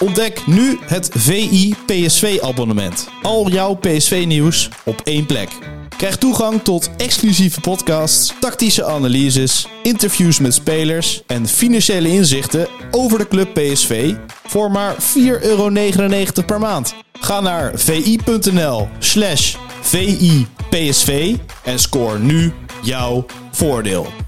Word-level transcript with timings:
Ontdek 0.00 0.46
nu 0.46 0.78
het 0.80 1.10
VI 1.14 1.74
PSV 1.86 2.38
abonnement. 2.42 3.08
Al 3.22 3.50
jouw 3.50 3.74
PSV 3.74 4.24
nieuws 4.26 4.68
op 4.84 5.00
één 5.04 5.26
plek. 5.26 5.48
Krijg 5.96 6.16
toegang 6.16 6.62
tot 6.62 6.90
exclusieve 6.96 7.60
podcasts, 7.60 8.34
tactische 8.40 8.84
analyses, 8.84 9.68
interviews 9.82 10.38
met 10.38 10.54
spelers 10.54 11.22
en 11.26 11.46
financiële 11.46 12.08
inzichten 12.08 12.68
over 12.90 13.18
de 13.18 13.28
club 13.28 13.54
PSV 13.54 14.14
voor 14.46 14.70
maar 14.70 14.94
4,99 14.94 15.00
euro 15.40 15.70
per 16.46 16.58
maand. 16.58 16.94
Ga 17.20 17.40
naar 17.40 17.72
vi.nl 17.74 18.88
slash 18.98 19.56
VIPSV 19.80 21.36
en 21.64 21.78
scoor 21.78 22.20
nu 22.20 22.52
jouw 22.82 23.26
voordeel. 23.50 24.27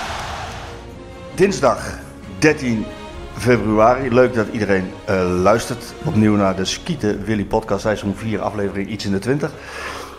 Dinsdag 1.41 1.97
13 2.39 2.85
februari. 3.37 4.13
Leuk 4.13 4.33
dat 4.33 4.47
iedereen 4.51 4.91
eh, 5.05 5.41
luistert. 5.41 5.93
Opnieuw 6.05 6.35
naar 6.35 6.55
de 6.55 6.65
Skieten 6.65 7.23
Willy 7.23 7.45
podcast. 7.45 7.81
Seizoen 7.81 8.15
4, 8.15 8.41
aflevering 8.41 8.89
iets 8.89 9.05
in 9.05 9.11
de 9.11 9.19
20. 9.19 9.51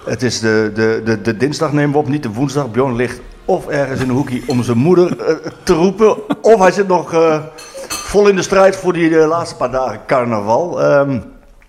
Het 0.05 0.23
is 0.23 0.41
de, 0.41 0.71
de, 0.75 1.01
de, 1.05 1.21
de 1.21 1.37
dinsdag 1.37 1.73
nemen 1.73 1.93
we 1.93 1.99
op, 1.99 2.09
niet 2.09 2.23
de 2.23 2.33
woensdag. 2.33 2.71
Bjorn 2.71 2.97
ligt 2.97 3.21
of 3.45 3.69
ergens 3.69 4.01
in 4.01 4.09
een 4.09 4.15
hoekje 4.15 4.43
om 4.47 4.63
zijn 4.63 4.79
moeder 4.79 5.21
eh, 5.21 5.35
te 5.63 5.73
roepen. 5.73 6.43
Of 6.43 6.59
hij 6.59 6.71
zit 6.71 6.89
nog 6.89 7.13
eh, 7.13 7.43
vol 7.89 8.29
in 8.29 8.37
de 8.37 8.43
strijd 8.43 8.77
voor 8.77 8.93
die 8.93 9.11
laatste 9.11 9.57
paar 9.57 9.71
dagen 9.71 10.01
carnaval. 10.07 10.83
Ehm, 10.83 11.21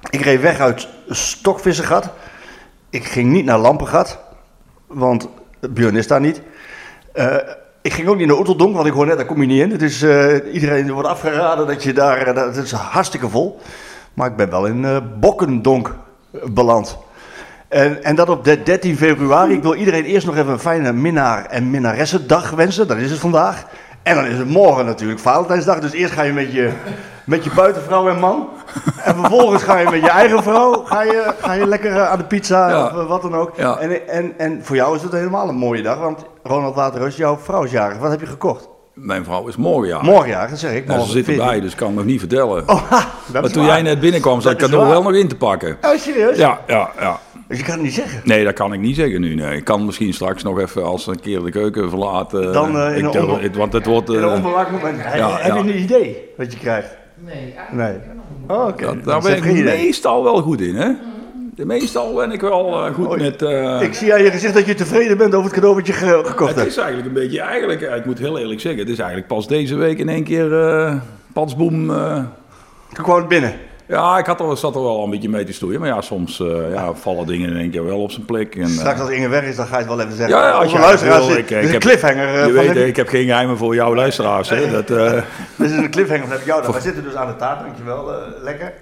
ik 0.09 0.21
reed 0.21 0.41
weg 0.41 0.59
uit 0.59 0.87
Stokvissengat. 1.07 2.09
Ik 2.89 3.05
ging 3.05 3.31
niet 3.31 3.45
naar 3.45 3.59
Lampengat. 3.59 4.19
Want 4.87 5.27
Björn 5.59 5.95
is 5.95 6.07
daar 6.07 6.21
niet. 6.21 6.41
Ik 7.83 7.93
ging 7.93 8.07
ook 8.07 8.17
niet 8.17 8.27
naar 8.27 8.37
Oeteldonk, 8.37 8.75
want 8.75 8.87
ik 8.87 8.93
hoor 8.93 9.05
net, 9.05 9.17
daar 9.17 9.25
kom 9.25 9.41
je 9.41 9.47
niet 9.47 9.61
in. 9.61 9.71
Het 9.71 10.03
eh, 10.03 10.53
iedereen 10.53 10.91
wordt 10.91 11.07
afgeraden 11.07 11.67
dat 11.67 11.83
je 11.83 11.93
daar, 11.93 12.17
eh, 12.17 12.35
dat 12.35 12.55
het 12.55 12.65
is 12.65 12.71
hartstikke 12.71 13.29
vol. 13.29 13.59
Maar 14.13 14.29
ik 14.29 14.35
ben 14.35 14.49
wel 14.49 14.65
in 14.65 14.85
eh, 14.85 14.97
Bokkendonk 15.19 15.95
beland. 16.45 16.97
En, 17.67 18.03
en 18.03 18.15
dat 18.15 18.29
op 18.29 18.43
de 18.43 18.63
13 18.63 18.97
februari. 18.97 19.53
Ik 19.53 19.61
wil 19.61 19.75
iedereen 19.75 20.03
eerst 20.03 20.25
nog 20.25 20.37
even 20.37 20.51
een 20.51 20.59
fijne 20.59 20.93
minnaar- 20.93 21.45
en 21.45 21.69
minnaressendag 21.69 22.49
wensen. 22.49 22.87
Dat 22.87 22.97
is 22.97 23.11
het 23.11 23.19
vandaag. 23.19 23.65
En 24.03 24.15
dan 24.15 24.25
is 24.25 24.37
het 24.37 24.47
morgen 24.49 24.85
natuurlijk 24.85 25.19
Valentijnsdag. 25.19 25.79
Dus 25.79 25.91
eerst 25.91 26.13
ga 26.13 26.21
je 26.21 26.33
met 26.33 26.51
je, 26.51 26.71
met 27.25 27.43
je 27.43 27.49
buitenvrouw 27.55 28.09
en 28.09 28.19
man. 28.19 28.49
En 29.03 29.15
vervolgens 29.15 29.63
ga 29.63 29.77
je 29.77 29.89
met 29.89 30.01
je 30.01 30.09
eigen 30.09 30.43
vrouw 30.43 30.83
ga 30.85 31.01
je, 31.03 31.33
ga 31.41 31.53
je 31.53 31.67
lekker 31.67 31.91
eh, 31.91 32.09
aan 32.11 32.17
de 32.17 32.23
pizza 32.23 32.69
Ja. 32.69 32.85
of 32.85 32.91
eh, 32.91 33.07
wat 33.07 33.21
dan 33.21 33.35
ook. 33.35 33.51
Ja. 33.55 33.77
En, 33.77 34.07
en, 34.07 34.33
en 34.37 34.59
voor 34.63 34.75
jou 34.75 34.95
is 34.95 35.01
het 35.01 35.11
helemaal 35.11 35.49
een 35.49 35.55
mooie 35.55 35.81
dag. 35.81 35.97
Want 35.99 36.25
Ronald 36.43 36.75
Waterreus, 36.75 37.15
jouw 37.15 37.37
vrouw 37.43 37.63
is 37.63 37.71
jarig. 37.71 37.97
Wat 37.97 38.11
heb 38.11 38.19
je 38.19 38.25
gekocht? 38.25 38.67
Mijn 38.93 39.23
vrouw 39.23 39.47
is 39.47 39.55
morgen 39.55 39.87
ja. 39.87 40.01
Morgen 40.01 40.29
jarig, 40.29 40.49
dat 40.49 40.59
zeg 40.59 40.71
ik. 40.73 40.83
Ja, 40.85 40.91
ze 40.91 40.97
Morgen 40.97 41.13
zit 41.13 41.25
14. 41.25 41.43
erbij, 41.43 41.61
dus 41.61 41.71
ik 41.71 41.77
kan 41.77 41.87
het 41.87 41.95
nog 41.95 42.05
niet 42.05 42.19
vertellen. 42.19 42.63
Oh, 42.69 42.81
ha, 42.91 43.05
maar 43.33 43.49
toen 43.49 43.65
waar. 43.65 43.71
jij 43.73 43.81
net 43.81 43.99
binnenkwam, 43.99 44.41
zat 44.41 44.51
ik 44.51 44.57
is 44.59 44.63
cadeau 44.65 44.87
wel 44.89 45.01
nog 45.03 45.13
in 45.13 45.27
te 45.27 45.35
pakken. 45.35 45.77
Oh, 45.81 45.95
serieus? 45.97 46.37
Ja, 46.37 46.59
ja, 46.67 46.89
ja. 46.99 47.19
Dus 47.53 47.61
je 47.61 47.67
kan 47.67 47.77
het 47.77 47.83
niet 47.83 47.93
zeggen. 47.93 48.21
Nee, 48.23 48.43
dat 48.43 48.53
kan 48.53 48.73
ik 48.73 48.79
niet 48.79 48.95
zeggen 48.95 49.21
nu. 49.21 49.35
Nee. 49.35 49.57
Ik 49.57 49.63
kan 49.63 49.85
misschien 49.85 50.13
straks 50.13 50.43
nog 50.43 50.59
even 50.59 50.83
als 50.83 51.07
een 51.07 51.19
keer 51.19 51.43
de 51.43 51.51
keuken 51.51 51.89
verlaten. 51.89 52.53
Dan, 52.53 52.77
eh, 52.77 52.89
in 52.91 52.97
ik 52.97 53.03
een 53.05 53.11
durf- 53.11 53.25
onbe- 53.25 53.41
het- 53.41 53.55
want 53.55 53.73
het 53.73 53.85
wordt. 53.85 54.09
In 54.09 54.15
een 54.15 54.23
eh, 54.23 54.33
onbewaakt 54.33 54.71
moment. 54.71 54.97
ja, 54.97 55.37
heb 55.37 55.55
ja. 55.55 55.63
je 55.63 55.71
een 55.73 55.79
idee 55.79 56.17
wat 56.37 56.53
je 56.53 56.59
krijgt? 56.59 56.97
Nee. 57.25 57.53
Nee. 57.71 57.93
Oh, 58.47 58.67
oké. 58.67 58.99
daar 59.05 59.21
ben 59.21 59.35
ik 59.37 59.45
idee. 59.45 59.63
meestal 59.63 60.23
wel 60.23 60.41
goed 60.41 60.61
in, 60.61 60.75
hè? 60.75 60.89
De 61.55 61.65
meestal 61.65 62.13
ben 62.13 62.31
ik 62.31 62.41
wel 62.41 62.85
eh, 62.85 62.93
goed 62.93 63.07
Oh, 63.07 63.17
met. 63.17 63.41
eh, 63.41 63.81
Ik 63.81 63.93
zie 63.93 64.13
aan 64.13 64.23
je 64.23 64.31
gezicht 64.31 64.53
dat 64.53 64.65
je 64.65 64.73
tevreden 64.73 65.17
bent 65.17 65.33
over 65.33 65.45
het 65.45 65.53
cadeau 65.53 65.75
wat 65.75 65.87
je 65.87 65.93
ge- 65.93 66.21
gekocht 66.25 66.49
het 66.49 66.55
hebt. 66.59 66.67
is 66.71 66.77
eigenlijk 66.77 67.07
een 67.07 67.13
beetje, 67.13 67.41
eigenlijk, 67.41 67.81
ik 67.81 68.05
moet 68.05 68.19
heel 68.19 68.37
eerlijk 68.39 68.59
zeggen, 68.61 68.81
het 68.81 68.89
is 68.89 68.97
eigenlijk 68.97 69.27
pas 69.27 69.47
deze 69.47 69.75
week 69.75 69.97
in 69.97 70.09
één 70.09 70.23
keer 70.23 70.59
eh 70.59 70.95
patsboom. 71.33 71.89
eh, 71.89 72.15
Toen 72.93 73.03
kwam 73.03 73.17
het 73.17 73.27
binnen. 73.27 73.53
Ja, 73.87 74.17
ik 74.17 74.25
had 74.25 74.39
er, 74.39 74.57
zat 74.57 74.75
er 74.75 74.81
wel 74.83 75.03
een 75.03 75.09
beetje 75.09 75.29
mee 75.29 75.43
te 75.43 75.53
stoeien, 75.53 75.79
maar 75.79 75.89
ja, 75.89 76.01
soms 76.01 76.39
eh, 76.39 76.71
ja, 76.73 76.93
vallen 76.93 77.25
dingen 77.27 77.49
in 77.49 77.57
één 77.57 77.69
keer 77.71 77.85
wel 77.85 77.99
op 78.01 78.11
zijn 78.11 78.25
plek. 78.25 78.55
En, 78.55 78.61
eh, 78.61 78.67
Straks 78.67 78.99
als 78.99 79.09
Inge 79.09 79.27
weg 79.27 79.43
is, 79.43 79.55
dan 79.55 79.65
ga 79.65 79.73
je 79.79 79.83
het 79.85 79.87
wel 79.95 79.99
even 80.01 80.15
zeggen. 80.15 80.35
Ja, 80.37 80.47
ja, 80.47 80.51
als 80.53 80.71
je 80.71 80.79
luisteraars, 80.79 81.27
wil, 81.27 81.37
ik- 81.37 81.49
ik 81.49 81.71
heb- 81.71 81.81
cliffhanger. 81.81 82.39
eh, 82.39 82.45
je 82.45 82.51
weet, 82.51 82.75
ik 82.75 82.95
heb 82.95 83.07
geen 83.07 83.25
geheimen 83.25 83.57
voor 83.57 83.75
jouw 83.75 83.95
luisteraars. 83.95 84.49
Hè? 84.49 84.71
Dat, 84.71 84.87
Dit 85.57 85.69
is 85.71 85.71
een 85.77 85.89
cliffhanger 85.91 86.21
van 86.23 86.31
heb 86.31 86.39
ik 86.39 86.45
jou 86.45 86.61
dan. 86.61 86.71
Wij 86.71 86.81
zitten 86.81 87.03
dus 87.03 87.15
aan 87.15 87.27
de 87.27 87.35
taart, 87.35 87.59
dankjewel. 87.59 88.11
lekker. 88.41 88.73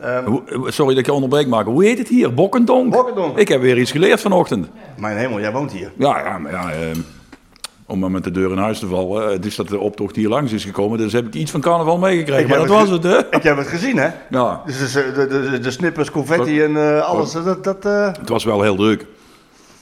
Ehm, 0.00 0.32
sorry 0.66 0.90
dat 0.90 0.98
ik 0.98 1.06
je 1.06 1.12
onderbreek, 1.12 1.46
maar 1.46 1.64
hoe 1.64 1.84
heet 1.84 1.98
het 1.98 2.08
hier? 2.08 2.34
Bokkendonk? 2.34 2.92
Bokkendonk. 2.92 3.38
Ik 3.38 3.48
heb 3.48 3.60
weer 3.60 3.78
iets 3.78 3.90
geleerd 3.90 4.20
vanochtend. 4.20 4.68
mijn 4.96 5.16
hemel, 5.16 5.40
jij 5.40 5.52
woont 5.52 5.72
hier. 5.72 5.90
Ja, 5.98 6.18
ja, 6.18 6.38
maar 6.38 6.52
ja, 6.52 6.70
eh, 6.70 6.78
om 7.86 7.98
maar 7.98 8.10
met 8.10 8.24
de 8.24 8.30
deur 8.30 8.50
in 8.50 8.58
huis 8.58 8.78
te 8.78 8.86
vallen. 8.86 9.32
Het 9.32 9.46
is 9.46 9.56
dat 9.56 9.68
de 9.68 9.78
optocht 9.78 10.16
hier 10.16 10.28
langs 10.28 10.52
is 10.52 10.64
gekomen, 10.64 10.98
dus 10.98 11.12
heb 11.12 11.26
ik 11.26 11.34
iets 11.34 11.50
van 11.50 11.60
carnaval 11.60 11.98
meegekregen. 11.98 12.48
Maar 12.48 12.58
dat 12.58 12.68
was 12.68 12.88
het 12.88 13.02
hè? 13.02 13.18
Ik 13.18 13.42
heb 13.42 13.56
het 13.56 13.66
gezien, 13.66 13.96
hè? 13.96 14.08
Ja, 14.30 14.62
Dus 14.66 14.92
de, 14.92 15.12
de, 15.14 15.50
de, 15.50 15.58
de 15.58 15.70
snippers, 15.70 16.10
confetti 16.10 16.62
en 16.62 16.76
eh, 16.76 17.00
alles. 17.00 17.32
Dat, 17.32 17.64
dat, 17.64 17.84
eh. 17.84 18.06
het 18.06 18.28
was 18.28 18.44
wel 18.44 18.62
heel 18.62 18.76
druk. 18.76 19.06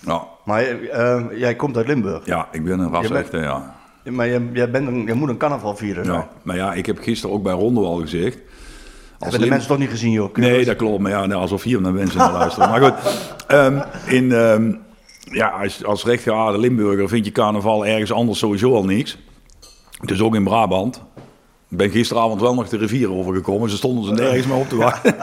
Ja, 0.01 0.23
Maar 0.45 0.63
eh, 0.63 1.23
jij 1.35 1.55
komt 1.55 1.77
uit 1.77 1.87
Limburg. 1.87 2.27
ja 2.27 2.49
ik 2.53 2.65
ben 2.65 2.79
een 2.79 2.93
rasechte, 2.93 3.39
ja. 3.39 3.75
Maar 4.11 4.29
jij, 4.29 4.43
jij, 4.53 4.71
bent 4.71 4.87
een, 4.89 5.03
jij 5.05 5.15
moet 5.15 5.29
een 5.29 5.37
carnaval 5.37 5.77
vieren. 5.77 6.05
ja. 6.05 6.29
Maar 6.43 6.57
ja, 6.57 6.73
ik 6.73 6.87
heb 6.87 6.99
gisteren 6.99 7.37
ook 7.37 7.43
bij 7.43 7.53
Rondo 7.53 7.85
al 7.85 7.97
gezegd. 7.97 8.39
Als 9.19 9.31
Hebben 9.33 9.41
de 9.41 9.55
mensen 9.55 9.69
toch 9.69 9.79
niet 9.79 9.91
gezien, 9.91 10.11
joh? 10.11 10.35
Nee, 10.35 10.65
dat 10.65 10.77
klopt. 10.77 11.01
Maar 11.01 11.11
ja, 11.11 11.27
nou, 11.27 11.41
alsof 11.41 11.63
hier 11.63 11.81
naar 11.81 11.93
mensen 11.93 12.19
naar 12.19 12.33
luisteren. 12.33 12.71
Maar 12.71 12.81
goed, 12.81 12.95
ehm, 13.47 13.81
in, 14.07 14.33
ehm, 14.33 14.73
ja, 15.25 15.49
als, 15.49 15.85
als 15.85 16.05
rechtgeaarde 16.05 16.59
Limburger 16.59 17.09
vind 17.09 17.25
je 17.25 17.33
carnaval 17.33 17.87
ergens 17.87 18.13
anders 18.13 18.39
sowieso 18.39 18.75
al 18.75 18.85
niks. 18.85 19.19
Dus 20.05 20.21
ook 20.21 20.35
in 20.35 20.45
Brabant. 20.45 21.03
Ik 21.71 21.77
ben 21.77 21.91
gisteravond 21.91 22.41
wel 22.41 22.55
nog 22.55 22.69
de 22.69 22.77
rivier 22.77 23.13
overgekomen. 23.13 23.71
Ze 23.71 23.77
stonden 23.77 24.05
ze 24.05 24.23
nergens 24.23 24.47
meer 24.47 24.57
op 24.57 24.69
te 24.69 24.77
wachten. 24.77 25.17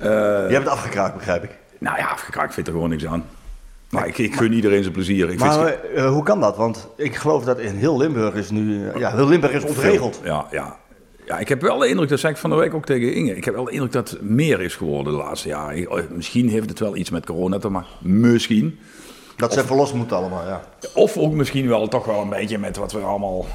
Je 0.00 0.48
hebt 0.56 0.64
het 0.64 0.68
afgekraakt, 0.68 1.14
begrijp 1.16 1.44
ik. 1.44 1.50
nou 1.78 1.98
ja, 1.98 2.06
afgekraakt, 2.08 2.46
ik 2.48 2.52
vind 2.54 2.66
er 2.66 2.72
gewoon 2.72 2.88
niks 2.88 3.06
aan. 3.06 3.24
Maar 3.90 4.06
ik, 4.06 4.18
ik 4.18 4.34
gun 4.36 4.52
iedereen 4.52 4.82
zijn 4.82 4.94
plezier. 4.94 5.30
Ik 5.30 5.38
vind 5.40 5.56
Maar 5.56 5.66
het- 5.66 5.80
eh, 5.94 6.10
hoe 6.10 6.22
kan 6.22 6.40
dat? 6.40 6.56
Want 6.56 6.88
ik 6.96 7.16
geloof 7.16 7.44
dat 7.44 7.58
in 7.58 7.74
heel 7.74 7.96
Limburg 7.96 8.34
is 8.34 8.50
nu... 8.50 8.88
eh, 8.88 9.00
ja, 9.00 9.10
heel 9.14 9.26
Limburg 9.28 9.52
is 9.52 9.64
ontregeld. 9.64 10.20
Ja, 10.24 10.46
ja. 10.50 10.76
Ja, 11.30 11.38
ik 11.38 11.48
heb 11.48 11.60
wel 11.60 11.78
de 11.78 11.88
indruk, 11.88 12.08
dat 12.08 12.18
zei 12.20 12.32
ik 12.32 12.38
van 12.38 12.50
de 12.50 12.56
week 12.56 12.74
ook 12.74 12.84
tegen 12.86 13.14
Inge. 13.14 13.36
Ik 13.36 13.44
heb 13.44 13.54
wel 13.54 13.64
de 13.64 13.70
indruk 13.70 13.92
dat 13.92 14.10
het 14.10 14.22
meer 14.22 14.60
is 14.60 14.74
geworden 14.76 15.12
de 15.12 15.18
laatste 15.18 15.48
jaren. 15.48 15.90
Oh, 15.90 15.98
Misschien 16.10 16.48
heeft 16.48 16.68
het 16.68 16.78
wel 16.78 16.96
iets 16.96 17.10
met 17.10 17.26
corona 17.26 17.58
te 17.58 17.68
maken. 17.68 17.88
Misschien. 18.00 18.78
Dat 19.36 19.52
ze 19.52 19.60
even 19.60 19.76
los 19.76 19.92
moeten 19.92 20.16
allemaal, 20.16 20.46
ja. 20.46 20.60
Of 20.94 21.16
ook 21.16 21.32
misschien 21.32 21.68
wel 21.68 21.88
toch 21.88 22.04
wel 22.04 22.20
een 22.20 22.28
beetje 22.28 22.58
met 22.58 22.76
wat 22.76 22.92
we 22.92 22.98
allemaal. 22.98 23.46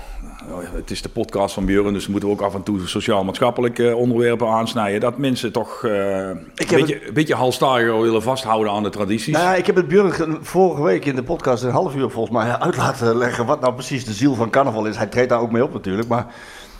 ja, 0.47 0.77
Het 0.77 0.91
is 0.91 1.01
de 1.01 1.09
podcast 1.09 1.53
van 1.53 1.65
Björn, 1.65 1.93
dus 1.93 2.05
we 2.05 2.11
moeten 2.11 2.29
ook 2.29 2.41
af 2.41 2.53
en 2.55 2.63
toe 2.63 2.87
sociaal-maatschappelijke 2.87 3.95
onderwerpen 3.95 4.47
aansnijden. 4.47 4.99
Dat 4.99 5.17
mensen 5.17 5.51
toch 5.51 5.83
eh, 5.83 6.27
een, 6.27 6.47
beetje, 6.69 7.07
een 7.07 7.13
beetje 7.13 7.35
halstariger 7.35 8.01
willen 8.01 8.21
vasthouden 8.21 8.71
aan 8.73 8.83
de 8.83 8.89
tradities. 8.89 9.33
Nou 9.33 9.45
ja, 9.45 9.55
ik 9.55 9.65
heb 9.65 9.75
het 9.75 9.87
Björn 9.87 10.11
ge- 10.13 10.37
vorige 10.41 10.83
week 10.83 11.05
in 11.05 11.15
de 11.15 11.23
podcast 11.23 11.63
een 11.63 11.71
half 11.71 11.95
uur 11.95 12.09
volgens 12.09 12.37
mij 12.37 12.57
uit 12.59 12.77
laten 12.77 13.17
leggen 13.17 13.45
wat 13.45 13.61
nou 13.61 13.73
precies 13.73 14.05
de 14.05 14.13
ziel 14.13 14.35
van 14.35 14.49
carnaval 14.49 14.85
is. 14.85 14.97
Hij 14.97 15.07
treedt 15.07 15.29
daar 15.29 15.41
ook 15.41 15.51
mee 15.51 15.63
op 15.63 15.73
natuurlijk, 15.73 16.07
maar 16.07 16.27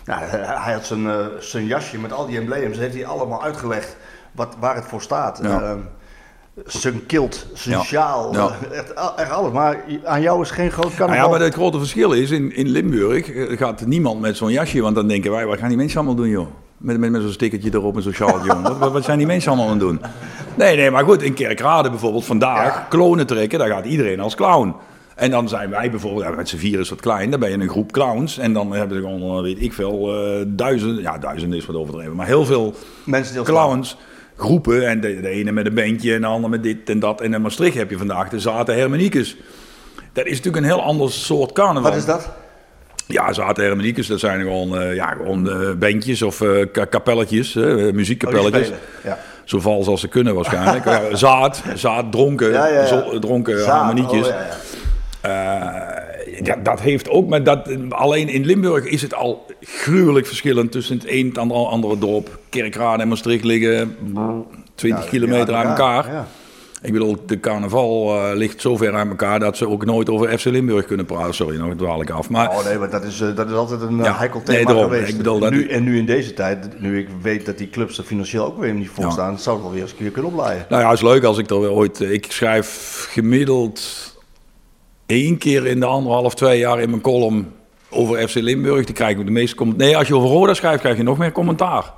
ja, 0.06 0.18
hij 0.62 0.72
had 0.72 0.86
zijn, 0.86 1.06
eh, 1.10 1.16
zijn 1.38 1.66
jasje 1.66 1.98
met 1.98 2.12
al 2.12 2.26
die 2.26 2.38
embleems, 2.38 2.78
heeft 2.78 2.94
hij 2.94 3.06
allemaal 3.06 3.42
uitgelegd 3.42 3.96
wat, 4.32 4.56
waar 4.60 4.74
het 4.74 4.84
voor 4.84 5.02
staat. 5.02 5.38
Ja. 5.42 5.60
Ehm, 5.62 5.78
zijn 6.66 7.06
kilt, 7.06 7.46
zijn 7.54 7.74
Ja. 7.76 7.82
sjaal, 7.82 8.32
Ja. 8.32 8.48
eh, 8.70 8.78
echt, 8.78 8.92
echt 9.16 9.30
alles. 9.30 9.52
Maar 9.52 9.76
aan 10.04 10.20
jou 10.20 10.42
is 10.42 10.50
geen 10.50 10.70
groot 10.70 10.84
Nou 10.84 10.96
carnaval. 10.96 11.24
ja, 11.24 11.30
maar 11.30 11.40
het 11.40 11.54
grote 11.54 11.78
verschil 11.78 12.12
is, 12.12 12.30
in, 12.30 12.54
in 12.54 12.68
Limburg 12.68 13.30
eh, 13.30 13.58
gaat 13.58 13.86
niemand 13.86 14.20
met 14.20 14.36
zo'n 14.36 14.50
jasje, 14.52 14.80
want 14.80 14.94
dan 14.94 15.08
denken 15.08 15.30
wij, 15.30 15.46
wat 15.46 15.58
gaan 15.58 15.68
die 15.68 15.76
mensen 15.76 15.96
allemaal 15.98 16.16
doen, 16.16 16.28
joh? 16.28 16.46
Met, 16.78 16.98
met, 16.98 17.10
met 17.10 17.22
zo'n 17.22 17.32
stickertje 17.32 17.70
erop 17.72 17.96
en 17.96 18.02
zo'n 18.02 18.12
joh. 18.12 18.62
Wat, 18.62 18.78
wat, 18.78 18.92
wat 18.92 19.04
zijn 19.04 19.18
die 19.18 19.26
mensen 19.26 19.48
allemaal 19.50 19.66
aan 19.70 19.78
het 19.78 19.80
doen? 19.88 20.00
Nee, 20.54 20.76
nee, 20.76 20.90
maar 20.90 21.04
goed, 21.04 21.22
in 21.22 21.34
Kerkrade 21.34 21.90
bijvoorbeeld 21.90 22.24
vandaag, 22.24 22.88
klonen 22.88 23.26
trekken, 23.26 23.58
daar 23.58 23.68
gaat 23.68 23.84
iedereen 23.84 24.20
als 24.20 24.34
clown. 24.34 24.74
En 25.16 25.30
dan 25.30 25.48
zijn 25.48 25.70
wij 25.70 25.90
bijvoorbeeld, 25.90 26.24
ja, 26.24 26.30
met 26.30 26.48
z'n 26.48 26.56
vier 26.56 26.80
is 26.80 26.88
wat 26.88 27.00
klein, 27.00 27.30
dan 27.30 27.40
ben 27.40 27.50
je 27.50 27.56
een 27.58 27.68
groep 27.68 27.92
clowns. 27.92 28.38
En 28.38 28.52
dan 28.52 28.72
hebben 28.72 28.96
ze 28.96 29.02
gewoon, 29.02 29.36
eh, 29.36 29.42
weet 29.42 29.62
ik 29.62 29.72
veel, 29.72 30.14
eh 30.14 30.44
duizenden, 30.46 31.02
ja 31.02 31.18
duizenden 31.18 31.58
is 31.58 31.66
wat 31.66 31.76
overdreven, 31.76 32.14
maar 32.16 32.26
heel 32.26 32.44
veel 32.44 32.74
Mensen 33.04 33.30
die 33.32 33.40
als 33.40 33.48
clowns, 33.50 33.96
groepen. 34.36 34.86
En 34.88 35.00
de, 35.00 35.20
de 35.20 35.28
ene 35.28 35.52
met 35.52 35.66
een 35.66 35.74
bandje 35.74 36.14
en 36.14 36.20
de 36.20 36.26
ander 36.26 36.50
met 36.50 36.62
dit 36.62 36.90
en 36.90 36.98
dat. 37.00 37.20
En 37.20 37.34
in 37.34 37.42
Maastricht 37.42 37.76
heb 37.76 37.90
je 37.90 37.98
vandaag 37.98 38.28
de 38.28 38.40
Zaten 38.40 38.74
Hermaniekes. 38.76 39.36
Dat 40.12 40.24
is 40.26 40.36
natuurlijk 40.36 40.56
een 40.64 40.70
heel 40.72 40.82
ander 40.82 41.10
soort 41.10 41.52
carnaval. 41.52 41.90
Wat 41.90 41.98
is 41.98 42.04
dat? 42.06 42.30
Ja, 43.08 43.32
zaten 43.32 43.64
hermeniekes, 43.64 44.06
dat 44.06 44.20
zijn 44.20 44.40
gewoon, 44.40 44.78
eh, 44.78 44.94
ja, 44.94 45.06
gewoon 45.06 45.50
eh, 45.50 45.72
bandjes 45.78 46.22
of 46.22 46.42
ka- 46.72 46.84
kapelletjes, 46.84 47.56
Oh, 47.56 47.92
muziekkapelletjes. 47.92 48.70
Ja. 49.04 49.18
Zo 49.44 49.60
vals 49.60 49.86
als 49.86 50.00
ze 50.00 50.08
kunnen 50.08 50.34
waarschijnlijk. 50.34 50.84
Zaad, 51.16 51.62
zaad, 51.74 52.12
dronken, 52.12 52.52
Ja, 52.52 52.66
ja, 52.66 53.02
dronken 53.20 53.58
Zaad, 53.58 53.68
harmonietjes. 53.68 54.28
oh, 54.28 54.34
ja. 55.26 56.04
Eh, 56.10 56.44
ja, 56.44 56.56
dat 56.62 56.80
heeft 56.80 57.08
ook, 57.08 57.28
maar 57.28 57.42
dat, 57.44 57.68
alleen 57.88 58.28
in 58.28 58.44
Limburg 58.44 58.84
is 58.84 59.02
het 59.02 59.14
al 59.14 59.46
gruwelijk 59.60 60.26
verschillend 60.26 60.72
tussen 60.72 60.96
het 60.96 61.06
een 61.08 61.34
en 61.34 61.48
het 61.48 61.52
andere, 61.66 61.98
dorp. 61.98 62.38
Kerkrade 62.48 63.02
en 63.02 63.08
Maastricht 63.08 63.44
liggen 63.44 63.96
20 64.74 65.04
Ja, 65.04 65.10
kilometer 65.10 65.54
uit 65.54 65.68
elkaar. 65.68 66.12
ja. 66.12 66.26
Ik 66.82 66.92
bedoel, 66.92 67.16
de 67.26 67.40
carnaval 67.40 68.14
eh, 68.16 68.36
ligt 68.36 68.60
zo 68.60 68.76
ver 68.76 68.94
uit 68.94 69.08
elkaar 69.08 69.40
dat 69.40 69.56
ze 69.56 69.68
ook 69.68 69.84
nooit 69.84 70.10
over 70.10 70.38
FC 70.38 70.44
Limburg 70.44 70.86
kunnen 70.86 71.06
praten. 71.06 71.34
Sorry, 71.34 71.56
nou 71.56 71.76
dwaal 71.76 72.00
ik 72.00 72.10
af. 72.10 72.30
Maar 72.30 72.48
Oh 72.50 72.64
nee, 72.64 72.78
maar 72.78 72.90
dat 72.90 73.04
is, 73.04 73.20
eh, 73.20 73.34
dat 73.36 73.48
is 73.48 73.54
altijd 73.54 73.80
een 73.80 73.96
Ja, 73.96 74.16
heikel 74.16 74.42
nee, 74.44 74.56
thema 74.56 74.68
daarom. 74.72 74.90
geweest. 74.92 75.08
Ik 75.10 75.16
bedoel, 75.16 75.38
dat- 75.38 75.50
nu, 75.50 75.68
en 75.68 75.82
nu 75.84 75.98
in 75.98 76.06
deze 76.06 76.34
tijd, 76.34 76.80
nu 76.80 76.98
ik 76.98 77.08
weet 77.22 77.46
dat 77.46 77.58
die 77.58 77.70
clubs 77.70 77.98
er 77.98 78.04
financieel 78.04 78.44
ook 78.46 78.58
weer 78.60 78.74
niet 78.74 78.88
voor 78.88 79.04
Ja. 79.04 79.10
staan, 79.10 79.38
zou 79.38 79.56
het 79.56 79.64
wel 79.64 79.74
weer 79.74 79.82
eens 79.82 79.90
een 79.90 79.96
keer 79.96 80.10
kunnen 80.10 80.30
oplaaien. 80.30 80.66
Nou 80.68 80.82
ja, 80.82 80.92
is 80.92 81.02
leuk 81.02 81.24
als 81.24 81.38
ik 81.38 81.50
er 81.50 81.60
weer 81.60 81.70
ooit... 81.70 82.00
Ik 82.00 82.26
schrijf 82.32 83.06
gemiddeld 83.10 83.80
één 85.06 85.38
keer 85.38 85.66
in 85.66 85.80
de 85.80 85.86
anderhalf, 85.86 86.34
twee 86.34 86.58
jaar 86.58 86.80
in 86.80 86.90
mijn 86.90 87.02
column 87.02 87.52
over 87.90 88.28
FC 88.28 88.34
Limburg. 88.34 88.84
Die 88.84 88.94
krijg 88.94 89.18
ik 89.18 89.24
de 89.24 89.30
meeste 89.32 89.56
comment. 89.56 89.76
Nee, 89.78 89.96
als 89.96 90.08
je 90.08 90.16
over 90.16 90.28
Roda 90.28 90.54
schrijft, 90.54 90.80
krijg 90.80 90.96
je 90.96 91.02
nog 91.02 91.18
meer 91.18 91.32
commentaar. 91.32 91.92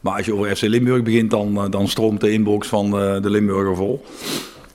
Maar 0.00 0.16
als 0.16 0.26
je 0.26 0.34
over 0.34 0.56
FC 0.56 0.62
Limburg 0.62 1.02
begint, 1.02 1.30
dan, 1.30 1.56
eh, 1.56 1.70
dan 1.70 1.88
stroomt 1.88 2.20
de 2.20 2.30
inbox 2.30 2.68
van 2.68 2.84
eh, 2.86 3.22
de 3.22 3.30
Limburger 3.30 3.76
vol. 3.76 4.04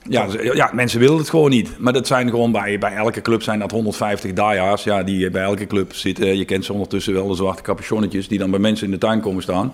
Ja, 0.08 0.26
dus, 0.26 0.52
ja, 0.56 0.70
mensen 0.72 1.00
willen 1.00 1.16
het 1.18 1.30
gewoon 1.30 1.50
niet. 1.50 1.78
Maar 1.78 1.92
dat 1.92 2.06
zijn 2.06 2.30
gewoon 2.30 2.52
bij, 2.52 2.78
bij 2.78 2.94
elke 2.94 3.20
club 3.20 3.42
zijn 3.42 3.58
dat 3.58 3.70
150 3.70 4.32
daajaars. 4.32 4.84
Ja, 4.84 5.02
die 5.02 5.30
bij 5.30 5.42
elke 5.42 5.66
club 5.66 5.92
zitten. 5.94 6.36
Je 6.38 6.44
kent 6.44 6.64
ze 6.64 6.72
ondertussen 6.72 7.12
wel, 7.14 7.28
de 7.28 7.34
zwarte 7.34 7.62
capuchonnetjes. 7.62 8.28
Die 8.28 8.38
dan 8.38 8.50
bij 8.50 8.60
mensen 8.60 8.84
in 8.86 8.92
de 8.92 8.98
tuin 8.98 9.20
komen 9.20 9.42
staan. 9.42 9.72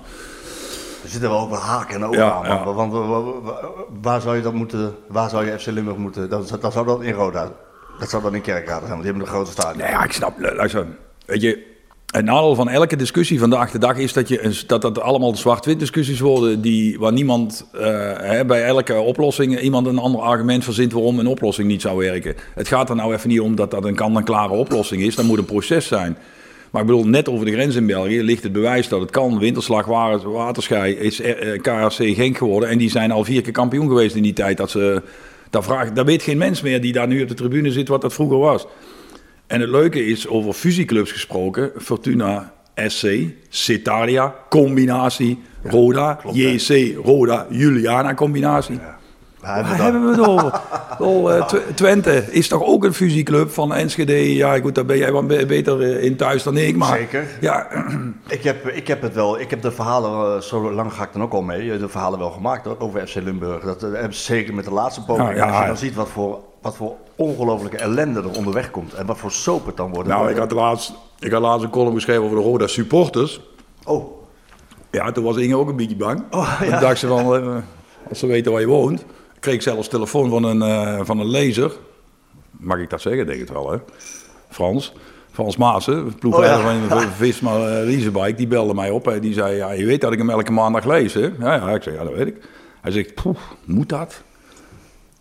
Er 1.02 1.08
zitten 1.08 1.30
wel 1.30 1.40
ook 1.40 1.50
wel 1.50 1.58
haken 1.58 1.94
en 1.94 2.04
ogen 2.04 2.18
Ja, 2.18 2.32
aan. 2.32 2.44
ja. 2.44 2.64
Want, 2.64 2.76
want 2.76 2.92
wa- 2.92 3.22
wa- 3.22 3.40
wa- 3.42 3.68
waar 4.02 4.20
zou 4.20 4.36
je 4.36 4.42
dat 4.42 4.52
moeten, 4.54 4.94
waar 5.08 5.30
zou 5.30 5.46
je 5.46 5.58
FC 5.58 5.66
Limburg 5.66 5.96
moeten, 5.96 6.28
dat, 6.30 6.56
dat 6.60 6.72
zou 6.72 6.86
dat 6.86 7.02
in 7.02 7.12
Roda, 7.12 7.52
dat 7.98 8.10
zou 8.10 8.22
dan 8.22 8.34
in 8.34 8.40
Kerkrade 8.40 8.86
zijn, 8.86 8.90
want 8.90 9.02
die 9.02 9.10
hebben 9.10 9.22
een 9.22 9.34
grote 9.34 9.50
stadion. 9.50 9.82
Nee, 9.82 9.90
ja, 9.90 10.04
ik 10.04 10.12
snap. 10.12 10.34
Luister, 10.38 10.86
weet 11.26 11.40
je, 11.40 11.68
het 12.10 12.24
nadeel 12.24 12.54
van 12.54 12.68
elke 12.68 12.96
discussie 12.96 13.38
vandaag 13.38 13.70
de 13.70 13.78
dag 13.78 13.96
is 13.96 14.12
dat, 14.12 14.28
je, 14.28 14.62
dat 14.66 14.82
dat 14.82 15.00
allemaal 15.00 15.36
zwart-wit 15.36 15.78
discussies 15.78 16.20
worden 16.20 16.60
die, 16.60 16.98
waar 16.98 17.12
niemand 17.12 17.66
eh, 17.72 17.80
hè, 18.16 18.44
bij 18.44 18.64
elke 18.64 19.00
oplossing 19.00 19.60
iemand 19.60 19.86
een 19.86 19.98
ander 19.98 20.20
argument 20.20 20.64
verzint 20.64 20.92
waarom 20.92 21.18
een 21.18 21.26
oplossing 21.26 21.68
niet 21.68 21.82
zou 21.82 21.98
werken. 21.98 22.34
Het 22.54 22.68
gaat 22.68 22.90
er 22.90 22.96
nou 22.96 23.14
even 23.14 23.28
niet 23.28 23.40
om 23.40 23.54
dat 23.54 23.70
dat 23.70 23.84
een 23.84 23.94
kant-en-klare 23.94 24.52
oplossing 24.52 25.02
is. 25.02 25.14
Dat 25.14 25.24
moet 25.24 25.38
een 25.38 25.44
proces 25.44 25.86
zijn. 25.86 26.16
Maar 26.70 26.80
ik 26.80 26.86
bedoel, 26.86 27.06
net 27.06 27.28
over 27.28 27.44
de 27.46 27.52
grens 27.52 27.74
in 27.74 27.86
België 27.86 28.22
ligt 28.22 28.42
het 28.42 28.52
bewijs 28.52 28.88
dat 28.88 29.00
het 29.00 29.10
kan. 29.10 29.38
Winterslag 29.38 29.86
Wa- 29.86 30.18
Waterschei 30.18 30.94
is 30.94 31.20
eh, 31.20 31.60
KRC 31.60 32.14
Genk 32.14 32.36
geworden. 32.36 32.68
En 32.68 32.78
die 32.78 32.90
zijn 32.90 33.10
al 33.10 33.24
vier 33.24 33.42
keer 33.42 33.52
kampioen 33.52 33.88
geweest 33.88 34.14
in 34.14 34.22
die 34.22 34.32
tijd. 34.32 34.56
Dat 34.56 34.70
ze, 34.70 35.02
dat, 35.50 35.64
vraagt, 35.64 35.96
dat 35.96 36.06
weet 36.06 36.22
geen 36.22 36.38
mens 36.38 36.62
meer 36.62 36.80
die 36.80 36.92
daar 36.92 37.06
nu 37.06 37.22
op 37.22 37.28
de 37.28 37.34
tribune 37.34 37.72
zit 37.72 37.88
wat 37.88 38.00
dat 38.00 38.14
vroeger 38.14 38.38
was. 38.38 38.66
En 39.46 39.60
het 39.60 39.70
leuke 39.70 40.06
is, 40.06 40.28
over 40.28 40.52
fusieclubs 40.52 41.12
gesproken, 41.12 41.70
Fortuna 41.76 42.52
SC, 42.74 43.06
Citaria, 43.48 44.34
combinatie, 44.48 45.38
Roda, 45.62 46.20
JC, 46.32 46.96
Roda, 47.04 47.46
Juliana 47.50 48.14
combinatie. 48.14 48.80
Waar 49.40 49.54
hebben 49.54 49.76
we 49.76 49.82
hebben 49.82 50.02
we 50.04 50.10
het 50.10 50.26
over? 50.26 50.60
Wel, 50.98 51.32
eh, 51.32 51.46
Tw- 51.46 51.56
Twente 51.74 52.24
is 52.30 52.48
toch 52.48 52.62
ook 52.64 52.84
een 52.84 52.94
fusieclub 52.94 53.50
van 53.50 53.74
Enschede? 53.74 54.34
Ja, 54.34 54.60
goed, 54.60 54.74
daar 54.74 54.84
ben 54.84 54.96
jij 54.98 55.12
be- 55.12 55.46
beter 55.46 55.82
eh, 55.82 56.04
in 56.04 56.16
thuis 56.16 56.42
dan 56.42 56.56
ik. 56.56 56.76
Maar, 56.76 56.96
Zeker. 56.96 57.26
Ja? 57.40 57.66
Ik 58.28 58.42
heb, 58.42 58.68
ik 58.68 58.86
heb 58.86 59.02
het 59.02 59.14
wel, 59.14 59.40
ik 59.40 59.50
heb 59.50 59.62
de 59.62 59.70
verhalen, 59.70 60.36
eh, 60.36 60.40
zo 60.42 60.72
lang 60.72 60.92
ga 60.92 61.02
ik 61.02 61.12
dan 61.12 61.22
ook 61.22 61.32
al 61.32 61.42
mee, 61.42 61.78
de 61.78 61.88
verhalen 61.88 62.18
wel 62.18 62.30
gemaakt 62.30 62.64
hoor, 62.64 62.76
over 62.78 63.06
FC 63.06 63.14
Limburg. 63.14 63.62
Dat 63.64 63.86
zeker 64.14 64.54
met 64.54 64.64
de 64.64 64.70
laatste 64.72 65.04
poging. 65.04 65.34
Ja, 65.34 65.46
als 65.50 65.60
je 65.60 65.66
dan 65.66 65.76
ziet 65.76 65.94
wat 65.94 66.08
voor, 66.08 66.38
wat 66.62 66.76
voor 66.76 66.94
ongelofelijke 67.16 67.76
ellende 67.78 68.20
er 68.20 68.36
onderweg 68.36 68.70
komt 68.70 68.94
en 68.94 69.06
wat 69.06 69.18
voor 69.18 69.30
soap 69.30 69.66
het 69.66 69.76
dan 69.76 69.90
wordt. 69.92 70.08
nou, 70.08 70.30
ik 70.30 70.36
had, 70.36 70.50
laatst, 70.50 70.92
ik 71.18 71.32
had 71.32 71.40
laatst 71.42 71.64
een 71.64 71.70
column 71.70 71.94
geschreven 71.94 72.22
over 72.22 72.36
de 72.36 72.42
Roda 72.42 72.66
supporters. 72.66 73.40
Oh, 73.84 74.22
Ja, 74.90 75.12
toen 75.12 75.24
was 75.24 75.36
Inge 75.36 75.56
ook 75.56 75.68
een 75.68 75.76
beetje 75.76 75.96
bang. 75.96 76.22
Oh, 76.30 76.60
ja. 76.60 76.70
Toen 76.70 76.80
dacht 76.80 76.98
ze 76.98 77.06
van, 77.06 77.62
als 78.08 78.18
ze 78.18 78.26
weten 78.26 78.52
waar 78.52 78.60
je 78.60 78.66
woont. 78.66 79.04
Kreeg 79.40 79.54
ik 79.54 79.62
zelfs 79.62 79.88
telefoon 79.88 80.30
van 80.30 80.44
een, 80.44 80.62
eh, 80.62 81.00
van 81.02 81.18
een 81.20 81.30
lezer. 81.30 81.72
Mag 82.50 82.78
ik 82.78 82.90
dat 82.90 83.00
zeggen? 83.00 83.26
Denk 83.26 83.40
het 83.40 83.50
wel, 83.50 83.70
hè? 83.70 83.78
Frans. 84.48 84.92
Frans 85.32 85.56
Maassen, 85.56 86.14
ploegleider 86.18 86.66
Oh, 86.66 86.72
ja. 86.72 86.88
van 86.88 87.12
Visma 87.18 87.54
uh, 87.56 87.62
Leasebike, 87.62 88.34
die 88.34 88.46
belde 88.46 88.74
mij 88.74 88.90
op. 88.90 89.08
en 89.08 89.20
Die 89.20 89.32
zei, 89.32 89.56
ja, 89.56 89.70
je 89.72 89.84
weet 89.86 90.00
dat 90.00 90.12
ik 90.12 90.18
hem 90.18 90.30
elke 90.30 90.52
maandag 90.52 90.84
lees, 90.84 91.14
hè? 91.14 91.20
Ja, 91.40 91.54
ja, 91.54 91.68
ik 91.70 91.82
zei, 91.82 91.96
ja, 91.96 92.04
dat 92.04 92.14
weet 92.14 92.26
ik. 92.26 92.36
Hij 92.80 92.92
zegt, 92.92 93.14
poeh, 93.14 93.36
moet 93.64 93.88
dat? 93.88 94.22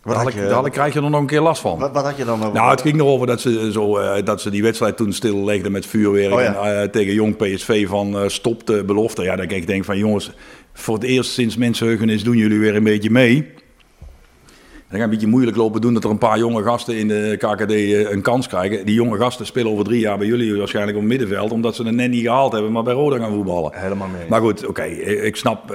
wat 0.04 0.16
had, 0.16 0.24
Dadelijk, 0.24 0.36
je, 0.36 0.50
dadelijk 0.50 0.74
krijg 0.74 0.94
je 0.94 1.02
er 1.02 1.10
nog 1.10 1.20
een 1.22 1.28
keer 1.28 1.42
last 1.42 1.62
van. 1.62 1.80
wat, 1.80 1.92
wat 1.92 2.04
had 2.04 2.18
je 2.18 2.26
dan 2.26 2.40
over? 2.40 2.54
Nou, 2.54 2.70
het 2.72 2.82
ging 2.82 3.00
erover 3.00 3.28
dat 3.28 3.42
ze, 3.42 3.72
zo, 3.72 3.98
eh, 3.98 4.26
dat 4.26 4.42
ze 4.42 4.50
die 4.50 4.64
wedstrijd 4.64 4.98
toen 4.98 5.14
stillegden 5.14 5.72
met 5.72 5.86
vuurwerk 5.86 6.34
Oh, 6.34 6.42
ja. 6.42 6.54
en, 6.64 6.82
eh, 6.82 6.90
tegen 6.90 7.14
jong 7.14 7.36
PSV 7.36 7.88
van 7.88 8.18
eh 8.20 8.28
stop 8.28 8.68
de 8.68 8.84
belofte. 8.84 9.24
Ja, 9.24 9.36
dat 9.36 9.52
ik 9.52 9.68
denk 9.68 9.86
van 9.86 9.98
jongens, 9.98 10.32
voor 10.74 10.96
het 10.96 11.04
eerst 11.04 11.32
sinds 11.32 11.56
mensenheugenis 11.58 12.24
doen 12.24 12.38
jullie 12.38 12.60
weer 12.60 12.76
een 12.76 12.84
beetje 12.84 13.10
mee. 13.10 13.52
En 14.90 14.98
dan 14.98 15.00
ga 15.00 15.06
je 15.06 15.14
een 15.14 15.20
beetje 15.20 15.36
moeilijk 15.38 15.58
lopen 15.58 15.82
doen 15.82 15.94
dat 15.94 16.04
er 16.04 16.10
een 16.10 16.18
paar 16.18 16.38
jonge 16.38 16.64
gasten 16.64 16.98
in 16.98 17.08
de 17.08 17.36
KKD 17.38 17.72
eh, 17.72 18.12
een 18.12 18.22
kans 18.22 18.48
krijgen. 18.48 18.86
Die 18.86 18.96
jonge 18.96 19.18
gasten 19.18 19.46
spelen 19.46 19.72
over 19.72 19.84
drie 19.86 20.00
jaar 20.00 20.18
bij 20.18 20.28
jullie 20.28 20.58
waarschijnlijk 20.58 20.96
op 20.98 21.04
het 21.04 21.12
middenveld, 21.12 21.52
omdat 21.52 21.76
ze 21.76 21.84
het 21.84 21.96
net 21.96 22.10
niet 22.10 22.22
gehaald 22.24 22.52
hebben, 22.52 22.72
maar 22.72 22.84
bij 22.84 22.94
Roda 22.94 23.18
gaan 23.18 23.32
voetballen. 23.34 23.72
Helemaal 23.76 24.08
mee. 24.08 24.30
Maar 24.30 24.42
goed, 24.42 24.66
oké, 24.66 24.84
ik 24.84 25.22
ik 25.24 25.36
snap. 25.36 25.70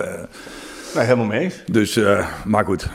Nee, 0.94 1.04
helemaal 1.04 1.24
mee 1.26 1.40
eens. 1.40 1.62
dus, 1.66 1.96
eh, 1.96 2.26
maar 2.44 2.64
goed. 2.64 2.88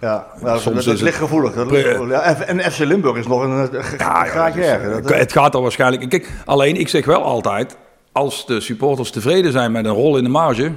Ja, 0.00 0.26
nou, 0.40 0.60
Soms 0.60 0.74
dat, 0.76 0.84
dat 0.84 0.94
is 0.94 1.00
ligt 1.00 1.18
het- 1.18 1.24
gevoelig. 1.28 1.54
Dat 1.54 1.66
Pre- 1.66 1.76
ligt 1.76 1.88
gevoelig. 1.88 2.16
Ja, 2.24 2.34
en, 2.46 2.72
FC 2.72 2.78
Limburg 2.78 3.16
is 3.16 3.26
nog 3.26 3.42
een, 3.42 3.50
een 3.50 3.68
Ja, 3.98 4.24
graadje 4.24 4.60
is, 4.60 4.66
erger. 4.66 5.02
Dat- 5.02 5.14
het 5.14 5.32
gaat 5.32 5.54
er 5.54 5.60
waarschijnlijk. 5.62 6.08
Kijk, 6.10 6.30
alleen 6.44 6.76
ik 6.76 6.88
zeg 6.88 7.04
wel 7.04 7.22
altijd: 7.22 7.76
als 8.12 8.46
de 8.46 8.60
supporters 8.60 9.10
tevreden 9.10 9.52
zijn 9.52 9.72
met 9.72 9.84
een 9.84 9.92
rol 9.92 10.16
in 10.16 10.24
de 10.24 10.30
marge, 10.30 10.72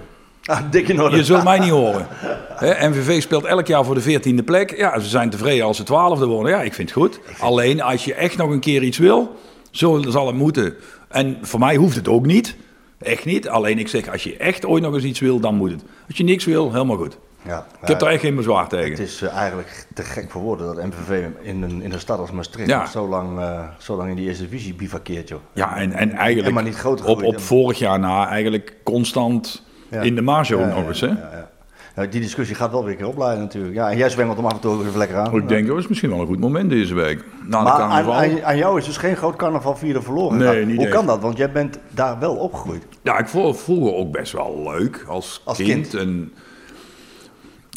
ah, 0.47 0.59
dik 0.71 0.87
in 0.87 1.01
orde. 1.01 1.15
je 1.17 1.23
zult 1.23 1.43
mij 1.43 1.59
niet 1.59 1.69
horen. 1.69 2.07
Hè, 2.55 2.89
MVV 2.89 3.21
speelt 3.21 3.45
elk 3.45 3.67
jaar 3.67 3.85
voor 3.85 3.95
de 3.95 4.19
14e 4.19 4.43
plek. 4.45 4.77
Ja, 4.77 4.99
ze 4.99 5.07
zijn 5.09 5.29
tevreden 5.29 5.65
als 5.65 5.77
ze 5.77 5.83
12e 5.83 6.25
worden. 6.27 6.51
Ja, 6.51 6.61
ik 6.61 6.73
vind 6.73 6.89
het 6.89 6.97
goed. 6.97 7.19
Alleen 7.39 7.81
als 7.81 8.05
je 8.05 8.13
echt 8.13 8.37
nog 8.37 8.49
een 8.49 8.59
keer 8.59 8.83
iets 8.83 8.97
wil, 8.97 9.35
zo 9.71 10.01
zal 10.07 10.27
het 10.27 10.35
moeten. 10.35 10.75
En 11.09 11.37
voor 11.41 11.59
mij 11.59 11.75
hoeft 11.75 11.95
het 11.95 12.07
ook 12.07 12.25
niet. 12.25 12.55
Echt 12.99 13.25
niet. 13.25 13.49
Alleen 13.49 13.79
ik 13.79 13.87
zeg, 13.87 14.11
als 14.11 14.23
je 14.23 14.37
echt 14.37 14.65
ooit 14.65 14.83
nog 14.83 14.93
eens 14.93 15.03
iets 15.03 15.19
wil, 15.19 15.39
dan 15.39 15.55
moet 15.55 15.71
het. 15.71 15.83
Als 16.07 16.17
je 16.17 16.23
niks 16.23 16.45
wil, 16.45 16.71
helemaal 16.71 16.97
goed. 16.97 17.17
Ja, 17.41 17.65
Ik 17.81 17.87
heb 17.87 17.99
daar 17.99 18.09
echt 18.11 18.21
geen 18.21 18.35
bezwaar 18.35 18.67
tegen. 18.67 18.89
Het 18.89 18.99
is 18.99 19.21
eh, 19.21 19.33
eigenlijk 19.35 19.85
te 19.93 20.03
gek 20.03 20.31
voor 20.31 20.41
woorden 20.41 20.75
dat 20.75 20.85
MVV 20.85 21.23
in 21.41 21.61
een, 21.63 21.81
in 21.81 21.91
een 21.93 21.99
stad 21.99 22.19
als 22.19 22.31
Maastricht 22.31 22.69
Ja. 22.69 22.85
zo, 22.85 23.07
lang, 23.07 23.39
eh, 23.39 23.63
zo 23.77 23.95
lang 23.97 24.09
in 24.09 24.15
die 24.15 24.27
eerste 24.27 24.43
divisie 24.43 24.73
bivakkeert, 24.73 25.27
joh. 25.27 25.39
Ja, 25.53 25.75
en, 25.77 25.93
en 25.93 26.11
eigenlijk 26.11 26.47
En 26.47 26.53
maar 26.53 26.63
niet 26.63 26.73
op, 26.85 26.97
gegroeid. 26.99 27.25
op 27.25 27.39
vorig 27.39 27.79
jaar 27.79 27.99
na 27.99 28.27
eigenlijk 28.27 28.73
constant 28.83 29.63
Ja. 29.89 30.01
in 30.01 30.15
de 30.15 30.21
marge 30.21 30.55
ook 30.55 30.65
nog 30.65 30.77
ja, 30.77 30.87
eens. 30.87 31.01
Hè? 31.01 31.07
ja, 31.07 31.29
ja. 31.31 31.49
Nou, 31.95 32.09
die 32.09 32.21
discussie 32.21 32.55
gaat 32.55 32.71
wel 32.71 32.81
weer 32.83 32.91
een 32.91 32.97
keer 32.97 33.07
opleiden 33.07 33.43
natuurlijk. 33.43 33.75
Ja, 33.75 33.91
en 33.91 33.97
jij 33.97 34.09
zwengelt 34.09 34.37
hem 34.37 34.45
af 34.45 34.53
en 34.53 34.59
toe 34.59 34.85
even 34.85 34.97
lekker 34.97 35.17
aan. 35.17 35.35
Ik 35.35 35.47
denk, 35.47 35.67
dat 35.67 35.77
is 35.77 35.87
misschien 35.87 36.09
wel 36.09 36.19
een 36.19 36.27
goed 36.27 36.39
moment 36.39 36.69
deze 36.69 36.93
week. 36.93 37.23
Na 37.43 37.61
maar 37.61 37.71
aan, 37.71 37.79
carnaval. 37.79 38.13
aan, 38.13 38.43
aan 38.43 38.57
jou 38.57 38.77
is 38.77 38.85
dus 38.85 38.97
geen 38.97 39.15
groot 39.15 39.35
carnaval 39.35 39.75
vieren 39.75 40.03
verloren. 40.03 40.37
Nee, 40.37 40.65
niet 40.65 40.75
Hoe 40.75 40.85
echt. 40.85 40.95
kan 40.95 41.05
dat? 41.05 41.21
Want 41.21 41.37
jij 41.37 41.51
bent 41.51 41.79
daar 41.89 42.19
wel 42.19 42.35
opgegroeid. 42.35 42.83
Ja, 43.01 43.17
ik 43.17 43.27
vond 43.27 43.45
het 43.47 43.63
vroeger 43.63 43.93
ook 43.93 44.11
best 44.11 44.31
wel 44.31 44.61
leuk 44.63 45.05
als, 45.07 45.41
Als 45.43 45.57
kind. 45.57 45.69
kind. 45.69 45.93
En... 45.93 46.33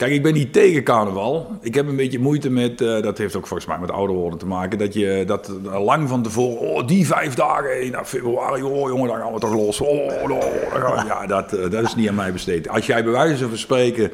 Kijk, 0.01 0.13
ik 0.13 0.23
ben 0.23 0.35
niet 0.35 0.53
tegen 0.53 0.83
carnaval. 0.83 1.59
Ik 1.63 1.75
heb 1.75 1.89
een 1.89 1.97
beetje 1.97 2.19
moeite 2.19 2.51
met, 2.51 2.81
eh, 2.81 3.03
dat 3.03 3.19
heeft 3.19 3.37
ook 3.37 3.47
volgens 3.47 3.69
mij 3.69 3.79
met 3.79 3.91
ouder 3.91 4.17
worden 4.17 4.39
te 4.39 4.47
maken, 4.47 4.79
dat 4.79 4.95
je 4.95 5.25
dat 5.27 5.53
eh, 5.73 5.85
lang 5.85 6.09
van 6.09 6.23
tevoren, 6.23 6.59
oh, 6.61 6.87
die 6.87 7.07
vijf 7.07 7.35
dagen 7.35 7.83
in 7.83 7.95
februari, 8.05 8.63
oh 8.63 8.89
jongen, 8.89 9.09
dan 9.09 9.17
gaan 9.17 9.33
we 9.33 9.41
toch 9.41 9.55
los. 9.55 9.81
Oh, 9.81 9.89
oh, 9.89 10.29
dan 10.29 10.41
gaan 10.83 10.95
we- 11.07 11.09
ja, 11.15 11.27
dat, 11.27 11.53
eh, 11.53 11.71
dat 11.71 11.85
is 11.85 11.95
niet 11.95 12.09
aan 12.09 12.15
mij 12.15 12.33
besteed. 12.33 12.69
Als 12.69 12.87
jij 12.87 13.03
bij 13.05 13.13
wijze 13.13 13.49
van 13.49 13.59
spreken, 13.59 14.11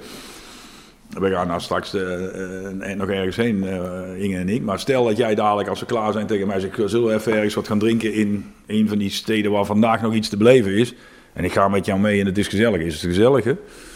we 1.19 1.31
gaan 1.31 1.47
nou 1.47 1.61
straks 1.61 1.95
eh, 1.95 2.90
eh, 2.90 2.97
nog 2.99 3.09
ergens 3.09 3.37
heen, 3.37 3.64
eh, 3.66 4.23
Inge 4.23 4.37
en 4.38 4.49
ik, 4.49 4.62
maar 4.62 4.78
stel 4.78 5.05
dat 5.05 5.16
jij 5.16 5.35
dadelijk, 5.35 5.69
als 5.69 5.81
we 5.81 5.87
klaar 5.87 6.12
zijn, 6.12 6.26
tegen 6.26 6.47
mij 6.47 6.61
zegt, 6.61 6.75
zullen 6.85 7.09
we 7.09 7.14
even 7.14 7.33
ergens 7.33 7.55
wat 7.55 7.66
gaan 7.66 7.78
drinken 7.78 8.12
in 8.12 8.52
een 8.66 8.88
van 8.88 8.99
die 8.99 9.11
steden 9.11 9.50
waar 9.50 9.64
vandaag 9.64 10.02
nog 10.02 10.14
iets 10.14 10.28
te 10.28 10.37
beleven 10.37 10.73
is. 10.73 10.95
En 11.33 11.45
ik 11.45 11.52
ga 11.52 11.69
met 11.69 11.87
jou 11.87 12.00
mee 12.00 12.21
en 12.21 12.26
het 12.26 12.38
is 12.38 12.49
gezellig. 12.49 12.81
Is 12.81 12.93
het 12.95 13.02
gezellig, 13.02 13.45
hè? 13.45 13.52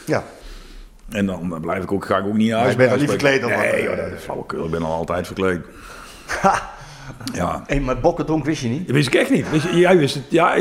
Ja. 0.07 0.25
En 1.11 1.27
dan 1.27 1.59
blijf 1.61 1.83
ik 1.83 1.93
ook, 1.93 2.05
ga 2.05 2.17
ik 2.19 2.25
ook 2.27 2.35
niet 2.37 2.51
naar 2.51 2.59
huis. 2.59 2.71
je 2.71 2.77
bent 2.77 2.89
bij 2.91 2.99
al 2.99 3.03
niet 3.03 3.11
verkleed 3.11 3.41
wat? 3.41 3.51
Nee, 3.51 3.83
joh, 3.83 3.97
dat 3.97 4.07
is 4.17 4.23
flauwekul. 4.23 4.65
Ik 4.65 4.71
ben 4.71 4.83
al 4.83 4.93
altijd 4.93 5.27
verkleed. 5.27 5.61
Ja. 7.35 7.63
Maar 7.81 8.01
bokkendonk 8.01 8.45
wist 8.45 8.63
je 8.63 8.69
niet? 8.69 8.87
Dat 8.87 8.97
wist 8.97 9.07
ik 9.07 9.15
echt 9.15 9.31
niet. 9.31 9.51
Wist 9.51 9.65
je, 9.65 9.79
jij 9.79 9.99
wist 9.99 10.15
het. 10.15 10.25
Ja, 10.29 10.55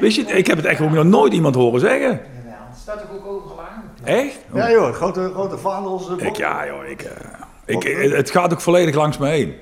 wist 0.00 0.16
je 0.16 0.22
het? 0.24 0.34
Ik 0.36 0.46
heb 0.46 0.56
het 0.56 0.66
echt 0.66 0.80
ook 0.80 0.90
nog 0.90 1.04
nooit 1.04 1.32
iemand 1.32 1.54
horen 1.54 1.80
zeggen. 1.80 2.10
Het 2.10 2.78
staat 2.82 3.04
ook 3.12 3.26
overgelaan? 3.26 3.82
Echt? 4.04 4.38
Ja 4.54 4.70
joh, 4.70 4.92
grote, 4.94 5.30
grote 5.34 5.58
vaandels. 5.58 6.10
eh, 6.18 6.26
Ik, 6.26 6.36
ja, 6.36 6.66
joh. 6.66 6.88
Ik, 6.88 7.02
eh, 7.02 8.04
ik, 8.04 8.12
het 8.12 8.30
gaat 8.30 8.52
ook 8.52 8.60
volledig 8.60 8.94
langs 8.94 9.18
me 9.18 9.28
heen. 9.28 9.54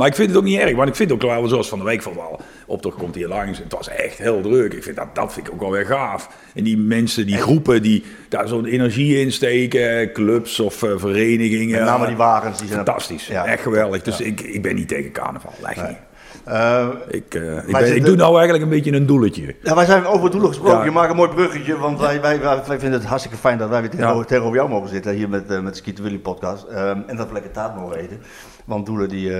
Maar 0.00 0.08
ik 0.08 0.14
vind 0.14 0.28
het 0.28 0.38
ook 0.38 0.44
niet 0.44 0.58
erg, 0.58 0.76
want 0.76 0.88
ik 0.88 0.94
vind 0.94 1.12
ook 1.12 1.22
wel, 1.22 1.48
zoals 1.48 1.68
van 1.68 1.78
de 1.78 1.84
week 1.84 2.02
van 2.02 2.14
wel, 2.14 2.40
optocht 2.66 2.96
komt 2.96 3.14
hier 3.14 3.28
langs. 3.28 3.58
Het 3.58 3.72
was 3.72 3.88
echt 3.88 4.18
heel 4.18 4.40
druk. 4.40 4.72
Ik 4.72 4.82
vind 4.82 4.96
dat, 4.96 5.14
dat 5.14 5.32
vind 5.32 5.46
ik 5.46 5.52
ook 5.52 5.60
wel 5.60 5.70
weer 5.70 5.86
gaaf. 5.86 6.28
En 6.54 6.64
die 6.64 6.78
mensen, 6.78 7.26
die 7.26 7.36
groepen 7.36 7.82
die 7.82 8.04
daar 8.28 8.48
zo'n 8.48 8.64
energie 8.64 9.20
in 9.20 9.32
steken, 9.32 10.12
clubs 10.12 10.60
of 10.60 10.82
eh, 10.82 10.90
verenigingen. 10.96 11.78
Met 11.78 11.88
name 11.88 12.06
die 12.06 12.16
wagens. 12.16 12.58
Die 12.58 12.68
zijn 12.68 12.84
Fantastisch, 12.84 13.26
Ja. 13.26 13.46
echt 13.46 13.62
geweldig. 13.62 14.02
Dus 14.02 14.20
ik, 14.20 14.40
ik 14.40 14.62
ben 14.62 14.74
niet 14.74 14.88
tegen 14.88 15.12
carnaval, 15.12 15.52
echt 15.64 15.88
niet. 15.88 15.98
Eh, 16.44 16.88
Ik, 17.08 17.34
eh, 17.34 17.56
ik, 17.56 17.72
ben, 17.72 17.96
ik 17.96 18.04
doe 18.04 18.16
nou 18.16 18.32
eigenlijk 18.34 18.64
een 18.64 18.70
beetje 18.70 18.92
een 18.92 19.06
doelletje. 19.06 19.54
Ja, 19.62 19.74
wij 19.74 19.84
zijn 19.84 20.06
over 20.06 20.30
doelen 20.30 20.48
gesproken. 20.48 20.78
Ja. 20.78 20.84
Je 20.84 20.90
maakt 20.90 21.10
een 21.10 21.16
mooi 21.16 21.30
bruggetje, 21.30 21.78
want 21.78 22.00
wij, 22.00 22.20
wij, 22.20 22.40
wij, 22.40 22.62
vinden 22.64 22.92
het 22.92 23.04
hartstikke 23.04 23.38
fijn 23.38 23.58
dat 23.58 23.68
wij 23.68 23.80
weer 23.80 23.90
tegenover, 23.90 24.20
Ja. 24.20 24.24
tegenover 24.26 24.56
jou 24.56 24.68
mogen 24.68 24.88
zitten 24.88 25.14
hier 25.14 25.28
met, 25.28 25.50
eh 25.50 25.60
met 25.60 25.72
de 25.72 25.78
Skeeter 25.78 26.04
Willy 26.04 26.18
podcast. 26.18 26.64
Ehm, 26.64 27.00
en 27.06 27.16
dat 27.16 27.26
we 27.26 27.32
lekker 27.32 27.50
taart 27.50 27.76
mogen 27.76 27.96
eten. 27.96 28.20
Want 28.64 28.86
doelen 28.86 29.08
die, 29.08 29.32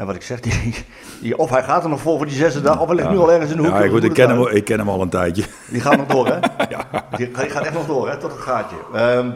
ja, 0.00 0.06
wat 0.06 0.14
ik 0.14 0.22
zeg, 0.22 0.40
die, 0.46 0.74
die, 1.20 1.38
of 1.38 1.50
hij 1.50 1.62
gaat 1.62 1.82
er 1.84 1.90
nog 1.90 2.00
vol 2.00 2.16
voor 2.16 2.26
die 2.26 2.34
zesde 2.34 2.60
dag, 2.60 2.80
of 2.80 2.86
hij 2.86 2.96
ligt 2.96 3.10
nu 3.10 3.18
al 3.18 3.32
ergens 3.32 3.50
in 3.50 3.56
de 3.56 3.62
hoek. 3.62 3.82
Ja, 3.82 3.88
goed, 3.88 4.04
ik 4.04 4.12
ken, 4.12 4.28
hem, 4.28 4.46
ik 4.46 4.64
ken 4.64 4.78
hem 4.78 4.88
al 4.88 5.02
een 5.02 5.08
tijdje. 5.08 5.44
Die 5.68 5.80
gaat 5.80 5.96
nog 5.96 6.06
door, 6.06 6.26
hè? 6.26 6.38
die, 7.16 7.30
die 7.30 7.50
gaat 7.50 7.64
echt 7.64 7.74
nog 7.74 7.86
door, 7.86 8.08
hè? 8.08 8.16
Tot 8.16 8.30
het 8.30 8.40
gaatje. 8.40 8.76
Ehm, 8.94 9.30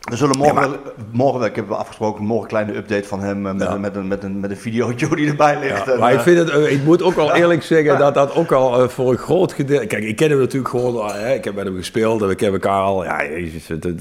we 0.00 0.16
zullen 0.16 0.38
morgen, 0.38 0.76
morgen, 1.10 1.46
ik 1.46 1.56
heb 1.56 1.70
afgesproken, 1.70 2.24
morgen 2.24 2.42
een 2.42 2.48
kleine 2.48 2.76
update 2.76 3.08
van 3.08 3.20
hem 3.20 3.46
eh, 3.46 3.52
met, 3.52 3.62
Ja. 3.62 3.74
een, 3.74 3.80
met, 3.80 3.96
een, 3.96 4.08
met, 4.08 4.22
een, 4.22 4.40
met 4.40 4.50
een 4.50 4.56
videootje 4.56 5.08
die 5.16 5.28
erbij 5.28 5.58
ligt. 5.60 5.84
Ja, 5.84 5.92
En, 5.92 5.98
maar 5.98 6.12
ik, 6.12 6.18
eh, 6.18 6.24
vind 6.24 6.38
het, 6.38 6.50
eh, 6.50 6.72
ik 6.72 6.84
moet 6.84 7.02
ook 7.02 7.14
wel 7.14 7.34
eerlijk 7.34 7.62
zeggen 7.62 7.98
dat 7.98 8.14
dat 8.14 8.34
ook 8.34 8.52
al 8.52 8.88
voor 8.88 9.10
een 9.10 9.18
groot 9.18 9.52
gedeelte... 9.52 9.86
Kijk, 9.86 10.04
ik 10.04 10.16
ken 10.16 10.30
hem 10.30 10.38
natuurlijk 10.38 10.68
gewoon, 10.68 11.10
hè, 11.10 11.34
ik 11.34 11.44
heb 11.44 11.54
met 11.54 11.64
hem 11.64 11.76
gespeeld 11.76 12.22
en 12.22 12.30
ik 12.30 12.40
heb 12.40 12.52
elkaar 12.52 12.80
al... 12.80 13.04
Ja, 13.04 13.24
jezus, 13.24 13.68
het, 13.68 13.84
het, 13.84 14.00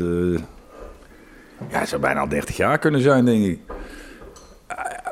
ja, 1.69 1.79
het 1.79 1.89
zou 1.89 2.01
bijna 2.01 2.19
al 2.19 2.27
30 2.27 2.57
jaar 2.57 2.77
kunnen 2.77 3.01
zijn, 3.01 3.25
denk 3.25 3.45
ik. 3.45 3.59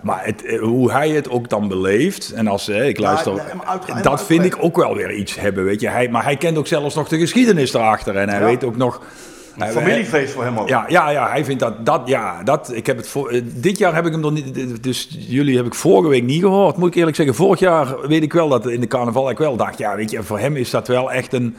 Maar 0.02 0.26
het, 0.26 0.46
eh, 0.46 0.60
hoe 0.60 0.92
hij 0.92 1.10
het 1.10 1.30
ook 1.30 1.50
dan 1.50 1.68
beleeft, 1.68 2.32
en 2.32 2.48
als 2.48 2.70
eh, 2.70 2.88
ik 2.88 3.00
luister, 3.00 3.42
dat 4.02 4.26
vind 4.26 4.46
ik 4.46 4.58
ook 4.60 4.76
wel 4.76 4.96
weer 4.96 5.14
iets 5.14 5.40
hebben, 5.40 5.64
weet 5.64 5.82
je. 5.82 5.90
Hij, 5.90 6.10
maar 6.10 6.24
hij 6.24 6.36
kent 6.38 6.58
ook 6.58 6.68
zelfs 6.68 6.96
nog 6.96 7.08
de 7.08 7.18
geschiedenis 7.20 7.74
erachter 7.74 8.18
en 8.18 8.30
hij 8.30 8.40
Ja. 8.40 8.46
weet 8.46 8.64
ook 8.64 8.78
nog... 8.78 9.02
een 9.58 9.68
familiefeest 9.72 10.34
voor 10.34 10.44
hem 10.44 10.60
ook. 10.60 10.68
ja, 10.70 10.86
ja, 10.88 11.10
ja, 11.10 11.30
hij 11.30 11.46
vindt 11.46 11.60
dat, 11.62 11.86
dat, 11.86 12.02
ja, 12.06 12.44
dat, 12.44 12.72
ik 12.74 12.86
heb 12.86 12.98
het 12.98 13.08
voor, 13.08 13.30
eh, 13.30 13.42
dit 13.46 13.78
jaar 13.78 13.96
heb 13.96 14.06
ik 14.06 14.12
hem 14.12 14.22
nog 14.22 14.32
niet, 14.32 14.84
dus 14.84 15.08
jullie 15.20 15.58
heb 15.58 15.66
ik 15.66 15.76
vorige 15.76 16.10
week 16.10 16.24
niet 16.24 16.42
gehoord, 16.42 16.78
moet 16.78 16.88
ik 16.88 16.96
eerlijk 16.96 17.16
zeggen. 17.16 17.36
Vorig 17.36 17.60
jaar 17.60 18.08
weet 18.08 18.24
ik 18.24 18.34
wel 18.34 18.50
dat 18.50 18.68
in 18.68 18.80
de 18.80 18.88
carnaval 18.88 19.30
ik 19.30 19.38
wel 19.38 19.56
dacht, 19.56 19.78
ja, 19.78 19.96
weet 19.96 20.12
je, 20.12 20.24
voor 20.24 20.40
hem 20.40 20.56
is 20.56 20.70
dat 20.70 20.88
wel 20.88 21.12
echt 21.12 21.34
een, 21.34 21.56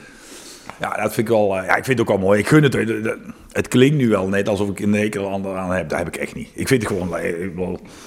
ja, 0.83 0.97
dat 1.03 1.15
vind 1.15 1.29
ik 1.29 1.35
wel, 1.35 1.59
eh, 1.59 1.67
ja, 1.67 1.77
ik 1.77 1.85
vind 1.85 1.99
het 1.99 2.01
ook 2.01 2.17
wel 2.17 2.27
mooi. 2.27 2.39
Ik 2.39 2.49
gun 2.49 2.63
het, 2.63 2.75
eh, 2.75 3.13
het 3.53 3.69
klinkt 3.69 3.97
nu 3.97 4.09
wel 4.09 4.29
net 4.29 4.49
alsof 4.49 4.69
ik 4.69 4.81
een 4.81 4.93
hekel 4.93 5.33
aan 5.33 5.47
aan 5.47 5.73
heb, 5.73 5.89
dat 5.89 5.99
heb 5.99 6.07
ik 6.07 6.17
echt 6.17 6.35
niet. 6.35 6.49
Ik 6.55 6.69
vind 6.69 6.83
het 6.83 6.93
gewoon, 6.93 7.17
eh, 7.17 7.45
ik 7.45 7.53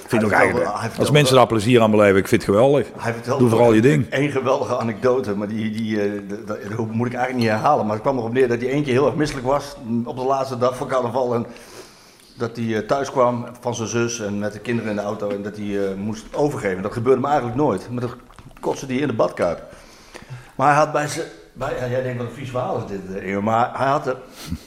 vind 0.07 0.23
ook 0.23 0.31
eigenlijk, 0.31 0.69
als 0.97 1.11
mensen 1.11 1.35
daar 1.35 1.47
plezier 1.47 1.81
aan 1.81 1.91
beleven, 1.91 2.17
ik 2.17 2.27
vind 2.27 2.41
het 2.41 2.51
geweldig. 2.51 2.87
Doe 3.37 3.49
vooral 3.49 3.73
je 3.73 3.81
ding. 3.81 4.05
Eén 4.09 4.31
geweldige 4.31 4.77
anekdote, 4.77 5.35
maar 5.35 5.47
die, 5.47 5.71
die, 5.71 5.97
dat 6.45 6.91
moet 6.91 7.07
ik 7.07 7.13
eigenlijk 7.13 7.35
niet 7.35 7.47
herhalen. 7.47 7.85
Maar 7.85 7.93
het 7.93 8.03
kwam 8.03 8.17
erop 8.17 8.33
neer 8.33 8.47
dat 8.47 8.61
hij 8.61 8.81
keer 8.81 8.93
heel 8.93 9.05
erg 9.05 9.15
misselijk 9.15 9.47
was 9.47 9.75
op 10.05 10.15
de 10.15 10.23
laatste 10.23 10.57
dag 10.57 10.77
van 10.77 10.87
carnaval. 10.87 11.33
En 11.35 11.45
dat 12.37 12.55
hij 12.55 12.81
thuis 12.81 13.11
kwam 13.11 13.45
van 13.59 13.75
zijn 13.75 13.87
zus 13.87 14.19
en 14.19 14.39
met 14.39 14.53
de 14.53 14.59
kinderen 14.59 14.89
in 14.89 14.95
de 14.95 15.01
auto 15.01 15.29
en 15.29 15.43
dat 15.43 15.57
hij 15.57 15.95
moest 15.97 16.25
overgeven. 16.31 16.83
Dat 16.83 16.93
gebeurde 16.93 17.21
me 17.21 17.27
eigenlijk 17.27 17.57
nooit. 17.57 17.89
Maar 17.91 18.01
dat 18.01 18.15
kotste 18.59 18.85
hij 18.85 18.95
in 18.95 19.07
de 19.07 19.13
badkuip. 19.13 19.63
Maar 20.55 20.67
hij 20.67 20.77
had 20.77 20.91
bij 20.91 21.07
zijn... 21.07 21.27
Bij, 21.57 21.89
jij 21.89 22.01
denkt 22.03 22.17
wat 22.17 22.27
een 22.27 22.33
vies 22.35 22.49
verhaal 22.49 22.77
is 22.77 22.83
dit, 22.87 23.15
eh, 23.17 23.29
Eeuw, 23.31 23.41
maar 23.41 23.71
hij 23.77 23.87
had, 23.87 24.03
de, 24.03 24.15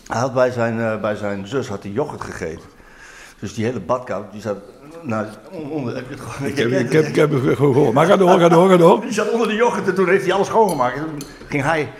hij 0.06 0.20
had 0.20 0.34
bij, 0.34 0.50
zijn, 0.50 0.80
eh, 0.80 1.00
bij 1.00 1.14
zijn 1.16 1.46
zus 1.46 1.68
had 1.68 1.82
hij 1.82 1.92
yoghurt 1.92 2.20
gegeten. 2.22 2.64
Dus 3.38 3.54
die 3.54 3.64
hele 3.64 3.80
badkuip, 3.80 4.32
die 4.32 4.40
zat... 4.40 4.56
Nou, 5.02 5.26
on- 5.50 5.70
onder, 5.70 5.94
heb 5.94 6.04
je 6.08 6.14
het 6.14 6.20
gewoon- 6.24 6.48
Ik 6.50 6.56
heb, 6.56 6.70
ik 6.70 6.92
heb, 6.92 7.06
ik 7.06 7.14
heb 7.16 7.30
het 7.30 7.40
gewoon 7.56 7.72
gehoord. 7.74 7.92
Maar 7.94 8.06
ga 8.06 8.16
door, 8.16 8.38
ga 8.40 8.48
door, 8.48 8.68
ga 8.68 8.76
door. 8.76 9.00
die 9.00 9.12
zat 9.12 9.30
onder 9.30 9.48
de 9.48 9.54
yoghurt 9.54 9.88
en 9.88 9.94
toen 9.94 10.08
heeft 10.08 10.24
hij 10.24 10.32
alles 10.32 10.46
schoongemaakt. 10.46 10.96
En 10.96 11.04
toen 11.04 11.28
ging 11.48 11.62
hij 11.62 11.92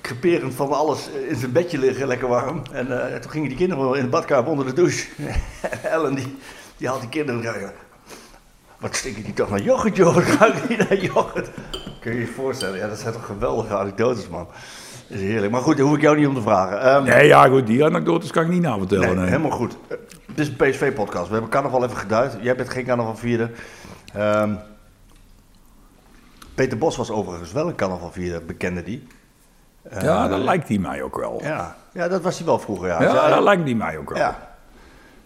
creperend 0.00 0.54
van 0.54 0.72
alles 0.72 1.08
in 1.28 1.36
zijn 1.36 1.52
bedje 1.52 1.78
liggen, 1.78 2.06
lekker 2.06 2.28
warm. 2.28 2.62
En 2.72 3.12
eh, 3.12 3.18
toen 3.20 3.30
gingen 3.30 3.48
die 3.48 3.56
kinderen 3.56 3.94
in 3.96 4.02
de 4.02 4.08
badkamer 4.08 4.50
onder 4.50 4.66
de 4.66 4.72
douche. 4.72 5.08
En 5.62 5.82
Ellen 5.92 6.14
die, 6.14 6.36
die 6.76 6.88
haalt 6.88 7.00
die 7.00 7.08
kinderen 7.08 7.54
en 7.54 7.72
wat 8.82 8.94
stinken 8.96 9.22
die 9.22 9.32
toch 9.32 9.50
naar 9.50 9.60
yoghurt, 9.60 9.96
joh? 9.96 10.14
Wat 10.14 10.24
ruiken 10.24 10.68
die 10.68 10.76
naar 10.76 10.96
yoghurt? 10.96 11.50
Kun 12.00 12.12
je 12.14 12.20
je 12.20 12.26
voorstellen? 12.26 12.78
Ja, 12.78 12.88
dat 12.88 12.98
zijn 12.98 13.12
toch 13.12 13.26
geweldige 13.26 13.76
anekdotes, 13.76 14.28
man. 14.28 14.46
Dat 15.08 15.18
is 15.18 15.20
heerlijk. 15.20 15.52
Maar 15.52 15.60
goed, 15.60 15.76
daar 15.76 15.86
hoef 15.86 15.94
ik 15.96 16.02
jou 16.02 16.16
niet 16.16 16.26
om 16.26 16.34
te 16.34 16.40
vragen. 16.42 16.80
Ehm, 16.80 17.02
Nee, 17.04 17.26
ja, 17.26 17.46
goed, 17.48 17.66
die 17.66 17.84
anekdotes 17.84 18.30
kan 18.30 18.42
ik 18.42 18.48
niet 18.48 18.62
navertellen. 18.62 19.06
Nee, 19.06 19.14
nee. 19.16 19.26
helemaal 19.26 19.50
goed. 19.50 19.76
Eh, 19.88 19.96
Het 20.26 20.38
is 20.38 20.48
een 20.48 20.56
PSV-podcast. 20.56 21.26
We 21.26 21.32
hebben 21.32 21.50
carnaval 21.50 21.84
even 21.84 21.96
geduid. 21.96 22.36
Jij 22.40 22.56
bent 22.56 22.68
geen 22.70 22.84
carnaval 22.84 23.16
vieren. 23.16 23.50
Ehm, 24.14 24.54
Peter 26.54 26.78
Bos 26.78 26.96
was 26.96 27.10
overigens 27.10 27.52
wel 27.52 27.68
een 27.68 27.74
carnaval 27.74 28.10
vieren, 28.12 28.46
bekende 28.46 28.82
die. 28.82 29.06
Eh, 29.82 30.02
Ja, 30.02 30.28
dat 30.28 30.38
lijkt 30.38 30.68
hij 30.68 30.78
mij 30.78 31.02
ook 31.02 31.16
wel. 31.16 31.40
ja. 31.42 31.76
ja, 31.92 32.08
dat 32.08 32.22
was 32.22 32.36
hij 32.36 32.46
wel 32.46 32.58
vroeger. 32.58 32.88
Ja, 32.88 33.02
Ja, 33.02 33.28
dat 33.28 33.42
lijkt 33.42 33.62
hij 33.64 33.74
mij 33.74 33.98
ook 33.98 34.08
wel. 34.10 34.18
ja. 34.18 34.50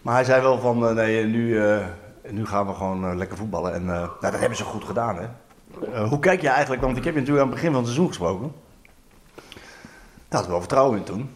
Maar 0.03 0.15
hij 0.15 0.25
zei 0.25 0.43
wel 0.43 0.59
van, 0.59 0.89
eh, 0.89 0.95
nee, 0.95 1.25
nu, 1.25 1.61
eh, 2.27 2.33
nu 2.33 2.47
gaan 2.47 2.67
we 2.67 2.75
gewoon 2.75 3.05
eh, 3.05 3.17
lekker 3.17 3.37
voetballen. 3.37 3.75
En 3.75 3.81
eh, 3.81 3.87
nou, 3.87 4.11
dat 4.21 4.39
hebben 4.39 4.57
ze 4.57 4.65
goed 4.65 4.85
gedaan, 4.85 5.17
hè. 5.17 5.27
Eh, 5.93 6.09
hoe 6.09 6.19
kijk 6.19 6.41
je 6.41 6.49
eigenlijk, 6.49 6.83
want 6.83 6.97
ik 6.97 7.05
heb 7.05 7.15
je 7.15 7.21
natuurlijk 7.21 7.47
aan 7.47 7.53
het 7.53 7.61
begin 7.61 7.75
van 7.75 7.83
het 7.83 7.93
seizoen 7.93 8.09
gesproken. 8.09 8.53
Daar 10.29 10.41
had 10.41 10.43
ik 10.43 10.49
wel 10.49 10.61
vertrouwen 10.61 10.99
in 10.99 11.05
toen. 11.05 11.31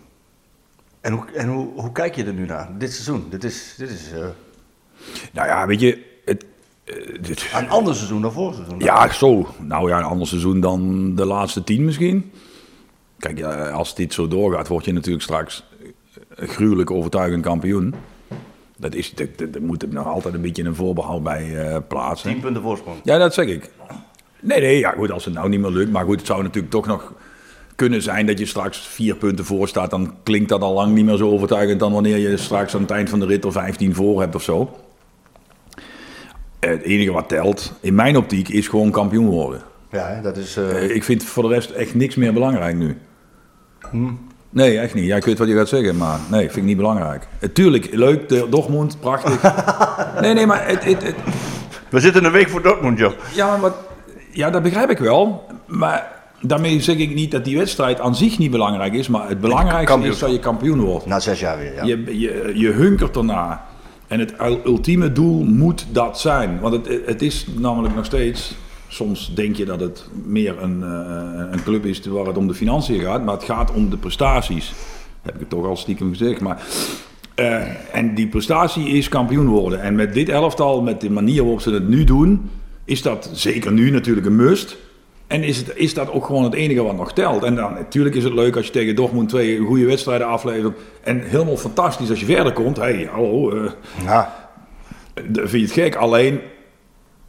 En, 1.01 1.13
hoe, 1.13 1.25
en 1.35 1.49
hoe, 1.49 1.81
hoe 1.81 1.93
kijk 1.93 2.15
je 2.15 2.25
er 2.25 2.33
nu 2.33 2.47
naar, 2.47 2.69
dit 2.79 2.93
seizoen? 2.93 3.27
Dit 3.31 3.45
is, 3.45 3.75
dit 3.77 3.91
is 3.91 4.11
Nou 5.33 5.49
ja, 5.49 5.67
weet 5.67 5.81
je, 5.81 6.21
het, 6.25 6.45
dit, 7.21 7.51
een 7.55 7.71
ander 7.71 7.95
seizoen 7.95 8.23
dan 8.23 8.33
vorig 8.33 8.55
seizoen. 8.55 8.79
ja, 8.79 9.13
zo. 9.13 9.49
Nou 9.59 9.89
ja, 9.89 9.99
een 9.99 10.05
ander 10.05 10.27
seizoen 10.27 10.61
dan 10.61 11.15
de 11.15 11.25
laatste 11.25 11.65
tien 11.65 11.85
misschien. 11.85 12.33
Kijk, 13.19 13.43
als 13.73 13.95
dit 13.95 14.13
zo 14.15 14.29
doorgaat, 14.29 14.69
word 14.69 14.85
je 14.85 14.93
natuurlijk 14.93 15.25
straks 15.25 15.65
gruwelijk 16.37 16.91
overtuigend 16.91 17.43
kampioen. 17.43 17.95
Dat, 18.81 18.95
is, 18.95 19.15
dat, 19.15 19.29
dat, 19.39 19.53
dat 19.53 19.63
moet 19.63 19.83
er 19.83 19.89
nog 19.89 20.07
altijd 20.07 20.35
een 20.35 20.41
beetje 20.41 20.65
een 20.65 20.75
voorbehoud 20.75 21.23
bij 21.23 21.67
eh, 21.69 21.77
plaatsen. 21.89 22.31
10 22.33 22.41
punten 22.41 22.63
voorsprong. 22.63 22.97
Ja, 23.05 23.19
dat 23.19 23.35
zeg 23.35 23.47
ik. 23.47 23.71
Nee, 24.41 24.61
nee, 24.61 24.79
ja, 24.79 24.91
goed, 24.91 25.11
als 25.11 25.25
het 25.25 25.35
nou 25.35 25.49
niet 25.49 25.61
meer 25.61 25.71
lukt. 25.71 25.91
Maar 25.91 26.05
goed, 26.05 26.17
het 26.19 26.27
zou 26.27 26.43
natuurlijk 26.43 26.73
toch 26.73 26.87
nog 26.87 27.13
kunnen 27.75 28.03
zijn 28.03 28.27
dat 28.27 28.39
je 28.39 28.47
straks 28.47 28.79
vier 28.89 29.15
punten 29.17 29.45
voor 29.45 29.69
staat. 29.69 29.91
Dan 29.91 30.15
klinkt 30.23 30.49
dat 30.49 30.61
al 30.61 30.75
lang 30.75 30.95
niet 30.95 31.05
meer 31.05 31.17
zo 31.17 31.31
overtuigend 31.31 31.81
dan 31.81 31.93
wanneer 31.93 32.17
je 32.19 32.37
straks 32.37 32.75
aan 32.75 32.81
het 32.81 32.91
eind 32.91 33.09
van 33.11 33.21
de 33.21 33.27
rit 33.27 33.45
er 33.45 33.53
15 33.53 33.95
voor 33.95 34.21
hebt 34.21 34.35
of 34.35 34.43
zo. 34.43 34.77
Het 36.61 36.83
enige 36.83 37.13
wat 37.13 37.29
telt, 37.29 37.73
in 37.81 37.95
mijn 37.95 38.17
optiek, 38.17 38.49
is 38.49 38.69
gewoon 38.69 38.91
kampioen 38.91 39.27
worden. 39.29 39.63
Ja, 39.91 40.21
dat 40.23 40.37
is... 40.37 40.57
eh, 40.57 40.85
Eh, 40.85 40.95
Ik 40.95 41.05
vind 41.05 41.25
voor 41.25 41.43
de 41.43 41.49
rest 41.49 41.71
echt 41.71 41.95
niks 41.95 42.15
meer 42.15 42.33
belangrijk 42.33 42.77
nu. 42.77 42.97
Nee, 44.51 44.79
echt 44.79 44.95
niet. 44.95 45.05
Ja, 45.05 45.17
ik 45.17 45.25
weet 45.25 45.39
wat 45.39 45.49
je 45.49 45.55
gaat 45.55 45.69
zeggen, 45.69 45.97
maar 45.97 46.19
nee, 46.31 46.41
vind 46.45 46.57
ik 46.57 46.63
niet 46.63 46.77
belangrijk. 46.77 47.27
Eh, 47.39 47.49
Tuurlijk, 47.49 47.89
leuk, 47.95 48.29
de 48.29 48.47
Dortmund, 48.51 49.01
prachtig. 49.01 49.43
nee, 50.23 50.35
nee, 50.35 50.47
maar 50.47 50.67
het, 50.69 50.85
het, 50.85 51.03
het, 51.03 51.15
we 51.89 52.01
zitten 52.01 52.25
een 52.25 52.33
week 52.33 52.49
voor 52.49 52.63
Dortmund, 52.63 52.99
joh. 52.99 53.13
ja, 53.35 53.57
maar 53.57 53.71
ja, 54.33 54.51
dat 54.51 54.63
begrijp 54.63 54.91
ik 54.91 54.99
wel. 54.99 55.47
Maar 55.67 56.13
daarmee 56.41 56.81
zeg 56.81 56.97
ik 56.97 57.15
niet 57.15 57.31
dat 57.31 57.45
die 57.45 57.57
wedstrijd 57.57 58.01
aan 58.01 58.15
zich 58.17 58.39
niet 58.39 58.51
belangrijk 58.51 58.93
is. 58.93 59.09
Maar 59.09 59.29
het 59.29 59.41
belangrijkste 59.41 59.99
is 60.09 60.19
dat 60.19 60.31
je 60.31 60.39
kampioen 60.39 60.81
wordt. 60.81 61.07
Na 61.07 61.21
zes 61.21 61.41
jaar 61.41 61.59
weer, 61.59 61.75
ja. 61.75 61.85
Je, 61.85 62.19
je, 62.19 62.53
je 62.55 62.69
hunkert 62.71 63.17
ernaar. 63.17 63.61
En 64.07 64.19
het 64.21 64.35
ul- 64.41 64.61
ultieme 64.65 65.13
doel 65.13 65.45
moet 65.45 65.87
dat 65.91 66.21
zijn. 66.21 66.61
Want 66.61 66.75
het, 66.87 67.01
het 67.07 67.23
is 67.23 67.47
namelijk 67.59 67.95
nog 67.95 68.05
steeds... 68.05 68.55
Soms 68.93 69.35
denk 69.35 69.57
je 69.57 69.65
dat 69.65 69.81
het 69.81 70.09
meer 70.25 70.63
een, 70.63 70.83
eh, 70.83 71.53
een 71.53 71.63
club 71.63 71.85
is 71.87 72.01
waar 72.07 72.27
het 72.27 72.37
om 72.37 72.47
de 72.47 72.55
financiën 72.55 73.01
gaat. 73.01 73.25
Maar 73.25 73.35
het 73.35 73.45
gaat 73.45 73.73
om 73.73 73.91
de 73.91 73.97
prestaties. 73.97 74.73
heb 75.23 75.35
ik 75.35 75.41
het 75.41 75.51
toch 75.51 75.67
al 75.67 75.77
stiekem 75.77 76.11
gezegd. 76.11 76.41
Maar, 76.41 76.63
eh, 77.35 77.97
en 77.97 78.15
die 78.15 78.27
prestatie 78.27 78.89
is 78.89 79.09
kampioen 79.09 79.47
worden. 79.47 79.83
En 79.83 79.95
met 79.95 80.15
dit 80.15 80.29
elftal, 80.29 80.83
met 80.83 81.01
de 81.01 81.11
manier 81.11 81.43
waarop 81.43 81.61
ze 81.61 81.71
het 81.73 81.89
nu 81.89 82.05
doen... 82.05 82.51
is 82.85 83.03
dat 83.03 83.31
zeker 83.33 83.73
nu 83.73 83.91
natuurlijk 83.91 84.27
een 84.27 84.37
must. 84.37 84.77
En 85.27 85.43
is, 85.43 85.57
het, 85.57 85.73
is 85.75 85.95
dat 85.95 86.11
ook 86.13 86.27
gewoon 86.27 86.45
het 86.45 86.55
enige 86.55 86.83
wat 86.83 86.97
nog 86.97 87.13
telt. 87.13 87.43
En 87.45 87.55
dan 87.55 87.73
natuurlijk 87.73 88.15
is 88.15 88.25
het 88.25 88.33
leuk 88.33 88.57
als 88.57 88.67
je 88.67 88.73
tegen 88.73 88.97
Dortmund 88.97 89.29
twee 89.29 89.59
goede 89.59 89.85
wedstrijden 89.87 90.27
aflevert. 90.27 90.79
En 91.03 91.21
helemaal 91.21 91.57
fantastisch 91.57 92.11
als 92.11 92.21
je 92.21 92.27
verder 92.27 92.53
komt. 92.53 92.77
Hé, 92.77 92.83
hey, 92.83 93.09
hallo. 93.13 93.51
eh, 93.51 93.71
Ja, 94.05 94.51
vind 95.33 95.51
je 95.51 95.59
het 95.61 95.73
gek? 95.73 95.95
Alleen, 95.95 96.41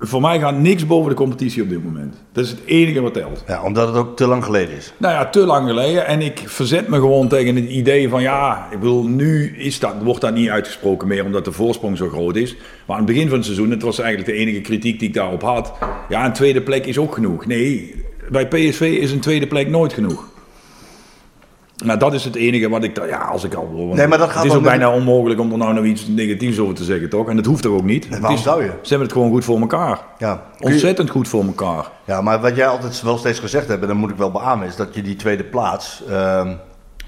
voor 0.03 0.21
mij 0.21 0.39
gaat 0.39 0.57
niks 0.57 0.85
boven 0.85 1.09
de 1.09 1.15
competitie 1.15 1.63
op 1.63 1.69
dit 1.69 1.83
moment. 1.83 2.15
Dat 2.31 2.43
is 2.43 2.49
het 2.49 2.59
enige 2.65 3.01
wat 3.01 3.13
telt. 3.13 3.43
ja, 3.47 3.63
omdat 3.63 3.87
het 3.87 3.97
ook 3.97 4.15
te 4.15 4.27
lang 4.27 4.43
geleden 4.43 4.75
is. 4.75 4.93
Nou 4.97 5.13
ja, 5.13 5.29
te 5.29 5.39
lang 5.39 5.67
geleden. 5.67 6.07
En 6.07 6.21
ik 6.21 6.43
verzet 6.45 6.87
me 6.87 6.95
gewoon 6.95 7.27
tegen 7.27 7.55
het 7.55 7.69
idee 7.69 8.09
van 8.09 8.21
ja, 8.21 8.67
ik 8.71 8.79
bedoel, 8.79 9.03
nu 9.03 9.57
is 9.57 9.79
dat, 9.79 9.93
wordt 10.03 10.21
dat 10.21 10.33
niet 10.33 10.49
uitgesproken 10.49 11.07
meer 11.07 11.25
omdat 11.25 11.45
de 11.45 11.51
voorsprong 11.51 11.97
zo 11.97 12.09
groot 12.09 12.35
is. 12.35 12.55
Maar 12.85 12.97
aan 12.97 13.03
het 13.03 13.13
begin 13.13 13.27
van 13.27 13.37
het 13.37 13.45
seizoen, 13.45 13.71
het 13.71 13.81
was 13.81 13.99
eigenlijk 13.99 14.29
de 14.31 14.37
enige 14.37 14.61
kritiek 14.61 14.99
die 14.99 15.07
ik 15.07 15.13
daarop 15.13 15.41
had. 15.41 15.73
Ja, 16.09 16.25
een 16.25 16.33
tweede 16.33 16.61
plek 16.61 16.85
is 16.85 16.97
ook 16.97 17.13
genoeg. 17.13 17.45
Nee, 17.45 17.95
bij 18.29 18.47
PSV 18.47 18.81
is 18.81 19.11
een 19.11 19.19
tweede 19.19 19.47
plek 19.47 19.69
nooit 19.69 19.93
genoeg. 19.93 20.30
Nou, 21.83 21.99
dat 21.99 22.13
is 22.13 22.23
het 22.23 22.35
enige 22.35 22.69
wat 22.69 22.83
ik... 22.83 23.05
Ja, 23.07 23.17
als 23.17 23.43
ik 23.43 23.53
al... 23.53 23.67
Nee, 23.93 24.07
maar 24.07 24.17
dat 24.17 24.29
gaat 24.29 24.43
het 24.43 24.51
is 24.51 24.57
ook 24.57 24.63
bijna 24.63 24.91
onmogelijk 24.93 25.39
om 25.39 25.51
er 25.51 25.57
nou 25.57 25.73
nog 25.73 25.83
iets 25.85 26.07
negatiefs 26.07 26.59
over 26.59 26.75
te 26.75 26.83
zeggen, 26.83 27.09
toch? 27.09 27.29
En 27.29 27.35
dat 27.35 27.45
hoeft 27.45 27.63
toch 27.63 27.73
ook 27.73 27.83
niet? 27.83 28.07
Het 28.09 28.29
is- 28.29 28.43
zou 28.43 28.63
je? 28.63 28.69
Ze 28.69 28.89
hebben 28.89 29.07
het 29.07 29.11
gewoon 29.17 29.31
goed 29.31 29.45
voor 29.45 29.59
elkaar. 29.59 29.99
Ja. 30.17 30.41
Je- 30.57 30.65
Ontzettend 30.65 31.09
goed 31.09 31.27
voor 31.27 31.43
elkaar. 31.45 31.91
Ja, 32.05 32.21
maar 32.21 32.41
wat 32.41 32.55
jij 32.55 32.67
altijd 32.67 33.01
wel 33.01 33.17
steeds 33.17 33.39
gezegd 33.39 33.67
hebt, 33.67 33.81
en 33.81 33.87
dat 33.87 33.97
moet 33.97 34.09
ik 34.09 34.17
wel 34.17 34.31
beamen, 34.31 34.67
is 34.67 34.75
dat 34.75 34.95
je 34.95 35.01
die 35.01 35.15
tweede 35.15 35.43
plaats, 35.43 36.03
ehm 36.09 36.53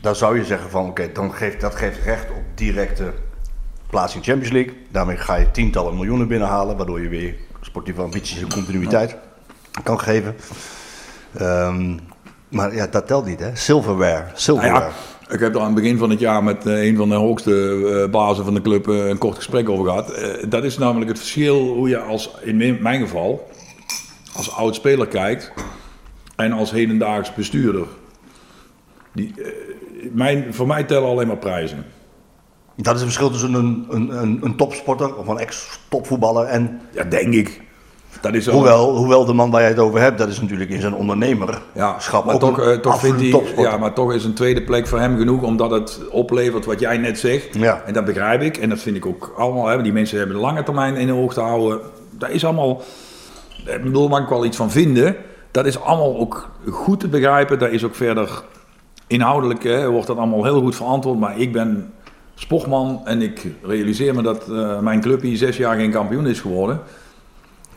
daar 0.01 0.15
zou 0.15 0.37
je 0.37 0.45
zeggen 0.45 0.69
van, 0.69 0.85
oké, 0.87 1.09
dan 1.13 1.33
geeft 1.33 1.61
dat 1.61 1.75
geeft 1.75 1.99
recht 2.05 2.29
op 2.29 2.43
directe 2.55 3.13
plaats 3.89 4.13
in 4.13 4.19
de 4.19 4.25
Champions 4.25 4.53
League. 4.53 4.73
Daarmee 4.91 5.17
ga 5.17 5.35
je 5.35 5.51
tientallen 5.51 5.95
miljoenen 5.95 6.27
binnenhalen, 6.27 6.77
waardoor 6.77 7.01
je 7.01 7.07
weer 7.09 7.35
sportieve 7.61 8.01
ambities 8.01 8.41
en 8.41 8.49
continuïteit 8.53 9.15
kan 9.83 9.99
geven. 9.99 10.35
Ehm, 11.37 11.97
maar 12.53 12.75
ja, 12.75 12.87
dat 12.87 13.07
telt 13.07 13.25
niet, 13.25 13.39
hè? 13.39 13.49
Silverware, 13.55 14.23
Nou 14.23 14.31
silverware. 14.33 14.85
ja, 15.27 15.33
ik 15.33 15.39
heb 15.39 15.53
er 15.55 15.59
aan 15.59 15.65
het 15.65 15.75
begin 15.75 15.97
van 15.97 16.09
het 16.09 16.19
jaar 16.19 16.43
met 16.43 16.65
eh, 16.65 16.85
een 16.85 16.95
van 16.97 17.09
de 17.09 17.15
hoogste 17.15 17.53
eh, 18.03 18.11
bazen 18.11 18.43
van 18.45 18.53
de 18.53 18.61
club 18.61 18.87
eh, 18.87 19.07
een 19.07 19.17
kort 19.17 19.35
gesprek 19.35 19.69
over 19.69 19.85
gehad. 19.85 20.11
Eh, 20.11 20.29
dat 20.49 20.63
is 20.63 20.77
namelijk 20.77 21.09
het 21.09 21.19
verschil 21.19 21.59
hoe 21.59 21.89
je 21.89 21.99
als, 21.99 22.35
in 22.41 22.57
mijn- 22.81 23.01
geval, 23.01 23.47
als 24.35 24.55
oud 24.55 24.75
speler 24.75 25.07
kijkt 25.07 25.51
en 26.35 26.51
als 26.51 26.71
hedendaags 26.71 27.33
bestuurder. 27.33 27.85
Die, 29.13 29.33
mijn, 30.11 30.53
voor 30.53 30.67
mij 30.67 30.83
tellen 30.83 31.09
alleen 31.09 31.27
maar 31.27 31.37
prijzen. 31.37 31.85
Dat 32.75 32.95
is 32.95 33.01
het 33.01 33.09
verschil 33.13 33.29
tussen 33.29 33.53
een, 33.53 33.85
een, 33.89 34.09
een, 34.21 34.39
een 34.41 34.55
topsporter 34.55 35.15
of 35.15 35.27
een 35.27 35.37
ex-topvoetballer 35.37 36.45
en... 36.45 36.81
Ja, 36.91 37.03
denk 37.03 37.33
ik. 37.33 37.61
Dat 38.21 38.33
is 38.33 38.45
wel- 38.45 38.55
Hoewel, 38.55 38.95
hoewel 38.95 39.25
de 39.25 39.33
man 39.33 39.51
waar 39.51 39.61
jij 39.61 39.69
het 39.69 39.79
over 39.79 39.99
hebt, 39.99 40.17
dat 40.17 40.27
is 40.29 40.41
natuurlijk 40.41 40.69
in 40.69 40.81
zijn 40.81 40.93
ondernemerschap 40.95 42.25
Maar 42.25 42.33
ook 42.33 42.39
toch, 42.39 42.57
een 42.57 42.71
eh, 42.73 42.79
toch 42.79 42.99
vindt 42.99 43.21
hij, 43.21 43.43
ja, 43.63 43.77
maar 43.77 43.93
toch 43.93 44.13
is 44.13 44.23
een 44.25 44.33
tweede 44.33 44.61
plek 44.63 44.87
voor 44.87 44.99
hem 44.99 45.17
genoeg, 45.17 45.41
omdat 45.41 45.71
het 45.71 45.99
oplevert 46.11 46.65
wat 46.65 46.79
jij 46.79 46.97
net 46.97 47.19
zegt. 47.19 47.55
Ja. 47.55 47.81
En 47.85 47.93
dat 47.93 48.05
begrijp 48.05 48.41
ik. 48.41 48.57
En 48.57 48.69
dat 48.69 48.79
vind 48.79 48.95
ik 48.95 49.05
ook 49.05 49.33
allemaal. 49.37 49.67
Hè. 49.67 49.81
Die 49.81 49.93
mensen 49.93 50.17
hebben 50.17 50.35
de 50.35 50.41
lange 50.41 50.63
termijn 50.63 50.95
in 50.95 51.07
de 51.07 51.13
oog 51.13 51.33
te 51.33 51.41
houden. 51.41 51.79
Dat 52.11 52.29
is 52.29 52.45
allemaal. 52.45 52.81
Ik 53.65 53.83
bedoel, 53.83 54.07
mag 54.07 54.21
ik 54.21 54.29
wel 54.29 54.45
iets 54.45 54.57
van 54.57 54.71
vinden. 54.71 55.15
Dat 55.51 55.65
is 55.65 55.79
allemaal 55.81 56.17
ook 56.19 56.49
goed 56.69 56.99
te 56.99 57.07
begrijpen. 57.07 57.59
Dat 57.59 57.71
is 57.71 57.83
ook 57.83 57.95
verder 57.95 58.41
inhoudelijk. 59.07 59.63
Hè, 59.63 59.89
wordt 59.89 60.07
dat 60.07 60.17
allemaal 60.17 60.43
heel 60.43 60.61
goed 60.61 60.75
verantwoord. 60.75 61.19
Maar 61.19 61.39
ik 61.39 61.51
ben 61.51 61.93
sportman 62.35 63.01
en 63.05 63.21
ik 63.21 63.45
realiseer 63.61 64.15
me 64.15 64.21
dat 64.21 64.47
eh, 64.49 64.79
mijn 64.79 65.01
club 65.01 65.21
hier 65.21 65.37
zes 65.37 65.57
jaar 65.57 65.75
geen 65.75 65.91
kampioen 65.91 66.27
is 66.27 66.39
geworden. 66.39 66.79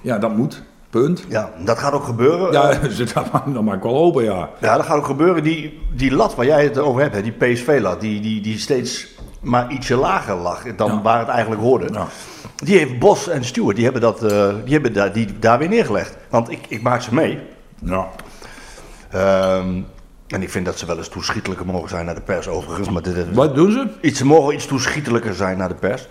Ja, 0.07 0.19
dat 0.19 0.37
moet. 0.37 0.63
Punt. 0.91 1.25
Ja, 1.29 1.51
dat 1.65 1.79
gaat 1.79 1.93
ook 1.93 2.05
gebeuren. 2.05 2.53
Ja, 2.53 2.75
dus 2.75 2.97
dat 2.97 3.15
dat 3.53 3.63
maakt 3.63 3.83
wel 3.83 3.97
open, 3.97 4.25
ja. 4.25 4.51
ja, 4.61 4.77
dat 4.77 4.87
gaat 4.87 4.97
ook 4.97 5.07
gebeuren. 5.07 5.43
Die, 5.43 5.81
die 5.95 6.13
lat 6.15 6.35
waar 6.35 6.47
jij 6.47 6.65
het 6.65 6.79
over 6.79 7.01
hebt, 7.03 7.15
hè, 7.15 7.23
die 7.23 7.33
PSV-lat, 7.33 8.01
die, 8.01 8.21
die, 8.21 8.41
die 8.41 8.59
steeds 8.59 9.07
maar 9.41 9.71
ietsje 9.73 9.97
lager 9.97 10.35
lag 10.37 10.63
dan 10.77 10.91
Ja. 10.93 11.03
waar 11.03 11.19
het 11.19 11.29
eigenlijk 11.29 11.61
hoorde. 11.63 11.89
Ja. 11.93 12.07
Die 12.57 12.79
heeft 12.79 12.99
Bos 12.99 13.29
en 13.29 13.45
Stewart, 13.45 13.75
die 13.77 13.85
hebben, 13.85 14.03
dat, 14.03 14.23
eh, 14.23 14.49
die 14.65 14.73
hebben 14.73 14.93
daar, 14.93 15.13
die, 15.13 15.39
daar 15.39 15.59
weer 15.59 15.69
neergelegd. 15.69 16.17
Want 16.31 16.51
ik, 16.51 16.61
ik 16.69 16.83
maak 16.83 17.03
ze 17.03 17.15
mee. 17.15 17.39
Ja. 17.85 18.07
Ehm, 19.11 19.81
en 20.27 20.43
ik 20.43 20.51
vind 20.51 20.65
dat 20.67 20.79
ze 20.79 20.87
wel 20.87 20.97
eens 20.97 21.09
toeschietelijker 21.09 21.67
mogen 21.67 21.89
zijn 21.89 22.05
naar 22.07 22.15
de 22.15 22.21
pers 22.21 22.49
overigens. 22.49 22.91
Maar 22.91 23.03
dit, 23.03 23.35
Wat 23.35 23.55
doen 23.55 23.71
ze? 23.73 23.87
iets, 24.01 24.19
ze 24.19 24.27
mogen 24.27 24.55
iets 24.55 24.67
toeschietelijker 24.67 25.35
zijn 25.35 25.59
naar 25.59 25.69
de 25.69 25.75
pers. 25.75 26.09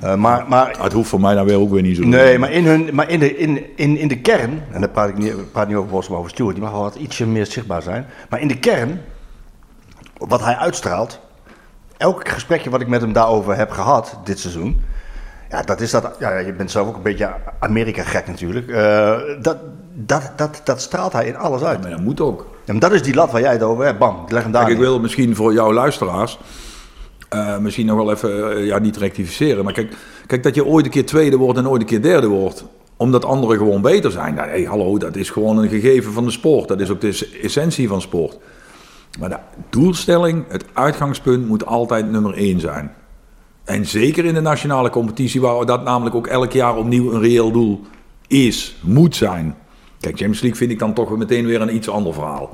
Eh, 0.00 0.14
maar, 0.14 0.44
maar 0.48 0.76
Het 0.82 0.92
hoeft 0.92 1.08
voor 1.08 1.20
mij 1.20 1.34
dan 1.34 1.46
weer 1.46 1.58
ook 1.58 1.70
weer 1.70 1.82
niet 1.82 1.96
zo. 1.96 2.04
Nee, 2.04 2.38
maar 2.38 2.52
in, 2.52 2.66
hun, 2.66 2.88
maar 2.92 3.10
in, 3.10 3.18
de, 3.18 3.36
in, 3.36 3.76
in, 3.76 3.96
in 3.96 4.08
de 4.08 4.18
kern, 4.18 4.62
en 4.72 4.80
dan 4.80 4.90
praat 4.90 5.08
ik 5.08 5.18
niet, 5.18 5.52
praat 5.52 5.68
niet 5.68 5.76
over 5.76 5.90
Bos, 5.90 6.08
maar 6.08 6.18
over 6.18 6.30
Stuart, 6.30 6.54
die 6.54 6.62
mag 6.62 6.72
wel 6.72 6.80
wat 6.82 6.94
ietsje 6.94 7.26
meer 7.26 7.46
zichtbaar 7.46 7.82
zijn. 7.82 8.06
Maar 8.30 8.40
in 8.40 8.48
de 8.48 8.58
kern, 8.58 9.00
wat 10.18 10.44
hij 10.44 10.56
uitstraalt, 10.56 11.20
elk 11.96 12.28
gesprekje 12.28 12.70
wat 12.70 12.80
ik 12.80 12.88
met 12.88 13.00
hem 13.00 13.12
daarover 13.12 13.56
heb 13.56 13.70
gehad 13.70 14.18
dit 14.24 14.38
seizoen, 14.38 14.82
ja, 15.50 15.62
dat 15.62 15.80
is 15.80 15.90
dat, 15.90 16.16
ja, 16.18 16.38
je 16.38 16.52
bent 16.52 16.70
zelf 16.70 16.88
ook 16.88 16.96
een 16.96 17.02
beetje 17.02 17.34
Amerika-gek 17.58 18.26
natuurlijk, 18.26 18.68
Eh, 18.68 19.18
dat, 19.40 19.56
dat, 19.92 20.32
dat, 20.36 20.60
dat 20.64 20.80
straalt 20.80 21.12
hij 21.12 21.26
in 21.26 21.36
alles 21.36 21.62
uit. 21.62 21.80
Maar 21.80 21.90
dat 21.90 22.00
moet 22.00 22.20
ook. 22.20 22.46
En 22.64 22.78
dat 22.78 22.92
is 22.92 23.02
die 23.02 23.14
lat 23.14 23.30
waar 23.30 23.40
jij 23.40 23.52
het 23.52 23.62
over 23.62 23.84
hebt, 23.84 23.98
bam, 23.98 24.24
leg 24.28 24.42
hem 24.42 24.52
daar 24.52 24.64
Kijk, 24.64 24.74
ik 24.74 24.80
wil 24.80 25.00
misschien 25.00 25.36
voor 25.36 25.52
jouw 25.52 25.72
luisteraars 25.72 26.38
eh, 27.28 27.58
misschien 27.58 27.86
nog 27.86 27.96
wel 27.96 28.10
even, 28.10 28.56
eh, 28.56 28.66
ja, 28.66 28.78
niet 28.78 28.96
rectificeren. 28.96 29.64
Maar 29.64 29.72
kijk, 29.72 29.96
kijk, 30.26 30.42
dat 30.42 30.54
je 30.54 30.64
ooit 30.64 30.84
een 30.84 30.90
keer 30.90 31.06
tweede 31.06 31.36
wordt 31.36 31.58
en 31.58 31.68
ooit 31.68 31.80
een 31.80 31.86
keer 31.88 32.02
derde 32.02 32.26
wordt. 32.26 32.64
Omdat 32.96 33.24
anderen 33.24 33.56
gewoon 33.58 33.80
beter 33.82 34.10
zijn. 34.10 34.34
Nou, 34.34 34.48
hey, 34.48 34.62
hallo, 34.62 34.98
dat 34.98 35.16
is 35.16 35.30
gewoon 35.30 35.58
een 35.58 35.68
gegeven 35.68 36.12
van 36.12 36.24
de 36.24 36.30
sport. 36.30 36.68
Dat 36.68 36.80
is 36.80 36.90
ook 36.90 37.00
de 37.00 37.08
es- 37.08 37.30
essentie 37.40 37.88
van 37.88 38.00
sport. 38.00 38.38
Maar 39.18 39.28
de 39.28 39.36
doelstelling, 39.70 40.44
het 40.48 40.64
uitgangspunt 40.72 41.48
moet 41.48 41.66
altijd 41.66 42.10
nummer 42.10 42.34
één 42.34 42.60
zijn. 42.60 42.92
En 43.64 43.86
zeker 43.86 44.24
in 44.24 44.34
de 44.34 44.40
nationale 44.40 44.90
competitie, 44.90 45.40
waar 45.40 45.66
dat 45.66 45.84
namelijk 45.84 46.14
ook 46.16 46.26
elk 46.26 46.52
jaar 46.52 46.76
opnieuw 46.76 47.12
een 47.12 47.20
reëel 47.20 47.50
doel 47.52 47.80
is, 48.26 48.76
moet 48.82 49.16
zijn. 49.16 49.54
Kijk, 50.00 50.14
Champions 50.16 50.40
League 50.40 50.58
vind 50.58 50.70
ik 50.70 50.78
dan 50.78 50.94
toch 50.94 51.16
meteen 51.16 51.46
weer 51.46 51.60
een 51.60 51.74
iets 51.74 51.88
ander 51.88 52.14
verhaal. 52.14 52.50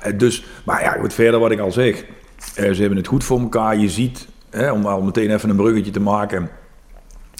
Eh, 0.00 0.18
Dus, 0.18 0.44
maar 0.64 0.82
ja, 0.82 0.90
goed, 1.00 1.12
verder 1.14 1.40
wat 1.40 1.50
ik 1.50 1.58
al 1.60 1.72
zeg. 1.72 2.04
Eh, 2.54 2.72
ze 2.72 2.80
hebben 2.80 2.98
het 2.98 3.06
goed 3.06 3.24
voor 3.24 3.40
elkaar. 3.40 3.76
Je 3.76 3.88
ziet, 3.88 4.28
hè, 4.50 4.70
om 4.72 4.86
al 4.86 5.02
meteen 5.02 5.30
even 5.30 5.50
een 5.50 5.56
bruggetje 5.56 5.90
te 5.90 6.00
maken 6.00 6.50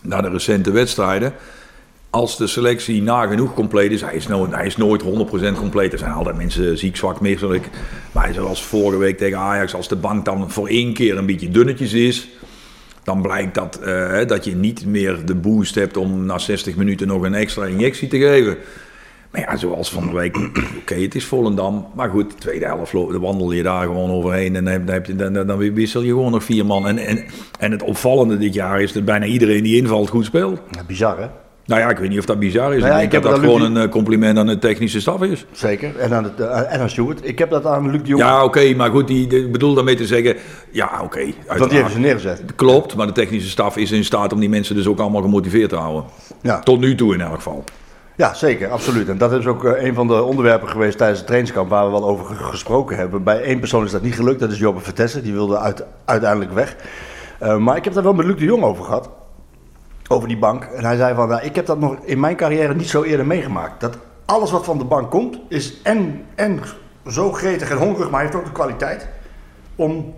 naar 0.03 0.23
de 0.23 0.31
recente 0.31 0.71
wedstrijden. 0.71 1.33
Als 2.11 2.37
de 2.37 2.47
selectie 2.47 3.03
nagenoeg 3.03 3.55
compleet 3.55 3.91
is, 3.91 4.01
hij 4.01 4.15
is, 4.15 4.27
nooit, 4.27 4.55
hij 4.55 4.67
is 4.67 4.77
nooit 4.77 5.03
100% 5.03 5.07
compleet. 5.59 5.93
Er 5.93 5.99
zijn 5.99 6.13
altijd 6.13 6.37
mensen 6.37 6.79
ziek, 6.79 6.97
zwak, 6.97 7.21
misselijk. 7.21 7.69
Maar 8.13 8.35
zoals 8.35 8.65
vorige 8.65 8.99
week 8.99 9.19
tegen 9.19 9.39
Ajax, 9.39 9.75
als 9.75 9.89
de 9.89 9.97
bank 9.97 10.25
dan 10.25 10.51
voor 10.51 10.69
één 10.69 10.93
keer 10.93 11.19
een 11.19 11.27
beetje 11.27 11.49
dunnetjes 11.49 11.93
is, 11.93 12.29
dan 13.03 13.23
blijkt 13.23 13.55
dat, 13.55 13.79
eh, 13.79 14.27
dat 14.27 14.45
je 14.45 14.55
niet 14.55 14.87
meer 14.87 15.25
de 15.25 15.35
boost 15.35 15.75
hebt 15.75 15.97
om 15.97 16.25
na 16.25 16.39
60 16.39 16.77
minuten 16.77 17.07
nog 17.07 17.23
een 17.23 17.35
extra 17.35 17.65
injectie 17.65 18.09
te 18.09 18.19
geven. 18.19 18.57
Maar 19.37 19.51
ja, 19.51 19.57
zoals 19.57 19.91
van 19.91 20.07
de 20.07 20.13
week, 20.13 20.37
oké, 20.81 20.95
het 20.95 21.15
is 21.15 21.25
Volendam. 21.25 21.87
Maar 21.95 22.11
goed, 22.11 22.31
de 22.31 22.37
tweede 22.39 22.65
helft 22.65 22.93
wandel 22.93 23.53
je 23.53 23.63
daar 23.63 23.83
gewoon 23.83 24.11
overheen 24.11 24.57
en 24.57 24.65
dan, 24.65 24.89
heb, 24.89 25.07
je, 25.07 25.17
dan, 25.17 25.33
dan- 25.33 25.75
wissel 25.75 26.03
je 26.03 26.09
gewoon 26.11 26.31
nog 26.31 26.45
vier 26.45 26.67
man. 26.67 26.89
En, 26.89 26.99
en, 26.99 27.25
en 27.59 27.71
het 27.71 27.83
opvallende 27.83 28.39
dit 28.39 28.55
jaar 28.55 28.81
is 28.81 28.93
dat 28.93 29.05
bijna 29.05 29.25
iedereen 29.25 29.63
die 29.63 29.77
invalt 29.77 30.09
goed 30.09 30.25
speelt. 30.25 30.61
Ja, 30.71 30.83
bizar 30.87 31.19
hè? 31.19 31.27
Nou 31.67 31.81
ja, 31.81 31.91
ik 31.91 31.99
weet 31.99 32.09
niet 32.09 32.19
of 32.19 32.25
dat 32.25 32.39
bizar 32.39 32.75
is. 32.75 32.81
Nou 32.83 32.93
ja, 32.93 33.01
ik 33.01 33.13
heb 33.13 33.23
dat 33.23 33.39
gewoon 33.39 33.63
een 33.63 33.77
eh, 33.77 33.89
compliment 33.89 34.39
aan 34.39 34.47
de 34.47 34.59
technische 34.59 35.01
staf 35.01 35.23
is. 35.23 35.47
Zeker. 35.53 35.97
En 35.99 36.13
aan, 36.13 36.25
het, 36.25 36.41
eh, 36.41 36.73
en 36.75 36.81
aan 36.81 36.91
Stuart. 36.91 37.21
Ik 37.23 37.39
heb 37.39 37.51
dat 37.51 37.67
aan 37.67 37.91
Luc 37.91 38.01
de 38.03 38.09
Jong, 38.09 38.23
Ja, 38.23 38.45
oké, 38.45 38.75
maar 38.75 38.91
goed, 38.91 39.07
die, 39.07 39.27
ik 39.27 39.53
bedoel 39.53 39.75
daarmee 39.75 39.97
te 39.97 40.07
zeggen, 40.07 40.37
ja, 40.71 41.01
oké. 41.03 41.25
want 41.47 41.65
die 41.65 41.73
hebben 41.73 41.93
ze 41.93 41.99
neergezet. 41.99 42.43
Klopt, 42.55 42.97
maar 42.97 43.07
de 43.07 43.13
technische 43.13 43.51
staf 43.51 43.77
is 43.77 43.91
in 43.91 44.05
staat 44.05 44.33
om 44.33 44.41
die 44.41 44.49
mensen 44.49 44.75
dus 44.75 44.87
ook 44.87 44.99
allemaal 44.99 45.23
gemotiveerd 45.23 45.69
te 45.69 45.77
houden. 45.77 46.05
Ja. 46.43 46.59
Tot 46.61 46.81
nu 46.81 46.95
toe 46.95 47.15
in 47.15 47.21
elk 47.21 47.35
geval. 47.35 47.65
Ja, 48.17 48.35
zeker, 48.35 48.71
absoluut. 48.71 49.09
En 49.09 49.19
dat 49.19 49.33
is 49.33 49.47
ook 49.47 49.65
eh, 49.65 49.85
een 49.85 49.95
van 49.95 50.07
de 50.07 50.23
onderwerpen 50.23 50.69
geweest 50.69 50.97
tijdens 50.99 51.19
het 51.19 51.27
trainingskamp 51.27 51.71
waar 51.71 51.85
we 51.85 51.91
wel 51.91 52.05
over 52.05 52.27
ge- 52.27 52.43
gesproken 52.45 52.97
hebben. 52.97 53.23
Bij 53.23 53.43
één 53.43 53.59
persoon 53.59 53.85
is 53.85 53.91
dat 53.91 54.03
niet 54.03 54.15
gelukt, 54.15 54.41
dat 54.41 54.51
is 54.51 54.59
Jobbe 54.59 54.81
Vertessen. 54.81 55.23
Die 55.23 55.33
wilde 55.33 55.59
uit, 55.59 55.85
uiteindelijk 56.05 56.53
weg. 56.53 56.77
Eh, 57.39 57.57
maar 57.57 57.77
ik 57.77 57.85
heb 57.85 57.93
daar 57.93 58.03
wel 58.03 58.15
met 58.15 58.27
Luc 58.27 58.37
de 58.39 58.45
Jong 58.45 58.63
over 58.63 58.85
gehad. 58.85 59.09
Over 60.09 60.29
die 60.29 60.39
bank. 60.39 60.65
En 60.65 60.85
hij 60.85 60.97
zei 60.97 61.15
van, 61.15 61.29
nou, 61.29 61.43
ik 61.43 61.55
heb 61.55 61.67
dat 61.67 61.79
nog 61.79 61.97
in 62.03 62.21
mijn 62.21 62.37
carrière 62.37 62.75
niet 62.75 62.89
zo 62.89 63.03
eerder 63.03 63.27
meegemaakt. 63.27 63.81
Dat 63.81 63.99
alles 64.25 64.51
wat 64.51 64.65
van 64.65 64.79
de 64.79 64.85
bank 64.85 65.11
komt, 65.11 65.39
is 65.49 65.83
en, 65.83 66.25
en 66.35 66.61
zo 67.07 67.33
gretig 67.33 67.71
en 67.71 67.77
hongerig, 67.77 68.11
maar 68.11 68.21
heeft 68.21 68.35
ook 68.35 68.45
de 68.45 68.53
kwaliteit 68.53 69.09
om, 69.77 70.15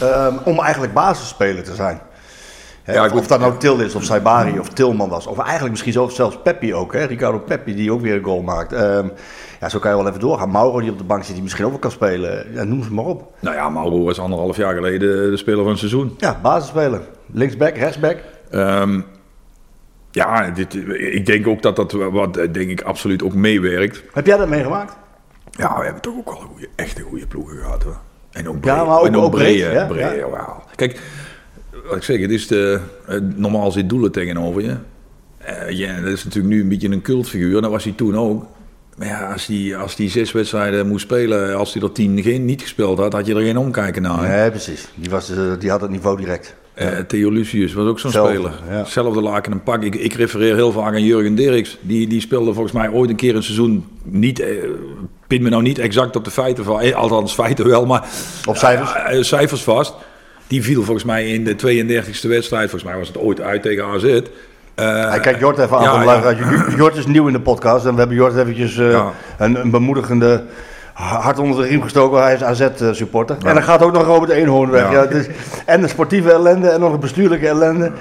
ehm, 0.00 0.34
om 0.44 0.58
eigenlijk 0.60 0.94
basisspeler 0.94 1.62
te 1.62 1.74
zijn. 1.74 2.00
Ja, 2.86 3.10
of, 3.14 3.26
dat 3.26 3.40
nou 3.40 3.56
Til 3.58 3.80
is, 3.80 3.94
of 3.94 4.02
Saibari, 4.04 4.58
of 4.58 4.68
Tilman 4.68 5.08
was. 5.08 5.26
Of 5.26 5.38
eigenlijk 5.38 5.70
misschien 5.70 5.92
zelfs, 5.92 6.38
Peppi 6.42 6.74
ook. 6.74 6.92
Hè? 6.92 7.04
Ricardo 7.04 7.38
Peppi, 7.38 7.74
die 7.74 7.92
ook 7.92 8.00
weer 8.00 8.14
een 8.14 8.24
goal 8.24 8.42
maakt. 8.42 8.72
Ehm, 8.72 9.08
ja, 9.60 9.68
zo 9.68 9.78
kan 9.78 9.90
je 9.90 9.96
wel 9.96 10.06
even 10.08 10.20
doorgaan. 10.20 10.50
Mauro, 10.50 10.80
die 10.80 10.90
op 10.90 10.98
de 10.98 11.04
bank 11.04 11.24
zit, 11.24 11.34
die 11.34 11.42
misschien 11.42 11.64
ook 11.64 11.70
wel 11.70 11.80
kan 11.80 11.90
spelen. 11.90 12.46
Ja, 12.52 12.64
noem 12.64 12.82
ze 12.82 12.92
maar 12.92 13.04
op. 13.04 13.32
Nou 13.40 13.56
ja, 13.56 13.68
Mauro 13.68 14.04
was 14.04 14.18
anderhalf 14.18 14.56
jaar 14.56 14.74
geleden 14.74 15.30
de 15.30 15.36
speler 15.36 15.58
van 15.60 15.68
het 15.68 15.78
seizoen. 15.78 16.14
Ja, 16.18 16.38
basisspeler. 16.42 17.00
Linksback, 17.32 17.76
rechtsback. 17.76 18.16
Ehm, 18.50 19.00
ja, 20.10 20.50
dit, 20.50 20.74
ik 20.98 21.26
denk 21.26 21.46
ook 21.46 21.62
dat 21.62 21.76
dat 21.76 21.92
wat 21.92 22.34
denk 22.34 22.56
ik 22.70 22.80
absoluut 22.80 23.22
ook 23.22 23.34
meewerkt. 23.34 24.02
Heb 24.12 24.26
jij 24.26 24.36
dat 24.36 24.48
meegemaakt? 24.48 24.96
Ja, 25.50 25.78
we 25.78 25.84
hebben 25.84 26.02
toch 26.02 26.14
ook 26.18 26.30
wel 26.30 26.40
een 26.40 26.46
goede, 26.46 26.68
echt 26.76 26.98
een 26.98 27.04
goede 27.04 27.26
ploegen 27.26 27.56
gehad 27.56 27.82
hoor. 27.82 27.96
En 28.32 28.48
ook 28.48 28.54
Ja, 28.64 28.74
breed. 28.74 28.86
maar 28.86 28.98
ook- 29.00 29.06
en 29.06 29.16
ook 29.16 29.30
breed, 29.30 29.58
breed, 29.60 29.72
ja, 29.72 29.86
breed, 29.86 30.00
ja. 30.00 30.14
jawel. 30.14 30.62
Kijk, 30.74 31.00
wat 31.86 31.96
ik 31.96 32.02
zeg, 32.02 32.20
het 32.20 32.30
is 32.30 32.46
de, 32.46 32.80
eh, 33.06 33.16
normaal 33.34 33.70
zit 33.72 33.88
doelen 33.88 34.12
tegenover 34.12 34.62
je. 34.62 34.74
Eh, 35.38 35.70
ja, 35.70 36.00
dat 36.00 36.12
is 36.12 36.24
natuurlijk 36.24 36.54
nu 36.54 36.60
een 36.60 36.68
beetje 36.68 36.88
een 36.90 37.02
cultfiguur. 37.02 37.60
Dat 37.60 37.70
was 37.70 37.84
hij 37.84 37.92
toen 37.96 38.16
ook. 38.16 38.46
Maar 38.98 39.06
ja, 39.06 39.32
als 39.32 39.46
hij 39.46 39.76
als 39.76 39.96
die 39.96 40.10
zes 40.10 40.32
wedstrijden 40.32 40.86
moest 40.88 41.04
spelen, 41.04 41.56
als 41.56 41.72
hij 41.74 41.82
er 41.82 41.92
tien 41.92 42.22
geen, 42.22 42.44
niet 42.44 42.62
gespeeld 42.62 42.98
had, 42.98 43.12
had 43.12 43.26
je 43.26 43.34
er 43.34 43.40
geen 43.40 43.58
omkijken 43.58 44.02
naar. 44.02 44.24
hè? 44.24 44.40
Nee, 44.40 44.50
precies. 44.50 44.88
Die, 44.94 45.10
was, 45.10 45.30
eh, 45.30 45.38
die 45.58 45.70
had 45.70 45.80
het 45.80 45.90
niveau 45.90 46.16
direct. 46.16 46.54
Theo 47.06 47.30
Lucius 47.30 47.72
was 47.72 47.86
ook 47.86 47.98
zo'n 47.98 48.10
Zelfde, 48.10 48.32
speler. 48.34 48.52
ja. 48.68 48.76
Hetzelfde 48.76 49.20
laken 49.20 49.52
en 49.52 49.62
pak. 49.62 49.82
Ik, 49.82 49.94
ik 49.94 50.12
refereer 50.12 50.54
heel 50.54 50.72
vaak 50.72 50.94
aan 50.94 51.04
Jurgen 51.04 51.34
Dirks. 51.34 51.78
Die, 51.80 52.06
die 52.06 52.20
speelde 52.20 52.52
volgens 52.52 52.72
mij 52.74 52.90
ooit 52.90 53.10
een 53.10 53.16
keer 53.16 53.36
een 53.36 53.42
seizoen 53.42 53.84
niet 54.02 54.44
pin 55.26 55.42
me 55.42 55.48
nou 55.48 55.62
niet 55.62 55.78
exact 55.78 56.16
op 56.16 56.24
de 56.24 56.30
feiten 56.30 56.64
van, 56.64 56.94
althans 56.94 57.34
feiten 57.34 57.66
wel, 57.68 57.86
maar 57.86 58.08
Op 58.44 58.56
cijfers? 58.56 59.28
cijfers 59.28 59.62
vast. 59.62 59.94
Die 60.46 60.62
viel 60.62 60.82
volgens 60.82 61.04
mij 61.06 61.28
in 61.28 61.44
de 61.44 61.54
32e 61.56 62.28
wedstrijd. 62.28 62.70
Volgens 62.70 62.84
mij 62.90 62.96
was 62.98 63.08
het 63.08 63.18
ooit 63.18 63.40
uit 63.40 63.62
tegen 63.62 63.84
AZ. 63.84 64.04
Eh, 64.04 65.08
Hij 65.08 65.20
kijkt 65.20 65.40
Jort 65.40 65.58
even 65.58 65.76
aan. 65.78 66.04
ja. 66.04 66.34
Jort 66.76 66.96
is 66.96 67.06
nieuw 67.06 67.26
in 67.26 67.32
de 67.32 67.40
podcast. 67.40 67.84
En 67.86 67.92
we 67.92 67.98
hebben 67.98 68.16
Jort 68.16 68.36
eventjes 68.36 68.78
eh, 68.78 68.90
Ja. 68.90 69.12
een, 69.38 69.60
een 69.60 69.70
bemoedigende 69.70 70.42
hart 70.92 71.38
onder 71.38 71.62
de 71.62 71.68
riem 71.68 71.82
gestoken. 71.82 72.22
Hij 72.22 72.34
is 72.34 72.42
AZ-supporter. 72.42 73.36
En 73.44 73.54
dan 73.54 73.62
gaat 73.62 73.82
ook 73.82 73.92
nog 73.92 74.04
Robert 74.04 74.30
Eenhoorn 74.30 74.70
weg. 74.70 74.82
Ja. 74.82 74.92
Ja. 74.92 75.00
het 75.00 75.10
is, 75.14 75.26
en 75.66 75.80
de 75.80 75.88
sportieve 75.88 76.32
ellende 76.32 76.68
en 76.68 76.80
nog 76.80 76.92
een 76.92 77.00
bestuurlijke 77.00 77.46
ellende. 77.48 77.92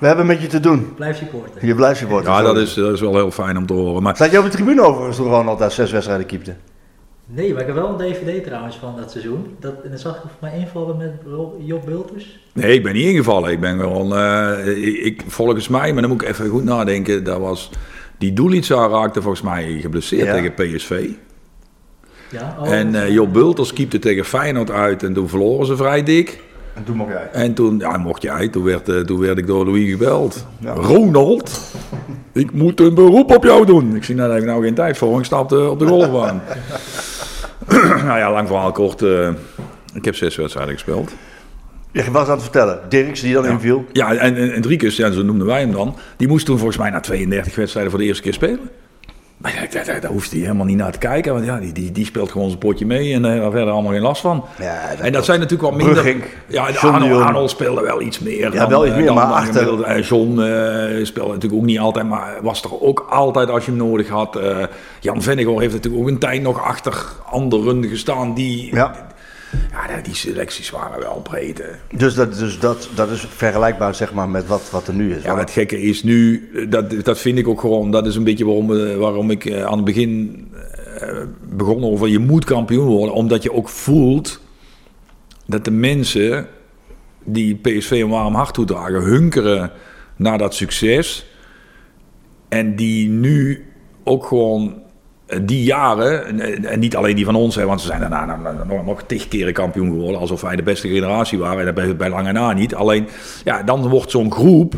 We 0.00 0.06
hebben 0.06 0.26
met 0.26 0.40
je 0.40 0.46
te 0.46 0.60
doen. 0.60 0.92
Blijf 0.96 1.16
supporter. 1.16 1.66
Je 1.66 1.74
blijft 1.74 1.98
supporter. 1.98 2.30
Ja, 2.32 2.42
dat 2.42 2.56
is, 2.56 2.74
dat 2.74 2.92
is 2.92 3.00
wel 3.00 3.14
heel 3.14 3.30
fijn 3.30 3.56
om 3.56 3.66
te 3.66 3.72
horen. 3.72 4.02
Maar 4.02 4.16
Zat 4.16 4.30
je 4.30 4.38
op 4.38 4.44
de 4.44 4.50
tribune 4.50 4.82
overigens 4.82 5.16
toen 5.16 5.26
gewoon 5.26 5.48
altijd 5.48 5.72
zes 5.72 5.90
wedstrijden 5.90 6.26
keepte? 6.26 6.54
Nee, 7.34 7.52
maar 7.52 7.60
ik 7.60 7.66
heb 7.66 7.76
wel 7.76 7.88
een 7.88 8.12
DVD 8.12 8.44
trouwens 8.44 8.76
van 8.76 8.96
dat 8.96 9.10
seizoen. 9.10 9.56
Dat, 9.60 9.74
en 9.84 9.88
dan 9.90 9.98
zag 9.98 10.14
ik 10.16 10.20
voor 10.22 10.30
mij 10.50 10.58
invallen 10.58 10.96
met 10.96 11.12
Job 11.58 11.84
Bultus. 11.84 12.40
Nee, 12.52 12.74
ik 12.74 12.82
ben 12.82 12.92
niet 12.92 13.06
ingevallen. 13.06 13.50
Ik 13.50 13.60
ben 13.60 13.78
gewoon, 13.80 14.14
eh, 14.16 14.66
ik, 14.86 14.96
ik- 14.96 15.22
volgens 15.26 15.68
mij, 15.68 15.92
maar 15.92 16.02
dan 16.02 16.10
moet 16.10 16.22
ik 16.22 16.28
even 16.28 16.48
goed 16.48 16.64
nadenken. 16.64 17.24
Dat 17.24 17.38
was, 17.40 17.70
die 18.18 18.32
Doelitsa 18.32 18.88
raakte 18.88 19.22
volgens 19.22 19.42
mij 19.42 19.78
geblesseerd 19.80 20.26
Ja. 20.26 20.32
tegen 20.34 20.54
PSV. 20.54 21.08
Ja, 22.30 22.56
oh, 22.60 22.72
en 22.72 22.94
eh 22.94 23.12
Job 23.12 23.32
Bulters 23.32 23.72
keepte 23.72 23.98
tegen 23.98 24.24
Feyenoord 24.24 24.70
uit 24.70 25.02
en 25.02 25.12
toen 25.12 25.28
verloren 25.28 25.66
ze 25.66 25.76
vrij 25.76 26.02
dik. 26.02 26.40
En 26.80 26.86
toen 26.86 26.96
mocht 26.96 27.10
jij. 27.10 27.28
En 27.32 27.54
toen, 27.54 27.78
ja, 27.78 27.96
mocht 27.98 28.22
jij, 28.22 28.48
toen 28.48 28.64
werd, 28.64 28.88
eh, 28.88 28.96
toen 28.98 29.20
werd 29.20 29.38
ik 29.38 29.46
door 29.46 29.64
Louis 29.64 29.90
gebeld. 29.90 30.46
Ja. 30.58 30.72
Ronald, 30.72 31.60
ik 32.32 32.52
moet 32.52 32.80
een 32.80 32.94
beroep 32.94 33.36
op 33.36 33.44
jou 33.44 33.66
doen. 33.66 33.96
Ik 33.96 34.04
zie, 34.04 34.14
nou, 34.14 34.26
daar 34.26 34.36
heb 34.36 34.46
ik 34.46 34.52
nou 34.52 34.64
geen 34.64 34.74
tijd 34.74 34.98
voor. 34.98 35.18
Ik 35.18 35.24
stapte 35.24 35.70
op 35.70 35.78
de 35.78 35.86
golfbaan. 35.86 36.42
nou 38.06 38.18
ja, 38.18 38.32
lang 38.32 38.46
verhaal 38.48 38.72
kort. 38.72 39.02
eh, 39.02 39.28
ik 39.94 40.04
heb 40.04 40.14
zes 40.16 40.36
wedstrijden 40.36 40.74
gespeeld. 40.74 41.12
Je 41.92 42.10
was 42.10 42.26
aan 42.26 42.32
het 42.32 42.42
vertellen. 42.42 42.80
Dirks 42.88 43.20
die 43.20 43.34
dan 43.34 43.46
inviel. 43.46 43.84
Ja, 43.92 44.14
en, 44.14 44.36
en, 44.36 44.52
en 44.52 44.62
Driekus, 44.62 44.96
ja, 44.96 45.10
zo 45.10 45.22
noemden 45.22 45.46
wij 45.46 45.60
hem 45.60 45.72
dan. 45.72 45.96
Die 46.16 46.28
moest 46.28 46.46
toen 46.46 46.56
volgens 46.56 46.78
mij 46.78 46.90
na 46.90 47.00
32 47.00 47.54
wedstrijden 47.54 47.90
voor 47.90 48.00
de 48.00 48.06
eerste 48.06 48.22
keer 48.22 48.32
spelen. 48.34 48.70
Maar 49.40 49.54
ja, 49.54 49.66
daar, 49.70 49.84
daar, 49.84 50.00
daar 50.00 50.10
hoeft 50.10 50.30
hij 50.30 50.40
helemaal 50.40 50.66
niet 50.66 50.76
naar 50.76 50.92
te 50.92 50.98
kijken. 50.98 51.32
Want 51.32 51.44
ja, 51.44 51.58
die, 51.58 51.72
die, 51.72 51.92
die 51.92 52.04
speelt 52.04 52.30
gewoon 52.30 52.46
zijn 52.48 52.58
potje 52.58 52.86
mee 52.86 53.14
en 53.14 53.22
daar 53.22 53.50
verder 53.50 53.70
allemaal 53.72 53.92
geen 53.92 54.00
last 54.00 54.20
van. 54.20 54.44
Ja, 54.58 54.88
dat 54.90 54.98
en 55.06 55.12
dat 55.12 55.24
zijn 55.24 55.40
natuurlijk 55.40 55.70
wat 55.70 55.78
minder... 55.84 56.16
Ja, 56.46 56.66
Arnold. 56.80 57.22
Arnold 57.22 57.50
speelde 57.50 57.80
wel 57.80 58.00
iets 58.00 58.18
meer. 58.18 58.52
Ja, 58.52 58.58
dan, 58.60 58.68
wel 58.68 58.82
iets 58.86 58.90
eh, 58.90 58.96
meer, 58.96 59.06
dan- 59.06 59.14
maar 59.14 59.26
dan 59.26 59.34
achter-. 59.36 59.82
Eh, 59.82 60.02
John 60.02 60.40
eh, 60.40 61.04
speelde 61.04 61.32
natuurlijk 61.32 61.60
ook 61.60 61.66
niet 61.66 61.78
altijd, 61.78 62.08
maar 62.08 62.38
was 62.42 62.62
er 62.62 62.82
ook 62.82 63.06
altijd 63.10 63.50
als 63.50 63.64
je 63.64 63.70
hem 63.70 63.80
nodig 63.80 64.08
had. 64.08 64.36
Eh, 64.36 64.56
Jan 65.00 65.22
Vennegoor 65.22 65.60
heeft 65.60 65.72
natuurlijk 65.74 66.02
ook 66.02 66.08
een 66.08 66.18
tijd 66.18 66.42
nog 66.42 66.62
achter 66.62 67.04
anderen 67.30 67.84
gestaan 67.84 68.34
die... 68.34 68.74
Ja. 68.74 68.94
Ja, 69.72 70.00
die 70.02 70.14
selecties 70.14 70.70
waren 70.70 71.00
wel 71.00 71.20
breed. 71.22 71.58
hè. 71.58 71.96
Dus, 71.98 72.14
dat, 72.14 72.38
dus 72.38 72.58
dat, 72.58 72.88
dat 72.94 73.10
is 73.10 73.26
vergelijkbaar 73.36 73.94
zeg 73.94 74.12
maar, 74.12 74.28
met 74.28 74.46
wat, 74.46 74.70
wat 74.70 74.88
er 74.88 74.94
nu 74.94 75.14
is. 75.14 75.22
Ja, 75.22 75.38
het 75.38 75.50
gekke 75.50 75.80
is 75.80 76.02
nu, 76.02 76.50
dat, 76.68 77.04
dat 77.04 77.18
vind 77.18 77.38
ik 77.38 77.48
ook 77.48 77.60
gewoon, 77.60 77.90
dat 77.90 78.06
is 78.06 78.16
een 78.16 78.24
beetje 78.24 78.44
waarom, 78.44 78.76
eh, 78.76 78.96
waarom 78.96 79.30
ik 79.30 79.44
eh, 79.44 79.64
aan 79.64 79.76
het 79.76 79.84
begin 79.84 80.48
eh, 80.98 81.22
begon 81.48 81.84
over 81.84 82.08
je 82.08 82.18
moet 82.18 82.44
kampioen 82.44 82.86
worden. 82.86 83.14
Omdat 83.14 83.42
je 83.42 83.52
ook 83.52 83.68
voelt 83.68 84.40
dat 85.46 85.64
de 85.64 85.70
mensen 85.70 86.46
die 87.24 87.54
PSV 87.56 87.90
een 87.90 88.08
warm 88.08 88.34
hart 88.34 88.54
toedragen, 88.54 89.02
hunkeren 89.02 89.70
naar 90.16 90.38
dat 90.38 90.54
succes. 90.54 91.26
En 92.48 92.76
die 92.76 93.08
nu 93.08 93.64
ook 94.04 94.26
gewoon 94.26 94.82
die 95.42 95.64
jaren, 95.64 96.26
en, 96.26 96.64
en 96.64 96.78
niet 96.78 96.96
alleen 96.96 97.16
die 97.16 97.24
van 97.24 97.34
ons, 97.34 97.54
hè, 97.54 97.66
want 97.66 97.80
ze 97.80 97.86
zijn 97.86 98.00
daarna 98.00 98.24
nog, 98.24 98.66
nog, 98.66 98.84
nog 98.84 99.02
tig 99.02 99.28
keren 99.28 99.52
kampioen 99.52 99.90
geworden, 99.90 100.20
alsof 100.20 100.40
wij 100.40 100.56
de 100.56 100.62
beste 100.62 100.88
generatie 100.88 101.38
waren. 101.38 101.58
En 101.58 101.64
dat 101.64 101.74
bij, 101.74 101.96
bij 101.96 102.08
lange 102.08 102.32
na 102.32 102.52
niet. 102.52 102.74
Alleen, 102.74 103.08
ja, 103.44 103.62
dan 103.62 103.88
wordt 103.88 104.10
zo'n 104.10 104.32
groep, 104.32 104.74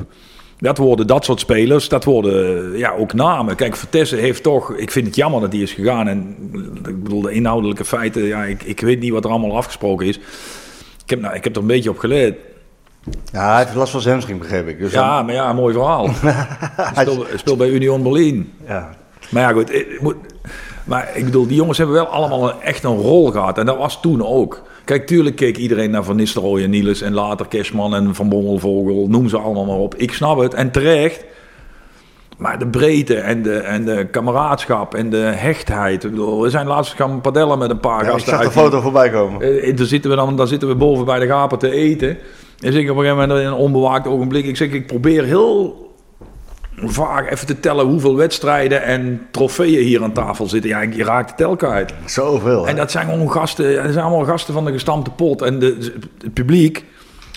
dat 0.58 0.78
worden 0.78 1.06
dat 1.06 1.24
soort 1.24 1.40
spelers, 1.40 1.88
dat 1.88 2.04
worden 2.04 2.78
ja, 2.78 2.90
ook 2.90 3.12
namen. 3.12 3.56
Kijk, 3.56 3.76
Vertessen 3.76 4.18
heeft 4.18 4.42
toch, 4.42 4.74
ik 4.74 4.90
vind 4.90 5.06
het 5.06 5.16
jammer 5.16 5.40
dat 5.40 5.50
die 5.50 5.62
is 5.62 5.72
gegaan. 5.72 6.08
En 6.08 6.36
ik 6.88 7.02
bedoel, 7.02 7.20
de 7.20 7.32
inhoudelijke 7.32 7.84
feiten, 7.84 8.22
ja, 8.22 8.44
ik, 8.44 8.62
ik 8.62 8.80
weet 8.80 9.00
niet 9.00 9.12
wat 9.12 9.24
er 9.24 9.30
allemaal 9.30 9.56
afgesproken 9.56 10.06
is. 10.06 10.16
Ik 11.04 11.10
heb, 11.10 11.20
nou, 11.20 11.34
ik 11.34 11.44
heb 11.44 11.54
er 11.54 11.60
een 11.60 11.66
beetje 11.68 11.90
op 11.90 11.98
gelet. 11.98 12.36
Ja, 13.32 13.50
hij 13.50 13.62
heeft 13.62 13.74
last 13.74 13.92
van 13.92 14.00
zijn 14.00 14.38
begreep 14.38 14.68
ik. 14.68 14.78
Dus 14.78 14.92
Ja, 14.92 15.22
maar 15.22 15.34
ja, 15.34 15.52
mooi 15.52 15.74
verhaal. 15.74 16.08
Hij 16.94 17.06
speelt 17.36 17.58
bij 17.58 17.68
Union 17.68 18.02
Berlin. 18.02 18.52
ja. 18.66 18.94
Maar 19.30 19.42
ja, 19.42 19.52
goed. 19.52 19.70
Ik 20.82 20.88
Maar 20.88 21.10
ik 21.14 21.24
bedoel, 21.24 21.46
die 21.46 21.56
jongens 21.56 21.78
hebben 21.78 21.96
wel 21.96 22.06
allemaal 22.06 22.48
een, 22.48 22.60
echt 22.60 22.84
een 22.84 22.96
rol 22.96 23.30
gehad. 23.30 23.58
En 23.58 23.66
dat 23.66 23.76
was 23.76 24.00
toen 24.00 24.26
ook. 24.26 24.62
Kijk, 24.84 25.06
tuurlijk 25.06 25.36
keek 25.36 25.56
iedereen 25.56 25.90
naar 25.90 26.04
Van 26.04 26.16
Nistelrooy 26.16 26.62
en 26.62 26.70
Niels... 26.70 27.00
en 27.00 27.14
later 27.14 27.48
Cashman 27.48 27.94
en 27.94 28.14
Van 28.14 28.28
Bommelvogel, 28.28 29.06
noem 29.08 29.28
ze 29.28 29.38
allemaal 29.38 29.64
maar 29.64 29.76
op. 29.76 29.94
Ik 29.94 30.12
snap 30.12 30.38
het, 30.38 30.54
en 30.54 30.70
terecht. 30.70 31.24
Maar 32.38 32.58
de 32.58 32.66
breedte 32.66 33.14
en 33.14 33.42
de, 33.42 33.54
en 33.56 33.84
de 33.84 34.06
kameraadschap 34.10 34.94
en 34.94 35.10
de 35.10 35.16
hechtheid. 35.16 36.04
Ik 36.04 36.10
bedoel, 36.10 36.42
we 36.42 36.50
zijn 36.50 36.66
laatst 36.66 36.94
gaan 36.94 37.20
padellen 37.20 37.58
met 37.58 37.70
een 37.70 37.80
paar 37.80 38.00
Ja, 38.00 38.06
ik 38.06 38.12
gasten 38.12 38.32
zag 38.32 38.44
de 38.44 38.50
foto 38.50 38.80
voorbij 38.80 39.10
komen. 39.10 39.62
eh, 39.62 39.76
dan 39.76 39.86
zitten 39.86 40.10
we 40.10 40.16
dan, 40.16 40.36
dan 40.36 40.48
zitten 40.48 40.68
we 40.68 40.74
boven 40.74 41.04
bij 41.04 41.18
de 41.18 41.26
gapen 41.26 41.58
te 41.58 41.70
eten. 41.70 42.18
En 42.60 42.74
ik 42.74 42.90
op 42.90 42.96
een 42.96 43.02
gegeven 43.02 43.28
moment 43.28 43.40
in 43.40 43.46
een 43.46 43.52
onbewaakt 43.52 44.06
ogenblik. 44.06 44.44
Ik 44.44 44.56
zeg, 44.56 44.70
ik 44.70 44.86
probeer 44.86 45.24
heel 45.24 45.91
vaak 46.90 47.30
even 47.30 47.46
te 47.46 47.60
tellen 47.60 47.86
hoeveel 47.86 48.16
wedstrijden 48.16 48.82
en 48.82 49.26
trofeeën 49.30 49.84
hier 49.84 50.02
aan 50.02 50.12
tafel 50.12 50.46
zitten. 50.46 50.70
Ja, 50.70 50.80
je 50.80 51.04
raakt 51.04 51.38
de 51.38 51.56
kwijt. 51.56 51.92
Zoveel. 52.06 52.62
hè? 52.62 52.70
En 52.70 52.76
dat 52.76 52.90
zijn 52.90 53.08
gewoon 53.08 53.30
gasten, 53.30 53.74
dat 53.74 53.92
zijn 53.92 54.04
allemaal 54.04 54.24
gasten 54.24 54.54
van 54.54 54.64
de 54.64 54.72
gestampte 54.72 55.10
pot. 55.10 55.42
En 55.42 55.58
de, 55.58 55.76
het 56.22 56.34
publiek 56.34 56.84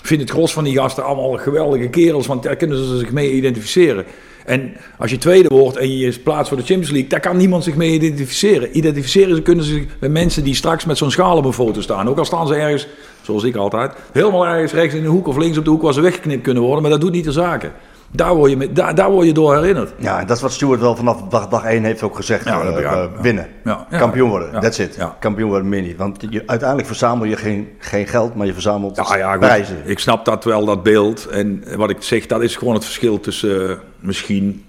vindt 0.02 0.22
het 0.22 0.32
gros 0.32 0.52
van 0.52 0.64
die 0.64 0.76
gasten 0.78 1.04
allemaal 1.04 1.32
geweldige 1.32 1.88
kerels. 1.88 2.26
Want 2.26 2.42
daar 2.42 2.56
kunnen 2.56 2.76
ze 2.76 2.98
zich 2.98 3.10
mee 3.10 3.32
identificeren. 3.32 4.04
En 4.46 4.72
als 4.98 5.10
je 5.10 5.18
tweede 5.18 5.48
wordt 5.48 5.76
en 5.76 5.98
je 5.98 6.06
is 6.06 6.20
plaats 6.20 6.48
voor 6.48 6.58
de 6.58 6.64
Champions 6.64 6.90
League, 6.90 7.10
daar 7.10 7.20
kan 7.20 7.36
niemand 7.36 7.64
zich 7.64 7.76
mee 7.76 7.92
identificeren. 7.92 8.76
Identificeren 8.76 9.36
ze 9.36 9.42
kunnen 9.42 9.64
ze 9.64 9.72
zich 9.72 9.86
met 10.00 10.10
mensen 10.10 10.44
die 10.44 10.54
straks 10.54 10.84
met 10.84 10.98
zo'n 10.98 11.10
schaal 11.10 11.36
op 11.36 11.44
een 11.44 11.52
foto 11.52 11.80
staan. 11.80 12.08
Ook 12.08 12.18
al 12.18 12.24
staan 12.24 12.46
ze 12.46 12.54
ergens, 12.54 12.86
zoals 13.22 13.44
ik 13.44 13.56
altijd, 13.56 13.92
helemaal 14.12 14.46
ergens 14.46 14.72
rechts 14.72 14.94
in 14.94 15.02
de 15.02 15.08
hoek 15.08 15.26
of 15.26 15.36
links 15.36 15.58
op 15.58 15.64
de 15.64 15.70
hoek 15.70 15.82
waar 15.82 15.92
ze 15.92 16.00
weggeknipt 16.00 16.42
kunnen 16.42 16.62
worden. 16.62 16.82
Maar 16.82 16.90
dat 16.90 17.00
doet 17.00 17.12
niet 17.12 17.24
de 17.24 17.32
zaken. 17.32 17.72
Daar 18.16 18.34
word 18.34 18.50
je, 18.50 18.56
mee- 18.56 18.72
daar, 18.72 18.94
daar 18.94 19.10
word 19.10 19.26
je 19.26 19.32
door 19.32 19.54
herinnerd. 19.54 19.92
Ja, 19.98 20.24
dat 20.24 20.36
is 20.36 20.42
wat 20.42 20.52
Stuart 20.52 20.80
wel 20.80 20.96
vanaf 20.96 21.22
dag, 21.22 21.48
dag 21.48 21.64
1 21.64 21.84
heeft 21.84 22.02
ook 22.02 22.16
gezegd. 22.16 22.44
Ja, 22.44 22.62
ik, 22.62 22.78
ja. 22.78 23.10
winnen. 23.20 23.46
Ja, 23.64 23.86
ja. 23.90 23.98
Kampioen 23.98 24.28
worden. 24.28 24.60
That's 24.60 24.78
it. 24.78 24.94
Ja. 24.94 25.16
Kampioen 25.20 25.48
worden 25.48 25.68
meer 25.68 25.82
niet. 25.82 25.96
Want 25.96 26.26
je, 26.30 26.42
uiteindelijk 26.46 26.88
verzamel 26.88 27.26
je 27.26 27.36
geen, 27.36 27.68
geen 27.78 28.06
geld, 28.06 28.34
maar 28.34 28.46
je 28.46 28.52
verzamelt 28.52 28.96
Ja, 28.96 29.36
prijzen. 29.38 29.76
Ik 29.84 29.98
snap 29.98 30.24
dat 30.24 30.44
wel, 30.44 30.64
dat 30.64 30.82
beeld. 30.82 31.26
En 31.26 31.64
wat 31.76 31.90
ik 31.90 32.02
zeg, 32.02 32.26
dat 32.26 32.42
is 32.42 32.56
gewoon 32.56 32.74
het 32.74 32.84
verschil 32.84 33.20
tussen 33.20 33.70
eh, 33.70 33.76
misschien 34.00 34.64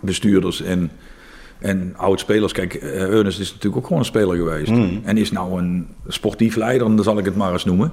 bestuurders 0.00 0.62
en, 0.62 0.90
en 1.58 1.94
oud-spelers. 1.96 2.52
Kijk, 2.52 2.74
Ernest 2.74 3.40
is 3.40 3.48
natuurlijk 3.48 3.76
ook 3.76 3.84
gewoon 3.86 3.98
een 3.98 4.04
speler 4.04 4.36
geweest. 4.36 4.70
En 5.04 5.16
is 5.16 5.30
nou 5.32 5.58
een 5.58 5.88
sportief 6.06 6.56
leider, 6.56 6.96
dan 6.96 7.04
zal 7.04 7.18
ik 7.18 7.24
het 7.24 7.36
maar 7.36 7.52
eens 7.52 7.64
noemen. 7.64 7.92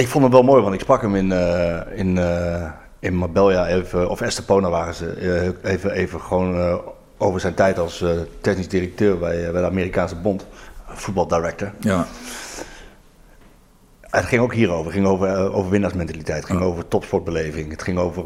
Ik 0.00 0.08
vond 0.08 0.24
het 0.24 0.32
wel 0.32 0.42
mooi, 0.42 0.62
want 0.62 0.74
ik 0.74 0.80
sprak 0.80 1.02
hem 1.02 1.14
in, 1.14 1.32
eh, 1.32 1.98
in, 1.98 2.18
eh, 2.18 2.70
in 2.98 3.14
Marbella 3.14 3.66
even, 3.66 4.10
of 4.10 4.20
Estepona 4.20 4.70
waren 4.70 4.94
ze, 4.94 5.10
eh, 5.10 5.72
even, 5.72 5.90
even 5.90 6.20
gewoon 6.20 6.80
over 7.18 7.40
zijn 7.40 7.54
tijd 7.54 7.78
als 7.78 8.04
technisch 8.40 8.68
directeur 8.68 9.18
bij, 9.18 9.52
bij 9.52 9.60
de 9.60 9.66
Amerikaanse 9.66 10.16
Bond, 10.16 10.46
voetbaldirector. 10.86 11.72
Ja, 11.80 12.06
Het 14.00 14.24
ging 14.24 14.42
ook 14.42 14.54
hierover. 14.54 14.84
Het 14.84 14.94
ging 14.94 15.06
over, 15.06 15.52
over 15.52 15.70
winnaarsmentaliteit. 15.70 16.38
Het 16.42 16.50
ging 16.50 16.62
over 16.62 16.88
topsportbeleving. 16.88 17.70
Het 17.70 17.82
ging 17.82 17.98
over 17.98 18.24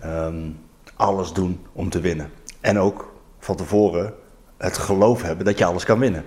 ehm, 0.00 0.50
alles 0.94 1.32
doen 1.32 1.66
om 1.72 1.90
te 1.90 2.00
winnen. 2.00 2.30
En 2.60 2.78
ook 2.78 3.12
van 3.38 3.56
tevoren 3.56 4.14
het 4.56 4.78
geloof 4.78 5.22
hebben 5.22 5.44
dat 5.44 5.58
je 5.58 5.64
alles 5.64 5.84
kan 5.84 5.98
winnen. 5.98 6.24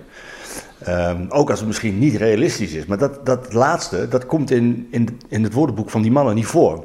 Ehm, 0.78 1.24
ook 1.28 1.50
als 1.50 1.58
het 1.58 1.68
misschien 1.68 1.98
niet 1.98 2.16
realistisch 2.16 2.72
is. 2.72 2.86
Maar 2.86 2.98
dat, 2.98 3.26
dat 3.26 3.52
laatste, 3.52 4.08
dat 4.08 4.26
komt 4.26 4.50
in, 4.50 4.88
in, 4.90 5.20
in 5.28 5.42
het 5.42 5.52
woordenboek 5.52 5.90
van 5.90 6.02
die 6.02 6.12
mannen 6.12 6.34
niet 6.34 6.46
voor. 6.46 6.84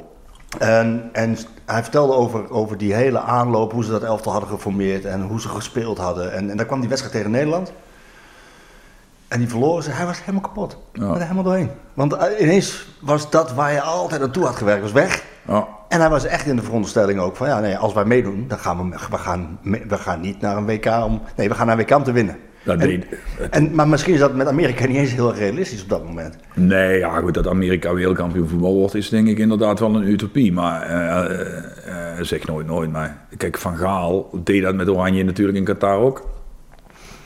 En, 0.59 1.09
en 1.11 1.37
hij 1.65 1.81
vertelde 1.81 2.13
over, 2.13 2.49
over 2.51 2.77
die 2.77 2.93
hele 2.93 3.19
aanloop, 3.19 3.71
hoe 3.71 3.83
ze 3.83 3.91
dat 3.91 4.03
elftal 4.03 4.31
hadden 4.31 4.49
geformeerd 4.49 5.05
en 5.05 5.21
hoe 5.21 5.41
ze 5.41 5.49
gespeeld 5.49 5.97
hadden. 5.97 6.33
En, 6.33 6.49
en 6.49 6.57
dan 6.57 6.65
kwam 6.65 6.79
die 6.79 6.89
wedstrijd 6.89 7.17
tegen 7.17 7.31
Nederland. 7.31 7.71
En 9.27 9.39
die 9.39 9.49
verloren 9.49 9.83
ze. 9.83 9.91
Hij 9.91 10.05
was 10.05 10.19
helemaal 10.19 10.41
kapot. 10.41 10.77
Ja. 10.93 11.13
Er 11.13 11.21
helemaal 11.21 11.43
doorheen. 11.43 11.69
Want 11.93 12.13
eh, 12.13 12.41
ineens 12.41 12.87
was 13.01 13.29
dat 13.29 13.53
waar 13.53 13.71
je 13.71 13.81
altijd 13.81 14.21
naartoe 14.21 14.45
had 14.45 14.55
gewerkt, 14.55 14.81
was 14.81 14.91
weg. 14.91 15.23
ja. 15.47 15.67
En 15.89 15.99
hij 15.99 16.09
was 16.09 16.25
echt 16.25 16.45
in 16.45 16.55
de 16.55 16.61
veronderstelling 16.61 17.19
ook 17.19 17.35
van, 17.35 17.47
ja, 17.47 17.59
nee, 17.59 17.77
als 17.77 17.93
wij 17.93 18.05
meedoen, 18.05 18.45
dan 18.47 18.57
gaan 18.57 18.89
we, 18.89 18.97
we, 19.09 19.17
gaan, 19.17 19.59
we 19.61 19.97
gaan 19.97 20.21
niet 20.21 20.41
naar 20.41 20.57
een 20.57 20.65
WK 20.65 20.85
om, 20.85 21.21
nee, 21.35 21.49
we 21.49 21.55
gaan 21.55 21.67
naar 21.67 21.79
een 21.79 21.85
WK 21.85 21.95
om 21.95 22.03
te 22.03 22.11
winnen. 22.11 22.37
Dat 22.65 22.79
en, 22.79 22.87
deed- 22.87 23.05
en, 23.49 23.75
maar 23.75 23.87
misschien 23.87 24.13
is 24.13 24.19
dat 24.19 24.35
met 24.35 24.47
Amerika 24.47 24.87
niet 24.87 24.97
eens 24.97 25.13
heel 25.13 25.33
realistisch 25.33 25.83
op 25.83 25.89
dat 25.89 26.05
moment. 26.05 26.35
Nee, 26.53 26.97
ja 26.97 27.19
goed, 27.19 27.33
dat 27.33 27.47
Amerika 27.47 27.93
wereldkampioen 27.93 28.47
voetbal 28.47 28.73
wordt 28.73 28.95
is 28.95 29.09
denk 29.09 29.27
ik 29.27 29.37
inderdaad 29.37 29.79
wel 29.79 29.95
een 29.95 30.07
utopie. 30.07 30.53
Maar 30.53 30.81
eh, 30.81 31.39
eh, 31.39 32.19
eh, 32.19 32.23
zeg 32.25 32.47
nooit 32.47 32.67
nooit. 32.67 32.91
Maar 32.91 33.25
kijk, 33.37 33.57
Van 33.57 33.75
Gaal 33.75 34.29
deed 34.43 34.61
dat 34.61 34.75
met 34.75 34.89
Oranje 34.89 35.23
natuurlijk 35.23 35.57
in 35.57 35.63
Qatar 35.63 35.97
ook. 35.97 36.34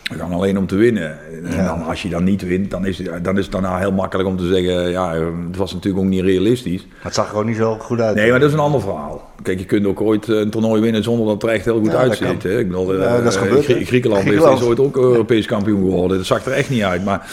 We 0.09 0.15
gaan 0.17 0.31
alleen 0.33 0.57
om 0.57 0.67
te 0.67 0.75
winnen. 0.75 1.17
En 1.43 1.65
dan, 1.65 1.83
als 1.85 2.01
je 2.01 2.09
dan 2.09 2.23
niet 2.23 2.41
wint, 2.41 2.71
dan 2.71 2.85
is, 2.85 2.97
het, 2.97 3.23
dan 3.23 3.37
is 3.37 3.43
het 3.43 3.51
daarna 3.53 3.77
heel 3.77 3.91
makkelijk 3.91 4.29
om 4.29 4.37
te 4.37 4.47
zeggen... 4.47 4.89
ja, 4.91 5.13
het 5.47 5.57
was 5.57 5.73
natuurlijk 5.73 6.03
ook 6.03 6.09
niet 6.09 6.21
realistisch. 6.23 6.87
Het 6.99 7.13
zag 7.13 7.23
er 7.25 7.29
gewoon 7.31 7.45
niet 7.45 7.55
zo 7.57 7.77
goed 7.79 7.99
uit. 8.01 8.15
Nee, 8.15 8.29
maar 8.29 8.39
dat 8.39 8.47
is 8.49 8.53
een 8.55 8.61
ander 8.61 8.81
verhaal. 8.81 9.31
Kijk, 9.41 9.59
je 9.59 9.65
kunt 9.65 9.85
ook 9.85 10.01
ooit 10.01 10.27
een 10.27 10.49
toernooi 10.49 10.81
winnen 10.81 11.03
zonder 11.03 11.25
dat 11.25 11.33
het 11.33 11.43
er 11.43 11.49
echt 11.49 11.65
heel 11.65 11.79
goed 11.79 11.91
Ja, 11.91 11.97
uitziet. 11.97 12.43
hè. 12.43 12.59
Ik 12.59 12.67
bedoel, 12.67 12.95
Ja, 12.99 13.05
eh, 13.05 13.23
dat 13.23 13.31
is 13.33 13.35
gebeurd, 13.39 13.63
Grie-? 13.65 13.85
Griekenland, 13.85 14.21
Griekenland. 14.23 14.59
is 14.61 14.65
ooit 14.67 14.79
ook 14.79 14.97
Europees 14.97 15.45
kampioen 15.45 15.81
geworden. 15.81 16.17
Dat 16.17 16.25
zag 16.25 16.45
er 16.45 16.51
echt 16.51 16.69
niet 16.69 16.83
uit. 16.83 17.03
Maar 17.05 17.31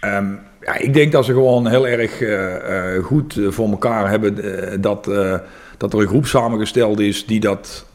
ehm, 0.00 0.26
ja, 0.60 0.76
ik 0.78 0.94
denk 0.94 1.12
dat 1.12 1.24
ze 1.24 1.32
gewoon 1.32 1.66
heel 1.68 1.86
erg 1.88 2.20
eh, 2.20 2.96
eh, 2.96 3.04
goed 3.04 3.36
eh, 3.36 3.48
voor 3.50 3.68
elkaar 3.70 4.10
hebben. 4.10 4.62
eh, 4.72 4.76
dat, 4.80 5.08
eh, 5.08 5.34
dat 5.76 5.92
er 5.92 6.00
een 6.00 6.06
groep 6.08 6.26
samengesteld 6.26 7.00
is 7.00 7.26
die 7.26 7.40
dat... 7.40 7.86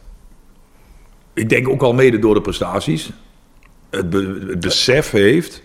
Ik 1.34 1.48
denk 1.48 1.68
ook 1.68 1.82
al 1.82 1.92
mede 1.94 2.18
door 2.18 2.34
de 2.34 2.40
prestaties. 2.40 3.10
Het, 3.90 4.10
be- 4.10 4.46
het 4.48 4.60
besef 4.60 5.10
heeft 5.10 5.62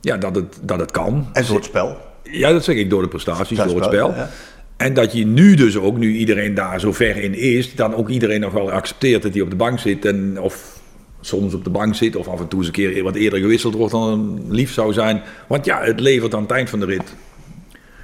ja, 0.00 0.16
dat, 0.16 0.34
het, 0.34 0.58
dat 0.62 0.78
het 0.78 0.90
kan. 0.90 1.28
En 1.32 1.46
door 1.46 1.56
het 1.56 1.64
spel. 1.64 1.96
Ja, 2.22 2.52
dat 2.52 2.64
zeg 2.64 2.76
ik 2.76 2.90
door 2.90 3.02
de 3.02 3.08
prestaties, 3.08 3.58
door 3.58 3.76
het 3.76 3.84
spel, 3.84 4.14
ja. 4.14 4.30
En 4.76 4.94
dat 4.94 5.12
je 5.12 5.26
nu 5.26 5.54
dus 5.54 5.76
ook, 5.76 5.96
nu 5.96 6.12
iedereen 6.16 6.54
daar 6.54 6.80
zo 6.80 6.92
ver 6.92 7.16
in 7.16 7.34
is, 7.34 7.74
dan 7.74 7.94
ook 7.94 8.08
iedereen 8.08 8.40
nog 8.40 8.52
wel 8.52 8.70
accepteert 8.70 9.22
dat 9.22 9.32
hij 9.32 9.42
op 9.42 9.50
de 9.50 9.56
bank 9.56 9.78
zit. 9.78 10.04
En 10.04 10.40
of 10.40 10.80
soms 11.20 11.54
op 11.54 11.64
de 11.64 11.70
bank 11.70 11.94
zit, 11.94 12.16
of 12.16 12.28
af 12.28 12.40
en 12.40 12.48
toe 12.48 12.58
eens 12.58 12.68
een 12.68 12.72
keer 12.72 13.02
wat 13.02 13.14
eerder 13.14 13.38
gewisseld 13.38 13.74
wordt 13.74 13.92
dan 13.92 14.44
lief 14.48 14.72
zou 14.72 14.92
zijn. 14.92 15.22
Want 15.46 15.64
ja, 15.64 15.82
het 15.82 16.00
levert 16.00 16.34
aan 16.34 16.42
het 16.42 16.50
eind 16.50 16.70
van 16.70 16.80
de 16.80 16.86
rit, 16.86 17.14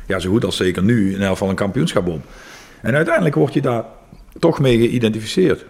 ja, 0.07 0.19
zo 0.19 0.31
goed 0.31 0.45
als 0.45 0.57
zeker 0.57 0.83
nu, 0.83 1.15
in 1.15 1.21
elk 1.21 1.31
geval 1.31 1.49
een 1.49 1.55
kampioenschap 1.55 2.07
op. 2.07 2.21
En 2.83 2.95
uiteindelijk 2.95 3.35
word 3.35 3.55
je 3.55 3.61
daar 3.61 3.85
toch 4.39 4.61
mee 4.61 4.79
geïdentificeerd, 4.79 5.65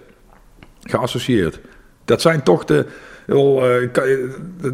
geassocieerd. 0.82 1.60
Dat 2.04 2.20
zijn 2.20 2.42
toch 2.42 2.64
de, 2.64 2.86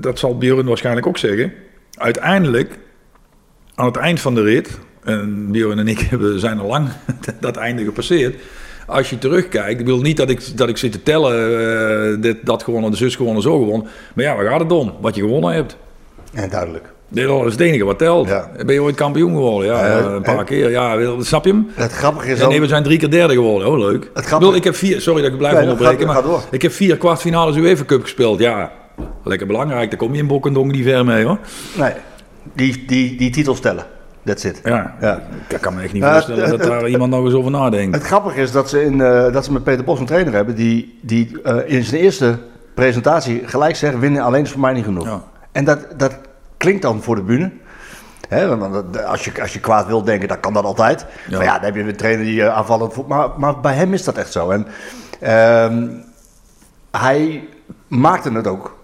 dat 0.00 0.18
zal 0.18 0.38
Björn 0.38 0.66
waarschijnlijk 0.66 1.06
ook 1.06 1.18
zeggen. 1.18 1.52
Uiteindelijk 1.94 2.78
aan 3.74 3.86
het 3.86 3.96
eind 3.96 4.20
van 4.20 4.34
de 4.34 4.42
rit, 4.42 4.78
en 5.04 5.50
Björn 5.50 5.78
en 5.78 5.88
ik 5.88 6.08
zijn 6.36 6.58
al 6.58 6.66
lang 6.66 6.88
dat 7.40 7.56
einde 7.56 7.84
gepasseerd. 7.84 8.36
Als 8.86 9.10
je 9.10 9.18
terugkijkt, 9.18 9.80
ik 9.80 9.86
wil 9.86 10.00
niet 10.00 10.16
dat 10.16 10.30
ik, 10.30 10.56
dat 10.56 10.68
ik 10.68 10.76
zit 10.76 10.92
te 10.92 11.02
tellen, 11.02 11.60
eh, 12.14 12.22
dit, 12.22 12.46
dat 12.46 12.62
gewonnen, 12.62 12.90
de 12.90 12.96
zus 12.96 13.16
gewonnen, 13.16 13.42
zo 13.42 13.58
gewonnen. 13.58 13.86
Maar 14.14 14.24
ja, 14.24 14.36
waar 14.36 14.46
gaat 14.46 14.60
het 14.60 14.72
om? 14.72 14.94
Wat 15.00 15.14
je 15.14 15.20
gewonnen 15.20 15.52
hebt. 15.52 15.76
En 16.32 16.50
duidelijk. 16.50 16.92
Dit 17.10 17.28
is 17.28 17.52
het 17.52 17.60
enige 17.60 17.84
wat 17.84 17.98
telt. 17.98 18.28
Ja. 18.28 18.50
Ben 18.64 18.74
je 18.74 18.82
ooit 18.82 18.94
kampioen 18.94 19.30
geworden? 19.30 19.70
Ja, 19.72 19.86
ja, 19.86 19.98
een 19.98 20.22
paar 20.22 20.38
en- 20.38 20.44
keer. 20.44 20.70
Ja, 20.70 20.96
snap 21.20 21.44
je 21.44 21.50
hem? 21.50 21.68
Het 21.74 21.92
grappige 21.92 22.30
is 22.30 22.40
Ja, 22.40 22.48
nee, 22.48 22.60
we 22.60 22.66
zijn 22.66 22.82
drie 22.82 22.98
keer 22.98 23.10
derde 23.10 23.34
geworden. 23.34 23.68
Oh, 23.68 23.78
leuk. 23.78 24.10
Het 24.14 24.22
Ik, 24.22 24.28
grappige- 24.28 24.56
ik 24.56 24.64
heb 24.64 24.74
vier, 24.74 25.00
sorry 25.00 25.22
dat 25.22 25.30
ik 25.32 25.38
blijf 25.38 25.52
Nee, 25.54 25.62
onderbreken, 25.62 26.08
gaat- 26.10 26.24
maar 26.26 26.40
ik 26.50 26.62
heb 26.62 26.72
vier 26.72 26.96
kwartfinales 26.96 27.56
UEFA 27.56 27.84
Cup 27.84 28.02
gespeeld. 28.02 28.38
Ja, 28.38 28.70
lekker 29.24 29.46
belangrijk. 29.46 29.90
Daar 29.90 29.98
kom 29.98 30.12
je 30.12 30.18
in 30.18 30.26
Bokkendong 30.26 30.72
niet 30.72 30.84
ver 30.84 31.04
mee 31.04 31.24
hoor. 31.24 31.38
Nee, 31.78 31.92
die, 32.52 32.84
die, 32.86 33.16
die 33.16 33.30
titels 33.30 33.60
tellen. 33.60 33.84
That's 34.24 34.44
it. 34.44 34.60
Ja, 34.64 34.94
Ja. 35.00 35.22
ik 35.48 35.60
kan 35.60 35.74
me 35.74 35.82
echt 35.82 35.92
niet 35.92 36.04
voorstellen 36.04 36.50
dat 36.50 36.62
daar 36.62 36.88
iemand 36.88 37.10
nog 37.10 37.24
eens 37.24 37.34
over 37.34 37.50
nadenkt. 37.50 37.94
Het 37.94 38.04
grappige 38.04 38.40
is 38.40 38.52
dat 38.52 38.68
ze, 38.68 38.84
in, 38.84 39.00
eh, 39.00 39.32
dat 39.32 39.44
ze 39.44 39.52
met 39.52 39.64
Peter 39.64 39.84
Bos 39.84 40.00
een 40.00 40.06
trainer 40.06 40.32
hebben 40.32 40.54
die, 40.54 40.98
die 41.02 41.40
eh, 41.42 41.56
in 41.76 41.84
zijn 41.84 42.00
eerste 42.00 42.36
presentatie 42.74 43.42
gelijk 43.44 43.76
zegt: 43.76 43.98
winnen 43.98 44.22
alleen 44.22 44.42
is 44.42 44.50
voor 44.50 44.60
mij 44.60 44.72
niet 44.72 44.84
genoeg. 44.84 45.04
Ja. 45.04 45.22
En 45.52 45.64
dat, 45.64 45.78
dat 45.96 46.18
klinkt 46.58 46.82
dan 46.82 47.02
voor 47.02 47.14
de 47.14 47.22
bühne. 47.22 47.50
Hè, 48.28 48.56
want 48.56 48.72
dat- 48.92 49.04
als, 49.04 49.24
je, 49.24 49.40
als 49.42 49.52
je 49.52 49.60
kwaad 49.60 49.86
wil 49.86 50.02
denken, 50.04 50.28
dan 50.28 50.40
kan 50.40 50.52
dat 50.52 50.64
altijd. 50.64 51.06
Ja. 51.28 51.36
Maar 51.36 51.46
ja, 51.46 51.54
dan 51.54 51.64
heb 51.64 51.74
je 51.74 51.80
een 51.82 51.96
trainer 51.96 52.24
die 52.24 52.42
eh, 52.42 52.56
aanvallend 52.56 52.92
voet. 52.92 53.08
Maar, 53.08 53.28
maar 53.36 53.60
bij 53.60 53.74
hem 53.74 53.92
is 53.92 54.04
dat 54.04 54.16
echt 54.16 54.32
zo. 54.32 54.50
En 54.50 54.66
ehm, 55.20 55.86
hij 56.90 57.48
maakte 57.88 58.32
het 58.32 58.46
ook, 58.46 58.76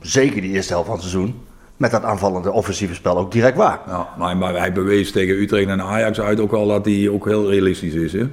zeker 0.00 0.40
die 0.40 0.52
eerste 0.52 0.72
helft 0.72 0.86
van 0.88 0.96
het 0.98 1.04
seizoen, 1.08 1.40
met 1.76 1.90
dat 1.90 2.02
aanvallende 2.04 2.52
offensieve 2.52 2.94
spel 2.94 3.18
ook 3.18 3.32
direct 3.32 3.56
waar. 3.56 3.78
Ja, 3.86 4.08
maar, 4.18 4.36
maar 4.36 4.54
hij 4.54 4.72
bewees 4.72 5.12
tegen 5.12 5.34
Utrecht 5.40 5.68
en 5.68 5.82
Ajax 5.82 6.20
uit 6.20 6.40
ook 6.40 6.52
al 6.52 6.66
dat 6.66 6.84
hij 6.84 7.08
ook 7.12 7.24
heel 7.24 7.50
realistisch 7.50 7.94
is. 7.94 8.12
Hè? 8.12 8.28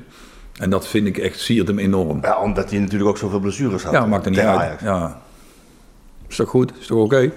En 0.59 0.69
dat 0.69 0.87
vind 0.87 1.07
ik 1.07 1.17
echt, 1.17 1.39
siert 1.39 1.67
hem 1.67 1.79
enorm. 1.79 2.19
Ja, 2.21 2.37
omdat 2.39 2.69
hij 2.69 2.79
natuurlijk 2.79 3.09
ook 3.09 3.17
zoveel 3.17 3.39
blessures 3.39 3.83
had. 3.83 3.93
Ja, 3.93 4.05
maakt 4.05 4.25
er 4.25 4.31
niet 4.31 4.39
uit. 4.39 4.59
Ajax. 4.59 4.81
Ja. 4.81 5.17
Is 6.33 6.39
toch 6.39 6.49
goed? 6.49 6.71
Is 6.79 6.87
toch 6.87 6.97
oké? 7.03 7.31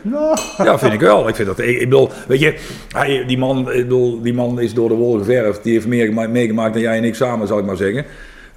Ja, 0.59 0.79
vind 0.79 0.93
ik 0.93 1.01
wel. 1.01 1.29
Ik 1.29 1.35
vind 1.35 1.49
dat, 1.49 1.59
ik, 1.59 1.69
ik 1.69 1.89
bedoel, 1.89 2.11
weet 2.29 2.41
je, 2.41 2.55
hij, 2.89 3.25
die, 3.27 3.39
man, 3.39 3.59
ik 3.73 3.83
bedoel, 3.83 4.23
die 4.23 4.35
man 4.35 4.61
is 4.61 4.75
door 4.75 4.89
de 4.89 4.95
wol 4.95 5.19
geverfd. 5.19 5.63
Die 5.63 5.73
heeft 5.73 5.87
meer 5.87 6.07
gema- 6.07 6.27
meegemaakt 6.29 6.73
dan 6.73 6.83
jij 6.83 6.97
en 6.97 7.05
ik 7.05 7.15
samen, 7.15 7.47
zal 7.47 7.59
ik 7.59 7.65
maar 7.65 7.77
zeggen. 7.77 8.05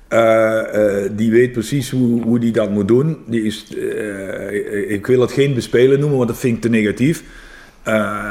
Eh, 0.07 1.03
eh, 1.03 1.11
die 1.15 1.31
weet 1.31 1.51
precies 1.51 1.89
hoe, 1.91 2.21
hoe 2.21 2.39
die 2.39 2.51
dat 2.51 2.71
moet 2.71 2.87
doen. 2.87 3.17
Die 3.25 3.43
is, 3.43 3.65
eh, 3.77 4.91
ik 4.91 5.07
wil 5.07 5.21
het 5.21 5.31
geen 5.31 5.53
bespelen 5.53 5.99
noemen, 5.99 6.17
want 6.17 6.29
dat 6.29 6.39
vind 6.39 6.55
ik 6.55 6.61
te 6.61 6.69
negatief. 6.69 7.23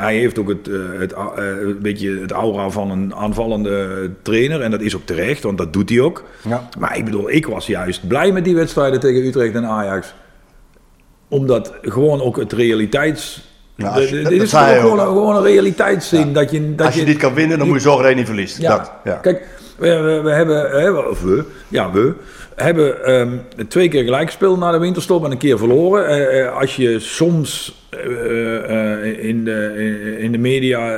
Hij 0.00 0.16
heeft 0.16 0.38
ook 0.38 0.48
het, 0.48 0.70
het, 0.98 1.14
beetje 1.82 2.20
het 2.20 2.30
aura 2.30 2.70
van 2.70 2.90
een 2.90 3.14
aanvallende 3.14 4.10
trainer. 4.22 4.60
En 4.60 4.70
dat 4.70 4.80
is 4.80 4.96
ook 4.96 5.04
terecht, 5.06 5.42
want 5.42 5.58
dat 5.58 5.72
doet 5.72 5.88
hij 5.88 6.00
ook. 6.00 6.24
Ja. 6.48 6.68
Maar 6.78 6.96
ik 6.96 7.04
bedoel, 7.04 7.30
ik 7.30 7.46
was 7.46 7.66
juist 7.66 8.08
blij 8.08 8.32
met 8.32 8.44
die 8.44 8.54
wedstrijden 8.54 9.00
tegen 9.00 9.26
Utrecht 9.26 9.54
en 9.54 9.64
Ajax. 9.64 10.14
Omdat 11.28 11.72
gewoon 11.82 12.22
ook 12.22 12.36
het 12.36 12.52
realiteits... 12.52 13.46
Ja, 13.74 13.88
als 13.88 14.04
je- 14.04 14.10
de- 14.10 14.16
de- 14.16 14.22
dat- 14.22 14.32
dit 14.32 14.42
is 14.42 14.52
gewoon, 14.52 14.98
een- 14.98 15.06
gewoon 15.06 15.36
een 15.36 15.42
realiteitszin. 15.42 16.32
Dat 16.32 16.50
je, 16.50 16.74
dat 16.74 16.86
Als 16.86 16.94
je 16.94 17.04
niet 17.04 17.16
kan 17.16 17.34
winnen, 17.34 17.58
dan 17.58 17.66
moet 17.66 17.76
je 17.76 17.82
zorgen 17.82 18.02
dat 18.02 18.10
je 18.12 18.16
niet 18.18 18.26
verliest. 18.26 18.58
ja, 18.60 18.76
Dat, 18.78 18.92
ja. 19.04 19.14
kijk, 19.14 19.46
we, 19.76 19.96
we, 19.96 20.20
we 20.20 20.30
hebben, 20.30 21.10
of 21.10 21.22
we, 21.22 21.44
ja, 21.68 21.90
we 21.92 22.12
hebben 22.54 23.04
ehm, 23.04 23.28
twee 23.68 23.88
keer 23.88 24.04
gelijk 24.04 24.26
gespeeld 24.26 24.58
na 24.58 24.70
de 24.70 24.78
winterstop 24.78 25.24
en 25.24 25.30
een 25.30 25.38
keer 25.38 25.58
verloren. 25.58 26.06
Eh, 26.08 26.40
eh, 26.46 26.56
als 26.58 26.76
je 26.76 26.98
soms 26.98 27.82
eh, 27.90 29.24
in, 29.28 29.44
de, 29.44 30.16
in- 30.18 30.32
de 30.32 30.38
media 30.38 30.96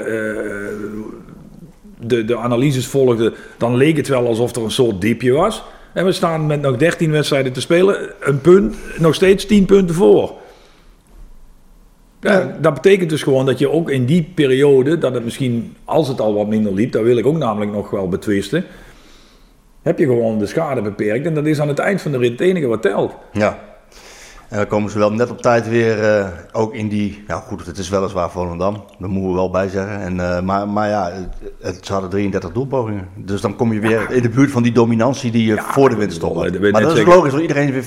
de, 1.98 2.24
de 2.24 2.36
analyses 2.36 2.86
volgde, 2.86 3.32
dan 3.58 3.76
leek 3.76 3.96
het 3.96 4.08
wel 4.08 4.26
alsof 4.26 4.56
er 4.56 4.62
een 4.62 4.70
soort 4.70 5.00
diepje 5.00 5.32
was. 5.32 5.62
En 5.92 6.05
we 6.05 6.12
staan 6.12 6.46
met 6.46 6.61
nog 6.61 6.76
13 6.76 7.11
wedstrijden 7.11 7.53
te 7.53 7.61
spelen, 7.61 8.11
een 8.20 8.40
punt, 8.40 8.76
nog 8.98 9.14
steeds 9.14 9.46
10 9.46 9.64
punten 9.64 9.94
voor. 9.94 10.33
Ja, 12.20 12.57
dat 12.61 12.74
betekent 12.74 13.11
dus 13.11 13.22
gewoon 13.22 13.46
dat 13.46 13.59
je 13.59 13.70
ook 13.70 13.90
in 13.90 14.05
die 14.05 14.31
periode, 14.35 14.98
dat 14.98 15.14
het 15.14 15.24
misschien, 15.24 15.76
als 15.85 16.09
het 16.09 16.20
al 16.20 16.35
wat 16.35 16.48
minder 16.48 16.74
liep, 16.74 16.92
dat 16.92 17.03
wil 17.03 17.16
ik 17.16 17.26
ook 17.26 17.37
namelijk 17.37 17.72
nog 17.72 17.90
wel 17.90 18.09
betwisten, 18.09 18.64
heb 19.83 19.98
je 19.98 20.05
gewoon 20.05 20.38
de 20.38 20.46
schade 20.46 20.83
beperkt. 20.83 21.26
En 21.26 21.35
dat 21.35 21.46
is 21.46 21.61
aan 21.61 21.68
het 21.68 21.79
eind 21.79 22.03
van 22.03 22.12
de 22.12 22.18
rit 22.18 22.31
het 22.31 22.40
enige 22.40 22.66
wat 22.66 22.83
telt. 22.83 23.14
Ja. 23.33 23.69
En 24.50 24.56
dan 24.56 24.66
komen 24.66 24.90
ze 24.90 24.98
wel 24.98 25.12
net 25.12 25.30
op 25.30 25.42
tijd 25.42 25.68
weer 25.68 26.04
eh, 26.04 26.26
ook 26.52 26.74
in 26.74 26.88
die... 26.88 27.24
Nou 27.26 27.42
goed, 27.42 27.66
het 27.66 27.78
is 27.78 27.88
weliswaar 27.88 28.30
Volendam. 28.30 28.84
Daar 28.98 29.08
moeten 29.08 29.30
we 29.30 29.36
wel 29.36 29.50
bij 29.50 29.68
zeggen. 29.68 30.00
En, 30.00 30.20
eh, 30.20 30.42
maar, 30.42 30.68
maar 30.68 30.88
ja, 30.88 31.10
het, 31.12 31.52
het, 31.60 31.86
ze 31.86 31.92
hadden 31.92 32.10
33 32.10 32.52
doelpogingen. 32.52 33.08
Dus 33.16 33.40
dan 33.40 33.56
kom 33.56 33.72
je 33.72 33.80
weer 33.80 34.10
in 34.10 34.22
de 34.22 34.28
buurt 34.28 34.50
van 34.50 34.62
die 34.62 34.72
dominantie 34.72 35.30
die 35.30 35.46
je 35.46 35.56
voor 35.58 35.88
de 35.88 35.96
wil 35.96 36.08
ik 36.08 36.72
Maar 36.72 36.82
dat 36.82 36.96
is 36.96 37.04
logisch, 37.04 37.30
want 37.30 37.42
iedereen 37.42 37.72
weer, 37.72 37.84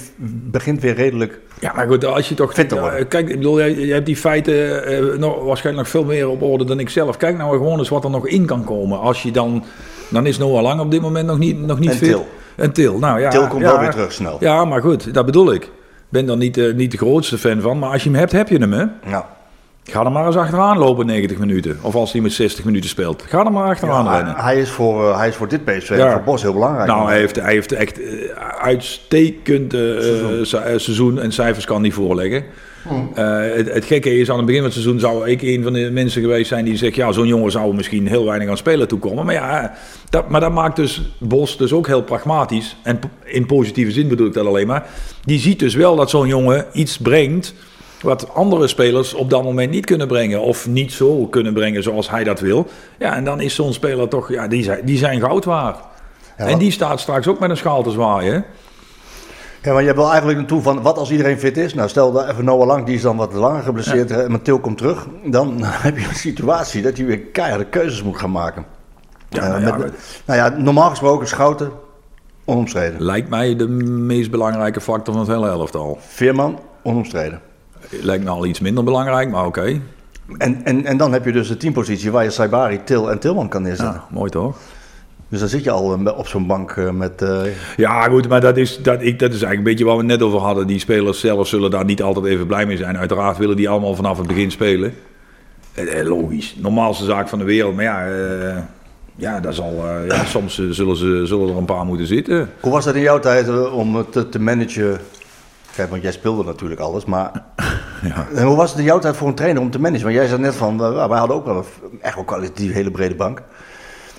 begint 0.51 0.81
weer 0.81 0.95
redelijk... 0.95 1.39
Ja, 1.59 1.73
maar 1.75 1.87
goed, 1.87 2.05
als 2.05 2.29
je 2.29 2.35
toch... 2.35 2.53
Fit 2.53 2.73
Kijk, 3.07 3.29
ik 3.29 3.35
bedoel, 3.35 3.57
jij 3.57 3.73
hebt 3.73 4.05
die 4.05 4.17
feiten 4.17 4.85
eh, 4.85 5.17
nog, 5.19 5.43
waarschijnlijk 5.43 5.85
nog 5.85 6.01
veel 6.01 6.13
meer 6.13 6.29
op 6.29 6.41
orde 6.41 6.63
dan 6.65 6.79
ik 6.79 6.89
zelf. 6.89 7.17
Kijk 7.17 7.37
nou 7.37 7.57
gewoon 7.57 7.79
eens 7.79 7.89
wat 7.89 8.03
er 8.03 8.09
nog 8.09 8.27
in 8.27 8.45
kan 8.45 8.63
komen. 8.63 8.99
Als 8.99 9.23
je 9.23 9.31
dan... 9.31 9.63
Dan 10.09 10.25
is 10.25 10.37
Noah 10.37 10.61
Lang 10.61 10.79
op 10.79 10.91
dit 10.91 11.01
moment 11.01 11.27
nog 11.27 11.37
niet, 11.37 11.59
nog 11.59 11.79
niet 11.79 11.89
En 11.89 11.97
fit. 11.97 12.07
Til. 12.09 12.27
En 12.55 12.73
Til. 12.73 12.99
Nou 12.99 13.19
ja, 13.19 13.29
Til 13.29 13.47
komt 13.47 13.61
ja, 13.61 13.67
wel 13.67 13.79
weer 13.79 13.91
terug 13.91 14.11
snel. 14.11 14.37
Ja, 14.39 14.65
maar 14.65 14.81
goed, 14.81 15.13
dat 15.13 15.25
bedoel 15.25 15.53
ik. 15.53 15.69
Ben 16.13 16.25
daar 16.25 16.37
niet, 16.37 16.57
eh, 16.57 16.73
niet 16.73 16.91
de 16.91 16.97
grootste 16.97 17.37
fan 17.37 17.61
van. 17.61 17.79
Maar 17.79 17.89
als 17.91 18.03
je 18.03 18.09
hem 18.09 18.19
hebt, 18.19 18.31
heb 18.31 18.47
je 18.49 18.57
hem, 18.57 18.73
hè? 18.73 18.85
Nou, 19.09 19.23
Ga 19.83 20.03
er 20.05 20.11
maar 20.11 20.25
eens 20.25 20.35
achteraan 20.35 20.77
lopen 20.77 21.05
90 21.05 21.37
minuten. 21.37 21.77
Of 21.81 21.95
als 21.95 22.11
hij 22.11 22.21
met 22.21 22.33
60 22.33 22.65
minuten 22.65 22.89
speelt. 22.89 23.23
Ga 23.27 23.45
er 23.45 23.51
maar 23.51 23.69
achteraan 23.69 24.09
rennen. 24.15 24.35
hij, 24.35 24.59
is 24.59 24.69
voor, 24.69 25.09
eh, 25.09 25.17
hij 25.17 25.27
is 25.27 25.35
voor 25.35 25.47
dit 25.47 25.65
PSV 25.65 25.89
en 25.89 25.97
Ja. 25.97 26.11
voor 26.11 26.21
Bos 26.23 26.41
heel 26.41 26.53
belangrijk. 26.53 26.87
Nou, 26.87 27.07
hij 27.07 27.17
heeft, 27.17 27.35
hij 27.35 27.53
heeft 27.53 27.71
echt 27.71 28.01
eh, 28.01 28.07
uitstekend 28.61 29.73
eh, 29.73 29.79
Seizoen. 29.79 30.45
se- 30.45 30.57
eh, 30.57 30.77
seizoen 30.77 31.19
en 31.19 31.31
cijfers 31.31 31.65
kan 31.65 31.81
hij 31.81 31.91
voorleggen. 31.91 32.43
Eh, 32.89 33.55
het, 33.55 33.73
het 33.73 33.85
gekke 33.85 34.17
is, 34.17 34.29
aan 34.29 34.37
het 34.37 34.45
begin 34.45 34.61
van 34.61 34.71
het 34.71 34.79
seizoen 34.79 34.99
zou 34.99 35.29
ik 35.29 35.41
een 35.41 35.63
van 35.63 35.73
de 35.73 35.91
mensen 35.91 36.21
geweest 36.21 36.47
zijn 36.47 36.65
die 36.65 36.77
zegt... 36.77 36.95
ja, 36.95 37.11
zo'n 37.11 37.27
jongen 37.27 37.51
zou 37.51 37.75
misschien 37.75 38.07
heel 38.07 38.25
weinig 38.25 38.49
aan 38.49 38.57
spelen 38.57 38.87
toekomen. 38.87 39.25
Maar 39.25 39.33
ja, 39.33 39.73
dat, 40.09 40.29
maar 40.29 40.41
dat 40.41 40.51
maakt 40.51 40.75
dus 40.75 41.01
Bos 41.19 41.57
dus 41.57 41.73
ook 41.73 41.87
heel 41.87 42.03
pragmatisch. 42.03 42.75
En 42.83 42.99
in 43.23 43.45
positieve 43.45 43.91
zin 43.91 44.07
bedoel 44.07 44.27
ik 44.27 44.33
dat 44.33 44.47
alleen 44.47 44.67
maar. 44.67 44.85
Die 45.25 45.39
ziet 45.39 45.59
dus 45.59 45.75
wel 45.75 45.95
dat 45.95 46.09
zo'n 46.09 46.27
jongen 46.27 46.65
iets 46.73 46.97
brengt... 46.97 47.53
wat 48.01 48.33
andere 48.33 48.67
spelers 48.67 49.13
op 49.13 49.29
dat 49.29 49.43
moment 49.43 49.71
niet 49.71 49.85
kunnen 49.85 50.07
brengen. 50.07 50.41
Of 50.41 50.67
niet 50.67 50.91
zo 50.91 51.25
kunnen 51.25 51.53
brengen 51.53 51.83
zoals 51.83 52.09
hij 52.09 52.23
dat 52.23 52.39
wil. 52.39 52.67
Ja, 52.99 53.15
en 53.15 53.23
dan 53.23 53.41
is 53.41 53.55
zo'n 53.55 53.73
speler 53.73 54.07
toch... 54.07 54.31
Ja, 54.31 54.47
die 54.47 54.63
zijn, 54.63 54.79
die 54.85 54.97
zijn 54.97 55.19
goud 55.19 55.45
waard. 55.45 55.77
Ja, 56.37 56.45
en 56.45 56.57
die 56.57 56.71
staat 56.71 56.99
straks 56.99 57.27
ook 57.27 57.39
met 57.39 57.49
een 57.49 57.57
schaal 57.57 57.83
te 57.83 57.91
zwaaien. 57.91 58.45
Ja, 59.63 59.73
maar 59.73 59.83
je 59.83 59.93
wil 59.93 60.07
eigenlijk 60.09 60.37
naartoe 60.37 60.61
van 60.61 60.81
wat 60.81 60.97
als 60.97 61.11
iedereen 61.11 61.39
fit 61.39 61.57
is. 61.57 61.73
Nou, 61.73 61.89
stel 61.89 62.11
dat 62.11 62.29
even 62.29 62.45
Noah 62.45 62.67
Lang, 62.67 62.85
die 62.85 62.95
is 62.95 63.01
dan 63.01 63.17
wat 63.17 63.33
langer 63.33 63.61
geblesseerd, 63.63 64.11
en 64.11 64.31
Mathil 64.31 64.59
komt 64.59 64.77
terug. 64.77 65.07
Dan 65.25 65.57
heb 65.63 65.97
je 65.97 66.07
een 66.07 66.15
situatie 66.15 66.81
dat 66.81 66.97
je 66.97 67.05
weer 67.05 67.19
keiharde 67.19 67.65
keuzes 67.65 68.03
moet 68.03 68.17
gaan 68.17 68.31
maken. 68.31 68.65
Ja, 69.29 69.41
Eh, 69.43 69.49
nou 69.49 69.61
ja, 69.65 69.77
met- 69.77 70.21
nou 70.25 70.39
ja, 70.39 70.49
normaal 70.61 70.89
gesproken 70.89 71.27
Schouten, 71.27 71.71
onomstreden. 72.45 73.01
Lijkt 73.03 73.29
mij 73.29 73.55
de 73.55 73.67
meest 73.67 74.31
belangrijke 74.31 74.81
factor 74.81 75.13
van 75.13 75.23
het 75.23 75.31
hele 75.33 75.47
elftal. 75.47 75.97
Veerman, 76.07 76.59
onomstreden. 76.83 77.39
lijkt 77.89 78.23
me 78.23 78.29
al 78.29 78.45
iets 78.45 78.59
minder 78.59 78.83
belangrijk, 78.83 79.29
maar 79.29 79.45
oké. 79.45 79.79
En, 80.37 80.65
en, 80.65 80.85
en 80.85 80.97
dan 80.97 81.11
heb 81.13 81.25
je 81.25 81.31
dus 81.31 81.47
de 81.47 81.57
teampositie 81.57 82.11
waar 82.11 82.23
je 82.23 82.29
Saibari, 82.29 82.83
Til 82.83 83.11
en 83.11 83.19
Tilman 83.19 83.49
kan 83.49 83.61
neerzetten. 83.61 83.93
Ja, 83.95 84.03
mooi 84.09 84.29
toch? 84.29 84.57
Dus 85.33 85.41
dan 85.41 85.51
zit 85.51 85.63
je 85.63 85.71
al 85.71 85.93
eh, 86.05 86.17
op 86.17 86.27
zo'n 86.27 86.47
bank 86.47 86.71
eh, 86.71 86.89
met... 86.89 87.21
eh, 87.21 87.41
Ja, 87.77 88.03
goed, 88.07 88.27
maar 88.27 88.41
dat 88.41 88.57
is, 88.57 88.77
dat, 88.81 89.01
ik, 89.01 89.19
dat 89.19 89.29
is 89.33 89.41
eigenlijk 89.41 89.57
een 89.57 89.63
beetje 89.63 89.85
waar 89.85 89.93
we 89.95 89.99
het 90.01 90.11
net 90.11 90.21
over 90.21 90.39
hadden. 90.39 90.67
Die 90.67 90.79
spelers 90.79 91.19
zelf 91.19 91.47
zullen 91.47 91.71
daar 91.71 91.85
niet 91.85 92.01
altijd 92.01 92.25
even 92.25 92.47
blij 92.47 92.65
mee 92.65 92.77
zijn. 92.77 92.97
Uiteraard 92.97 93.37
willen 93.37 93.55
die 93.55 93.69
allemaal 93.69 93.95
vanaf 93.95 94.17
het 94.17 94.27
begin 94.27 94.51
spelen. 94.51 94.93
Eh, 95.73 96.03
logisch. 96.07 96.55
Normaalste 96.57 97.05
zaak 97.05 97.27
van 97.29 97.39
de 97.39 97.45
wereld. 97.45 97.75
Maar 97.75 97.83
ja, 97.83 98.67
ja, 99.15 99.39
dat 99.39 99.55
zal, 99.55 99.83
eh, 99.87 100.07
ja 100.07 100.25
soms 100.25 100.61
zullen, 100.69 100.95
ze, 100.95 101.21
zullen 101.25 101.49
er 101.49 101.57
een 101.57 101.65
paar 101.65 101.85
moeten 101.85 102.07
zitten. 102.07 102.49
Hoe 102.59 102.71
was 102.71 102.85
dat 102.85 102.95
in 102.95 103.01
jouw 103.01 103.19
tijd 103.19 103.69
om 103.71 103.95
het 103.95 104.11
te, 104.11 104.29
te 104.29 104.39
managen? 104.39 104.97
Kijk, 105.75 105.89
want 105.89 106.01
jij 106.01 106.11
speelde 106.11 106.43
natuurlijk 106.43 106.81
alles, 106.81 107.05
maar 107.05 107.31
Ja. 108.03 108.27
En 108.35 108.45
hoe 108.45 108.55
was 108.55 108.69
het 108.69 108.79
in 108.79 108.85
jouw 108.85 108.99
tijd 108.99 109.15
voor 109.17 109.27
een 109.27 109.35
trainer 109.35 109.61
om 109.61 109.71
te 109.71 109.79
managen? 109.79 110.03
Want 110.03 110.15
jij 110.15 110.27
zei 110.27 110.41
net 110.41 110.55
van, 110.55 110.77
wij 110.77 111.17
hadden 111.17 111.35
ook 111.35 111.45
wel 111.45 111.57
een, 111.57 111.99
echt 112.01 112.15
wel 112.15 112.23
kwalitatief 112.23 112.73
hele 112.73 112.91
brede 112.91 113.15
bank. 113.15 113.41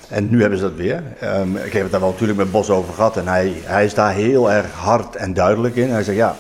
En 0.09 0.31
nu 0.31 0.41
hebben 0.41 0.59
ze 0.59 0.65
dat 0.65 0.75
weer. 0.75 1.03
Ehm, 1.21 1.57
ik 1.57 1.73
heb 1.73 1.83
het 1.83 1.91
daar 1.91 2.01
wel 2.01 2.11
natuurlijk 2.11 2.39
met 2.39 2.51
Bos 2.51 2.71
over 2.71 2.95
gehad 2.95 3.17
en 3.17 3.29
hij, 3.29 3.53
hij 3.65 3.85
is 3.85 3.95
daar 3.95 4.13
heel 4.13 4.53
erg 4.53 4.73
hard 4.73 5.17
en 5.17 5.35
duidelijk 5.35 5.77
in. 5.77 5.91
Hij 5.91 6.03
zegt, 6.03 6.19
ja, 6.19 6.37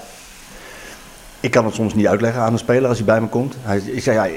ik 1.40 1.50
kan 1.50 1.64
het 1.64 1.74
soms 1.74 1.94
niet 1.94 2.06
uitleggen 2.06 2.42
aan 2.42 2.52
een 2.52 2.58
speler 2.58 2.88
als 2.88 2.96
hij 2.96 3.06
bij 3.06 3.20
me 3.20 3.26
komt. 3.26 3.56
Hij, 3.60 3.78
ik 3.78 4.02
zeg, 4.02 4.14
ja, 4.14 4.28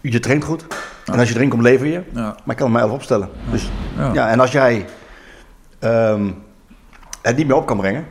je, 0.00 0.18
traint 0.20 0.44
goed. 0.44 0.66
En 1.04 1.18
als 1.18 1.28
je 1.28 1.34
erin 1.34 1.48
komt, 1.48 1.62
lever 1.62 1.86
je. 1.86 2.02
Ja. 2.12 2.22
Maar 2.22 2.34
ik 2.46 2.56
kan 2.56 2.64
hem 2.64 2.72
mij 2.72 2.82
elf 2.82 2.92
opstellen. 2.92 3.28
Dus, 3.50 3.70
Ja. 3.96 4.12
ja. 4.12 4.28
en 4.30 4.40
als 4.40 4.52
jij 4.52 4.86
ehm, 5.78 6.30
het 7.22 7.36
niet 7.36 7.46
meer 7.46 7.56
op 7.56 7.66
kan 7.66 7.76
brengen, 7.76 8.06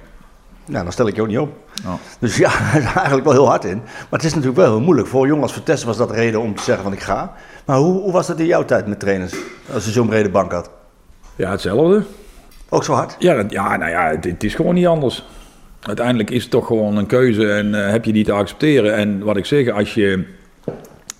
nou, 0.65 0.83
dan 0.83 0.93
stel 0.93 1.07
ik 1.07 1.15
je 1.15 1.21
ook 1.21 1.27
niet 1.27 1.39
op. 1.39 1.53
Dus 2.19 2.37
ja, 2.37 2.49
hij 2.71 2.79
is 2.79 2.85
eigenlijk 2.85 3.23
wel 3.23 3.33
heel 3.33 3.47
hard 3.47 3.65
in. 3.65 3.77
Maar 3.77 4.19
het 4.19 4.23
is 4.23 4.33
natuurlijk 4.33 4.57
wel 4.59 4.71
heel 4.71 4.81
moeilijk. 4.81 5.07
Voor 5.07 5.21
een 5.21 5.27
jongen 5.27 5.43
als 5.43 5.53
Vertessen 5.53 5.87
was 5.87 5.97
dat 5.97 6.09
de 6.09 6.15
reden 6.15 6.41
om 6.41 6.55
te 6.55 6.63
zeggen 6.63 6.83
van 6.83 6.93
ik 6.93 6.99
ga. 6.99 7.33
Maar 7.69 7.77
hoe, 7.77 8.01
hoe 8.01 8.12
was 8.12 8.27
dat 8.27 8.39
in 8.39 8.45
jouw 8.45 8.65
tijd 8.65 8.88
met 8.88 8.99
trainers? 8.99 9.34
Als 9.73 9.86
je 9.86 9.91
zo'n 9.91 10.08
brede 10.08 10.29
bank 10.29 10.51
had. 10.51 10.69
Ja, 11.36 11.51
hetzelfde. 11.51 12.03
Ook 12.69 12.84
zo 12.84 12.93
hard? 12.93 13.15
Ja, 13.19 13.36
dat, 13.36 13.51
ja 13.51 13.77
nou 13.77 13.91
ja, 13.91 14.10
het, 14.10 14.23
het 14.23 14.43
is 14.43 14.55
gewoon 14.55 14.73
niet 14.73 14.88
anders. 14.88 15.25
Uiteindelijk 15.82 16.29
is 16.29 16.41
het 16.41 16.51
toch 16.51 16.67
gewoon 16.67 16.97
een 16.97 17.05
keuze 17.05 17.51
en 17.51 17.86
eh, 17.86 17.91
heb 17.91 18.05
je 18.05 18.13
die 18.13 18.23
te 18.23 18.32
accepteren. 18.32 18.95
En 18.95 19.23
wat 19.23 19.38
ik 19.38 19.45
zeg, 19.45 19.69
als 19.69 19.93
je 19.93 20.25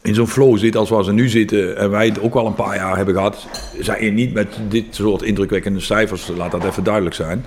in 0.01 0.15
zo'n 0.15 0.27
flow 0.27 0.57
zit 0.57 0.75
als 0.75 0.89
waar 0.89 1.03
ze 1.03 1.13
nu 1.13 1.27
zitten, 1.27 1.77
en 1.77 1.89
wij 1.89 2.05
het 2.05 2.21
ook 2.21 2.35
al 2.35 2.45
een 2.45 2.55
paar 2.55 2.75
jaar 2.75 2.95
hebben 2.95 3.13
gehad, 3.13 3.47
zijn 3.79 4.05
je 4.05 4.12
niet 4.12 4.33
met 4.33 4.57
dit 4.67 4.95
soort 4.95 5.21
indrukwekkende 5.21 5.79
cijfers, 5.79 6.31
laat 6.38 6.51
dat 6.51 6.63
even 6.63 6.83
duidelijk 6.83 7.15
zijn. 7.15 7.45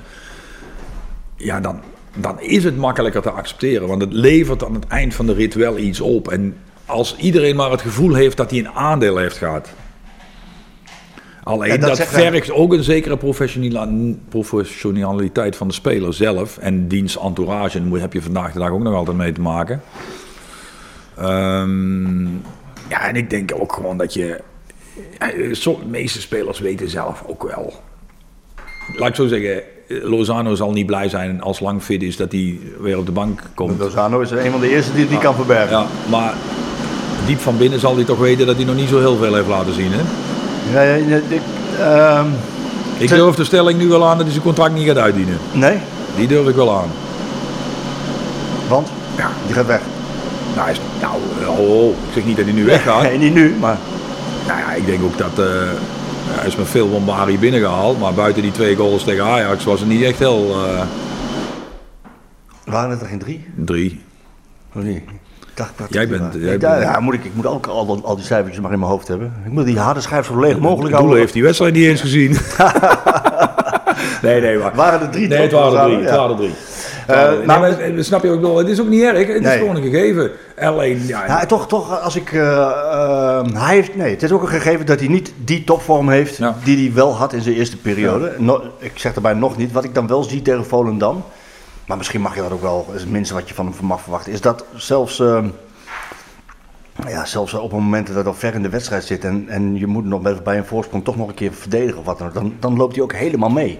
Ja, 1.37 1.61
dan, 1.61 1.81
dan 2.17 2.41
is 2.41 2.65
het 2.65 2.77
makkelijker 2.77 3.23
te 3.23 3.31
accepteren, 3.31 3.89
want 3.89 4.01
het 4.01 4.13
levert 4.13 4.65
aan 4.65 4.75
het 4.75 4.87
eind 4.87 5.15
van 5.15 5.27
de 5.27 5.35
rit 5.35 5.55
wel 5.55 5.79
iets 5.79 6.01
op. 6.01 6.29
En 6.29 6.57
als 6.93 7.17
iedereen 7.17 7.57
maar 7.57 7.71
het 7.71 7.81
gevoel 7.81 8.15
heeft 8.15 8.37
dat 8.37 8.51
hij 8.51 8.59
een 8.59 8.69
aandeel 8.69 9.17
heeft 9.17 9.37
gehad. 9.37 9.73
Alleen 11.45 11.71
Ja, 11.71 11.77
dat 11.77 11.97
dat, 11.97 12.07
vergt 12.09 12.51
ook 12.51 12.73
een 12.73 12.83
zekere 12.83 13.17
professionaliteit 14.29 15.57
van 15.57 15.69
de 15.69 15.75
speler 15.75 16.15
zelf. 16.15 16.59
En 16.59 16.89
diens 16.89 17.19
entourage, 17.19 17.79
en 17.79 17.91
daar 17.91 18.01
heb 18.01 18.13
je 18.13 18.23
vandaag 18.23 18.53
de 18.53 18.59
dag 18.59 18.71
ook 18.71 18.83
nog 18.83 18.95
altijd 18.95 19.17
mee 19.17 19.33
te 19.33 19.41
maken. 19.41 19.83
Ehm, 21.17 22.25
ja, 22.89 23.09
en 23.09 23.17
ik 23.17 23.31
denk 23.31 23.53
ook 23.55 23.73
gewoon 23.73 23.97
dat 23.97 24.15
je... 24.15 24.41
de 25.19 25.77
meeste 25.87 26.21
spelers 26.21 26.59
weten 26.59 26.91
zelf 26.91 27.23
ook 27.27 27.43
wel. 27.43 27.73
Laat 28.97 29.09
ik 29.09 29.15
zo 29.15 29.27
zeggen, 29.27 29.63
Lozano 29.89 30.55
zal 30.55 30.73
niet 30.73 30.87
blij 30.87 31.09
zijn 31.09 31.43
als 31.43 31.61
lang 31.61 31.83
fit 31.83 32.03
is 32.03 32.17
dat 32.17 32.33
hij 32.33 32.59
weer 32.81 32.99
op 32.99 33.07
de 33.07 33.13
bank 33.13 33.41
komt. 33.55 33.79
Lozano 33.79 34.21
is 34.21 34.31
een 34.31 34.51
van 34.51 34.61
de 34.61 34.71
eerste 34.71 34.93
die 34.93 35.01
het 35.01 35.11
niet 35.11 35.21
kan 35.21 35.35
verbergen. 35.35 35.79
Ja, 35.79 35.87
maar 36.11 36.35
diep 37.27 37.41
van 37.41 37.57
binnen 37.57 37.81
zal 37.81 37.95
hij 37.97 38.05
toch 38.05 38.19
weten 38.19 38.47
dat 38.47 38.57
hij 38.57 38.65
nog 38.65 38.75
niet 38.75 38.89
zo 38.89 38.99
heel 38.99 39.17
veel 39.17 39.35
heeft 39.35 39.49
laten 39.49 39.75
zien. 39.75 39.91
Hè? 39.93 40.01
Ja, 40.73 40.95
ik, 41.29 41.41
ehm, 41.79 42.27
Ik 42.99 43.09
durf 43.09 43.35
de 43.35 43.45
stelling 43.45 43.79
nu 43.79 43.89
wel 43.89 44.07
aan 44.07 44.15
dat 44.17 44.23
hij 44.23 44.31
zijn 44.33 44.45
contract 44.45 44.75
niet 44.75 44.87
gaat 44.87 44.97
uitdienen. 44.99 45.39
nee, 45.53 45.79
Die 46.17 46.27
durf 46.27 46.49
ik 46.49 46.55
wel 46.55 46.77
aan. 46.77 46.89
want 48.69 48.89
Ja. 49.17 49.31
die 49.47 49.55
gaat 49.55 49.67
weg. 49.67 49.81
Nou, 50.57 50.71
is, 50.71 50.81
nou 51.01 51.15
oh, 51.59 51.89
ik 51.91 52.13
zeg 52.15 52.25
niet 52.25 52.37
dat 52.37 52.45
hij 52.45 52.55
nu 52.55 52.65
weggaat. 52.65 53.03
Nee, 53.03 53.19
niet 53.19 53.35
nu, 53.35 53.55
maar 53.61 53.77
Nou 54.47 54.59
ja, 54.59 54.73
ik 54.73 54.87
denk 54.87 55.03
ook 55.03 55.19
dat 55.19 55.39
eh, 55.39 55.45
hij 56.27 56.47
is 56.47 56.57
met 56.57 56.69
veel 56.69 56.89
bombarie 56.89 57.39
binnengehaald. 57.39 58.01
Maar 58.01 58.15
buiten 58.15 58.43
die 58.43 58.51
twee 58.53 58.77
goals 58.77 59.05
tegen 59.05 59.25
Ajax 59.25 59.65
was 59.65 59.81
het 59.81 59.89
niet 59.89 60.03
echt 60.03 60.19
heel 60.19 60.55
eh, 60.67 60.83
waren 62.65 62.91
het 62.91 63.01
er 63.01 63.07
geen 63.07 63.19
drie? 63.19 63.47
drie. 63.55 64.01
Ik 65.53 65.59
dacht 65.59 65.73
dat 65.77 65.87
Jij 65.91 66.09
bent- 66.09 66.35
jij 66.61 66.81
ja, 66.81 67.01
moet 67.01 67.15
ik, 67.15 67.25
ik 67.25 67.35
moet 67.35 67.47
ook 67.47 67.67
al, 67.67 68.01
al 68.05 68.17
die 68.17 68.25
cijfertjes 68.25 68.63
maar 68.63 68.73
in 68.73 68.79
mijn 68.79 68.91
hoofd 68.91 69.09
hebben. 69.09 69.33
Ik 69.45 69.51
moet 69.51 69.65
die 69.65 69.79
harde 69.79 70.01
schijf 70.01 70.27
zo 70.27 70.41
leeg 70.41 70.59
mogelijk 70.59 70.89
Doel 70.91 70.99
houden. 70.99 71.19
heeft 71.19 71.33
die 71.33 71.43
wedstrijd 71.43 71.75
niet 71.75 71.85
eens 71.85 72.01
gezien. 72.01 72.31
nee, 74.23 74.41
nee, 74.41 74.59
maar... 74.59 74.75
Waren 74.75 75.01
er 75.01 75.09
drie? 75.11 75.29
Nee, 75.29 75.39
het 75.41 75.53
waren 75.53 75.79
er 75.79 75.85
drie. 75.85 75.99
Het 75.99 76.11
waren 76.17 76.31
er 76.31 76.37
drie. 76.37 76.55
Eh, 77.07 77.29
nee, 77.31 77.47
maar- 77.47 77.61
maar, 77.61 77.77
snap 78.05 78.23
je 78.23 78.31
ook 78.31 78.41
wel, 78.41 78.59
het 78.59 78.69
is 78.69 78.81
ook 78.81 78.89
niet 78.89 79.03
erg. 79.03 79.27
Het 79.27 79.45
is 79.47 79.53
gewoon 79.53 79.77
een 79.77 79.83
gegeven. 79.83 80.31
Alleen, 80.61 81.07
ja, 81.07 81.27
Ja, 81.27 81.47
toch, 81.47 81.69
toch, 81.69 82.01
als 82.03 82.17
ik. 82.17 82.33
eh, 82.33 82.43
eh, 82.53 83.41
hij 83.55 83.75
heeft, 83.75 83.97
nee, 83.97 84.11
het 84.11 84.23
is 84.23 84.33
ook 84.33 84.43
een 84.43 84.49
gegeven 84.49 84.87
dat 84.87 84.99
hij 84.99 85.09
niet 85.09 85.33
die 85.45 85.65
topvorm 85.65 86.09
heeft 86.09 86.37
Ja. 86.37 86.57
die 86.65 86.77
hij 86.87 86.95
wel 86.95 87.15
had 87.17 87.33
in 87.33 87.41
zijn 87.43 87.55
eerste 87.55 87.77
periode. 87.77 88.33
No- 88.39 88.63
ik 88.79 88.93
zeg 88.95 89.13
daarbij 89.13 89.35
nog 89.35 89.57
niet. 89.57 89.73
Wat 89.73 89.85
ik 89.85 89.95
dan 89.95 90.07
wel 90.07 90.23
zie 90.23 90.43
tegen 90.43 90.65
Volendam, 90.67 91.25
maar 91.87 91.97
misschien 91.97 92.21
mag 92.21 92.35
je 92.35 92.41
dat 92.43 92.53
ook 92.53 92.63
wel, 92.63 92.87
is 92.95 93.01
het 93.01 93.11
minste 93.11 93.35
wat 93.35 93.49
je 93.49 93.55
van 93.55 93.67
hem 93.79 93.87
mag 93.87 94.01
verwachten, 94.01 94.33
is 94.33 94.41
dat 94.41 94.65
zelfs. 94.75 95.21
eh, 95.21 95.45
ja, 97.09 97.25
zelfs 97.25 97.55
op 97.55 97.73
een 97.73 97.83
moment 97.83 98.07
dat 98.07 98.17
het 98.17 98.27
al 98.27 98.35
ver 98.35 98.55
in 98.55 98.63
de 98.63 98.69
wedstrijd 98.69 99.05
zit 99.05 99.25
en, 99.25 99.45
en 99.49 99.77
je 99.79 99.87
moet 99.87 100.05
nog 100.05 100.21
bij- 100.21 100.43
bij 100.45 100.57
een 100.59 100.65
voorsprong 100.65 101.05
toch 101.05 101.17
nog 101.17 101.29
een 101.29 101.35
keer 101.35 101.53
verdedigen 101.53 101.99
of 101.99 102.05
wat 102.05 102.19
dan 102.19 102.27
ook, 102.29 102.35
dan, 102.35 102.55
dan 102.61 102.77
loopt 102.77 102.95
hij 102.95 103.05
ook 103.05 103.13
helemaal 103.13 103.49
mee. 103.51 103.79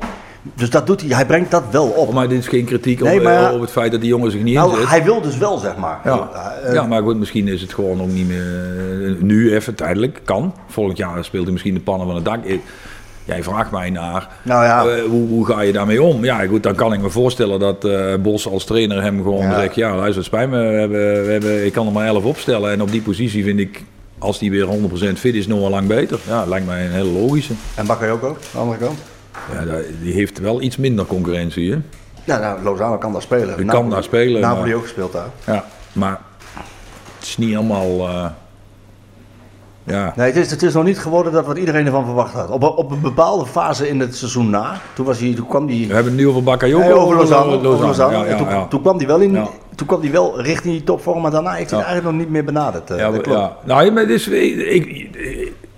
Dus 0.55 0.71
dat 0.71 0.87
doet 0.87 1.01
hij, 1.01 1.11
hij 1.11 1.27
brengt 1.27 1.51
dat 1.51 1.63
wel 1.71 1.87
op. 1.87 2.13
maar 2.13 2.29
dit 2.29 2.39
is 2.39 2.49
geen 2.49 2.65
kritiek 2.65 3.01
Nee, 3.01 3.17
op, 3.19 3.23
maar- 3.23 3.53
op 3.55 3.61
het 3.61 3.71
feit 3.71 3.93
dat 3.93 4.01
die 4.01 4.11
jongen 4.11 4.31
zich 4.31 4.43
niet 4.43 4.55
Nou, 4.55 4.71
inzet. 4.73 4.89
hij 4.89 5.05
wil 5.05 5.21
dus 5.21 5.37
wel, 5.39 5.59
zeg 5.59 5.77
maar. 5.77 6.01
Ja. 6.05 6.31
Eh, 6.65 6.75
ja, 6.75 6.87
maar 6.87 7.03
goed, 7.03 7.17
misschien 7.17 7.49
is 7.49 7.61
het 7.61 7.75
gewoon 7.75 8.01
ook 8.03 8.09
niet 8.09 8.29
meer. 8.29 9.17
Nu 9.21 9.55
even 9.55 9.75
tijdelijk, 9.75 10.21
kan. 10.25 10.55
Volgend 10.67 10.97
jaar 10.99 11.25
speelt 11.25 11.43
hij 11.45 11.53
misschien 11.53 11.75
de 11.75 11.81
pannen 11.81 12.07
van 12.07 12.17
het 12.17 12.25
dak. 12.25 12.45
Jij 13.25 13.43
vraagt 13.43 13.71
mij 13.71 13.91
naar 13.91 14.29
Nou 14.43 14.65
ja. 14.65 14.87
eh, 14.87 15.03
hoe, 15.05 15.29
hoe 15.29 15.47
ga 15.47 15.61
je 15.61 15.73
daarmee 15.73 16.03
om? 16.03 16.25
Ja, 16.25 16.47
goed, 16.47 16.63
dan 16.63 16.75
kan 16.75 16.93
ik 16.93 17.01
me 17.01 17.11
voorstellen 17.11 17.61
dat 17.61 17.85
eh, 17.85 18.15
Bos 18.21 18.49
als 18.49 18.65
trainer 18.65 19.03
hem 19.03 19.23
gewoon 19.23 19.43
Ja. 19.47 19.61
zegt: 19.61 19.75
Ja, 19.75 19.91
luister, 19.97 20.17
het 20.17 20.25
spijt 20.25 20.51
me, 20.51 20.57
we 20.59 20.75
hebben, 20.79 21.25
we 21.25 21.31
hebben, 21.31 21.65
ik 21.67 21.73
kan 21.73 21.87
er 21.87 21.93
maar 21.93 22.07
11 22.07 22.25
opstellen. 22.25 22.71
En 22.73 22.83
op 22.83 22.91
die 22.91 23.03
positie 23.03 23.45
vind 23.45 23.59
ik, 23.59 23.85
als 24.19 24.39
die 24.39 24.51
weer 24.51 24.67
100% 24.67 25.19
fit 25.19 25.35
is, 25.35 25.47
nog 25.47 25.61
wel 25.61 25.71
lang 25.71 25.87
beter. 25.89 26.19
Ja, 26.29 26.45
lijkt 26.45 26.67
mij 26.67 26.85
een 26.85 26.91
hele 26.93 27.11
logische. 27.21 27.53
En 27.75 27.87
Bakayoko, 27.87 28.29
aan 28.29 28.37
de 28.53 28.59
andere 28.59 28.79
kant? 28.79 28.99
Ja, 29.53 29.77
die 30.03 30.13
heeft 30.13 30.39
wel 30.41 30.63
iets 30.63 30.77
minder 30.77 31.07
concurrentie, 31.07 31.71
hè? 31.73 31.79
Ja, 32.25 32.39
nou, 32.39 32.63
Lozano 32.63 32.99
kan 32.99 33.13
daar 33.13 33.23
spelen. 33.23 33.57
Die 33.57 33.67
kan 33.67 33.91
daar 33.91 34.03
spelen, 34.03 34.41
Napoli 34.41 34.67
maar- 34.69 34.77
ook 34.77 34.83
gespeeld 34.83 35.13
daar. 35.13 35.29
Ja, 35.47 35.65
maar 35.93 36.21
het 37.19 37.27
is 37.27 37.37
niet 37.37 37.57
allemaal. 37.57 38.09
eh, 38.09 38.27
ja. 39.85 40.13
Nee, 40.17 40.27
het 40.27 40.37
is, 40.37 40.51
het 40.51 40.63
is 40.63 40.75
nog 40.75 40.85
niet 40.85 40.99
geworden 40.99 41.33
dat 41.33 41.47
wat 41.47 41.59
iedereen 41.59 41.85
ervan 41.87 42.05
verwacht 42.05 42.33
had. 42.35 42.51
Op, 42.51 42.63
een- 42.63 42.69
op 42.69 42.91
een 42.91 43.01
bepaalde 43.01 43.47
fase 43.47 43.89
in 43.89 44.01
het 44.01 44.17
seizoen 44.17 44.51
na, 44.51 44.81
toen, 44.95 45.07
was 45.07 45.19
hij, 45.19 45.35
toen 45.35 45.47
kwam 45.49 45.69
hij... 45.69 45.85
We 45.89 45.95
hebben 45.95 46.13
het 46.13 46.21
nu 46.23 46.29
over 46.29 46.43
Bakayoko. 46.43 46.85
Nee, 46.85 46.93
over 46.95 47.17
Lozano. 47.17 47.53
over 47.69 47.87
Lozano. 47.87 48.13
Ja, 48.19 48.25
En 48.25 48.31
ja, 48.31 48.37
toen, 48.37 48.49
ja. 48.49 48.67
toen 48.67 48.81
kwam 48.83 48.97
hij 48.97 49.07
wel 49.07 49.21
in, 49.21 49.39
toen 49.75 49.87
kwam 49.87 50.01
hij 50.01 50.11
wel 50.11 50.41
richting 50.41 50.75
die 50.75 50.85
topvorm, 50.85 51.23
maar 51.23 51.31
daarna 51.31 51.53
heeft 51.53 51.71
hij 51.71 51.79
het 51.79 51.89
eigenlijk 51.89 52.17
nog 52.17 52.25
niet 52.27 52.35
meer 52.35 52.45
benaderd. 52.45 52.91
eh, 52.91 52.99
Ja, 52.99 53.11
dat 53.11 53.21
klopt. 53.21 53.39
ja. 53.39 53.57
Nou, 53.65 53.91
maar 53.91 54.07
dus, 54.07 54.29
ik, 54.29 54.57
ik, 54.57 55.11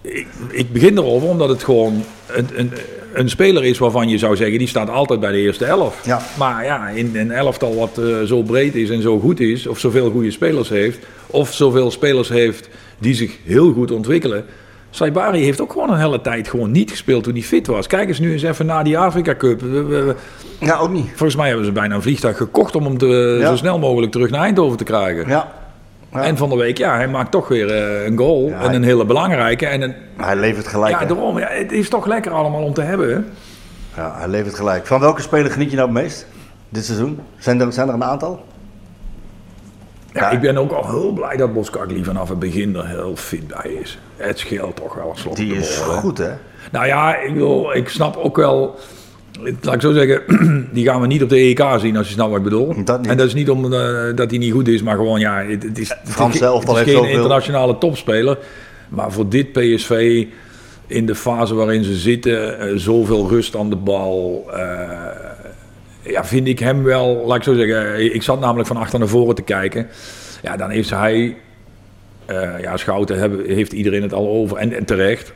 ik, 0.02 0.26
ik 0.50 0.72
begin 0.72 0.98
erover 0.98 1.28
omdat 1.28 1.48
het 1.48 1.62
gewoon 1.64 2.02
een, 2.26 2.48
een, 2.54 2.72
een 3.12 3.28
speler 3.28 3.64
is 3.64 3.78
waarvan 3.78 4.08
je 4.08 4.18
zou 4.18 4.36
zeggen, 4.36 4.58
die 4.58 4.68
staat 4.68 4.90
altijd 4.90 5.20
bij 5.20 5.32
de 5.32 5.38
eerste 5.38 5.64
elf. 5.64 6.00
Ja. 6.04 6.20
Maar 6.38 6.64
ja, 6.64 6.88
in 6.88 7.10
een 7.16 7.30
elftal 7.30 7.74
wat 7.76 7.98
eh, 7.98 8.22
zo 8.22 8.42
breed 8.42 8.74
is 8.74 8.90
en 8.90 9.02
zo 9.02 9.18
goed 9.18 9.40
is, 9.40 9.66
of 9.66 9.78
zoveel 9.78 10.10
goede 10.10 10.30
spelers 10.30 10.68
heeft, 10.68 10.98
of 11.26 11.52
zoveel 11.52 11.90
spelers 11.90 12.28
heeft 12.28 12.68
die 13.04 13.14
zich 13.14 13.38
heel 13.44 13.72
goed 13.72 13.90
ontwikkelen. 13.90 14.44
Saibari 14.90 15.44
heeft 15.44 15.60
ook 15.60 15.72
gewoon 15.72 15.90
een 15.90 15.98
hele 15.98 16.20
tijd 16.20 16.48
gewoon 16.48 16.70
niet 16.70 16.90
gespeeld 16.90 17.24
toen 17.24 17.32
hij 17.32 17.42
fit 17.42 17.66
was. 17.66 17.86
Kijk 17.86 18.08
eens 18.08 18.18
nu 18.18 18.32
eens 18.32 18.42
even 18.42 18.66
naar 18.66 18.84
die 18.84 18.98
Afrika 18.98 19.34
Cup. 19.34 19.60
Ja, 20.60 20.76
ook 20.78 20.90
niet. 20.90 21.06
Volgens 21.08 21.36
mij 21.36 21.46
hebben 21.48 21.64
ze 21.66 21.72
bijna 21.72 21.94
een 21.94 22.02
vliegtuig 22.02 22.36
gekocht 22.36 22.76
om 22.76 22.84
hem 22.84 22.98
te, 22.98 23.36
Ja. 23.40 23.48
zo 23.48 23.56
snel 23.56 23.78
mogelijk 23.78 24.12
terug 24.12 24.30
naar 24.30 24.40
Eindhoven 24.42 24.76
te 24.76 24.84
krijgen. 24.84 25.28
Ja. 25.28 25.52
Ja. 26.12 26.22
En 26.22 26.36
van 26.36 26.48
de 26.48 26.56
week, 26.56 26.78
ja, 26.78 26.94
hij 26.96 27.08
maakt 27.08 27.30
toch 27.30 27.48
weer 27.48 27.70
eh, 27.70 28.04
een 28.06 28.18
goal. 28.18 28.48
Ja, 28.48 28.60
en 28.60 28.74
een 28.74 28.82
hele 28.82 29.04
belangrijke. 29.04 29.66
En 29.66 29.82
een, 29.82 29.94
Hij 30.16 30.36
levert 30.36 30.66
gelijk. 30.66 30.92
ja, 30.92 30.98
hè? 31.00 31.06
daarom, 31.06 31.38
ja, 31.38 31.48
het 31.50 31.72
is 31.72 31.88
toch 31.88 32.06
lekker 32.06 32.32
allemaal 32.32 32.62
om 32.62 32.74
te 32.74 32.80
hebben. 32.82 33.08
hè? 33.14 33.20
Ja, 34.02 34.14
hij 34.18 34.28
levert 34.28 34.54
gelijk. 34.54 34.86
Van 34.86 35.00
welke 35.00 35.22
speler 35.22 35.50
geniet 35.50 35.70
je 35.70 35.76
nou 35.76 35.88
het 35.92 36.02
meest 36.02 36.26
dit 36.68 36.84
seizoen? 36.84 37.18
Zijn 37.38 37.60
er, 37.60 37.72
zijn 37.72 37.88
er 37.88 37.94
een 37.94 38.04
aantal? 38.04 38.44
Ja, 40.14 40.30
ik 40.30 40.40
ben 40.40 40.56
ook 40.56 40.72
al 40.72 40.90
heel 40.90 41.12
blij 41.12 41.36
dat 41.36 41.52
Boskakli 41.52 42.04
vanaf 42.04 42.28
het 42.28 42.38
begin 42.38 42.76
er 42.76 42.86
heel 42.88 43.16
fit 43.16 43.46
bij 43.46 43.72
is. 43.82 43.98
Het 44.16 44.38
scheelt 44.38 44.76
toch 44.76 44.94
wel 44.94 45.10
een 45.10 45.16
slot. 45.16 45.36
Die 45.36 45.54
is 45.54 45.82
bol, 45.86 45.94
goed, 45.94 46.18
hè? 46.18 46.30
Nou 46.72 46.86
ja, 46.86 47.16
ik, 47.16 47.34
wil, 47.34 47.70
ik 47.74 47.88
snap 47.88 48.16
ook 48.16 48.36
wel 48.36 48.78
laat 49.60 49.74
ik 49.74 49.80
zo 49.80 49.92
zeggen, 49.92 50.22
die 50.72 50.84
gaan 50.84 51.00
we 51.00 51.06
niet 51.06 51.22
op 51.22 51.28
de 51.28 51.36
EK 51.36 51.64
zien 51.78 51.96
als 51.96 52.06
je 52.06 52.12
snapt 52.12 52.28
wat 52.30 52.38
ik 52.38 52.44
bedoel. 52.44 52.84
Dat. 52.84 53.06
En 53.06 53.16
dat 53.16 53.26
is 53.26 53.34
niet 53.34 53.50
omdat 53.50 54.16
dat 54.16 54.30
hij 54.30 54.38
niet 54.38 54.52
goed 54.52 54.68
is, 54.68 54.82
maar 54.82 54.96
gewoon 54.96 55.20
ja, 55.20 55.42
het, 55.42 55.62
het 55.62 55.78
is, 55.78 55.88
het 55.88 55.98
Frans 56.04 56.34
is, 56.34 56.40
zelf 56.40 56.60
het 56.60 56.68
al 56.68 56.76
is 56.78 56.82
geen 56.82 56.92
zoveel. 56.94 57.10
internationale 57.10 57.78
topspeler. 57.78 58.38
Maar 58.88 59.12
voor 59.12 59.28
dit 59.28 59.52
PSV, 59.52 60.24
in 60.86 61.06
de 61.06 61.14
fase 61.14 61.54
waarin 61.54 61.84
ze 61.84 61.94
zitten, 61.94 62.58
eh, 62.58 62.72
zoveel 62.76 63.28
rust 63.28 63.56
aan 63.56 63.70
de 63.70 63.76
bal. 63.76 64.44
eh, 64.52 64.62
ja, 66.04 66.24
vind 66.24 66.46
ik 66.46 66.58
hem 66.58 66.82
wel, 66.82 67.24
laat 67.26 67.36
ik 67.36 67.42
zo 67.42 67.54
zeggen, 67.54 68.14
ik 68.14 68.22
zat 68.22 68.40
namelijk 68.40 68.68
van 68.68 68.76
achter 68.76 68.98
naar 68.98 69.08
voren 69.08 69.34
te 69.34 69.42
kijken. 69.42 69.88
Ja, 70.42 70.56
dan 70.56 70.70
heeft 70.70 70.90
hij, 70.90 71.36
eh, 72.26 72.60
ja, 72.60 72.76
Schouten 72.76 73.18
hebben, 73.18 73.46
heeft 73.46 73.72
iedereen 73.72 74.02
het 74.02 74.12
al 74.12 74.28
over 74.28 74.56
en, 74.56 74.72
en 74.72 74.84
terecht. 74.84 75.32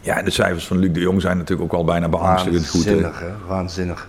Ja, 0.00 0.18
en 0.18 0.24
de 0.24 0.30
cijfers 0.30 0.66
van 0.66 0.78
Luc 0.78 0.92
de 0.92 1.00
Jong 1.00 1.20
zijn 1.20 1.36
natuurlijk 1.36 1.72
ook 1.72 1.78
al 1.78 1.84
bijna 1.84 2.08
beangstigend 2.08 2.68
goed. 2.68 2.84
Waanzinnig, 2.84 3.20
hè? 3.20 3.30
Waanzinnig. 3.46 4.08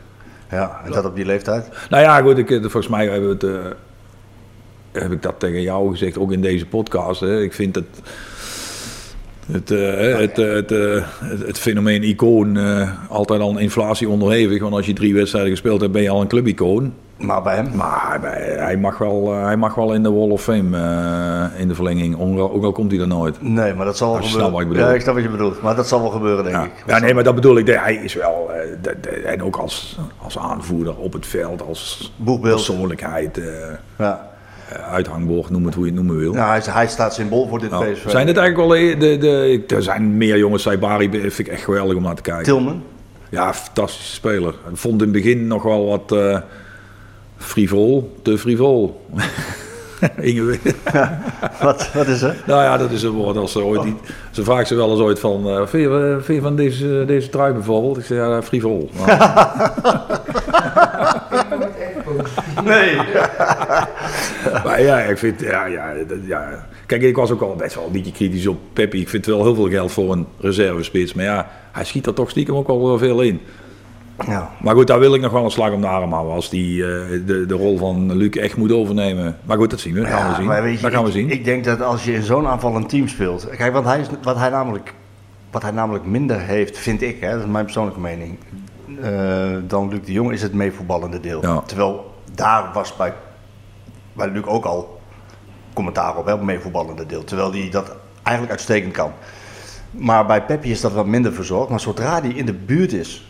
Ja, 0.49 0.81
en 0.85 0.91
dat 0.91 1.05
op 1.05 1.15
die 1.15 1.25
leeftijd? 1.25 1.69
Nou 1.89 2.03
ja, 2.03 2.21
goed, 2.21 2.37
ik, 2.37 2.51
eh, 2.51 2.61
volgens 2.61 2.87
mij 2.87 3.07
hebben 3.07 3.37
we 3.37 3.47
het, 3.47 3.55
eh, 4.91 5.01
heb 5.01 5.11
ik 5.11 5.21
dat 5.21 5.39
tegen 5.39 5.61
jou 5.61 5.91
gezegd, 5.91 6.17
ook 6.17 6.31
in 6.31 6.41
deze 6.41 6.65
podcast. 6.65 7.19
Hè. 7.19 7.41
Ik 7.41 7.53
vind 7.53 7.75
het, 7.75 8.01
het, 9.51 9.71
eh, 9.71 10.17
het, 10.19 10.39
eh, 10.39 10.53
het, 10.53 10.71
eh, 10.71 11.03
het, 11.19 11.47
het 11.47 11.59
fenomeen 11.59 12.03
icoon 12.03 12.57
altijd 13.09 13.41
al 13.41 13.49
een 13.49 13.57
inflatie 13.57 14.09
onderhevig. 14.09 14.61
Want 14.61 14.73
als 14.73 14.85
je 14.85 14.93
drie 14.93 15.13
wedstrijden 15.13 15.51
gespeeld 15.51 15.81
hebt, 15.81 15.93
ben 15.93 16.01
je 16.01 16.09
al 16.09 16.21
een 16.21 16.27
clubicoon. 16.27 16.93
Maar 17.17 17.41
bij 17.43 17.55
hem? 17.55 17.75
Maar 17.75 18.17
hij- 18.21 18.55
hij 18.65 18.77
mag 18.77 18.97
wel, 18.97 19.33
hij 19.33 19.57
mag 19.57 19.75
wel 19.75 19.93
in 19.93 20.03
de 20.03 20.11
Wall 20.11 20.29
of 20.29 20.41
Fame 20.43 20.77
in 21.57 21.67
de 21.67 21.75
verlenging, 21.75 22.19
ook 22.39 22.63
al 22.63 22.71
komt 22.71 22.91
hij 22.91 22.99
er 23.01 23.07
nooit. 23.07 23.41
Nee, 23.41 23.73
maar 23.73 23.85
dat 23.85 23.97
zal 23.97 24.11
wel 24.13 24.21
je 24.21 24.27
gebeuren. 24.27 24.61
ik 24.61 24.67
bedoel. 24.67 24.83
Ja, 24.87 24.93
ik 24.93 25.01
snap 25.01 25.13
wat 25.13 25.23
je 25.23 25.29
bedoelt. 25.29 25.61
Maar 25.61 25.75
dat 25.75 25.87
zal 25.87 26.01
wel 26.01 26.09
gebeuren, 26.09 26.43
denk 26.43 26.55
Ja. 26.55 26.63
ik. 26.63 26.71
ja, 26.87 26.99
nee, 26.99 27.13
maar 27.13 27.23
dat 27.23 27.35
bedoel 27.35 27.57
ik. 27.57 27.67
Hij 27.67 27.95
is 27.95 28.13
wel, 28.13 28.49
de- 28.81 28.97
de- 29.01 29.09
en 29.09 29.43
ook 29.43 29.55
als, 29.55 29.99
als 30.17 30.37
aanvoerder 30.37 30.95
op 30.97 31.13
het 31.13 31.25
veld, 31.25 31.61
als 31.67 32.13
Boegbeeld. 32.15 32.55
persoonlijkheid, 32.55 33.39
Ja. 33.97 34.33
Eh, 34.69 34.93
uithangbord, 34.93 35.49
noem 35.49 35.65
het 35.65 35.73
hoe 35.73 35.85
je 35.85 35.91
het 35.91 35.99
noemen 36.01 36.17
wil. 36.19 36.33
Nou, 36.33 36.47
hij, 36.49 36.61
hij 36.73 36.87
staat 36.87 37.13
symbool 37.13 37.47
voor 37.47 37.59
dit 37.59 37.69
Nou, 37.69 37.91
PSV. 37.91 38.09
zijn 38.09 38.27
het 38.27 38.37
eigenlijk 38.37 38.69
wel 38.69 38.77
de, 38.79 38.97
de, 38.97 39.17
de- 39.67 39.75
Er 39.75 39.83
zijn 39.83 40.17
meer 40.17 40.37
jongens. 40.37 40.63
Saibari 40.63 41.09
vind 41.11 41.39
ik 41.39 41.47
echt 41.47 41.63
geweldig 41.63 41.95
om 41.95 42.03
naar 42.03 42.15
te 42.15 42.21
kijken. 42.21 42.43
Tilman? 42.43 42.83
Ja, 43.29 43.53
fantastische 43.53 44.13
speler. 44.13 44.53
Ik 44.71 44.77
vond 44.77 45.01
in 45.01 45.13
het 45.13 45.23
begin 45.23 45.47
nog 45.47 45.63
wel 45.63 45.85
wat 45.85 46.11
eh 46.11 46.39
frivol. 47.37 48.15
Te 48.21 48.37
frivol. 48.37 49.01
Inge- 50.21 50.59
Wat, 51.61 51.89
wat 51.93 52.07
is 52.07 52.21
er? 52.21 52.35
nou 52.45 52.63
ja, 52.63 52.77
dat 52.77 52.91
is 52.91 53.03
een 53.03 53.11
woord 53.11 53.37
als 53.37 53.51
ze 53.51 53.63
ooit... 53.63 53.81
Die, 53.83 53.95
ze 54.31 54.43
vraagt 54.43 54.67
ze 54.67 54.75
wel 54.75 54.91
eens 54.91 54.99
ooit 54.99 55.19
van... 55.19 55.49
eh 55.49 55.67
vind, 55.67 55.83
je, 55.83 55.89
eh, 56.17 56.23
vind 56.23 56.37
je 56.37 56.41
van 56.41 56.55
deze, 56.55 57.03
deze 57.07 57.29
trui 57.29 57.53
bijvoorbeeld? 57.53 57.97
Ik 57.97 58.05
zeg 58.05 58.17
ja, 58.17 58.41
frivol. 58.43 58.89
Nou, 58.93 59.07
Nee. 62.63 62.95
maar 64.65 64.81
ja, 64.81 64.99
ik 64.99 65.17
vind... 65.17 65.39
Ja, 65.39 65.65
ja, 65.65 65.93
dat- 66.07 66.17
ja. 66.25 66.65
Kijk, 66.85 67.01
ik 67.01 67.15
was 67.15 67.31
ook 67.31 67.41
al 67.41 67.55
best 67.55 67.75
wel 67.75 67.85
een 67.85 67.91
beetje 67.91 68.11
kritisch 68.11 68.47
op 68.47 68.57
Peppi. 68.73 68.99
Ik 69.01 69.09
vind 69.09 69.25
wel 69.25 69.43
heel 69.43 69.55
veel 69.55 69.69
geld 69.69 69.91
voor 69.91 70.11
een 70.11 70.27
reservespits. 70.39 71.13
Maar 71.13 71.25
ja, 71.25 71.47
hij 71.71 71.83
schiet 71.85 72.05
er 72.05 72.13
toch 72.13 72.29
stiekem 72.29 72.55
ook 72.55 72.67
wel 72.67 72.97
veel 72.97 73.21
in. 73.21 73.39
Ja. 74.27 74.49
Maar 74.61 74.75
goed, 74.75 74.87
daar 74.87 74.99
wil 74.99 75.13
ik 75.13 75.21
nog 75.21 75.31
wel 75.31 75.43
een 75.43 75.51
slag 75.51 75.71
om 75.71 75.81
de 75.81 75.87
arm 75.87 76.11
houden. 76.11 76.33
Als 76.33 76.49
die 76.49 76.83
eh, 76.83 76.89
de, 77.25 77.45
de 77.45 77.53
rol 77.53 77.77
van 77.77 78.15
Luc 78.15 78.29
echt 78.29 78.57
moet 78.57 78.71
overnemen. 78.71 79.37
Maar 79.43 79.57
goed, 79.57 79.69
dat 79.69 79.79
zien 79.79 79.93
we. 79.93 79.99
Dat 79.99 80.09
gaan 80.09 80.29
we 80.29 80.35
zien. 80.35 80.71
je, 80.71 80.77
dat 80.81 80.91
gaan 80.91 81.01
we 81.03 81.07
ik, 81.09 81.13
zien. 81.15 81.29
Ik 81.31 81.43
denk 81.45 81.63
dat 81.63 81.81
als 81.81 82.03
je 82.03 82.13
in 82.13 82.23
zo'n 82.23 82.47
aanvallend 82.47 82.89
team 82.89 83.07
speelt. 83.07 83.47
Kijk, 83.57 83.73
wat 83.73 83.83
hij, 83.85 83.99
is- 83.99 84.07
wat 84.23 84.37
hij, 84.37 84.49
namelijk, 84.49 84.93
wat 85.51 85.61
hij 85.61 85.71
namelijk 85.71 86.05
minder 86.05 86.39
heeft, 86.39 86.77
vind 86.77 87.01
ik, 87.01 87.17
hè, 87.19 87.31
dat 87.31 87.39
is 87.39 87.45
mijn 87.51 87.63
persoonlijke 87.65 87.99
mening. 87.99 88.37
eh, 89.01 89.11
dan 89.67 89.89
Luc 89.89 89.99
de 90.05 90.11
Jong 90.11 90.31
is 90.31 90.41
het 90.41 90.53
meevoetballende 90.53 91.19
deel. 91.19 91.41
Ja. 91.41 91.61
Terwijl 91.65 92.14
daar 92.35 92.69
was 92.73 92.95
bij, 92.95 93.13
bij 94.13 94.29
Luc 94.29 94.43
ook 94.45 94.65
al 94.65 94.99
commentaar 95.73 96.17
op, 96.17 96.25
hè, 96.25 96.33
op 96.33 96.41
meevoetballende 96.41 97.05
deel. 97.05 97.23
Terwijl 97.23 97.51
hij 97.51 97.69
dat 97.71 97.95
eigenlijk 98.23 98.49
uitstekend 98.57 98.93
kan. 98.93 99.11
Maar 99.91 100.25
bij 100.25 100.43
Peppi 100.43 100.71
is 100.71 100.81
dat 100.81 100.91
wat 100.93 101.05
minder 101.05 101.33
verzorgd. 101.33 101.69
Maar 101.69 101.79
zodra 101.79 102.21
hij 102.21 102.29
in 102.29 102.45
de 102.45 102.53
buurt 102.53 102.93
is 102.93 103.29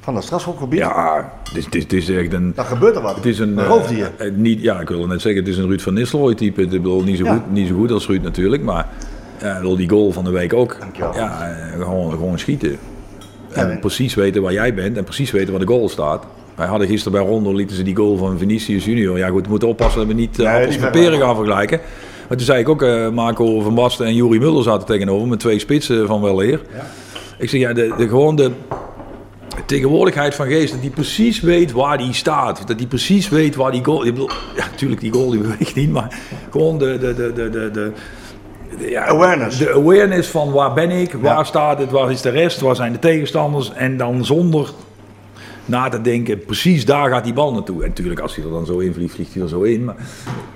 van 0.00 0.14
dat 0.14 0.22
strafschopgebied, 0.24 0.78
ja, 0.78 1.32
het 1.52 1.92
is, 1.92 2.08
echt 2.08 2.32
een... 2.32 2.52
dan 2.54 2.64
gebeurt 2.64 2.96
er 2.96 3.02
wat. 3.02 3.14
Het 3.16 3.26
is 3.26 3.38
een, 3.38 3.48
een 3.48 3.58
eh, 3.58 3.66
roofdier. 3.66 4.10
eh, 4.18 4.30
niet, 4.32 4.60
ja, 4.60 4.80
ik 4.80 4.88
wilde 4.88 5.06
net 5.06 5.20
zeggen, 5.20 5.40
het 5.40 5.50
is 5.50 5.58
een 5.58 5.66
Ruud 5.66 5.80
van 5.80 5.94
Nistelrooy 5.94 6.34
type. 6.34 6.62
Ik 6.62 6.70
bedoel, 6.70 7.02
niet 7.02 7.18
zo, 7.18 7.24
Ja. 7.24 7.32
goed, 7.34 7.50
niet 7.50 7.68
zo 7.68 7.74
goed 7.74 7.90
als 7.90 8.06
Ruud 8.06 8.22
natuurlijk, 8.22 8.62
maar 8.62 8.88
bedoel, 9.38 9.76
die 9.76 9.88
goal 9.88 10.12
van 10.12 10.24
de 10.24 10.30
week 10.30 10.52
ook. 10.52 10.76
Dankjewel. 10.80 11.14
Ja, 11.14 11.54
gewoon, 11.78 12.10
gewoon 12.10 12.38
schieten. 12.38 12.78
En- 13.52 13.78
precies 13.80 14.14
weten 14.14 14.42
waar 14.42 14.52
jij 14.52 14.74
bent 14.74 14.96
en 14.96 15.04
precies 15.04 15.30
weten 15.30 15.50
waar 15.50 15.60
de 15.60 15.66
goal 15.66 15.88
staat. 15.88 16.24
Wij 16.54 16.66
hadden 16.66 16.88
gisteren 16.88 17.18
bij 17.18 17.28
Rondo 17.30 17.52
lieten 17.52 17.76
ze 17.76 17.82
die 17.82 17.96
goal 17.96 18.16
van 18.16 18.38
Vinicius 18.38 18.84
Junior. 18.84 19.18
Ja 19.18 19.28
goed, 19.28 19.44
we 19.44 19.50
moeten 19.50 19.68
oppassen 19.68 19.98
dat 19.98 20.08
we 20.08 20.14
niet 20.14 20.38
uh, 20.38 20.54
appels 20.54 20.78
met 20.78 20.90
peren 20.90 21.20
gaan 21.20 21.34
vergelijken. 21.36 21.80
Maar 22.28 22.36
toen 22.36 22.46
zei 22.46 22.60
ik 22.60 22.68
ook, 22.68 22.82
eh, 22.82 23.08
Marco 23.08 23.60
van 23.60 23.74
Basten 23.74 24.06
en 24.06 24.14
Juri 24.14 24.38
Muller 24.38 24.62
zaten 24.62 24.86
tegenover 24.86 25.28
met 25.28 25.40
twee 25.40 25.58
spitsen 25.58 26.06
van 26.06 26.20
wel 26.20 26.42
eer. 26.42 26.60
Ik 27.38 27.48
zeg, 27.50 27.60
ja, 27.60 27.72
de, 27.72 27.94
de, 27.96 28.08
gewoon 28.08 28.36
de 28.36 28.50
tegenwoordigheid 29.66 30.34
van 30.34 30.46
geest, 30.46 30.72
dat 30.72 30.80
die 30.80 30.90
precies 30.90 31.40
weet 31.40 31.72
waar 31.72 31.98
die 31.98 32.12
staat. 32.12 32.66
Dat 32.66 32.78
die 32.78 32.86
precies 32.86 33.28
weet 33.28 33.54
waar 33.54 33.70
die 33.72 33.84
goal... 33.84 34.04
Ik 34.06 34.12
bedoel, 34.12 34.30
ja, 34.56 34.64
natuurlijk, 34.70 35.00
die 35.00 35.12
goal 35.12 35.30
die 35.30 35.40
beweegt 35.48 35.74
niet, 35.74 35.90
maar 35.92 36.18
gewoon 36.50 36.78
de... 36.78 36.98
de, 36.98 37.14
de, 37.14 37.32
de, 37.32 37.50
de, 37.50 37.70
de 37.70 37.92
de- 38.78 38.90
ja, 38.90 39.04
Awareness. 39.06 39.58
De 39.58 39.72
awareness 39.72 40.28
van 40.28 40.52
waar 40.52 40.72
ben 40.74 40.90
ik, 40.90 41.12
waar 41.12 41.36
Ja. 41.36 41.44
staat 41.44 41.78
het, 41.78 41.90
waar 41.90 42.10
is 42.10 42.20
de 42.20 42.30
rest, 42.30 42.60
waar 42.60 42.76
zijn 42.76 42.92
de 42.92 42.98
tegenstanders. 42.98 43.72
En 43.72 43.96
dan 43.96 44.24
zonder 44.24 44.70
na 45.64 45.88
te 45.88 46.00
denken, 46.00 46.44
precies 46.44 46.84
daar 46.84 47.10
gaat 47.10 47.24
die 47.24 47.32
bal 47.32 47.52
naartoe. 47.52 47.82
En 47.82 47.88
natuurlijk, 47.88 48.20
als 48.20 48.36
hij 48.36 48.44
er 48.44 48.50
dan 48.50 48.66
zo 48.66 48.78
in 48.78 48.94
vliegt, 48.94 49.14
vliegt 49.14 49.34
hij 49.34 49.42
er 49.42 49.48
zo 49.48 49.60
in. 49.62 49.84
Maar 49.84 49.94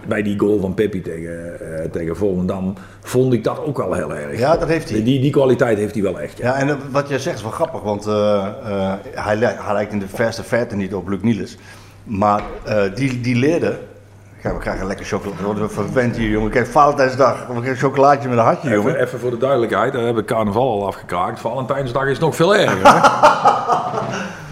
bij 0.06 0.22
die 0.22 0.38
goal 0.38 0.60
van 0.60 0.74
Peppi 0.74 1.02
tegen, 1.02 1.60
eh, 1.82 1.90
tegen 1.90 2.16
Volendam 2.16 2.74
vond 3.02 3.32
ik 3.32 3.44
dat 3.44 3.64
ook 3.64 3.76
wel 3.76 3.92
heel 3.92 4.14
erg. 4.14 4.38
Ja, 4.38 4.56
dat 4.56 4.68
heeft 4.68 4.90
hij. 4.90 5.02
Die, 5.02 5.20
die 5.20 5.30
kwaliteit 5.30 5.78
heeft 5.78 5.94
hij 5.94 6.02
wel 6.02 6.20
echt. 6.20 6.38
Ja. 6.38 6.44
Ja, 6.46 6.54
en 6.58 6.68
eh, 6.68 6.74
wat 6.90 7.08
jij 7.08 7.18
zegt 7.18 7.36
is 7.36 7.42
wel 7.42 7.50
grappig, 7.50 7.80
want 7.82 8.06
eh, 8.06 8.44
hij, 9.14 9.36
li- 9.36 9.56
hij 9.58 9.72
lijkt 9.72 9.92
in 9.92 9.98
de 9.98 10.08
verste 10.08 10.42
verte 10.42 10.76
niet 10.76 10.94
op 10.94 11.08
Luc 11.08 11.20
Niels. 11.22 11.56
Maar 12.04 12.42
die, 12.94 13.20
die 13.20 13.36
leerde. 13.36 13.78
We 14.42 14.58
krijgen 14.58 14.86
lekker 14.86 15.06
chocolade. 15.06 15.36
We 15.38 15.44
worden 15.44 15.70
verwend 15.70 16.16
hier, 16.16 16.28
jongen. 16.28 16.50
Kijk, 16.50 16.66
Valentijnsdag. 16.66 17.38
We 17.38 17.44
krijgen 17.52 17.70
een 17.70 17.76
chocolaatje 17.76 18.28
met 18.28 18.38
een 18.38 18.44
hartje, 18.44 18.70
jongen. 18.70 18.90
Even, 18.94 19.06
even 19.06 19.18
voor 19.18 19.30
de 19.30 19.36
duidelijkheid, 19.38 19.92
daar 19.92 20.02
heb 20.06 20.18
ik 20.18 20.26
carnaval 20.26 20.70
al 20.80 20.86
afgekraakt. 20.86 21.40
Valentijnsdag 21.40 22.06
is 22.06 22.18
nog 22.18 22.36
veel 22.36 22.56
erger. 22.56 22.82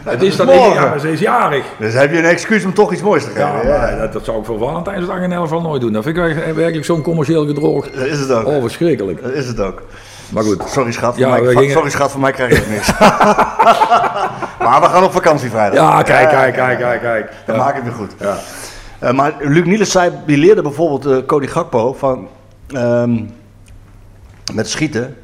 Het 0.05 0.23
is 0.23 0.37
dan 0.37 0.47
Morgen. 0.47 0.73
ja, 0.75 0.99
ze 0.99 1.13
is 1.13 1.21
jarig. 1.21 1.65
Dus 1.79 1.93
heb 1.95 2.11
je 2.13 2.19
een 2.19 2.25
excuus 2.25 2.65
om 2.65 2.75
toch 2.75 2.93
iets 2.93 3.03
moois 3.03 3.25
te 3.25 3.31
Ja, 3.39 3.51
geven. 3.51 3.69
maar 3.81 3.97
dat, 3.99 4.13
dat 4.13 4.25
zou 4.25 4.39
ik 4.39 4.45
voor 4.45 4.59
Valentijnsdag 4.59 5.21
in 5.21 5.33
elk 5.33 5.43
geval 5.43 5.61
nooit 5.61 5.81
doen. 5.81 5.93
Dat 5.93 6.03
vind 6.03 6.17
ik 6.17 6.23
werkelijk- 6.23 6.55
werkelijk 6.57 6.85
zo'n 6.87 7.03
commercieel 7.03 7.47
gedroogd. 7.47 7.95
Dat 7.95 8.07
is 8.07 8.19
het 8.19 8.31
ook. 8.33 8.47
Oh, 8.47 8.61
verschrikkelijk. 8.61 9.23
Dat 9.23 9.33
is 9.33 9.47
het 9.47 9.61
ook. 9.61 9.83
Maar 10.31 10.43
goed. 10.43 10.63
Sorry 10.67 10.93
schat, 10.93 11.17
Ja, 11.17 11.35
voor 11.37 11.45
mij, 11.45 11.55
gingen- 11.55 11.71
sorry 11.73 11.91
schat, 11.91 12.11
voor 12.11 12.21
mij 12.21 12.33
krijg 12.33 12.65
je 12.65 12.71
niks. 12.71 12.99
maar 14.65 14.81
we 14.81 14.87
gaan 14.87 15.05
op 15.05 15.13
vakantie 15.13 15.51
vrijdag. 15.51 15.79
Ja, 15.79 16.03
kijk, 16.03 16.29
kijk, 16.29 16.55
kijk, 16.55 16.79
kijk, 16.79 17.01
kijk. 17.01 17.31
Dan 17.47 17.57
Ja. 17.57 17.63
maak 17.63 17.77
ik 17.77 17.83
het 17.83 17.85
weer 17.85 17.93
goed. 17.93 18.13
Ja. 18.21 18.37
Eh, 18.99 19.13
maar 19.13 19.33
Luc 19.41 19.65
Niels 19.65 19.91
zei, 19.91 20.11
die 20.27 20.37
leerde 20.37 20.63
bijvoorbeeld 20.63 21.07
eh 21.07 21.27
Cody 21.27 21.47
Gakpo 21.47 21.93
van 21.99 22.29
ehm, 22.69 23.21
met 24.55 24.69
schieten. 24.69 25.17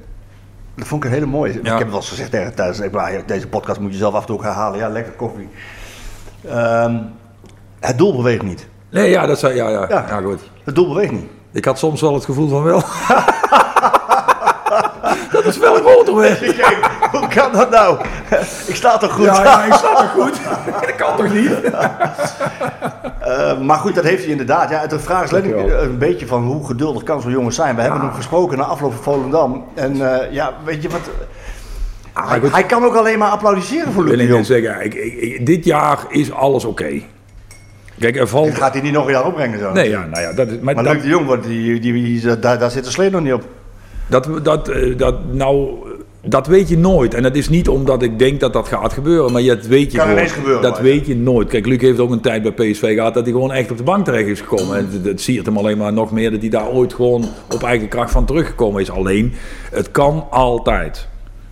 Dat 0.81 0.89
vond 0.89 1.05
ik 1.05 1.11
een 1.11 1.17
hele 1.17 1.31
mooie. 1.31 1.53
Ik 1.53 1.67
heb 1.67 1.79
het 1.79 1.89
wel 1.89 1.97
eens 1.97 2.09
gezegd 2.09 2.31
tegen 2.31 2.55
thuis. 2.55 2.81
Deze 3.27 3.49
podcast 3.49 3.81
moet 3.81 3.93
je 3.93 3.99
zelf 3.99 4.15
af 4.15 4.21
en 4.21 4.27
toe 4.27 4.37
ook 4.37 4.43
herhalen. 4.43 4.79
Ja, 4.79 4.89
lekker 4.89 5.13
koffie. 5.13 5.49
Ehm, 6.49 6.97
het 7.81 7.99
doel 7.99 8.17
beweegt 8.17 8.43
niet. 8.43 8.67
Nee, 8.91 9.11
ja, 9.11 9.27
dat 9.27 9.39
zei, 9.39 9.55
ja, 9.55 9.69
ja. 9.69 9.87
Ja. 9.89 10.05
ja. 10.09 10.21
goed. 10.21 10.41
Het 10.65 10.75
doel 10.75 10.89
beweegt 10.89 11.13
niet. 11.13 11.31
Ik 11.53 11.65
had 11.65 11.79
soms 11.79 12.01
wel 12.01 12.15
het 12.15 12.25
gevoel 12.25 12.49
van 12.49 12.63
wel. 12.63 12.83
dat 15.33 15.45
is 15.45 15.59
wel 15.59 15.77
een 15.77 15.83
groter 15.83 16.15
weg. 16.15 16.39
Kijk, 16.39 16.90
hoe 17.19 17.29
kan 17.29 17.53
dat 17.53 17.71
nou? 17.71 17.99
ik 18.67 18.75
sta 18.75 18.97
toch 18.99 19.13
goed? 19.13 19.25
Ja, 19.25 19.43
ja, 19.43 19.65
ik 19.65 19.73
sta 19.73 20.03
er 20.03 20.09
goed. 20.09 20.41
dat 20.87 20.95
kan 20.97 21.17
toch 21.17 21.33
niet? 21.33 21.51
Eh, 23.21 23.61
maar 23.61 23.79
goed, 23.79 23.95
dat 23.95 24.05
heeft 24.05 24.23
hij 24.23 24.31
inderdaad. 24.31 24.71
Ja, 24.71 24.87
de 24.87 24.99
vraag 24.99 25.25
is 25.25 25.31
letterlijk 25.31 25.63
Dankjewel. 25.63 25.91
een 25.93 25.99
beetje 25.99 26.27
van 26.27 26.43
hoe 26.43 26.67
geduldig 26.67 27.03
kan 27.03 27.21
zo'n 27.21 27.31
jongen 27.31 27.53
zijn. 27.53 27.75
We 27.77 27.81
hebben 27.83 28.01
hem 28.01 28.13
gesproken 28.13 28.59
na 28.59 28.65
afloop 28.65 28.93
van 28.95 29.03
Volendam. 29.03 29.65
En 29.75 30.13
eh, 30.15 30.33
ja, 30.33 30.53
weet 30.65 30.83
je 30.83 30.89
wat... 30.89 31.01
hij, 32.13 32.41
goed. 32.41 32.53
hij 32.53 32.65
kan 32.65 32.85
ook 32.85 32.95
alleen 32.95 33.19
maar 33.19 33.29
applaudisseren 33.31 33.93
voor 33.93 34.05
Luc 34.05 34.39
ik 34.39 34.45
zeggen, 34.45 34.85
ik, 34.85 34.95
ik, 34.95 35.13
ik- 35.15 35.47
dit 35.47 35.65
jaar 35.65 35.99
is 36.09 36.33
alles 36.33 36.65
oké. 36.65 37.01
Kijk, 37.99 38.17
er 38.17 38.29
valt... 38.29 38.55
Gaat 38.55 38.73
hij 38.73 38.83
niet 38.83 38.93
nog 38.93 39.05
een 39.07 39.13
jaar 39.13 39.27
opbrengen 39.27 39.59
zo. 39.59 39.73
Nee, 39.73 39.89
ja, 39.91 40.05
nou 40.11 40.23
ja, 40.23 40.33
dat 40.33 40.49
is... 40.49 40.59
Maar, 40.61 40.75
Maar 40.75 40.85
dat, 40.85 40.93
Luc 40.93 41.03
de 41.03 41.09
Jong, 41.09 41.27
wordt 41.27 41.45
die, 41.47 41.81
die, 41.81 41.93
die- 41.93 42.39
daar, 42.39 42.59
daar 42.59 42.71
zit 42.71 42.85
de 42.85 42.91
slee 42.91 43.11
nog 43.11 43.21
niet 43.23 43.33
op. 43.33 43.45
dat, 44.07 44.29
dat, 44.43 44.69
eh, 44.69 44.99
dat, 44.99 45.15
nou, 45.33 45.71
dat 46.23 46.47
weet 46.47 46.69
je 46.69 46.79
nooit. 46.79 47.15
En 47.15 47.23
dat 47.23 47.35
is 47.37 47.49
niet 47.49 47.69
omdat 47.69 48.03
ik 48.03 48.19
denk 48.19 48.41
dat 48.41 48.53
dat 48.53 48.69
gaat 48.69 48.93
gebeuren, 48.93 49.33
maar 49.33 49.43
dat 49.43 49.67
weet 49.67 49.93
je 49.93 49.99
Kan 49.99 50.09
gewoon. 50.09 50.29
gebeuren, 50.29 50.63
dat 50.63 50.73
maar. 50.73 50.83
weet 50.83 51.07
je 51.07 51.17
nooit. 51.17 51.49
Kijk, 51.49 51.67
Luc 51.67 51.81
heeft 51.81 51.99
ook 51.99 52.11
een 52.11 52.21
tijd 52.21 52.43
bij 52.43 52.53
PSV 52.71 52.95
gehad 52.95 53.15
dat 53.15 53.23
hij 53.25 53.33
gewoon 53.33 53.53
echt 53.53 53.71
op 53.71 53.77
de 53.77 53.83
bank 53.83 54.05
terecht 54.05 54.27
is 54.29 54.41
gekomen. 54.41 54.77
En 54.77 54.89
dat, 55.03 55.21
siert 55.21 55.47
hem 55.47 55.57
alleen 55.57 55.79
maar 55.79 55.93
nog 55.93 56.13
meer 56.13 56.31
dat 56.31 56.41
hij 56.41 56.49
daar 56.51 56.69
ooit 56.69 56.95
gewoon 56.95 57.25
op 57.55 57.63
eigen 57.63 57.89
kracht 57.89 58.11
van 58.13 58.25
teruggekomen 58.25 58.81
is. 58.81 58.91
Alleen, 58.91 59.33
het 59.71 59.91
kan 59.91 60.27
altijd. 60.31 61.09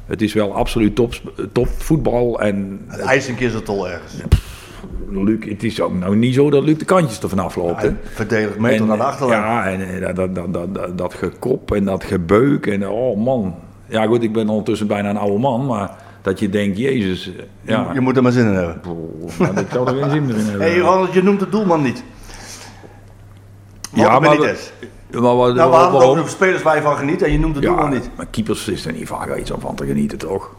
Het 0.06 0.22
is 0.22 0.32
wel 0.32 0.54
absoluut 0.54 0.94
top, 0.94 1.14
top 1.52 1.68
voetbal. 1.76 2.40
En 2.40 2.80
Het 2.86 3.34
keer 3.36 3.50
zo 3.50 3.62
tol 3.62 3.88
ergens. 3.88 4.12
Luc, 5.10 5.44
het 5.48 5.62
is 5.64 5.80
ook 5.80 5.94
nou 5.94 6.16
niet 6.16 6.34
zo 6.34 6.50
dat 6.50 6.62
Luc 6.62 6.78
de 6.78 6.84
kantjes 6.84 7.20
er 7.22 7.28
vanaf 7.28 7.56
loopt. 7.56 7.82
hè. 7.82 7.88
Hij 7.88 7.96
verdedigt 8.02 8.58
meter 8.58 8.86
naar 8.86 8.96
de 8.96 9.02
achterlijn. 9.02 9.40
Ja, 9.40 9.66
en 9.66 10.14
dat, 10.14 10.34
dat, 10.34 10.54
dat, 10.54 10.74
dat, 10.74 10.98
dat 10.98 11.14
gekop 11.14 11.72
en 11.72 11.84
dat 11.84 12.04
gebeuk. 12.04 12.66
En 12.66 12.88
oh 12.88 13.24
man. 13.24 13.54
Ja 13.88 14.06
goed, 14.06 14.22
ik 14.22 14.32
ben 14.32 14.48
ondertussen 14.48 14.86
bijna 14.86 15.10
een 15.10 15.16
oude 15.16 15.38
man. 15.38 15.66
Maar 15.66 15.90
dat 16.22 16.38
je 16.38 16.48
denkt, 16.48 16.78
jezus. 16.78 17.26
eh, 17.36 17.42
Ja, 17.62 17.86
Je, 17.88 17.94
je 17.94 18.00
moet 18.00 18.16
er 18.16 18.22
maar 18.22 18.32
zin 18.32 18.46
in 18.46 18.54
hebben. 18.54 18.80
Nou, 19.38 19.58
ik 19.58 19.66
zou 19.72 19.88
er 19.88 19.94
geen 20.02 20.10
zin 20.10 20.26
meer 20.26 20.36
in 20.36 20.44
hebben. 20.44 20.60
Hey, 20.66 20.78
Ronald, 20.78 21.12
je 21.12 21.22
noemt 21.22 21.40
de 21.40 21.48
doelman 21.48 21.82
niet. 21.82 22.02
ja, 23.94 24.08
maar, 24.18 24.20
Benitez. 24.20 24.70
we- 25.10 25.20
maar 25.20 25.36
wat, 25.36 25.54
Nou, 25.54 25.70
we 25.70 25.76
hadden 25.76 25.80
het 25.82 25.92
waarom? 25.92 26.18
over 26.18 26.30
spelers 26.30 26.62
waar 26.62 26.76
je 26.76 26.82
van 26.82 26.96
geniet 26.96 27.22
en 27.22 27.32
je 27.32 27.38
noemt 27.38 27.54
de 27.54 27.60
Ja, 27.60 27.66
doelman 27.66 27.90
niet. 27.90 28.10
maar 28.16 28.26
keepers 28.26 28.68
is 28.68 28.86
er 28.86 28.92
niet 28.92 29.08
vaak 29.08 29.36
iets 29.36 29.50
van 29.58 29.74
te 29.74 29.86
genieten, 29.86 30.18
toch? 30.18 30.50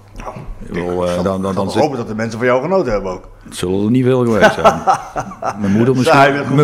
Ik 0.60 0.68
bedoel, 0.74 1.08
eh, 1.08 1.24
dan, 1.24 1.42
dan, 1.42 1.56
dan 1.56 1.72
zit- 1.72 1.82
hopen 1.82 1.98
dat 1.98 2.08
de 2.08 2.16
mensen 2.16 2.38
van 2.38 2.48
jou 2.48 2.62
genoten 2.62 2.92
hebben 2.92 3.12
ook. 3.12 3.28
zullen 3.50 3.84
er 3.86 3.92
niet 3.92 4.04
veel 4.06 4.24
geweest 4.26 4.54
zijn. 4.54 4.82
mijn 5.62 5.72
moeder 5.74 5.96
misschien. 5.96 6.56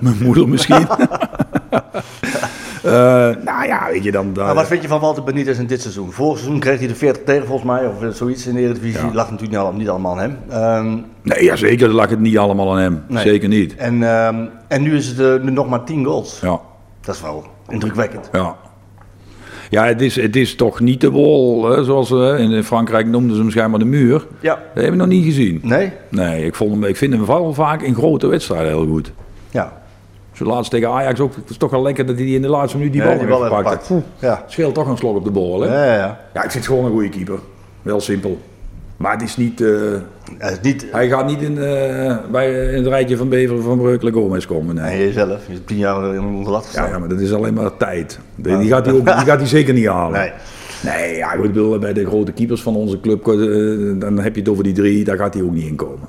Mijn 0.00 0.16
moeder 0.22 0.48
misschien. 0.48 0.86
Eh, 2.88 3.44
nou 3.44 3.66
ja, 3.66 3.86
weet 3.90 4.04
je 4.04 4.10
dan. 4.10 4.32
Maar 4.36 4.54
wat 4.54 4.66
vind 4.66 4.82
je 4.82 4.88
van 4.88 5.00
Walter 5.00 5.22
Benitez 5.24 5.58
in 5.58 5.66
dit 5.66 5.80
seizoen? 5.80 6.12
Vorig 6.12 6.38
seizoen 6.38 6.60
kreeg 6.60 6.78
hij 6.78 6.88
de 6.88 6.94
40 6.94 7.22
tegen 7.24 7.46
volgens 7.46 7.66
mij, 7.70 7.86
of 7.86 8.16
zoiets 8.16 8.46
in 8.46 8.54
de 8.54 8.60
Eredivisie. 8.60 9.06
Ja. 9.06 9.12
lag 9.14 9.30
natuurlijk 9.30 9.50
niet, 9.50 9.58
al- 9.68 9.72
niet 9.72 9.88
allemaal 9.88 10.12
aan 10.12 10.18
hem. 10.18 10.36
Ehm, 10.48 10.98
Nee, 11.22 11.44
ja, 11.44 11.56
zeker 11.56 11.88
lag 11.88 12.10
het 12.10 12.20
niet 12.20 12.38
allemaal 12.38 12.70
aan 12.72 12.78
hem. 12.78 13.02
Nee. 13.08 13.22
Zeker 13.22 13.48
niet. 13.48 13.76
en, 13.76 14.02
ehm, 14.02 14.36
en 14.68 14.82
nu 14.82 14.96
is 14.96 15.06
het 15.06 15.20
eh, 15.20 15.44
nu 15.44 15.50
nog 15.50 15.68
maar 15.68 15.84
10 15.84 16.04
goals. 16.04 16.40
Ja, 16.40 16.60
Dat 17.00 17.14
is 17.14 17.20
wel 17.22 17.44
indrukwekkend. 17.68 18.28
ja. 18.32 18.56
Ja, 19.70 19.84
het 19.84 20.00
is, 20.00 20.16
het 20.16 20.36
is 20.36 20.54
toch 20.54 20.80
niet 20.80 21.00
de 21.00 21.10
wol, 21.10 21.70
hè, 21.70 21.84
zoals 21.84 22.10
eh, 22.10 22.38
in 22.38 22.64
Frankrijk 22.64 23.06
noemden 23.06 23.36
ze 23.36 23.42
hem 23.42 23.50
schijnbaar 23.50 23.78
de 23.78 23.84
muur. 23.86 24.26
Ja. 24.40 24.54
Dat 24.54 24.62
hebben 24.74 24.90
we 24.90 24.96
nog 24.96 25.06
niet 25.06 25.24
gezien. 25.24 25.60
Nee? 25.62 25.92
Nee, 26.08 26.44
ik, 26.44 26.54
vond 26.54 26.70
hem, 26.72 26.84
ik 26.84 26.96
vind 26.96 27.12
hem 27.12 27.24
vooral 27.24 27.54
vaak 27.54 27.82
in 27.82 27.94
grote 27.94 28.26
wedstrijden 28.26 28.68
heel 28.68 28.86
goed. 28.86 29.12
Ja. 29.50 29.72
Zo 30.38 30.44
laatst 30.44 30.70
tegen 30.70 30.88
Ajax 30.90 31.20
ook. 31.20 31.34
Het 31.34 31.50
is 31.50 31.56
toch 31.56 31.70
wel 31.70 31.82
lekker 31.82 32.06
dat 32.06 32.16
hij 32.16 32.24
die 32.24 32.34
in 32.34 32.42
de 32.42 32.48
laatste 32.48 32.76
minuut 32.78 32.92
die 32.92 33.02
bal, 33.02 33.10
die 33.10 33.18
heeft 33.20 33.30
bal 33.30 33.42
heeft 33.42 33.56
gepakt. 33.56 33.88
heeft. 33.88 34.02
Ja. 34.18 34.44
Scheelt 34.46 34.74
toch 34.74 34.88
een 34.88 34.96
slok 34.96 35.16
op 35.16 35.24
de 35.24 35.30
bol, 35.30 35.60
hè? 35.60 35.66
Ja, 35.74 35.84
ja, 35.84 35.94
ja. 35.94 36.20
Ja, 36.34 36.44
ik 36.44 36.50
vind 36.50 36.54
het 36.54 36.66
gewoon 36.66 36.84
een 36.84 36.90
goede 36.90 37.08
keeper. 37.08 37.38
Wel 37.82 38.00
simpel. 38.00 38.38
Maar 38.96 39.12
het 39.12 39.22
is 39.22 39.36
niet... 39.36 39.60
eh, 39.60 40.50
is 40.50 40.60
niet... 40.62 40.86
hij 40.90 41.08
gaat 41.08 41.26
niet 41.26 41.42
in, 41.42 41.58
eh, 41.58 42.16
bij, 42.30 42.68
in 42.68 42.74
het 42.78 42.86
rijtje 42.86 43.16
van 43.16 43.28
Bever 43.28 43.62
van 43.62 43.78
Breukelen 43.78 44.12
Gomez 44.12 44.46
komen. 44.46 44.74
Nee. 44.74 44.84
Nee, 44.96 45.06
jezelf. 45.06 45.46
Je 45.46 45.52
hebt 45.52 45.66
10 45.66 45.76
jaar 45.76 46.14
in 46.14 46.20
onder 46.20 46.50
lat 46.52 46.60
Ja, 46.62 46.66
gestaan. 46.66 46.88
ja, 46.90 46.98
maar 46.98 47.08
dat 47.08 47.20
is 47.20 47.32
alleen 47.32 47.54
maar 47.54 47.76
tijd. 47.76 48.18
Die, 48.34 48.58
die 48.58 48.68
gaat 48.68 48.86
hij 48.86 48.94
ook, 48.94 49.04
die 49.04 49.14
gaat 49.14 49.38
hij 49.38 49.46
zeker 49.46 49.74
niet 49.74 49.86
halen. 49.86 50.18
Nee. 50.20 50.32
Nee, 50.82 51.16
ja, 51.16 51.32
ik 51.32 51.42
bedoel, 51.42 51.78
bij 51.78 51.92
de 51.92 52.06
grote 52.06 52.32
keepers 52.32 52.62
van 52.62 52.76
onze 52.76 53.00
club, 53.00 53.28
eh, 53.28 54.00
dan 54.00 54.18
heb 54.18 54.34
je 54.34 54.40
het 54.40 54.50
over 54.50 54.64
die 54.64 54.72
drie, 54.72 55.04
daar 55.04 55.16
gaat 55.16 55.34
hij 55.34 55.42
ook 55.42 55.52
niet 55.52 55.66
in 55.66 55.74
komen. 55.76 56.08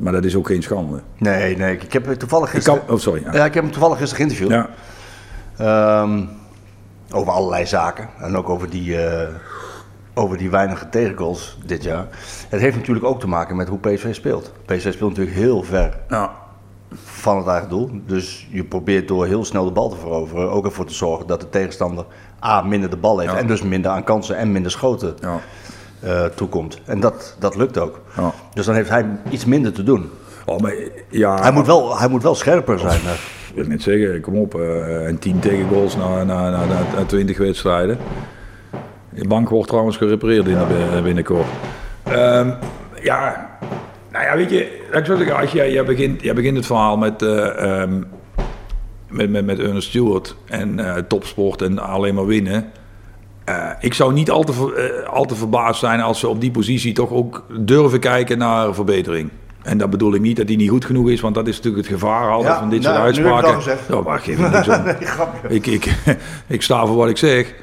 Maar 0.00 0.12
dat 0.12 0.24
is 0.24 0.36
ook 0.36 0.46
geen 0.46 0.62
schande. 0.62 1.00
Nee, 1.18 1.56
nee. 1.56 1.74
Ik 1.78 1.92
heb 1.92 2.12
toevallig 2.12 2.48
Ik 2.48 2.54
gisteren... 2.54 2.86
kan, 2.86 2.94
oh, 2.94 3.00
sorry. 3.00 3.22
Ja. 3.24 3.32
Ja, 3.32 3.44
ik 3.44 3.54
heb 3.54 3.62
hem 3.62 3.72
toevallig 3.72 3.98
gisteren 3.98 4.24
geïnterviewd. 4.30 4.68
Ja. 5.56 6.02
Ehm, 6.02 6.24
over 7.12 7.32
allerlei 7.32 7.66
zaken. 7.66 8.08
En 8.18 8.36
ook 8.36 8.48
over 8.48 8.70
die, 8.70 9.04
eh, 9.06 9.28
over 10.14 10.36
die 10.38 10.50
weinige 10.50 10.88
tegengoals 10.88 11.58
dit 11.66 11.82
jaar. 11.82 12.06
Het 12.48 12.60
heeft 12.60 12.76
natuurlijk 12.76 13.06
ook 13.06 13.20
te 13.20 13.28
maken 13.28 13.56
met 13.56 13.68
hoe 13.68 13.78
PSV 13.78 14.14
speelt. 14.14 14.52
PSV 14.64 14.92
speelt 14.92 15.10
natuurlijk 15.10 15.36
heel 15.36 15.62
ver 15.62 15.98
Ja. 16.08 16.30
van 17.04 17.36
het 17.36 17.46
eigen 17.46 17.68
doel. 17.68 17.90
Dus 18.06 18.48
je 18.50 18.64
probeert 18.64 19.08
door 19.08 19.26
heel 19.26 19.44
snel 19.44 19.64
de 19.64 19.70
bal 19.70 19.88
te 19.88 19.96
veroveren 19.96 20.50
ook 20.50 20.64
ervoor 20.64 20.84
te 20.84 20.94
zorgen 20.94 21.26
dat 21.26 21.40
de 21.40 21.48
tegenstander 21.48 22.04
A 22.44 22.60
minder 22.62 22.90
de 22.90 22.96
bal 22.96 23.18
heeft. 23.18 23.34
En 23.34 23.46
dus 23.46 23.62
minder 23.62 23.90
aan 23.90 24.04
kansen 24.04 24.36
en 24.36 24.52
minder 24.52 24.70
schoten 24.70 25.14
Ja. 25.20 25.38
Eh, 26.00 26.24
toekomt. 26.24 26.80
En 26.84 27.00
dat, 27.00 27.36
dat 27.38 27.56
lukt 27.56 27.78
ook. 27.78 28.00
Ja. 28.16 28.32
Dus 28.54 28.66
dan 28.66 28.74
heeft 28.74 28.88
hij 28.88 29.06
iets 29.30 29.44
minder 29.44 29.72
te 29.72 29.82
doen. 29.82 30.10
Oh, 30.46 30.58
maar, 30.58 30.74
ja, 31.08 31.40
Hij 31.40 31.52
moet 31.52 31.66
wel, 31.66 31.98
hij 31.98 32.08
moet 32.08 32.22
wel 32.22 32.34
scherper 32.34 32.78
zijn. 32.78 33.00
hè. 33.02 33.12
Ik 33.48 33.54
wil 33.56 33.66
net 33.66 33.82
zeggen, 33.82 34.20
kom 34.20 34.36
op. 34.36 34.54
eh 34.54 35.06
en 35.06 35.18
10 35.18 35.38
tegengoals 35.38 35.96
na, 35.96 36.24
na, 36.24 36.50
na, 36.50 36.64
na, 36.64 36.78
na 36.96 37.04
20 37.06 37.38
wedstrijden. 37.38 37.98
De 39.10 39.28
bank 39.28 39.48
wordt 39.48 39.68
trouwens 39.68 39.96
gerepareerd 39.96 40.46
in 40.46 40.58
de, 40.58 41.00
binnenkort. 41.02 41.46
Ehm, 42.02 42.50
ja, 43.02 43.48
nou 44.12 44.24
ja, 44.24 44.36
weet 44.36 44.50
je, 44.50 44.86
ik 44.92 45.04
zeggen, 45.04 45.36
als 45.36 45.52
jij, 45.52 45.72
jij, 45.72 45.84
begint, 45.84 46.22
jij 46.22 46.34
begint 46.34 46.56
het 46.56 46.66
verhaal 46.66 46.96
met, 46.96 47.22
eh, 47.22 47.80
ehm, 47.82 48.02
met, 49.08 49.30
met, 49.30 49.44
met 49.44 49.58
Ernest 49.58 49.88
Stewart 49.88 50.36
en 50.46 50.78
eh, 50.78 51.02
topsport 51.08 51.62
en 51.62 51.78
alleen 51.78 52.14
maar 52.14 52.26
winnen. 52.26 52.70
Eh, 53.50 53.70
ik 53.80 53.94
zou 53.94 54.12
niet 54.12 54.30
al 54.30 54.44
te, 54.44 54.52
eh, 55.02 55.08
al 55.08 55.24
te 55.24 55.34
verbaasd 55.34 55.80
zijn 55.80 56.00
als 56.00 56.18
ze 56.18 56.28
op 56.28 56.40
die 56.40 56.50
positie 56.50 56.92
toch 56.92 57.10
ook 57.10 57.44
durven 57.58 58.00
kijken 58.00 58.38
naar 58.38 58.74
verbetering. 58.74 59.30
En 59.62 59.78
dat 59.78 59.90
bedoel 59.90 60.14
ik 60.14 60.20
niet 60.20 60.36
dat 60.36 60.46
hij 60.48 60.56
niet 60.56 60.70
goed 60.70 60.84
genoeg 60.84 61.08
is, 61.08 61.20
want 61.20 61.34
dat 61.34 61.48
is 61.48 61.56
natuurlijk 61.56 61.88
het 61.88 61.94
gevaar 61.94 62.30
altijd 62.30 62.52
Ja, 62.52 62.58
van 62.58 62.70
dit 62.70 62.82
nou, 62.82 62.94
soort 62.94 63.16
het 63.16 63.46
uitspraken. 63.46 63.96
Ja, 63.96 64.02
maar 64.02 64.18
geef 64.18 64.38
me 64.38 64.48
niks 64.56 64.68
om. 64.68 64.82
Nee. 64.84 65.58
Ik, 65.58 65.66
ik, 65.66 65.94
ik 66.56 66.62
sta 66.62 66.86
voor 66.86 66.96
wat 66.96 67.08
ik 67.08 67.16
zeg. 67.16 67.54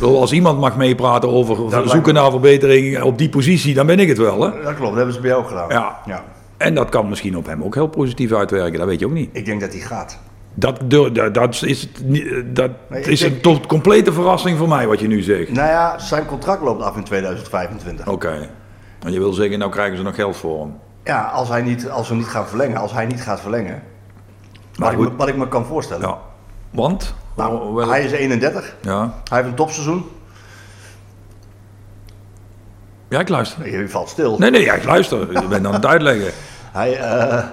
Als 0.00 0.32
iemand 0.32 0.60
mag 0.60 0.76
meepraten 0.76 1.28
over 1.28 1.88
zoeken 1.88 2.14
naar 2.14 2.30
verbetering 2.30 3.02
op 3.02 3.18
die 3.18 3.28
positie, 3.28 3.74
dan 3.74 3.86
ben 3.86 3.98
ik 3.98 4.08
het 4.08 4.18
wel. 4.18 4.42
Hè? 4.42 4.62
Dat 4.62 4.74
klopt, 4.74 4.80
dat 4.80 4.94
hebben 4.94 5.14
ze 5.14 5.20
bij 5.20 5.30
jou 5.30 5.44
gedaan. 5.44 5.68
Ja. 5.68 5.98
ja. 6.06 6.24
En 6.56 6.74
dat 6.74 6.88
kan 6.88 7.08
misschien 7.08 7.36
op 7.36 7.46
hem 7.46 7.62
ook 7.62 7.74
heel 7.74 7.86
positief 7.86 8.32
uitwerken, 8.32 8.78
dat 8.78 8.88
weet 8.88 9.00
je 9.00 9.06
ook 9.06 9.12
niet. 9.12 9.30
Ik 9.32 9.44
denk 9.44 9.60
dat 9.60 9.72
hij 9.72 9.80
gaat. 9.80 10.18
Dat, 10.54 10.80
dat, 11.32 11.62
is, 11.62 11.88
dat 12.44 12.70
is 12.90 13.20
een 13.20 13.40
tot 13.40 13.66
complete 13.66 14.12
verrassing 14.12 14.58
voor 14.58 14.68
mij 14.68 14.86
wat 14.86 15.00
je 15.00 15.06
nu 15.06 15.22
zegt. 15.22 15.50
Nou 15.50 15.68
ja, 15.68 15.98
zijn 15.98 16.26
contract 16.26 16.62
loopt 16.62 16.82
af 16.82 16.96
in 16.96 17.04
2025. 17.04 18.06
Oké. 18.08 18.48
En 19.04 19.12
je 19.12 19.18
wil 19.18 19.32
zeggen, 19.32 19.58
nou 19.58 19.70
krijgen 19.70 19.96
ze 19.96 20.02
nog 20.02 20.14
geld 20.14 20.36
voor 20.36 20.60
hem. 20.60 20.74
Ja, 21.04 21.22
als, 21.22 21.48
hij 21.48 21.62
niet, 21.62 21.90
als 21.90 22.08
we 22.08 22.14
niet 22.14 22.26
gaan 22.26 22.46
verlengen, 22.48 22.76
als 22.76 22.92
hij 22.92 23.06
niet 23.06 23.22
gaat 23.22 23.40
verlengen. 23.40 23.82
Maar 24.76 24.96
Wat, 24.96 25.06
ik, 25.06 25.10
me- 25.12 25.16
wat 25.16 25.28
ik 25.28 25.36
me 25.36 25.48
kan 25.48 25.64
voorstellen. 25.66 26.08
Ja. 26.08 26.18
Want? 26.70 27.14
Nou, 27.36 27.74
Wel- 27.74 27.88
hij 27.88 28.04
is 28.04 28.10
31, 28.12 28.76
ja. 28.80 29.00
hij 29.28 29.38
heeft 29.38 29.48
een 29.48 29.54
topseizoen. 29.54 30.04
ja, 33.08 33.20
ik 33.20 33.28
luister. 33.28 33.70
Je 33.78 33.88
valt 33.88 34.08
stil. 34.08 34.38
Nee, 34.38 34.50
nee, 34.50 34.62
ja, 34.64 34.74
ik 34.74 34.84
luister. 34.84 35.32
Ik 35.42 35.48
ben 35.48 35.66
aan 35.66 35.72
het 35.72 35.86
uitleggen. 35.86 36.30
Hij, 36.72 36.98
eh, 36.98 37.44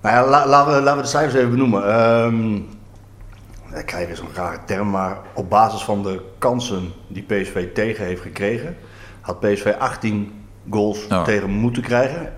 nou 0.00 0.14
ja, 0.14 0.26
la- 0.30 0.46
laten, 0.46 0.74
we, 0.74 0.80
laten 0.80 0.96
we 0.96 1.02
de 1.02 1.08
cijfers 1.08 1.34
even 1.34 1.50
benoemen. 1.50 1.88
Ehm, 1.94 2.54
ik 3.78 3.86
krijg 3.86 4.06
weer 4.06 4.16
zo'n 4.16 4.28
rare 4.34 4.58
term, 4.64 4.90
maar 4.90 5.18
op 5.34 5.50
basis 5.50 5.82
van 5.84 6.02
de 6.02 6.20
kansen 6.38 6.92
die 7.08 7.22
PSV 7.22 7.72
tegen 7.72 8.04
heeft 8.04 8.22
gekregen, 8.22 8.76
had 9.20 9.40
PSV 9.40 9.74
18 9.78 10.32
goals 10.70 11.06
Ja. 11.08 11.22
tegen 11.22 11.50
moeten 11.50 11.82
krijgen. 11.82 12.32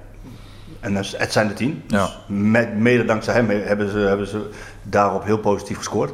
En 0.81 0.95
het 0.95 1.33
zijn 1.33 1.49
er 1.49 1.55
10. 1.55 1.83
Ja. 1.87 2.05
Dus 2.05 2.19
met, 2.27 2.77
mede 2.77 3.05
dankzij 3.05 3.35
hem 3.35 3.49
hebben 3.51 3.91
ze, 3.91 3.99
hebben 3.99 4.27
ze 4.27 4.51
daarop 4.83 5.25
heel 5.25 5.39
positief 5.39 5.77
gescoord. 5.77 6.13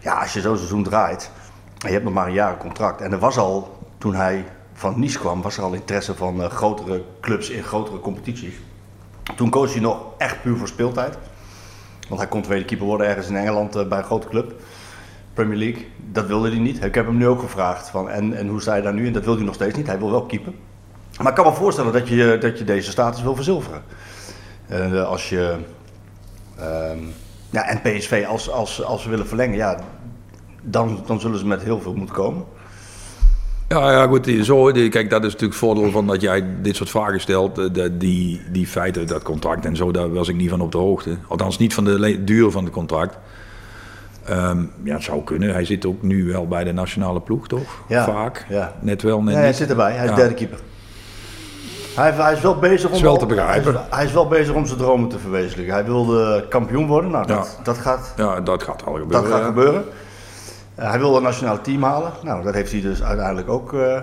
Ja, 0.00 0.14
als 0.20 0.32
je 0.32 0.40
zo'n 0.40 0.56
seizoen 0.56 0.82
draait 0.82 1.30
en 1.78 1.86
je 1.86 1.92
hebt 1.92 2.04
nog 2.04 2.14
maar 2.14 2.26
een 2.26 2.32
jaar 2.32 2.56
contract. 2.56 3.00
En 3.00 3.12
er 3.12 3.18
was 3.18 3.36
al, 3.38 3.78
toen 3.98 4.14
hij 4.14 4.44
van 4.72 5.00
Nice 5.00 5.18
kwam, 5.18 5.42
was 5.42 5.56
er 5.56 5.62
al 5.62 5.72
interesse 5.72 6.14
van 6.14 6.42
eh, 6.42 6.50
grotere 6.50 7.02
clubs 7.20 7.50
in 7.50 7.62
grotere 7.62 8.00
competities. 8.00 8.54
Toen 9.36 9.50
koos 9.50 9.72
hij 9.72 9.80
nog 9.80 10.04
echt 10.18 10.42
puur 10.42 10.56
voor 10.56 10.68
speeltijd. 10.68 11.18
Want 12.08 12.20
hij 12.20 12.28
kon 12.28 12.42
tweede 12.42 12.64
keeper 12.64 12.86
worden 12.86 13.06
ergens 13.06 13.28
in 13.28 13.36
Engeland 13.36 13.76
eh, 13.76 13.88
bij 13.88 13.98
een 13.98 14.04
grote 14.04 14.28
club. 14.28 14.54
Premier 15.34 15.56
League. 15.58 15.86
Dat 16.12 16.26
wilde 16.26 16.48
hij 16.48 16.58
niet. 16.58 16.84
Ik 16.84 16.94
heb 16.94 17.06
hem 17.06 17.16
nu 17.16 17.26
ook 17.26 17.40
gevraagd. 17.40 17.88
Van, 17.88 18.10
en, 18.10 18.32
en 18.32 18.48
hoe 18.48 18.60
sta 18.60 18.74
je 18.74 18.82
daar 18.82 18.94
nu? 18.94 19.06
En 19.06 19.12
dat 19.12 19.24
wil 19.24 19.36
hij 19.36 19.44
nog 19.44 19.54
steeds 19.54 19.76
niet. 19.76 19.86
Hij 19.86 19.98
wil 19.98 20.10
wel 20.10 20.26
keeper. 20.26 20.52
Maar 21.18 21.28
ik 21.28 21.34
kan 21.34 21.46
me 21.46 21.52
voorstellen 21.52 21.92
dat 21.92 22.08
je, 22.08 22.38
dat 22.40 22.58
je 22.58 22.64
deze 22.64 22.90
status 22.90 23.22
wil 23.22 23.34
verzilveren. 23.34 23.82
Eh, 24.68 25.04
als 25.04 25.28
je... 25.28 25.56
ehm, 26.58 26.98
ja, 27.50 27.68
en 27.68 27.80
PSV, 27.80 28.24
als, 28.28 28.50
als, 28.50 28.84
als 28.84 29.02
ze 29.02 29.08
willen 29.08 29.26
verlengen, 29.26 29.56
ja, 29.56 29.78
dan, 30.62 31.02
dan 31.06 31.20
zullen 31.20 31.38
ze 31.38 31.46
met 31.46 31.62
heel 31.62 31.80
veel 31.80 31.94
moeten 31.94 32.14
komen. 32.14 32.44
Ja, 33.74 33.92
ja 33.92 34.06
goed. 34.06 34.30
Zo, 34.42 34.64
kijk, 34.64 35.10
dat 35.10 35.24
is 35.24 35.32
natuurlijk 35.32 35.42
het 35.42 35.54
voordeel 35.54 35.90
van 35.90 36.06
dat 36.06 36.20
jij 36.20 36.44
dit 36.62 36.76
soort 36.76 36.90
vragen 36.90 37.20
stelt. 37.20 37.58
eh, 37.58 37.88
die, 37.92 38.40
die 38.50 38.66
feiten, 38.66 39.06
dat 39.06 39.22
contract 39.22 39.64
en 39.64 39.76
zo, 39.76 39.90
daar 39.92 40.12
was 40.12 40.28
ik 40.28 40.36
niet 40.36 40.50
van 40.50 40.60
op 40.60 40.72
de 40.72 40.78
hoogte. 40.78 41.16
Althans, 41.28 41.58
niet 41.58 41.74
van 41.74 41.84
de 41.84 42.24
duur 42.24 42.50
van 42.50 42.64
het 42.64 42.72
contract. 42.72 43.18
Ehm, 44.24 44.58
ja, 44.82 44.94
het 44.94 45.02
zou 45.02 45.24
kunnen. 45.24 45.52
Hij 45.52 45.64
zit 45.64 45.86
ook 45.86 46.02
nu 46.02 46.24
wel 46.32 46.46
bij 46.48 46.64
de 46.64 46.72
nationale 46.72 47.20
ploeg, 47.20 47.48
toch? 47.48 47.82
Ja, 47.88 48.04
Vaak. 48.04 48.46
ja. 48.48 48.72
Net 48.80 49.02
wel, 49.02 49.16
net 49.16 49.26
Nee, 49.26 49.34
hij 49.36 49.46
niet. 49.46 49.56
zit 49.56 49.70
erbij. 49.70 49.92
Hij 49.92 50.08
is 50.08 50.14
derde 50.14 50.34
keeper. 50.34 50.58
Hij, 51.96 52.10
hij 52.12 52.32
is 52.32 52.40
wel 52.40 52.58
bezig 52.58 52.88
om, 52.90 52.94
Is 52.96 53.00
wel 53.02 53.16
te 53.16 53.26
begrijpen. 53.26 53.72
Hij 53.72 53.82
is, 53.82 53.88
hij 53.96 54.04
is 54.04 54.12
wel 54.12 54.28
bezig 54.28 54.54
om 54.54 54.66
zijn 54.66 54.78
dromen 54.78 55.08
te 55.08 55.18
verwezenlijken. 55.18 55.74
Hij 55.74 55.84
wilde 55.84 56.44
kampioen 56.48 56.86
worden. 56.86 57.10
Nou, 57.10 57.26
dat, 57.26 57.58
dat, 57.62 57.78
gaat, 57.78 58.12
Ja, 58.16 58.40
dat 58.40 58.62
gaat 58.62 58.84
wel 58.84 58.94
gebeuren. 58.94 59.22
dat 59.30 59.38
gaat 59.38 59.44
gebeuren. 59.46 59.84
Eh, 60.74 60.88
hij 60.90 60.98
wilde 60.98 61.16
een 61.16 61.22
nationaal 61.22 61.60
team 61.60 61.82
halen. 61.82 62.12
Nou, 62.22 62.42
dat 62.44 62.54
heeft 62.54 62.72
hij 62.72 62.80
dus 62.80 63.02
uiteindelijk 63.02 63.48
ook, 63.48 63.72
eh, 63.74 64.00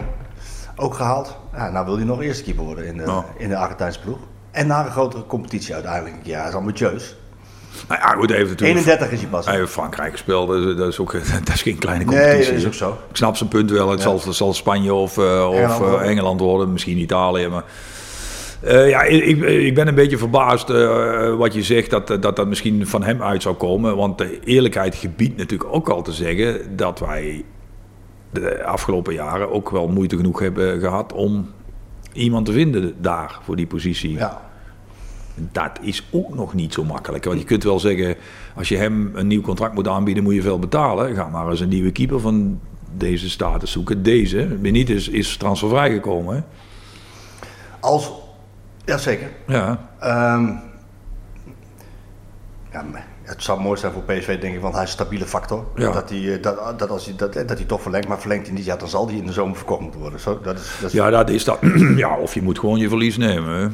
ook 0.76 0.94
gehaald. 0.94 1.38
Ja, 1.56 1.70
nou 1.70 1.86
wil 1.86 1.96
hij 1.96 2.06
nog 2.06 2.22
eerste 2.22 2.44
keeper 2.44 2.64
worden 2.64 2.86
in 2.86 2.98
de, 2.98 3.22
in 3.38 3.50
de 3.50 3.58
Argentijnse 3.58 4.00
ploeg. 4.00 4.18
En 4.52 4.68
naar 4.68 4.86
een 4.86 4.92
grotere 4.92 5.26
competitie 5.26 5.74
uiteindelijk. 5.74 6.16
Ja, 6.24 6.40
dat 6.40 6.48
is 6.50 6.56
ambitieus. 6.56 7.16
Nou 7.88 8.02
ja, 8.02 8.08
goed, 8.08 8.30
hij 8.30 8.38
heeft 8.38 8.50
natuurlijk... 8.50 8.80
31 8.80 9.12
is 9.12 9.20
hij 9.22 9.30
pas. 9.30 9.46
Hij 9.46 9.56
heeft 9.56 9.72
Frankrijk 9.72 10.12
gespeeld, 10.12 10.48
dus 10.50 10.76
dat 10.76 10.88
is, 10.88 11.00
ook, 11.00 11.12
dat 11.44 11.54
is 11.54 11.62
geen 11.62 11.78
kleine 11.78 12.06
Nee, 12.06 12.16
competitie. 12.16 12.52
dat 12.52 12.62
is 12.62 12.68
ook 12.68 12.74
zo. 12.74 12.90
Ik 13.10 13.16
snap 13.16 13.36
zijn 13.38 13.50
punt 13.50 13.72
wel. 13.72 13.90
Het 13.90 14.02
Ja. 14.02 14.18
zal, 14.18 14.34
zal 14.34 14.54
Spanje 14.54 14.94
of, 14.94 15.18
eh, 15.18 15.48
of 15.50 15.56
Engeland 15.56 15.72
eh, 15.82 15.88
worden. 15.90 16.02
Engeland 16.08 16.40
worden, 16.40 16.72
misschien 16.72 16.98
Italië. 16.98 17.48
Maar, 17.48 17.64
Eh, 18.62 18.90
ja, 18.90 19.02
ik, 19.02 19.38
ik- 19.42 19.76
ben 19.76 19.88
een 19.88 19.96
beetje 19.96 20.18
verbaasd 20.18 20.70
eh, 20.70 21.36
wat 21.36 21.54
je 21.54 21.64
zegt 21.64 21.90
dat, 21.90 22.08
dat 22.08 22.36
dat 22.36 22.48
misschien 22.48 22.88
van 22.88 23.04
hem 23.04 23.22
uit 23.22 23.42
zou 23.42 23.56
komen. 23.56 23.96
Want 23.96 24.18
de 24.18 24.40
eerlijkheid 24.44 24.96
gebiedt 24.96 25.38
natuurlijk 25.38 25.74
ook 25.74 25.90
al 25.90 26.02
te 26.02 26.12
zeggen 26.12 26.76
dat 26.76 27.00
wij 27.00 27.44
de 28.32 28.64
afgelopen 28.64 29.14
jaren 29.14 29.52
ook 29.52 29.70
wel 29.70 29.88
moeite 29.88 30.16
genoeg 30.16 30.40
hebben 30.40 30.80
gehad 30.80 31.14
om 31.14 31.50
iemand 32.14 32.46
te 32.46 32.52
vinden 32.52 32.94
daar 33.02 33.40
voor 33.44 33.56
die 33.56 33.68
positie. 33.68 34.12
Ja. 34.12 34.42
Dat 35.52 35.72
is 35.82 36.08
ook 36.12 36.36
nog 36.36 36.54
niet 36.54 36.74
zo 36.74 36.84
makkelijk. 36.84 37.24
Want 37.26 37.40
je 37.40 37.46
kunt 37.46 37.64
wel 37.64 37.80
zeggen, 37.80 38.16
als 38.56 38.70
je 38.70 38.78
hem 38.78 39.12
een 39.14 39.28
nieuw 39.28 39.42
contract 39.42 39.74
moet 39.74 39.88
aanbieden, 39.88 40.24
moet 40.24 40.34
je 40.34 40.42
veel 40.42 40.60
betalen. 40.60 41.16
Ga 41.16 41.28
maar 41.30 41.50
eens 41.50 41.60
een 41.60 41.70
nieuwe 41.70 41.92
keeper 41.92 42.20
van 42.20 42.60
deze 42.98 43.30
status 43.30 43.72
zoeken. 43.72 44.04
Deze, 44.04 44.58
Benitez, 44.62 45.08
is 45.08 45.38
transfervrij 45.38 45.92
gekomen. 45.92 46.46
Als, 47.80 48.12
jazeker. 48.86 49.30
Ja. 49.48 49.80
Ehm 50.00 50.50
ja, 52.72 52.84
het 53.24 53.44
zou 53.44 53.62
mooi 53.62 53.80
zijn 53.80 53.92
voor 53.92 54.02
PSV, 54.02 54.40
denk 54.40 54.56
ik, 54.56 54.62
want 54.62 54.74
hij 54.74 54.84
is 54.84 54.90
een 54.90 54.96
stabiele 54.96 55.26
factor. 55.26 55.66
Ja. 55.76 55.92
Dat, 55.92 56.10
hij, 56.10 56.34
eh, 56.34 56.42
dat, 56.42 56.80
dat, 56.80 56.90
als 56.90 57.06
hij, 57.06 57.14
dat, 57.18 57.34
dat 57.34 57.50
hij 57.50 57.64
toch 57.66 57.82
verlengt, 57.82 58.08
maar 58.08 58.20
verlengt 58.20 58.48
hij 58.48 58.56
niet, 58.56 58.66
ja, 58.66 58.76
dan 58.76 58.88
zal 58.88 59.08
hij 59.08 59.16
in 59.16 59.26
de 59.26 59.32
zomer 59.32 59.56
verkocht 59.56 59.82
moeten 59.82 60.00
worden. 60.00 60.20
Zo, 60.20 60.40
dat 60.44 60.60
is, 60.60 60.72
dat 60.82 60.90
is, 60.90 60.96
ja, 60.96 61.10
dat 61.10 61.30
is 61.30 61.44
dat. 61.44 61.60
ja, 61.96 62.18
of 62.18 62.34
je 62.34 62.42
moet 62.42 62.60
gewoon 62.60 62.80
je 62.80 62.90
verlies 62.90 63.18
nemen. 63.18 63.50
hè. 63.50 63.68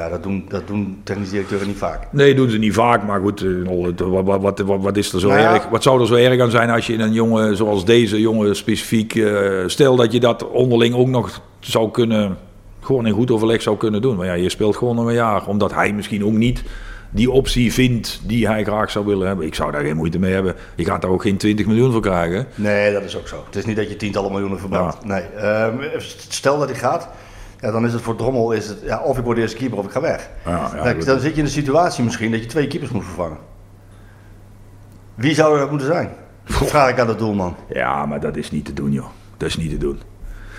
ja, 0.00 0.08
dat, 0.08 0.22
doen, 0.22 0.44
dat 0.48 0.66
doen 0.66 1.00
technisch 1.04 1.30
directeuren 1.30 1.66
niet 1.66 1.76
vaak. 1.76 2.12
Nee, 2.12 2.34
doen 2.34 2.50
ze 2.50 2.58
niet 2.58 2.74
vaak, 2.74 3.04
maar 3.06 3.20
goed, 3.20 3.42
eh, 3.42 3.50
wat, 3.96 4.40
wat, 4.40 4.58
wat, 4.58 4.80
wat, 4.82 4.96
is 4.96 5.12
er 5.12 5.20
zo 5.20 5.28
Nou 5.28 5.40
ja. 5.40 5.54
erg? 5.54 5.68
Wat 5.68 5.82
zou 5.82 6.00
er 6.00 6.06
zo 6.06 6.14
erg 6.14 6.40
aan 6.40 6.50
zijn 6.50 6.70
als 6.70 6.86
je 6.86 6.98
een 6.98 7.12
jongen 7.12 7.56
zoals 7.56 7.84
deze 7.84 8.20
jongen 8.20 8.56
specifiek, 8.56 9.14
eh, 9.14 9.62
stel 9.66 9.96
dat 9.96 10.12
je 10.12 10.20
dat 10.20 10.50
onderling 10.50 10.94
ook 10.94 11.08
nog 11.08 11.40
zou 11.60 11.90
kunnen, 11.90 12.36
gewoon 12.84 13.06
in 13.06 13.12
goed 13.12 13.30
overleg 13.30 13.62
zou 13.62 13.76
kunnen 13.76 14.02
doen. 14.02 14.16
Maar 14.16 14.26
ja, 14.26 14.32
je 14.32 14.48
speelt 14.48 14.76
gewoon 14.76 14.96
nog 14.96 15.06
een 15.06 15.14
jaar, 15.14 15.46
omdat 15.46 15.74
hij 15.74 15.92
misschien 15.92 16.24
ook 16.24 16.32
niet 16.32 16.62
die 17.10 17.30
optie 17.30 17.72
vindt 17.72 18.20
die 18.24 18.46
hij 18.46 18.64
graag 18.64 18.90
zou 18.90 19.06
willen 19.06 19.26
hebben. 19.26 19.46
Ik 19.46 19.54
zou 19.54 19.72
daar 19.72 19.80
geen 19.84 19.96
moeite 19.96 20.18
mee 20.18 20.32
hebben. 20.32 20.54
Je 20.74 20.84
gaat 20.84 21.02
daar 21.02 21.10
ook 21.10 21.22
geen 21.22 21.36
20 21.36 21.66
miljoen 21.66 21.92
voor 21.92 22.00
krijgen. 22.00 22.46
Nee, 22.54 22.92
dat 22.92 23.02
is 23.02 23.16
ook 23.16 23.28
zo. 23.28 23.42
Het 23.46 23.56
is 23.56 23.64
niet 23.64 23.76
dat 23.76 23.88
je 23.88 23.96
tientallen 23.96 24.30
miljoenen 24.32 24.58
verbrandt. 24.58 25.04
Nee. 25.04 25.22
Ehm, 25.22 25.76
stel 25.98 26.58
dat 26.58 26.68
hij 26.68 26.78
gaat, 26.78 27.08
ja, 27.60 27.70
dan 27.70 27.84
is 27.84 27.92
het 27.92 28.02
voor 28.02 28.16
Drommel 28.16 28.52
is 28.52 28.68
het, 28.68 28.78
ja, 28.84 29.00
of 29.00 29.18
ik 29.18 29.24
word 29.24 29.38
eerste 29.38 29.56
keeper 29.56 29.78
of 29.78 29.84
ik 29.84 29.90
ga 29.90 30.00
weg. 30.00 30.30
Ja, 30.44 30.70
ja, 30.74 30.92
dan 30.92 31.20
zit 31.20 31.32
je 31.32 31.38
in 31.38 31.44
de 31.44 31.50
situatie 31.50 32.04
misschien 32.04 32.30
dat 32.30 32.40
je 32.40 32.46
twee 32.46 32.66
keepers 32.66 32.90
moet 32.90 33.04
vervangen. 33.04 33.38
Wie 35.14 35.34
zou 35.34 35.58
dat 35.58 35.70
moeten 35.70 35.86
zijn? 35.86 36.10
Dat 36.44 36.68
vraag 36.68 36.90
ik 36.90 36.98
aan 36.98 37.06
de 37.06 37.14
doelman. 37.14 37.56
Ja, 37.68 38.06
maar 38.06 38.20
dat 38.20 38.36
is 38.36 38.50
niet 38.50 38.64
te 38.64 38.72
doen, 38.72 38.92
joh. 38.92 39.06
Dat 39.36 39.48
is 39.48 39.56
niet 39.56 39.70
te 39.70 39.78
doen. 39.78 40.00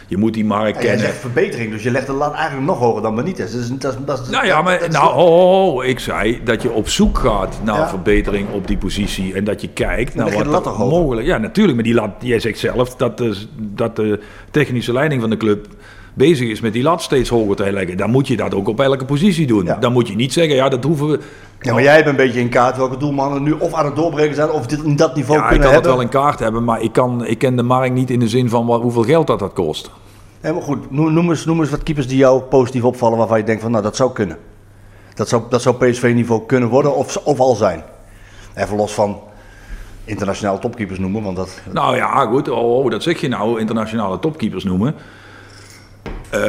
Je 0.07 0.17
moet 0.17 0.33
die 0.33 0.45
markt 0.45 0.75
Ja, 0.75 0.81
kennen. 0.81 0.99
zegt 1.05 1.17
verbetering, 1.17 1.71
dus 1.71 1.83
je 1.83 1.91
legt 1.91 2.07
de 2.07 2.13
lat 2.13 2.33
eigenlijk 2.33 2.65
nog 2.65 2.79
hoger 2.79 3.01
dan 3.01 3.15
Benitez. 3.15 3.51
Dat 3.51 3.61
is, 3.61 3.69
dat 3.79 3.93
is, 3.93 3.99
dat 4.05 4.19
is, 4.21 4.29
Nou 4.29 4.45
ja, 4.45 4.61
maar 4.61 4.87
nou, 4.89 5.85
ik 5.85 5.99
zei 5.99 6.41
dat 6.43 6.61
je 6.61 6.71
op 6.71 6.89
zoek 6.89 7.17
gaat 7.17 7.59
naar 7.63 7.77
Ja. 7.79 7.89
verbetering 7.89 8.47
op 8.51 8.67
die 8.67 8.77
positie. 8.77 9.33
En 9.33 9.43
dat 9.43 9.61
je 9.61 9.69
kijkt 9.69 10.15
naar 10.15 10.45
wat 10.45 10.65
er 10.65 10.71
mogelijk 10.77 11.27
Ja, 11.27 11.37
natuurlijk. 11.37 11.75
Maar 11.75 11.83
die 11.85 11.93
lat, 11.93 12.09
jij 12.19 12.39
zegt 12.39 12.59
zelf 12.59 12.95
dat 12.95 13.17
de, 13.17 13.37
dat 13.57 13.95
de 13.95 14.19
technische 14.51 14.93
leiding 14.93 15.21
van 15.21 15.29
de 15.29 15.37
club 15.37 15.67
bezig 16.13 16.49
is 16.49 16.59
met 16.61 16.73
die 16.73 16.83
lat 16.83 17.01
steeds 17.01 17.29
hoger 17.29 17.55
te 17.55 17.71
leggen. 17.71 17.97
Dan 17.97 18.09
moet 18.09 18.27
je 18.27 18.37
dat 18.37 18.53
ook 18.53 18.67
op 18.67 18.79
elke 18.79 19.05
positie 19.05 19.47
doen. 19.47 19.65
Ja. 19.65 19.75
Dan 19.75 19.91
moet 19.93 20.07
je 20.07 20.15
niet 20.15 20.33
zeggen, 20.33 20.55
ja, 20.55 20.69
dat 20.69 20.83
hoeven 20.83 21.07
we. 21.09 21.19
Ja, 21.65 21.73
maar 21.73 21.83
jij 21.83 21.95
hebt 21.95 22.07
een 22.07 22.15
beetje 22.15 22.39
in 22.39 22.49
kaart 22.49 22.77
welke 22.77 22.97
doelmannen 22.97 23.43
nu 23.43 23.51
of 23.51 23.73
aan 23.73 23.85
het 23.85 23.95
doorbreken 23.95 24.35
zijn 24.35 24.51
of 24.51 24.67
dit, 24.67 24.83
in 24.83 24.95
dat 24.95 25.15
niveau 25.15 25.39
Ja, 25.39 25.43
ik 25.43 25.49
kunnen 25.49 25.67
kan 25.67 25.75
het 25.75 25.85
hebben. 25.85 25.91
wel 25.91 26.01
in 26.01 26.23
kaart 26.23 26.39
hebben, 26.39 26.63
maar 26.63 26.81
ik, 26.81 26.91
kan, 26.91 27.25
ik 27.25 27.37
ken 27.37 27.55
de 27.55 27.63
markt 27.63 27.93
niet 27.93 28.09
in 28.09 28.19
de 28.19 28.27
zin 28.27 28.49
van 28.49 28.65
wat, 28.65 28.81
hoeveel 28.81 29.03
geld 29.03 29.27
dat 29.27 29.39
dat 29.39 29.53
kost. 29.53 29.91
Helemaal 30.41 30.63
goed. 30.63 30.91
Noem, 30.91 31.13
noem, 31.13 31.29
eens, 31.29 31.45
noem 31.45 31.59
eens 31.59 31.69
wat 31.69 31.83
keepers 31.83 32.07
die 32.07 32.17
jou 32.17 32.41
positief 32.41 32.83
opvallen 32.83 33.17
waarvan 33.17 33.37
je 33.37 33.43
denkt 33.43 33.61
van 33.61 33.71
nou 33.71 33.83
dat 33.83 33.95
zou 33.95 34.11
kunnen. 34.11 34.37
Dat 35.13 35.29
zou, 35.29 35.43
dat 35.49 35.61
zou 35.61 35.75
PSV-niveau 35.75 36.45
kunnen 36.45 36.69
worden 36.69 36.95
of, 36.95 37.17
of 37.17 37.39
al 37.39 37.55
zijn. 37.55 37.83
Even 38.55 38.77
los 38.77 38.93
van 38.93 39.19
internationale 40.03 40.59
topkeepers 40.59 40.99
noemen, 40.99 41.23
want 41.23 41.35
dat... 41.35 41.61
Nou 41.71 41.95
ja, 41.95 42.25
goed. 42.25 42.49
Oh, 42.49 42.77
oh, 42.77 42.91
dat 42.91 43.03
zeg 43.03 43.21
je 43.21 43.27
nou, 43.27 43.59
internationale 43.59 44.19
topkeepers 44.19 44.63
noemen. 44.63 44.95
Eh, 46.29 46.41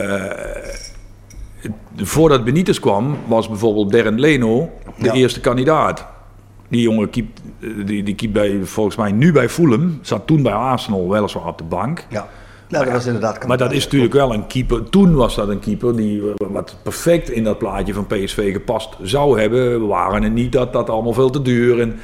voordat 1.96 2.44
Benitez 2.44 2.78
kwam, 2.78 3.16
was 3.26 3.48
bijvoorbeeld 3.48 3.88
Bernd 3.90 4.20
Leno 4.20 4.70
de 4.98 5.04
Ja. 5.04 5.12
eerste 5.12 5.40
kandidaat. 5.40 6.06
Die 6.68 6.80
jongen 6.82 7.10
keep, 7.10 7.26
die, 7.84 8.02
die 8.02 8.14
keept 8.14 8.32
bij, 8.32 8.58
volgens 8.62 8.96
mij 8.96 9.12
nu 9.12 9.32
bij 9.32 9.48
Fulham. 9.48 9.98
Zat 10.02 10.26
toen 10.26 10.42
bij 10.42 10.52
Arsenal 10.52 11.08
weliswaar 11.10 11.46
op 11.46 11.58
de 11.58 11.64
bank. 11.64 12.06
Ja, 12.08 12.28
nou, 12.68 12.84
dat 12.84 12.92
was 12.92 13.06
inderdaad... 13.06 13.46
Maar 13.46 13.58
dat 13.58 13.72
is 13.72 13.84
natuurlijk 13.84 14.12
wel 14.12 14.34
een 14.34 14.46
keeper. 14.46 14.88
Toen 14.90 15.14
was 15.14 15.34
dat 15.34 15.48
een 15.48 15.58
keeper 15.58 15.96
die 15.96 16.20
eh, 16.20 16.46
wat 16.50 16.76
perfect 16.82 17.30
in 17.30 17.44
dat 17.44 17.58
plaatje 17.58 17.94
van 17.94 18.06
PSV 18.06 18.52
gepast 18.52 18.96
zou 19.02 19.40
hebben. 19.40 19.80
We 19.80 19.86
waren 19.86 20.22
het 20.22 20.32
niet 20.32 20.52
dat 20.52 20.72
dat 20.72 20.90
allemaal 20.90 21.12
veel 21.12 21.30
te 21.30 21.42
duur. 21.42 21.80
En 21.80 21.96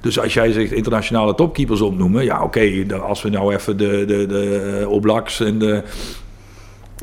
dus 0.00 0.20
als 0.20 0.34
jij 0.34 0.52
zegt 0.52 0.72
internationale 0.72 1.34
topkeepers 1.34 1.80
opnoemen, 1.80 2.24
ja 2.24 2.42
oké, 2.42 2.84
als 3.06 3.22
we 3.22 3.28
nou 3.28 3.54
even 3.54 3.76
de, 3.76 4.04
de, 4.06 4.26
de 4.26 4.78
eh, 4.80 4.90
Oblaks 4.90 5.40
en 5.40 5.58
de, 5.58 5.82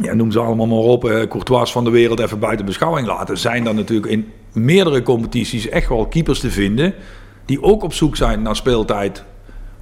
ja, 0.02 0.14
noem 0.14 0.32
ze 0.32 0.40
allemaal 0.40 0.68
maar 0.68 0.78
op, 0.78 1.06
eh, 1.06 1.28
Courtois 1.28 1.72
van 1.72 1.84
de 1.84 1.90
wereld 1.90 2.20
even 2.20 2.40
buiten 2.40 2.66
beschouwing 2.66 3.08
laten, 3.08 3.38
zijn 3.38 3.64
dan 3.64 3.76
natuurlijk 3.76 4.12
in 4.12 4.32
meerdere 4.54 5.02
competities 5.02 5.70
echt 5.70 5.90
wel 5.90 6.08
keepers 6.08 6.40
te 6.40 6.52
vinden 6.52 6.94
die 7.46 7.62
ook 7.62 7.84
op 7.84 7.94
zoek 7.94 8.16
zijn 8.16 8.42
naar 8.42 8.56
speeltijd. 8.56 9.24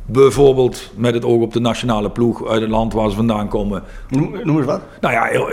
Bijvoorbeeld 0.06 0.92
met 0.96 1.14
het 1.14 1.26
oog 1.26 1.42
op 1.42 1.54
de 1.54 1.60
nationale 1.60 2.12
ploeg 2.12 2.48
uit 2.48 2.62
het 2.62 2.70
land 2.70 2.94
waar 2.94 3.10
ze 3.10 3.16
vandaan 3.16 3.48
komen. 3.48 3.84
Noem, 4.10 4.36
noem 4.44 4.58
eens 4.58 4.66
wat. 4.66 4.82
Nou 5.02 5.14
ja, 5.14 5.52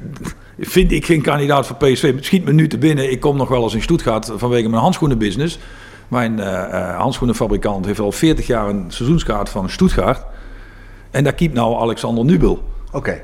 vind 0.58 0.92
ik 0.92 1.04
geen 1.04 1.22
kandidaat 1.22 1.66
voor 1.66 1.76
PSV. 1.76 2.14
Schiet 2.20 2.44
me 2.44 2.52
nu 2.52 2.68
te 2.68 2.78
binnen. 2.78 3.10
Ik 3.10 3.20
kom 3.20 3.36
nog 3.36 3.48
wel 3.48 3.62
eens 3.62 3.74
in 3.74 3.82
Stuttgart 3.82 4.32
vanwege 4.36 4.68
mijn 4.68 4.82
handschoenenbusiness. 4.82 5.58
Mijn 6.08 6.40
eh, 6.40 6.98
handschoenenfabrikant 6.98 7.86
heeft 7.86 8.00
al 8.00 8.12
40 8.12 8.46
jaar 8.46 8.68
een 8.68 8.84
seizoenskaart 8.88 9.48
van 9.48 9.70
Stuttgart. 9.70 10.24
En 11.10 11.24
daar 11.24 11.34
keept 11.34 11.54
nou 11.54 11.80
Alexander 11.80 12.24
Nubel. 12.24 12.62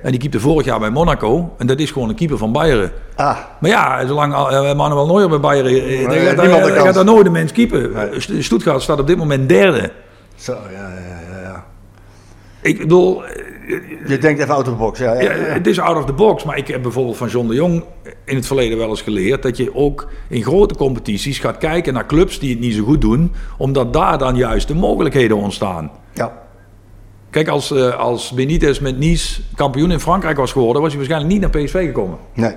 En 0.02 0.10
die 0.10 0.20
keepte 0.20 0.40
vorig 0.40 0.64
jaar 0.66 0.78
bij 0.78 0.90
Monaco. 0.90 1.54
En 1.58 1.66
dat 1.66 1.78
is 1.78 1.90
gewoon 1.90 2.08
een 2.08 2.14
keeper 2.14 2.38
van 2.38 2.52
Bayern. 2.52 2.90
Ah, 3.16 3.36
Maar 3.60 3.70
ja, 3.70 4.06
zolang 4.06 4.32
uh, 4.34 4.74
Manuel 4.74 5.06
Neuer 5.06 5.28
bij 5.28 5.40
Bayern... 5.40 5.66
eh, 5.66 5.72
Nee, 5.72 6.06
dan 6.06 6.10
gaat- 6.12 6.40
niemand 6.42 6.64
de 6.64 6.72
gaat 6.80 6.94
daar 6.94 7.04
nooit 7.04 7.26
een 7.26 7.32
mens 7.32 7.52
keeper. 7.52 7.90
Stuttgart 8.38 8.82
staat 8.82 9.00
op 9.00 9.06
dit 9.06 9.16
moment 9.16 9.48
derde. 9.48 9.90
zo, 10.36 10.52
ja, 10.72 10.88
ja, 10.88 11.20
ja, 11.34 11.40
ja. 11.42 11.64
Ik 12.60 12.78
bedoel, 12.78 13.24
eh, 13.24 13.30
Je 14.06 14.18
denkt 14.18 14.40
even 14.40 14.54
out 14.54 14.66
of 14.68 14.72
the 14.72 14.78
box, 14.78 14.98
ja. 14.98 15.12
ja, 15.14 15.20
Ja, 15.20 15.32
ja. 15.34 15.42
het 15.42 15.66
is 15.66 15.80
out 15.80 15.96
of 15.96 16.04
the 16.04 16.12
box. 16.12 16.44
Maar 16.44 16.56
ik 16.56 16.68
heb 16.68 16.82
bijvoorbeeld 16.82 17.16
van 17.16 17.28
John 17.28 17.48
de 17.48 17.54
Jong 17.54 17.84
in 18.24 18.36
het 18.36 18.46
verleden 18.46 18.78
wel 18.78 18.88
eens 18.88 19.02
geleerd... 19.02 19.42
dat 19.42 19.56
je 19.56 19.74
ook 19.74 20.08
in 20.28 20.42
grote 20.42 20.76
competities 20.76 21.38
gaat 21.38 21.58
kijken 21.58 21.94
naar 21.94 22.06
clubs 22.06 22.38
die 22.38 22.50
het 22.50 22.60
niet 22.60 22.74
zo 22.74 22.84
goed 22.84 23.00
doen... 23.00 23.32
omdat 23.58 23.92
daar 23.92 24.18
dan 24.18 24.36
juist 24.36 24.68
de 24.68 24.74
mogelijkheden 24.74 25.36
ontstaan. 25.36 25.90
Ja. 26.12 26.41
Kijk, 27.32 27.48
als, 27.48 27.70
eh, 27.70 27.98
als 27.98 28.30
Benitez 28.30 28.78
met 28.78 28.98
Nice 28.98 29.40
kampioen 29.54 29.90
in 29.90 30.00
Frankrijk 30.00 30.36
was 30.36 30.52
geworden... 30.52 30.82
was 30.82 30.90
hij 30.90 30.98
waarschijnlijk 30.98 31.32
niet 31.32 31.52
naar 31.52 31.62
PSV 31.62 31.86
gekomen. 31.86 32.18
Nee. 32.34 32.50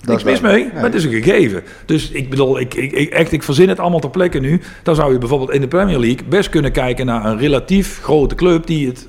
Dat 0.00 0.06
Niks 0.06 0.22
is 0.22 0.30
mis 0.30 0.40
mee, 0.40 0.64
Nee. 0.64 0.72
maar 0.72 0.82
het 0.82 0.94
is 0.94 1.04
een 1.04 1.22
gegeven. 1.22 1.62
Dus 1.86 2.10
ik 2.10 2.30
bedoel, 2.30 2.60
ik, 2.60 2.74
ik, 2.74 2.92
ik, 2.92 3.10
echt, 3.10 3.32
ik 3.32 3.42
verzin 3.42 3.68
het 3.68 3.78
allemaal 3.78 4.00
ter 4.00 4.10
plekke 4.10 4.38
nu. 4.38 4.60
Dan 4.82 4.94
zou 4.94 5.12
je 5.12 5.18
bijvoorbeeld 5.18 5.50
in 5.50 5.60
de 5.60 5.68
Premier 5.68 5.98
League 5.98 6.24
best 6.28 6.48
kunnen 6.48 6.72
kijken 6.72 7.06
naar 7.06 7.24
een 7.24 7.38
relatief 7.38 8.00
grote 8.02 8.34
club 8.34 8.66
die 8.66 8.86
het 8.86 9.08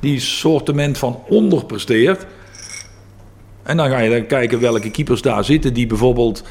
die 0.00 0.20
sortiment 0.20 0.98
van 0.98 1.18
onderpresteert. 1.28 2.26
En 3.62 3.76
dan 3.76 3.88
ga 3.88 3.98
je 3.98 4.10
dan 4.10 4.26
kijken 4.26 4.60
welke 4.60 4.90
keepers 4.90 5.22
daar 5.22 5.44
zitten 5.44 5.74
die 5.74 5.86
bijvoorbeeld 5.86 6.44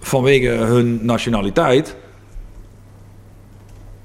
vanwege 0.00 0.48
hun 0.48 0.98
nationaliteit 1.02 1.96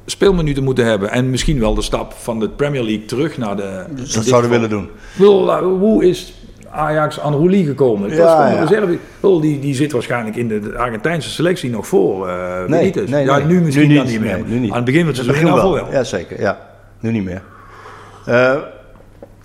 speelminuten 0.05 0.63
moeten 0.63 0.85
hebben. 0.85 1.11
En 1.11 1.29
misschien 1.29 1.59
wel 1.59 1.73
de 1.73 1.81
stap 1.81 2.13
van 2.13 2.39
de 2.39 2.49
Premier 2.49 2.83
League 2.83 3.05
terug 3.05 3.37
naar 3.37 3.55
de... 3.55 3.83
Dus 3.95 4.13
dat 4.13 4.25
zouden 4.25 4.49
willen 4.49 4.69
doen. 4.69 4.89
Eh, 5.19 5.57
hoe 5.59 6.05
is 6.05 6.33
Ajax 6.69 7.19
aan 7.19 7.33
Roelie 7.33 7.65
gekomen? 7.65 8.09
Dat 8.09 8.17
Ja, 8.17 8.23
was 8.23 8.53
ja. 8.53 8.79
reserve. 8.79 9.41
Die, 9.41 9.59
die 9.59 9.75
zit 9.75 9.91
waarschijnlijk 9.91 10.35
in 10.35 10.47
de 10.47 10.73
Argentijnse 10.77 11.29
selectie 11.29 11.69
nog 11.69 11.87
voor. 11.87 12.27
eh 12.27 12.65
Nee, 12.67 12.93
nee, 13.07 13.25
ja, 13.25 13.37
nu 13.37 13.61
misschien 13.61 13.87
Nu 13.87 13.95
dan 13.95 14.03
niet, 14.05 14.13
niet 14.13 14.21
meer. 14.21 14.43
nu 14.47 14.59
niet. 14.59 14.69
Aan 14.69 14.75
het 14.75 14.85
begin 14.85 14.99
van 15.05 15.09
het 15.13 15.23
seizoen 15.25 15.53
wel. 15.53 15.73
wel. 15.73 15.91
Ja, 15.91 16.03
zeker. 16.03 16.39
Ja. 16.41 16.59
Nu 16.99 17.11
niet 17.11 17.23
meer. 17.23 17.41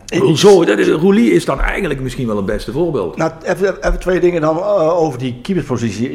Bedoel, 0.07 0.37
Zo, 0.37 0.65
dat 0.65 0.79
is, 0.79 0.89
is 1.15 1.45
dan 1.45 1.61
eigenlijk 1.61 2.01
misschien 2.01 2.27
wel 2.27 2.37
het 2.37 2.47
beste 2.47 2.73
voorbeeld. 2.73 3.17
nou, 3.17 3.31
even, 3.45 3.77
even 3.87 3.99
twee 3.99 4.21
dingen 4.21 4.41
dan 4.41 4.63
over 4.63 5.19
die 5.19 5.39
keeperspositie. 5.43 6.11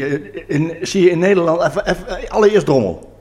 In, 0.47 0.73
zie 0.81 1.03
je 1.03 1.09
in 1.09 1.19
Nederland, 1.19 1.61
even, 1.61 1.89
even, 1.89 2.29
allereerst 2.29 2.65
Drommel. 2.65 3.13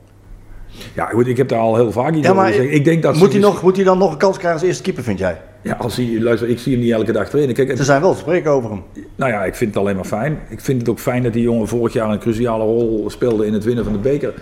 Ja, 0.94 1.06
goed, 1.06 1.26
ik 1.26 1.36
heb 1.36 1.48
daar 1.48 1.58
al 1.58 1.76
heel 1.76 1.92
vaak 1.92 2.14
iets 2.14 2.26
Ja, 2.26 2.34
maar 2.34 2.48
over 2.48 2.56
gezegd. 2.56 2.74
Ik 2.74 2.84
denk 2.84 3.02
dat 3.02 3.16
moet, 3.16 3.32
hij 3.32 3.40
nog, 3.40 3.62
moet 3.62 3.76
hij 3.76 3.84
dan 3.84 3.98
nog 3.98 4.12
een 4.12 4.18
kans 4.18 4.36
krijgen 4.36 4.58
als 4.60 4.68
eerste 4.68 4.82
keeper, 4.82 5.02
vind 5.02 5.18
jij? 5.18 5.40
Ja, 5.62 5.74
als 5.74 5.96
hij, 5.96 6.20
luister, 6.20 6.48
ik 6.48 6.58
zie 6.58 6.72
hem 6.72 6.82
niet 6.82 6.92
elke 6.92 7.12
dag 7.12 7.28
trainen. 7.28 7.54
Kijk, 7.54 7.76
Ze 7.76 7.84
zijn 7.84 8.00
wel 8.00 8.12
te 8.12 8.18
spreken 8.18 8.50
over 8.50 8.70
hem. 8.70 8.82
Nou 9.16 9.32
ja, 9.32 9.44
ik 9.44 9.54
vind 9.54 9.74
het 9.74 9.82
alleen 9.82 9.96
maar 9.96 10.04
fijn. 10.04 10.38
Ik 10.48 10.60
vind 10.60 10.80
het 10.80 10.88
ook 10.90 10.98
fijn 10.98 11.22
dat 11.22 11.32
die 11.32 11.42
jongen 11.42 11.68
vorig 11.68 11.92
jaar 11.92 12.10
een 12.10 12.18
cruciale 12.18 12.64
rol 12.64 13.04
speelde 13.10 13.46
in 13.46 13.52
het 13.52 13.64
winnen 13.64 13.84
van 13.84 13.92
de 13.92 13.98
beker. 13.98 14.34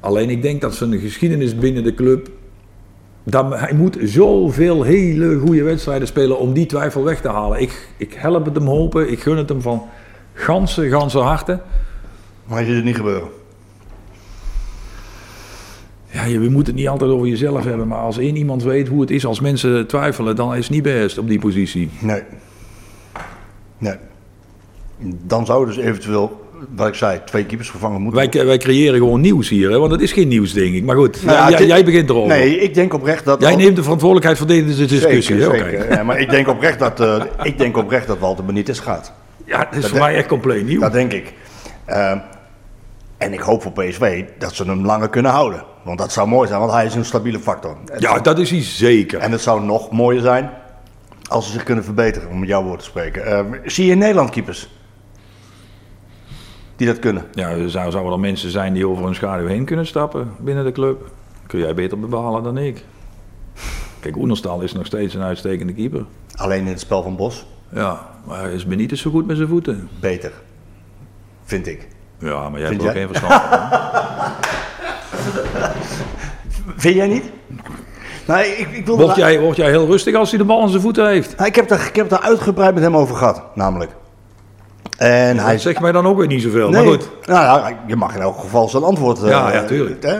Alleen 0.00 0.30
ik 0.30 0.42
denk 0.42 0.60
dat 0.60 0.74
zijn 0.74 0.98
geschiedenis 0.98 1.56
binnen 1.56 1.84
de 1.84 1.94
club. 1.94 2.28
Dat, 3.22 3.58
hij 3.58 3.72
moet 3.74 3.96
zoveel 4.02 4.82
hele 4.82 5.38
goede 5.38 5.62
wedstrijden 5.62 6.08
spelen 6.08 6.38
om 6.38 6.52
die 6.52 6.66
twijfel 6.66 7.04
weg 7.04 7.20
te 7.20 7.28
halen. 7.28 7.60
Ik, 7.60 7.88
ik 7.96 8.12
help 8.14 8.44
het 8.44 8.54
hem 8.54 8.66
hopen. 8.66 9.10
Ik 9.10 9.20
gun 9.20 9.36
het 9.36 9.48
hem 9.48 9.60
van 9.60 9.82
ganse, 10.32 10.88
ganse 10.88 11.18
harte. 11.18 11.60
Maar 12.44 12.60
je 12.60 12.66
ziet 12.66 12.74
het 12.74 12.84
niet 12.84 12.96
gebeuren. 12.96 13.28
Ja, 16.14 16.24
je, 16.24 16.38
we 16.38 16.48
moeten 16.48 16.72
het 16.72 16.82
niet 16.82 16.88
altijd 16.90 17.10
over 17.10 17.26
jezelf 17.26 17.64
hebben. 17.64 17.88
Maar 17.88 17.98
als 17.98 18.18
één 18.18 18.36
iemand 18.36 18.62
weet 18.62 18.88
hoe 18.88 19.00
het 19.00 19.10
is 19.10 19.26
als 19.26 19.40
mensen 19.40 19.86
twijfelen, 19.86 20.36
dan 20.36 20.54
is 20.54 20.64
het 20.64 20.70
niet 20.74 20.82
best 20.82 21.18
op 21.18 21.28
die 21.28 21.38
positie. 21.38 21.90
Nee. 21.98 22.22
Nee. 23.78 23.94
Dan 25.24 25.46
zou 25.46 25.66
dus 25.66 25.76
eventueel, 25.76 26.40
wat 26.76 26.88
ik 26.88 26.94
zei, 26.94 27.20
twee 27.24 27.44
keepers 27.44 27.70
vervangen 27.70 28.00
moeten 28.02 28.30
Wij, 28.30 28.46
wij 28.46 28.58
creëren 28.58 28.98
gewoon 28.98 29.20
nieuws 29.20 29.48
hier, 29.48 29.70
hè? 29.70 29.78
want 29.78 29.92
het 29.92 30.00
is 30.00 30.12
geen 30.12 30.28
nieuws, 30.28 30.52
denk 30.52 30.74
ik. 30.74 30.84
Maar 30.84 30.96
goed, 30.96 31.24
Nou 31.24 31.36
ja, 31.38 31.48
jij, 31.48 31.58
dit- 31.58 31.68
jij 31.68 31.84
begint 31.84 32.10
erover. 32.10 32.28
Nee, 32.36 32.58
ik 32.60 32.74
denk 32.74 32.94
oprecht 32.94 33.24
dat... 33.24 33.40
Jij 33.40 33.56
neemt 33.56 33.76
de 33.76 33.82
verantwoordelijkheid 33.82 34.38
voor 34.38 34.46
deze 34.46 34.86
discussie. 34.86 35.40
Zeker, 35.40 35.52
hè? 35.52 35.70
zeker. 35.70 35.92
Ja, 35.92 36.02
maar 36.02 36.18
ik 36.20 36.30
denk 36.30 36.48
oprecht 36.48 36.78
dat, 36.78 37.00
eh, 37.00 37.22
ik 37.42 37.58
denk 37.58 37.76
oprecht 37.76 38.06
dat 38.06 38.18
Walter 38.18 38.44
Benitez 38.44 38.80
gaat. 38.82 39.12
Ja, 39.44 39.58
dat 39.58 39.66
is 39.70 39.80
Dat 39.80 39.90
voor 39.90 39.98
denk- 39.98 40.10
mij 40.10 40.14
echt 40.18 40.28
compleet 40.28 40.66
nieuw. 40.66 40.80
Dat 40.80 40.92
denk 40.92 41.12
ik. 41.12 41.32
Eh, 41.84 42.10
en 43.18 43.32
ik 43.32 43.40
hoop 43.40 43.62
voor 43.62 43.72
PSV 43.72 44.24
dat 44.38 44.54
ze 44.54 44.64
hem 44.64 44.84
langer 44.84 45.08
kunnen 45.08 45.30
houden. 45.32 45.64
Want 45.84 45.98
dat 45.98 46.12
zou 46.12 46.28
mooi 46.28 46.48
zijn, 46.48 46.60
want 46.60 46.72
hij 46.72 46.84
is 46.86 46.94
een 46.94 47.04
stabiele 47.04 47.38
factor. 47.40 47.76
Het 47.90 48.00
Ja, 48.02 48.08
zou- 48.10 48.22
dat 48.22 48.38
is 48.38 48.50
hij 48.50 48.62
zeker. 48.62 49.18
En 49.18 49.32
het 49.32 49.40
zou 49.40 49.62
nog 49.64 49.90
mooier 49.90 50.20
zijn 50.20 50.50
als 51.28 51.46
ze 51.46 51.52
zich 51.52 51.62
kunnen 51.62 51.84
verbeteren, 51.84 52.28
om 52.28 52.38
met 52.38 52.48
jouw 52.48 52.62
woord 52.62 52.78
te 52.78 52.84
spreken. 52.84 53.26
Eh, 53.26 53.44
zie 53.64 53.84
je 53.86 53.92
in 53.92 53.98
Nederland 53.98 54.30
keepers 54.30 54.68
die 56.76 56.86
dat 56.86 56.98
kunnen? 56.98 57.24
Ja, 57.32 57.48
er 57.48 57.70
zou- 57.70 57.90
zouden 57.90 58.12
er 58.12 58.20
mensen 58.20 58.50
zijn 58.50 58.72
die 58.72 58.88
over 58.88 59.04
hun 59.04 59.14
schaduw 59.14 59.46
heen 59.46 59.64
kunnen 59.64 59.86
stappen 59.86 60.32
binnen 60.38 60.64
de 60.64 60.72
club. 60.72 61.10
Kun 61.46 61.58
jij 61.58 61.74
beter 61.74 62.00
bepalen 62.00 62.42
dan 62.42 62.58
ik. 62.58 62.84
Kijk, 64.00 64.16
Oenerstal 64.16 64.60
is 64.60 64.72
nog 64.72 64.86
steeds 64.86 65.14
een 65.14 65.22
uitstekende 65.22 65.72
keeper. 65.74 66.04
Alleen 66.34 66.60
in 66.60 66.66
het 66.66 66.80
spel 66.80 67.02
van 67.02 67.16
Bos 67.16 67.46
Ja, 67.68 68.06
maar 68.26 68.40
hij 68.40 68.52
is 68.54 68.66
Benitez 68.66 69.00
zo 69.02 69.10
goed 69.10 69.26
met 69.26 69.36
zijn 69.36 69.48
voeten. 69.48 69.88
beter, 70.00 70.32
vind 71.44 71.66
ik. 71.66 71.88
Ja, 72.18 72.48
maar 72.48 72.60
jij 72.60 72.68
hebt 72.68 72.82
er 72.82 72.88
ook 72.88 72.94
geen 72.94 73.08
verstand 73.08 73.32
van. 73.32 73.50
Vind 76.84 76.96
jij 76.96 77.06
niet? 77.06 77.24
Nee, 78.26 78.50
ik, 78.56 78.68
ik 78.70 78.86
wil 78.86 78.96
Word 78.98 79.16
jij, 79.16 79.40
word 79.40 79.56
jij 79.56 79.68
heel 79.70 79.86
rustig 79.86 80.14
als 80.14 80.28
hij 80.30 80.38
de 80.38 80.44
bal 80.44 80.62
aan 80.62 80.68
zijn 80.68 80.82
voeten 80.82 81.08
heeft? 81.08 81.36
Nou, 81.36 81.48
ik, 81.48 81.54
heb 81.54 81.68
daar, 81.68 81.86
ik 81.86 81.96
heb 81.96 82.08
daar 82.08 82.20
uitgebreid 82.20 82.74
met 82.74 82.82
hem 82.82 82.96
over 82.96 83.16
gehad, 83.16 83.42
namelijk. 83.54 83.90
En 84.96 85.08
hij 85.36 85.44
Hij 85.44 85.58
zegt 85.58 85.80
mij 85.80 85.92
dan 85.92 86.06
ook 86.06 86.16
weer 86.18 86.26
niet 86.26 86.42
zoveel. 86.42 86.68
Nee, 86.70 86.84
Maar 86.84 86.92
goed, 86.92 87.10
Nou 87.26 87.44
ja, 87.44 87.78
je 87.86 87.96
mag 87.96 88.14
in 88.14 88.20
elk 88.20 88.38
geval 88.38 88.68
zijn 88.68 88.82
antwoord. 88.82 89.22
eh, 89.22 89.28
Ja, 89.28 89.52
ja, 89.52 89.64
tuurlijk. 89.64 90.02
hè? 90.02 90.18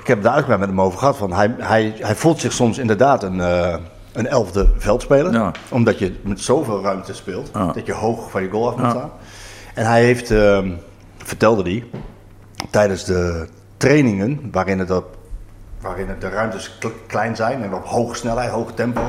Ik 0.00 0.06
heb 0.06 0.22
daar 0.22 0.32
uitgebreid 0.32 0.60
met 0.60 0.68
hem 0.68 0.80
over 0.80 0.98
gehad. 0.98 1.16
Van 1.16 1.32
hij, 1.32 1.54
hij, 1.58 1.94
hij 1.98 2.14
voelt 2.14 2.40
zich 2.40 2.52
soms 2.52 2.78
inderdaad 2.78 3.22
een, 3.22 3.40
eh, 3.40 3.74
een 4.12 4.26
elfde 4.26 4.68
veldspeler. 4.78 5.32
Ja. 5.32 5.50
Omdat 5.68 5.98
je 5.98 6.14
met 6.22 6.40
zoveel 6.40 6.82
ruimte 6.82 7.14
speelt. 7.14 7.50
Ja. 7.54 7.72
Dat 7.72 7.86
je 7.86 7.92
hoog 7.92 8.30
van 8.30 8.42
je 8.42 8.50
goal 8.50 8.66
af 8.68 8.74
moet 8.74 8.84
Ja. 8.84 8.90
staan. 8.90 9.10
En 9.74 9.86
hij 9.86 10.04
heeft, 10.04 10.30
ehm, 10.30 10.68
vertelde 11.24 11.62
hij, 11.62 11.84
tijdens 12.70 13.04
de 13.04 13.48
trainingen, 13.76 14.48
waarin, 14.52 14.78
het 14.78 14.90
op, 14.90 15.16
waarin 15.84 16.06
de 16.18 16.28
ruimtes 16.28 16.76
kle- 16.78 16.90
klein 17.06 17.36
zijn 17.36 17.62
en 17.62 17.74
op 17.74 17.84
hoge 17.84 18.14
snelheid, 18.14 18.50
hoog 18.50 18.72
tempo. 18.72 19.00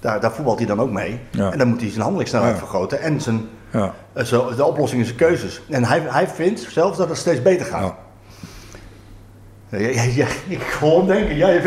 Daar, 0.00 0.20
daar 0.20 0.32
voetbalt 0.32 0.58
hij 0.58 0.66
dan 0.66 0.80
ook 0.80 0.90
mee. 0.90 1.18
Ja. 1.30 1.52
En 1.52 1.58
dan 1.58 1.68
moet 1.68 1.80
hij 1.80 1.88
zijn 1.90 2.02
handelingssnelheid 2.02 2.52
Ja. 2.52 2.58
vergroten 2.58 3.00
en 3.00 3.20
zijn, 3.20 3.48
ja. 3.72 3.94
eh, 4.12 4.24
zo, 4.24 4.54
de 4.56 4.64
oplossing 4.64 5.00
in 5.00 5.06
zijn 5.06 5.18
keuzes. 5.18 5.60
En 5.68 5.84
hij, 5.84 6.02
hij 6.06 6.28
vindt 6.28 6.66
zelf 6.70 6.96
dat 6.96 7.08
het 7.08 7.18
steeds 7.18 7.42
beter 7.42 7.66
gaat. 7.66 7.82
Ja. 7.82 7.94
Ik 10.48 10.60
gewoon 10.62 11.06
denken, 11.06 11.36
ja, 11.36 11.60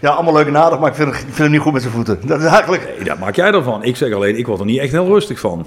ja, 0.00 0.10
allemaal 0.10 0.32
leuke 0.34 0.50
nadig, 0.50 0.78
maar 0.78 0.88
ik 0.88 0.94
vind, 0.94 1.08
hem- 1.08 1.18
ik 1.18 1.24
vind 1.24 1.38
hem 1.38 1.50
niet 1.50 1.60
goed 1.60 1.72
met 1.72 1.82
zijn 1.82 1.94
voeten. 1.94 2.18
Dat 2.26 2.40
is 2.40 2.46
eigenlijk... 2.46 2.92
Nee, 2.96 3.04
dat 3.04 3.18
maak 3.18 3.34
jij 3.36 3.50
ervan. 3.52 3.82
Ik 3.84 3.96
zeg 3.96 4.12
alleen, 4.12 4.38
ik 4.38 4.46
word 4.46 4.60
er 4.60 4.66
niet 4.66 4.78
echt 4.78 4.92
heel 4.92 5.06
rustig 5.06 5.40
van. 5.40 5.66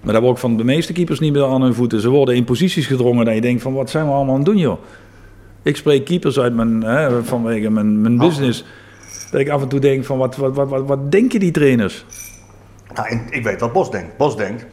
Maar 0.00 0.12
dat 0.12 0.22
word 0.22 0.34
ik 0.34 0.40
van 0.40 0.56
de 0.56 0.64
meeste 0.64 0.92
keepers 0.92 1.20
niet 1.20 1.32
meer 1.32 1.44
aan 1.44 1.62
hun 1.62 1.74
voeten. 1.74 2.00
Ze 2.00 2.08
worden 2.08 2.34
in 2.34 2.44
posities 2.44 2.86
gedrongen 2.86 3.24
dat 3.24 3.34
je 3.34 3.40
denkt 3.40 3.62
van, 3.62 3.72
wat 3.72 3.90
zijn 3.90 4.04
we 4.06 4.10
allemaal 4.12 4.30
aan 4.34 4.40
het 4.40 4.46
doen, 4.48 4.56
joh? 4.56 4.78
Ik 5.62 5.76
spreek 5.76 6.04
keepers 6.04 6.38
uit 6.38 6.54
mijn, 6.54 6.82
hè, 6.82 7.24
vanwege 7.24 7.70
mijn, 7.70 8.00
mijn 8.00 8.18
business. 8.18 8.64
Dat 9.30 9.40
ik 9.40 9.48
af 9.48 9.62
en 9.62 9.68
toe 9.68 9.80
denk 9.80 10.04
van, 10.04 10.18
wat, 10.18 10.36
wat, 10.36 10.54
wat, 10.54 10.68
wat, 10.68 10.86
wat 10.86 11.10
denken 11.12 11.40
die 11.40 11.50
trainers? 11.50 12.04
Nou, 12.94 13.18
ik 13.30 13.44
weet 13.44 13.60
wat 13.60 13.72
Bos 13.72 13.90
denkt. 13.90 14.16
Bos 14.16 14.36
denkt 14.36 14.66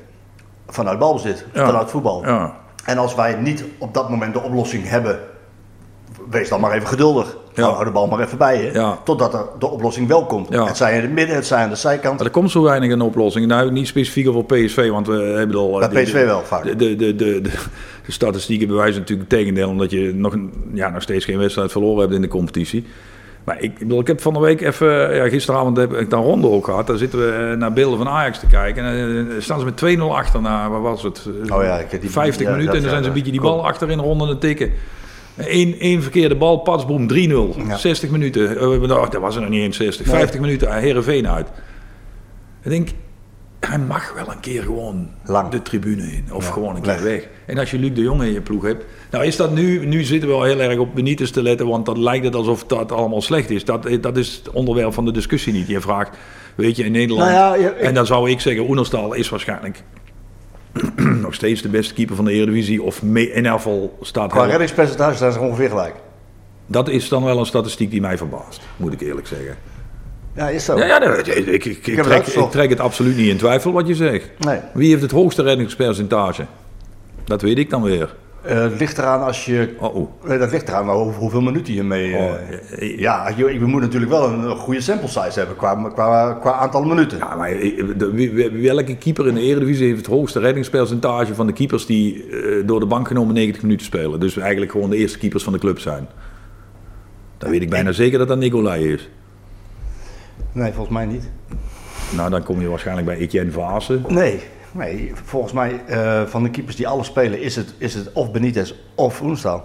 vanuit 0.68 1.00
balbezit, 1.00 1.46
Ja. 1.54 1.66
vanuit 1.66 1.90
voetbal. 1.90 2.26
Ja. 2.26 2.56
En 2.86 2.98
als 2.98 3.16
wij 3.16 3.36
niet 3.36 3.64
op 3.78 3.94
dat 3.94 4.10
moment 4.10 4.34
de 4.34 4.42
oplossing 4.42 4.90
hebben, 4.90 5.20
wees 6.30 6.50
dan 6.50 6.60
maar 6.60 6.72
even 6.72 6.88
geduldig. 6.88 7.38
Ja. 7.54 7.64
Hou 7.64 7.86
de 7.86 7.92
bal 7.92 8.08
maar 8.08 8.20
even 8.20 8.38
bij 8.38 8.64
je, 8.64 8.74
Ja. 8.74 8.98
totdat 9.04 9.34
er 9.34 9.46
de 9.60 9.68
oplossing 9.68 10.08
wel 10.08 10.26
komt. 10.26 10.48
Ja. 10.50 10.66
Het 10.66 10.78
zij 10.78 10.96
in 10.96 11.02
het 11.02 11.12
midden, 11.12 11.36
het 11.36 11.46
zij 11.46 11.64
aan 11.64 11.70
de 11.70 11.76
zijkant. 11.76 12.18
Maar 12.18 12.26
er 12.26 12.32
komt 12.32 12.52
zo 12.52 12.62
weinig 12.62 12.92
een 12.92 13.02
oplossing. 13.02 13.48
Nou, 13.48 13.72
niet 13.72 13.88
specifiek 13.88 14.28
over 14.28 14.44
PSV, 14.46 14.90
want 14.90 15.08
we 15.08 15.14
hebben 15.14 15.56
al... 15.58 15.80
Bij 15.80 16.04
PSV 16.04 16.26
wel 16.26 16.42
vaak. 16.44 16.64
De, 16.64 16.76
de, 16.76 16.96
de, 16.96 17.16
de, 17.16 17.52
de, 18.08 18.12
statistieken 18.14 18.68
bewijzen 18.68 19.00
natuurlijk 19.00 19.30
het 19.30 19.40
tegendeel, 19.40 19.70
omdat 19.70 19.92
je 19.92 20.14
nog, 20.16 20.36
ja, 20.74 20.90
nog 20.90 21.02
steeds 21.02 21.26
geen 21.26 21.38
wedstrijd 21.38 21.72
verloren 21.72 22.02
hebt 22.02 22.14
in 22.14 22.22
de 22.22 22.28
competitie. 22.28 22.86
Maar 23.44 23.62
ik, 23.62 23.78
bedoel, 23.80 24.00
ik 24.00 24.08
heb 24.08 24.22
van 24.22 24.34
de 24.34 24.40
week 24.40 24.62
even, 24.62 25.16
ja, 25.16 25.30
gisteravond 25.30 25.78
heb 25.78 25.94
ik 25.94 26.10
dan 26.10 26.24
ronde 26.24 26.48
ook 26.50 26.66
gehad. 26.66 26.88
Daar 26.88 26.98
zitten 26.98 27.20
we 27.20 27.50
eh, 27.52 27.58
naar 27.58 27.74
beelden 27.74 27.98
van 27.98 28.08
Ajax 28.08 28.40
te 28.40 28.48
kijken. 28.48 28.84
En 28.84 29.28
eh, 29.30 29.36
staan 29.40 29.60
ze 29.60 29.66
met 29.66 29.98
2-0 29.98 30.02
achter 30.02 30.42
na, 30.42 30.70
wat 30.70 30.82
was 30.82 31.04
het? 31.04 31.28
Eh, 31.48 31.56
Oh 31.56 31.64
ja, 31.64 31.78
ik 31.80 31.92
heb 31.92 32.02
die- 32.02 32.10
50 32.10 32.46
ja, 32.48 32.52
minuten 32.52 32.74
en 32.76 32.82
dan 32.82 32.90
zijn 32.90 33.04
ze 33.04 33.10
een 33.10 33.16
beetje 33.16 33.32
die 33.32 33.42
bal 33.42 33.66
achter 33.66 33.90
in 33.90 33.98
de 33.98 34.04
ronde 34.04 34.24
aan 34.24 34.30
het 34.30 34.42
tikken. 34.42 34.72
Eén, 35.38 35.76
één 35.80 36.02
verkeerde 36.02 36.36
bal, 36.36 36.58
patsboom, 36.58 37.08
3-0. 37.08 37.14
Ja. 37.68 37.78
60 37.78 38.10
minuten. 38.10 38.58
Eh, 38.58 38.70
gedacht, 38.80 39.12
dat 39.12 39.22
was 39.22 39.36
er 39.36 39.42
nog 39.42 39.50
niet 39.50 39.62
eens 39.62 39.78
60. 39.78 40.08
50 40.08 40.40
minuten, 40.40 40.74
Herenveen 40.74 41.28
uit. 41.28 41.48
Ik 42.64 42.70
denk, 42.70 42.90
hij 43.60 43.78
mag 43.80 44.14
wel 44.14 44.32
een 44.32 44.40
keer 44.40 44.64
gewoon 44.64 45.10
Lang. 45.26 45.50
de 45.50 45.62
tribune 45.62 46.04
in. 46.04 46.26
Of 46.32 46.46
Ja, 46.46 46.52
gewoon 46.52 46.76
een 46.76 46.82
keer 46.82 47.04
weg. 47.04 47.28
En 47.46 47.58
als 47.58 47.72
je 47.72 47.80
Luc 47.80 47.94
de 47.94 48.02
Jong 48.02 48.22
in 48.24 48.32
je 48.32 48.42
ploeg 48.42 48.64
hebt. 48.64 48.86
Nou 49.12 49.26
is 49.26 49.36
dat 49.36 49.54
nu, 49.54 49.86
nu 49.86 50.04
zitten 50.04 50.30
we 50.30 50.36
wel 50.36 50.44
heel 50.44 50.60
erg 50.62 50.78
op 50.80 50.96
Benitez 50.96 51.30
te 51.32 51.42
letten. 51.42 51.68
Want 51.68 51.86
dan 51.86 52.04
lijkt 52.04 52.26
het 52.26 52.36
alsof 52.36 52.64
dat 52.66 52.92
allemaal 52.92 53.22
slecht 53.22 53.50
is. 53.50 53.66
Dat, 53.66 53.88
dat 54.02 54.18
is 54.18 54.36
het 54.36 54.50
onderwerp 54.54 54.94
van 54.94 55.06
de 55.06 55.12
discussie 55.12 55.54
niet. 55.54 55.68
Je 55.68 55.82
vraagt, 55.82 56.18
weet 56.56 56.76
je, 56.76 56.84
in 56.84 56.92
Nederland. 56.92 57.30
Nou 57.32 57.34
ja, 57.60 57.68
ja, 57.68 57.74
ik- 57.74 57.82
En 57.82 57.94
dan 57.94 58.06
zou 58.06 58.30
ik 58.30 58.40
zeggen, 58.40 58.70
Oenerstal 58.70 59.14
is 59.14 59.30
waarschijnlijk 59.30 59.84
nog 61.22 61.34
steeds 61.34 61.62
de 61.62 61.70
beste 61.70 61.94
keeper 61.94 62.16
van 62.16 62.26
de 62.26 62.32
Eredivisie. 62.32 62.82
Of 62.84 63.04
mee, 63.04 63.32
in 63.32 63.46
elk 63.46 63.58
geval 63.58 63.98
staat 64.02 64.30
Qua 64.32 64.40
hij... 64.42 64.50
reddingspercentage 64.50 65.18
zijn 65.18 65.32
ze 65.32 65.40
ongeveer 65.40 65.70
gelijk. 65.70 65.96
Dat 66.68 66.90
is 66.90 67.10
dan 67.10 67.24
wel 67.24 67.40
een 67.40 67.46
statistiek 67.46 67.92
die 67.92 68.02
mij 68.02 68.18
verbaast. 68.18 68.62
Moet 68.78 68.94
ik 68.94 69.02
eerlijk 69.02 69.28
zeggen. 69.28 69.56
Ja, 70.38 70.50
is 70.50 70.66
zo. 70.66 70.78
Ja, 70.78 70.86
ja 70.86 70.98
nee, 70.98 71.10
ik, 71.18 71.46
ik, 71.46 71.66
ik, 71.66 71.84
trek, 71.84 71.98
ik 71.98 72.06
uitgezocht. 72.12 72.52
trek 72.52 72.70
het 72.70 72.80
absoluut 72.80 73.18
niet 73.18 73.28
in 73.30 73.38
twijfel 73.38 73.72
wat 73.72 73.88
je 73.88 73.96
zegt. 73.96 74.30
Nee. 74.40 74.60
Wie 74.74 74.90
heeft 74.90 75.02
het 75.02 75.12
hoogste 75.12 75.42
reddingspercentage? 75.44 76.46
Dat 77.24 77.42
weet 77.42 77.58
ik 77.58 77.70
dan 77.70 77.82
weer. 77.82 78.16
Eh, 78.42 78.62
het 78.62 78.80
ligt 78.80 78.98
eraan 78.98 79.24
als 79.24 79.46
je... 79.46 79.76
Oh, 79.80 79.96
oh. 79.96 80.10
Nee, 80.28 80.38
dat 80.38 80.52
ligt 80.52 80.68
eraan 80.68 80.90
over 80.90 81.20
hoeveel 81.20 81.42
minuten 81.42 81.74
je 81.74 81.84
mee... 81.84 82.14
eh, 82.16 82.24
Oh, 82.24 82.34
eh, 82.80 83.00
ja, 83.00 83.32
je, 83.36 83.54
je 83.54 83.60
moet 83.60 83.82
natuurlijk 83.82 84.12
wel 84.12 84.28
een, 84.30 84.40
een 84.44 84.56
goede 84.56 84.82
sample 84.82 85.08
size 85.08 85.40
hebben 85.40 85.56
qua, 85.56 85.90
qua, 85.94 86.34
qua 86.34 86.52
aantal 86.52 86.84
minuten. 86.84 87.18
Ja, 87.18 87.36
maar 87.36 87.50
eh, 87.52 87.84
de- 87.98 88.60
welke 88.62 88.96
keeper 88.98 89.28
in 89.28 89.34
de 89.34 89.42
Eredivisie 89.42 89.86
heeft 89.86 89.98
het 89.98 90.08
hoogste 90.16 90.40
reddingspercentage 90.40 91.36
van 91.36 91.48
de 91.48 91.54
keepers 91.54 91.86
die 91.86 92.26
eh, 92.30 92.40
door 92.68 92.80
de 92.80 92.86
bank 92.86 93.08
genomen 93.08 93.34
90 93.34 93.62
minuten 93.62 93.86
spelen? 93.86 94.20
Dus 94.20 94.38
eigenlijk 94.38 94.72
gewoon 94.72 94.90
de 94.90 94.98
eerste 94.98 95.18
keepers 95.18 95.44
van 95.44 95.54
de 95.54 95.60
club 95.60 95.80
zijn. 95.80 96.08
Dan 97.38 97.50
weet 97.50 97.62
ik 97.62 97.70
bijna 97.70 97.92
zeker 97.92 98.20
dat 98.20 98.28
dat 98.28 98.38
Nicolai 98.38 98.94
is. 98.94 99.10
Nee, 100.52 100.72
volgens 100.74 100.96
mij 100.96 101.06
niet. 101.06 101.30
Nou, 102.16 102.30
dan 102.30 102.44
kom 102.44 102.62
je 102.62 102.68
waarschijnlijk 102.68 103.08
bij 103.08 103.18
Etienne 103.18 103.52
Vaassen. 103.52 104.06
Nee, 104.08 104.44
nee 104.72 105.12
volgens 105.24 105.54
mij 105.54 105.82
eh, 105.88 106.22
van 106.26 106.44
de 106.44 106.50
keepers 106.50 106.76
die 106.76 106.88
alles 106.88 107.08
spelen 107.08 107.42
is 107.42 107.56
het, 107.56 107.74
is 107.78 107.94
het 107.94 108.12
of 108.14 108.32
Benitez 108.32 108.74
of 108.96 109.22
Oenstal. 109.22 109.64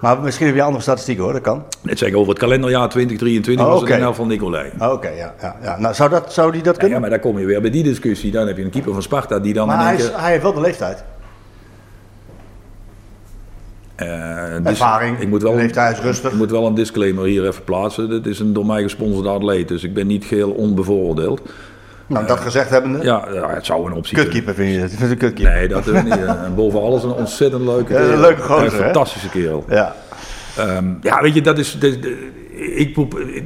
Maar 0.00 0.20
misschien 0.20 0.46
heb 0.46 0.54
je 0.54 0.62
andere 0.62 0.82
statistieken 0.82 1.24
hoor, 1.24 1.32
dat 1.32 1.42
kan. 1.42 1.64
Net 1.82 1.98
zeggen 1.98 2.18
over 2.18 2.30
het 2.30 2.38
kalenderjaar 2.38 2.88
2023 2.88 3.66
Oh, 3.66 3.72
was 3.72 3.80
het 3.90 3.90
elk 4.00 4.14
van 4.14 4.28
Nicolai. 4.28 4.70
Ah, 4.78 4.92
Oké, 4.92 5.08
ja, 5.08 5.34
ja, 5.40 5.56
ja. 5.62 5.78
Nou, 5.78 5.94
zou, 5.94 6.10
dat, 6.10 6.32
zou 6.32 6.52
die 6.52 6.62
dat 6.62 6.74
Ja, 6.74 6.80
kunnen? 6.80 7.00
maar 7.00 7.10
dan 7.10 7.20
kom 7.20 7.38
je 7.38 7.44
weer 7.46 7.60
bij 7.60 7.70
die 7.70 7.82
discussie. 7.82 8.30
Dan 8.30 8.46
heb 8.46 8.56
je 8.56 8.64
een 8.64 8.70
keeper 8.70 8.92
van 8.92 9.02
Sparta 9.02 9.38
die 9.38 9.54
dan 9.54 9.66
maar 9.66 9.84
hij, 9.84 9.94
is- 9.96 10.10
hij 10.12 10.30
heeft 10.30 10.42
wel 10.42 10.52
de 10.52 10.60
leeftijd. 10.60 11.04
Eh, 13.96 14.08
dis- 14.62 14.70
Ervaring, 14.70 15.18
ik 15.20 15.28
moet 15.28 15.42
wel, 15.42 15.54
leeftijd 15.54 15.96
is 15.96 16.02
rustig. 16.02 16.30
Ik 16.32 16.36
moet 16.36 16.50
wel 16.50 16.66
een 16.66 16.74
disclaimer 16.74 17.24
hier 17.24 17.46
even 17.46 17.64
plaatsen. 17.64 18.08
Dit 18.08 18.26
is 18.26 18.38
een 18.38 18.52
door 18.52 18.66
mij 18.66 18.82
gesponsorde 18.82 19.28
atleet, 19.28 19.68
dus 19.68 19.84
ik 19.84 19.94
ben 19.94 20.06
niet 20.06 20.24
geheel 20.24 20.50
onbevooroordeeld. 20.50 21.40
Nou, 22.06 22.26
dat 22.26 22.40
gezegd 22.40 22.70
hebbende. 22.70 23.02
Ja, 23.04 23.24
ja, 23.32 23.50
het 23.54 23.66
zou 23.66 23.86
een 23.86 23.92
optie 23.96 24.14
kunnen. 24.16 24.32
Kutkeeper 24.32 24.54
vind 24.64 24.74
je 24.74 24.80
het? 24.80 24.90
Je 24.90 24.96
vindt 24.96 25.12
het 25.12 25.22
een 25.22 25.28
kutkeeper? 25.28 25.54
Nee, 25.58 25.68
dat 25.68 25.84
doen 25.84 25.94
we 25.94 26.00
niet. 26.02 26.24
En 26.44 26.54
boven 26.54 26.80
alles 26.82 27.02
een 27.02 27.12
ontzettend 27.12 27.62
leuke 27.64 27.92
Ja, 27.92 27.98
een 27.98 28.04
kerel. 28.06 28.20
leuke 28.20 28.42
gozer, 28.42 28.64
Een 28.64 28.70
fantastische 28.70 29.28
kerel. 29.28 29.64
Ja. 29.68 29.94
Ehm, 30.56 30.84
ja, 31.00 31.22
weet 31.22 31.34
je, 31.34 31.40
dat 31.40 31.58
is... 31.58 31.78
dat- 31.78 31.96
ik 32.56 32.96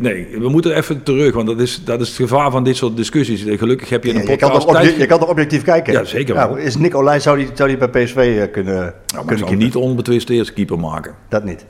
nee, 0.01 0.27
we 0.39 0.49
moeten 0.49 0.77
even 0.77 1.03
terug, 1.03 1.35
want 1.35 1.47
dat 1.47 1.61
is, 1.61 1.85
dat 1.85 2.01
is 2.01 2.09
het 2.09 2.17
gevaar 2.17 2.51
van 2.51 2.65
dit 2.65 2.77
soort 2.77 2.97
discussies. 2.97 3.45
Gelukkig 3.59 3.89
heb 3.89 4.05
je 4.05 4.13
Ja, 4.13 4.21
een 4.21 4.27
je, 4.27 4.37
kan 4.37 4.51
podcast 4.51 4.97
je 4.97 5.07
kan 5.07 5.19
toch 5.19 5.29
objectief 5.29 5.63
kijken? 5.63 5.93
Ja, 5.93 6.05
zeker 6.05 6.35
wel. 6.35 6.49
Nou, 6.49 6.61
is 6.61 6.77
Nick 6.77 6.95
Olij, 6.95 7.21
zou 7.21 7.37
die, 7.39 7.49
zou 7.55 7.69
die 7.69 7.89
bij 7.89 8.05
PSV 8.05 8.17
eh, 8.17 8.53
kunnen, 8.53 8.75
Ja, 8.75 8.83
maar 8.83 8.95
kunnen 9.07 9.33
ik 9.33 9.39
zal 9.39 9.47
keepen? 9.49 9.59
niet 9.65 9.77
onbetwist 9.77 10.27
de 10.27 10.35
eerste 10.35 10.53
keeper 10.53 10.79
maken. 10.79 11.15
Dat 11.29 11.45
niet. 11.45 11.67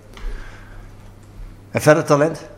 En 1.71 1.81
verder 1.81 2.05
talent? 2.05 2.49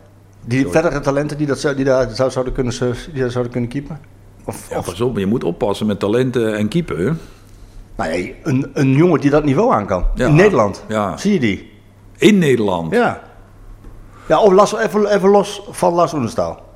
Die 0.45 0.67
verdere 0.67 0.99
talenten 0.99 1.37
die, 1.37 1.47
dat, 1.47 1.59
zou- 1.59 1.75
die, 1.75 1.85
daar 1.85 2.09
zou, 2.15 2.31
zouden, 2.31 2.53
kunnen, 2.53 2.73
ze- 2.73 2.93
die 3.11 3.21
daar 3.21 3.31
zouden 3.31 3.51
kunnen 3.51 3.69
keepen? 3.69 3.99
Of, 4.45 4.67
Ja, 4.69 4.77
of 4.77 4.85
pas 4.85 5.01
op, 5.01 5.17
je 5.17 5.25
moet 5.25 5.43
oppassen 5.43 5.85
met 5.87 5.99
talenten 5.99 6.55
en 6.57 6.67
keeper. 6.67 7.15
nou 7.95 8.11
ja, 8.13 8.31
een, 8.43 8.69
een 8.73 8.91
jongen 8.91 9.19
die 9.19 9.29
dat 9.29 9.43
niveau 9.43 9.73
aan 9.73 9.85
kan. 9.85 10.05
Ja. 10.15 10.27
In 10.27 10.35
Nederland. 10.35 10.83
Ja. 10.87 11.17
Zie 11.17 11.33
je 11.33 11.39
die? 11.39 11.69
In 12.17 12.37
Nederland. 12.37 12.93
Ja. 12.93 13.21
Ja, 14.27 14.39
of 14.41 14.51
las, 14.53 14.75
even, 14.77 15.05
even 15.15 15.29
los 15.29 15.61
van 15.69 15.93
Lars 15.93 16.13
Oenestal. 16.13 16.69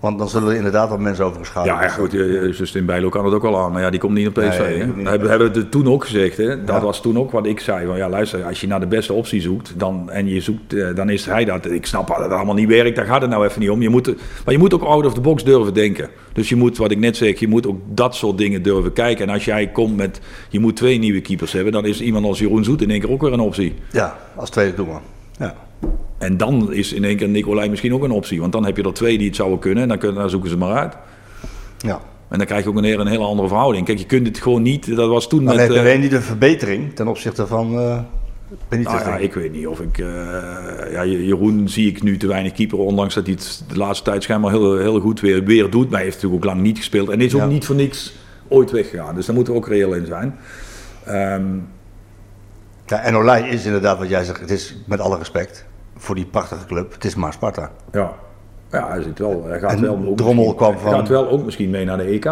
Want 0.00 0.18
dan 0.18 0.28
zullen 0.28 0.48
er 0.50 0.56
inderdaad 0.56 0.88
wat 0.88 0.98
mensen 0.98 1.24
over 1.24 1.38
geschade 1.38 1.66
Ja, 1.68 1.82
ja 1.82 1.88
goed, 1.88 2.12
Justin 2.56 2.86
Bijlo 2.86 3.08
kan 3.08 3.24
het 3.24 3.34
ook 3.34 3.42
wel 3.42 3.58
aan, 3.58 3.72
maar 3.72 3.82
ja, 3.82 3.90
die 3.90 4.00
komt 4.00 4.14
niet 4.14 4.26
op 4.28 4.32
PSV. 4.34 4.58
Nee, 4.58 4.78
hè. 4.78 4.86
niet 4.86 5.08
op 5.08 5.22
hebben, 5.22 5.52
we 5.52 5.58
het 5.58 5.70
toen 5.70 5.88
ook 5.88 6.04
gezegd. 6.04 6.36
Hè. 6.36 6.64
Dat 6.64 6.76
Ja. 6.76 6.80
was 6.82 7.00
toen 7.00 7.18
ook 7.18 7.30
wat 7.30 7.46
ik 7.46 7.60
zei. 7.60 7.86
Van, 7.86 7.96
ja, 7.96 8.08
luister, 8.08 8.44
als 8.44 8.60
je 8.60 8.66
naar 8.66 8.80
de 8.80 8.86
beste 8.86 9.12
optie 9.12 9.40
zoekt 9.40 9.78
dan, 9.78 10.10
en 10.10 10.26
je 10.26 10.40
zoekt, 10.40 10.72
eh, 10.72 10.94
dan 10.94 11.10
is 11.10 11.26
hij 11.26 11.44
dat. 11.44 11.70
Ik 11.70 11.86
snap 11.86 12.08
dat 12.08 12.18
het 12.18 12.30
allemaal 12.30 12.54
niet 12.54 12.68
werkt, 12.68 12.96
daar 12.96 13.04
gaat 13.06 13.20
het 13.20 13.30
nou 13.30 13.44
even 13.46 13.60
niet 13.60 13.70
om. 13.70 13.82
Je 13.82 13.88
moet, 13.88 14.06
maar 14.44 14.54
je 14.54 14.58
moet 14.58 14.74
ook 14.74 14.82
out 14.82 15.06
of 15.06 15.14
the 15.14 15.20
box 15.20 15.44
durven 15.44 15.74
denken. 15.74 16.08
Dus 16.32 16.48
je 16.48 16.56
moet, 16.56 16.76
wat 16.76 16.90
ik 16.90 16.98
net 16.98 17.16
zeg, 17.16 17.38
je 17.38 17.48
moet 17.48 17.66
ook 17.66 17.78
dat 17.86 18.14
soort 18.14 18.38
dingen 18.38 18.62
durven 18.62 18.92
kijken. 18.92 19.26
En 19.28 19.34
als 19.34 19.44
jij 19.44 19.66
komt 19.66 19.96
met, 19.96 20.20
je 20.48 20.60
moet 20.60 20.76
twee 20.76 20.98
nieuwe 20.98 21.20
keepers 21.20 21.52
hebben, 21.52 21.72
dan 21.72 21.84
is 21.84 22.00
iemand 22.00 22.24
als 22.24 22.38
Jeroen 22.38 22.64
Zoet 22.64 22.82
in 22.82 22.90
één 22.90 23.00
keer 23.00 23.10
ook 23.10 23.22
weer 23.22 23.32
een 23.32 23.40
optie. 23.40 23.74
Ja, 23.92 24.16
als 24.34 24.50
tweede 24.50 24.74
doelman. 24.74 25.00
Ja. 25.38 25.54
En 26.18 26.36
dan 26.36 26.72
is 26.72 26.92
in 26.92 27.04
één 27.04 27.16
keer 27.16 27.28
Nicolai 27.28 27.68
misschien 27.68 27.94
ook 27.94 28.02
een 28.04 28.10
optie. 28.10 28.40
Want 28.40 28.52
dan 28.52 28.64
heb 28.64 28.76
je 28.76 28.82
er 28.82 28.92
twee 28.94 29.18
die 29.18 29.26
het 29.26 29.36
zouden 29.36 29.58
kunnen 29.58 29.82
en 29.82 29.88
dan, 29.88 29.98
kunnen, 29.98 30.20
dan 30.20 30.30
zoeken 30.30 30.50
ze 30.50 30.56
maar 30.56 30.76
uit. 30.76 30.96
ja. 31.78 32.00
En 32.28 32.38
dan 32.38 32.46
krijg 32.46 32.62
je 32.62 32.68
ook 32.68 32.76
een, 32.76 32.84
hele- 32.84 33.02
een 33.02 33.06
hele 33.08 33.24
andere 33.24 33.48
verhouding. 33.48 33.86
Kijk, 33.86 33.98
je 33.98 34.06
kunt 34.06 34.26
het 34.26 34.38
gewoon 34.38 34.62
niet. 34.62 34.96
Dat 34.96 35.08
was 35.08 35.28
toen 35.28 35.44
met. 35.44 35.56
heeft 35.56 35.74
eh, 35.74 35.98
niet 35.98 36.12
een 36.12 36.22
verbetering 36.22 36.94
ten 36.94 37.08
opzichte 37.08 37.46
van 37.46 37.72
uh, 37.74 37.98
Benitez. 38.68 38.92
nou 38.94 39.08
ja, 39.08 39.16
ik 39.16 39.34
weet 39.34 39.52
niet 39.52 39.66
of 39.66 39.80
ik. 39.80 39.98
eh, 39.98 40.06
ja, 40.92 41.04
Jeroen 41.04 41.68
zie 41.68 41.88
ik 41.88 42.02
nu 42.02 42.16
te 42.16 42.26
weinig 42.26 42.52
keeper. 42.52 42.78
Ondanks 42.78 43.14
dat 43.14 43.26
hij 43.26 43.34
het 43.34 43.64
de 43.68 43.76
laatste 43.76 44.04
tijd 44.04 44.22
schijnbaar 44.22 44.50
heel, 44.50 44.78
heel 44.78 45.00
goed 45.00 45.20
weer, 45.20 45.44
weer 45.44 45.70
doet. 45.70 45.84
Maar 45.84 45.94
hij 45.94 46.02
heeft 46.02 46.14
natuurlijk 46.14 46.44
ook 46.44 46.50
lang 46.52 46.62
niet 46.64 46.76
gespeeld. 46.78 47.08
En 47.08 47.20
is 47.20 47.34
ook 47.34 47.40
Ja. 47.40 47.46
niet 47.46 47.64
voor 47.66 47.74
niks 47.76 48.14
ooit 48.48 48.70
weggegaan. 48.70 49.14
Dus 49.14 49.26
daar 49.26 49.34
moeten 49.34 49.52
we 49.52 49.58
ook 49.58 49.68
reëel 49.68 49.92
in 49.94 50.06
zijn. 50.06 50.34
Ehm, 51.04 51.44
Ja, 52.86 53.00
en 53.00 53.14
Olij 53.16 53.48
is 53.48 53.64
inderdaad 53.64 53.98
wat 53.98 54.08
jij 54.08 54.24
zegt. 54.24 54.40
Het 54.40 54.50
is 54.50 54.76
met 54.86 55.00
alle 55.00 55.18
respect 55.18 55.64
voor 55.96 56.14
die 56.14 56.24
prachtige 56.26 56.66
club. 56.66 56.92
Het 56.92 57.04
is 57.04 57.14
maar 57.14 57.32
Sparta. 57.32 57.70
ja. 57.92 58.12
ja, 58.70 58.88
hij, 58.88 59.02
zit 59.02 59.18
wel, 59.18 59.44
hij 59.46 59.58
gaat 59.58 59.72
En 59.72 59.80
wel. 59.80 59.98
ook 60.06 60.16
Drommel 60.16 60.54
kwam 60.54 60.72
hij 60.72 60.80
van- 60.82 60.92
gaat 60.92 61.08
wel 61.08 61.28
ook 61.30 61.44
misschien 61.44 61.70
mee 61.70 61.84
naar 61.84 61.96
de 61.96 62.02
EK. 62.04 62.30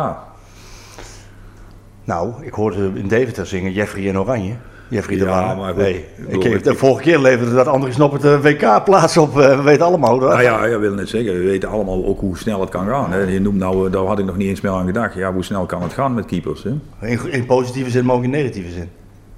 Nou, 2.04 2.32
ik 2.40 2.52
hoorde 2.52 2.90
in 2.94 3.08
Deventer 3.08 3.46
zingen 3.46 3.72
Jeffrey 3.72 4.02
in 4.04 4.18
Oranje. 4.18 4.54
Jeffrey 4.88 5.16
de 5.18 5.24
Ja, 5.24 5.30
Waal. 5.30 5.56
maar 5.56 5.72
goed, 5.74 5.82
ik 5.82 6.04
ik, 6.44 6.64
de 6.64 6.70
ik- 6.70 6.78
vorige 6.78 7.02
keer 7.02 7.18
leverde 7.18 7.54
dat 7.54 7.66
Andries 7.66 7.96
Noppert 7.96 8.22
de 8.22 8.40
WK 8.40 8.84
plaats 8.84 9.16
op. 9.16 9.38
eh, 9.38 9.56
we 9.56 9.62
weten 9.62 9.84
allemaal 9.86 10.18
dat 10.18 10.30
Nou 10.30 10.42
ja, 10.42 10.64
ja, 10.64 10.78
wil 10.78 10.94
net 10.94 11.08
zeggen. 11.08 11.32
We 11.32 11.42
weten 11.44 11.68
allemaal 11.68 12.04
ook 12.04 12.20
hoe 12.20 12.38
snel 12.38 12.60
het 12.60 12.68
kan 12.70 12.86
gaan. 12.88 13.12
Hè. 13.12 13.18
Je 13.18 13.40
noemt 13.40 13.58
nou, 13.58 13.86
eh, 13.86 13.92
daar 13.92 14.04
had 14.04 14.18
ik 14.18 14.24
nog 14.24 14.36
niet 14.36 14.48
eens 14.48 14.60
meer 14.60 14.72
aan 14.72 14.86
gedacht. 14.86 15.14
Ja, 15.14 15.32
hoe 15.32 15.44
snel 15.44 15.66
kan 15.66 15.82
het 15.82 15.92
gaan 15.92 16.14
met 16.14 16.24
keepers? 16.26 16.62
Hè? 16.62 16.70
in, 17.08 17.32
in 17.32 17.46
positieve 17.46 17.90
zin, 17.90 18.04
maar 18.04 18.16
ook 18.16 18.22
in 18.22 18.30
negatieve 18.30 18.70
zin. 18.70 18.88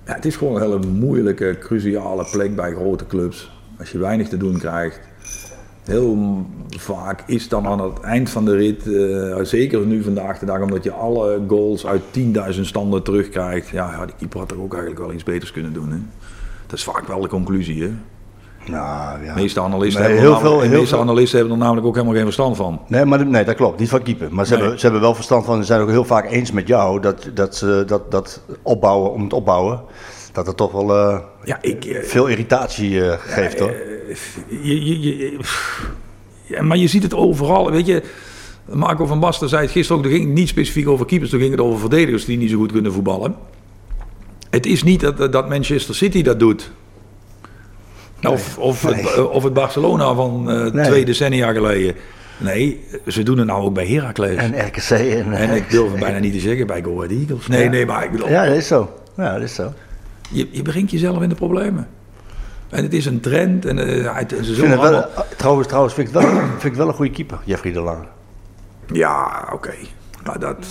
Ja, 0.06 0.14
het 0.14 0.24
is 0.24 0.36
gewoon 0.36 0.54
een 0.56 0.62
hele 0.62 0.78
moeilijke, 0.86 1.56
cruciale 1.60 2.26
plek 2.32 2.56
bij 2.56 2.72
grote 2.74 3.06
clubs. 3.06 3.55
Als 3.78 3.90
je 3.90 3.98
weinig 3.98 4.28
te 4.28 4.36
doen 4.36 4.58
krijgt. 4.58 5.00
Heel 5.84 6.44
vaak 6.78 7.22
is 7.26 7.48
dan 7.48 7.66
aan 7.66 7.80
het 7.80 8.00
eind 8.00 8.30
van 8.30 8.44
de 8.44 8.56
rit, 8.56 8.86
eh, 8.92 9.44
zeker 9.44 9.80
nu 9.86 10.02
vandaag 10.02 10.38
de 10.38 10.46
dag, 10.46 10.60
omdat 10.60 10.84
je 10.84 10.92
alle 10.92 11.40
goals 11.48 11.86
uit 11.86 12.02
10.000 12.10 12.66
standen 12.66 13.02
terugkrijgt. 13.02 13.68
Ja, 13.68 13.90
ja, 13.90 14.06
die 14.06 14.14
keeper 14.18 14.38
had 14.38 14.50
er 14.50 14.60
ook 14.62 14.72
eigenlijk 14.74 15.02
wel 15.04 15.12
iets 15.12 15.22
beters 15.22 15.52
kunnen 15.52 15.72
doen. 15.72 15.90
Hè? 15.90 15.96
Dat 16.66 16.78
is 16.78 16.84
vaak 16.84 17.06
wel 17.06 17.20
de 17.20 17.28
conclusie. 17.28 17.82
Hè? 17.82 17.90
Nou 18.70 19.24
ja. 19.24 19.34
De 19.34 19.40
meeste 19.40 19.60
analisten, 19.60 20.02
Nee, 20.02 20.10
hebben, 20.12 20.28
heel 20.30 20.36
er 20.36 20.42
namelijk- 20.42 20.60
veel- 20.62 20.70
heel 20.70 20.78
meeste 20.80 20.94
veel- 20.94 21.04
analisten 21.04 21.38
hebben 21.38 21.56
er 21.56 21.62
namelijk 21.62 21.86
ook 21.86 21.94
helemaal 21.94 22.14
geen 22.14 22.24
verstand 22.24 22.56
van. 22.56 22.80
Nee, 22.88 23.04
maar, 23.04 23.26
nee, 23.26 23.44
dat 23.44 23.54
klopt. 23.54 23.78
Niet 23.78 23.88
van 23.88 24.02
keeper. 24.02 24.28
Maar 24.34 24.44
ze, 24.46 24.50
Nee. 24.52 24.60
hebben, 24.60 24.78
ze 24.78 24.84
hebben 24.84 25.02
wel 25.04 25.14
verstand 25.14 25.44
van. 25.44 25.56
Ze 25.56 25.64
zijn 25.64 25.80
ook 25.80 25.88
heel 25.88 26.04
vaak 26.04 26.30
eens 26.30 26.52
met 26.52 26.66
jou 26.68 27.00
dat, 27.00 27.30
dat 27.34 27.56
ze 27.56 27.84
dat, 27.86 28.10
dat 28.10 28.40
opbouwen 28.62 29.12
om 29.12 29.22
het 29.22 29.32
opbouwen. 29.32 29.80
Dat 30.36 30.46
het 30.46 30.56
toch 30.56 30.72
wel 30.72 30.90
eh, 30.96 31.18
Ja, 31.44 31.58
ik, 31.60 31.84
eh, 31.84 32.02
veel 32.02 32.26
irritatie 32.26 33.04
eh, 33.10 33.18
geeft 33.18 33.58
hoor. 33.58 33.72
Je, 34.48 34.84
je, 34.84 35.00
je- 35.18 35.38
ja, 36.42 36.62
maar 36.62 36.76
je 36.76 36.86
ziet 36.86 37.02
het 37.02 37.14
overal. 37.14 37.70
Weet 37.70 37.86
je, 37.86 38.02
Marco 38.64 39.06
van 39.06 39.20
Basten 39.20 39.48
zei 39.48 39.62
het 39.62 39.70
gisteren 39.70 39.98
ook. 39.98 40.04
Er 40.08 40.14
ging 40.14 40.24
het 40.24 40.34
niet 40.34 40.48
specifiek 40.48 40.88
over 40.88 41.06
keepers. 41.06 41.30
Toen 41.30 41.40
ging 41.40 41.50
het 41.50 41.60
over 41.60 41.78
verdedigers 41.80 42.24
die 42.24 42.36
niet 42.38 42.50
zo 42.50 42.56
goed 42.58 42.72
kunnen 42.72 42.92
voetballen. 42.92 43.34
Het 44.50 44.66
is 44.66 44.82
niet 44.82 45.00
dat, 45.00 45.32
dat 45.32 45.48
Manchester 45.48 45.94
City 45.94 46.22
dat 46.22 46.38
doet. 46.38 46.70
Of, 48.28 48.58
of, 48.58 48.82
het, 48.82 49.26
of 49.28 49.42
het 49.42 49.52
Barcelona 49.52 50.14
van 50.14 50.44
Nee. 50.74 50.84
twee 50.84 51.04
decennia 51.04 51.52
geleden. 51.52 51.94
Nee, 52.38 52.80
ze 53.06 53.22
doen 53.22 53.38
het 53.38 53.46
nou 53.46 53.62
ook 53.64 53.74
bij 53.74 53.86
Heracles. 53.86 54.36
En, 54.36 54.52
En 54.54 54.66
RKC 54.66 54.90
en... 54.90 55.50
ik 55.56 55.70
durf 55.70 55.90
het 55.90 56.00
bijna 56.00 56.18
niet 56.18 56.32
te 56.32 56.40
zeggen 56.40 56.66
bij 56.66 56.82
Go 56.82 57.02
Eagles. 57.02 57.46
Nee, 57.46 57.62
Ja. 57.64 57.70
nee, 57.70 57.86
maar 57.86 58.04
ik 58.04 58.10
bedoel, 58.10 58.28
Ja, 58.28 58.46
dat 58.46 58.56
is 58.56 58.66
zo. 58.66 58.90
Ja, 59.16 59.32
dat 59.32 59.42
is 59.42 59.54
zo. 59.54 59.72
Je, 60.30 60.48
je 60.50 60.62
brengt 60.62 60.90
jezelf 60.90 61.22
in 61.22 61.28
de 61.28 61.34
problemen. 61.34 61.88
En 62.68 62.82
het 62.82 62.92
is 62.92 63.06
een 63.06 63.20
trend. 63.20 63.64
En, 63.64 63.78
eh, 63.78 64.16
het- 64.16 64.32
vind 64.34 64.46
het 64.56 64.68
wel, 64.68 64.78
allemaal- 64.78 65.08
trouwens, 65.36 65.66
trouwens 65.66 65.94
vind 65.94 66.08
ik 66.08 66.14
het 66.14 66.22
wel, 66.22 66.32
vind 66.48 66.64
ik 66.64 66.74
wel 66.74 66.88
een 66.88 66.94
goede 66.94 67.10
keeper, 67.10 67.38
Jeffrey 67.44 67.72
de 67.72 67.80
Lange. 67.80 68.04
Ja, 68.92 69.48
oké. 69.52 69.72
Maar 70.24 70.38
dat, 70.38 70.66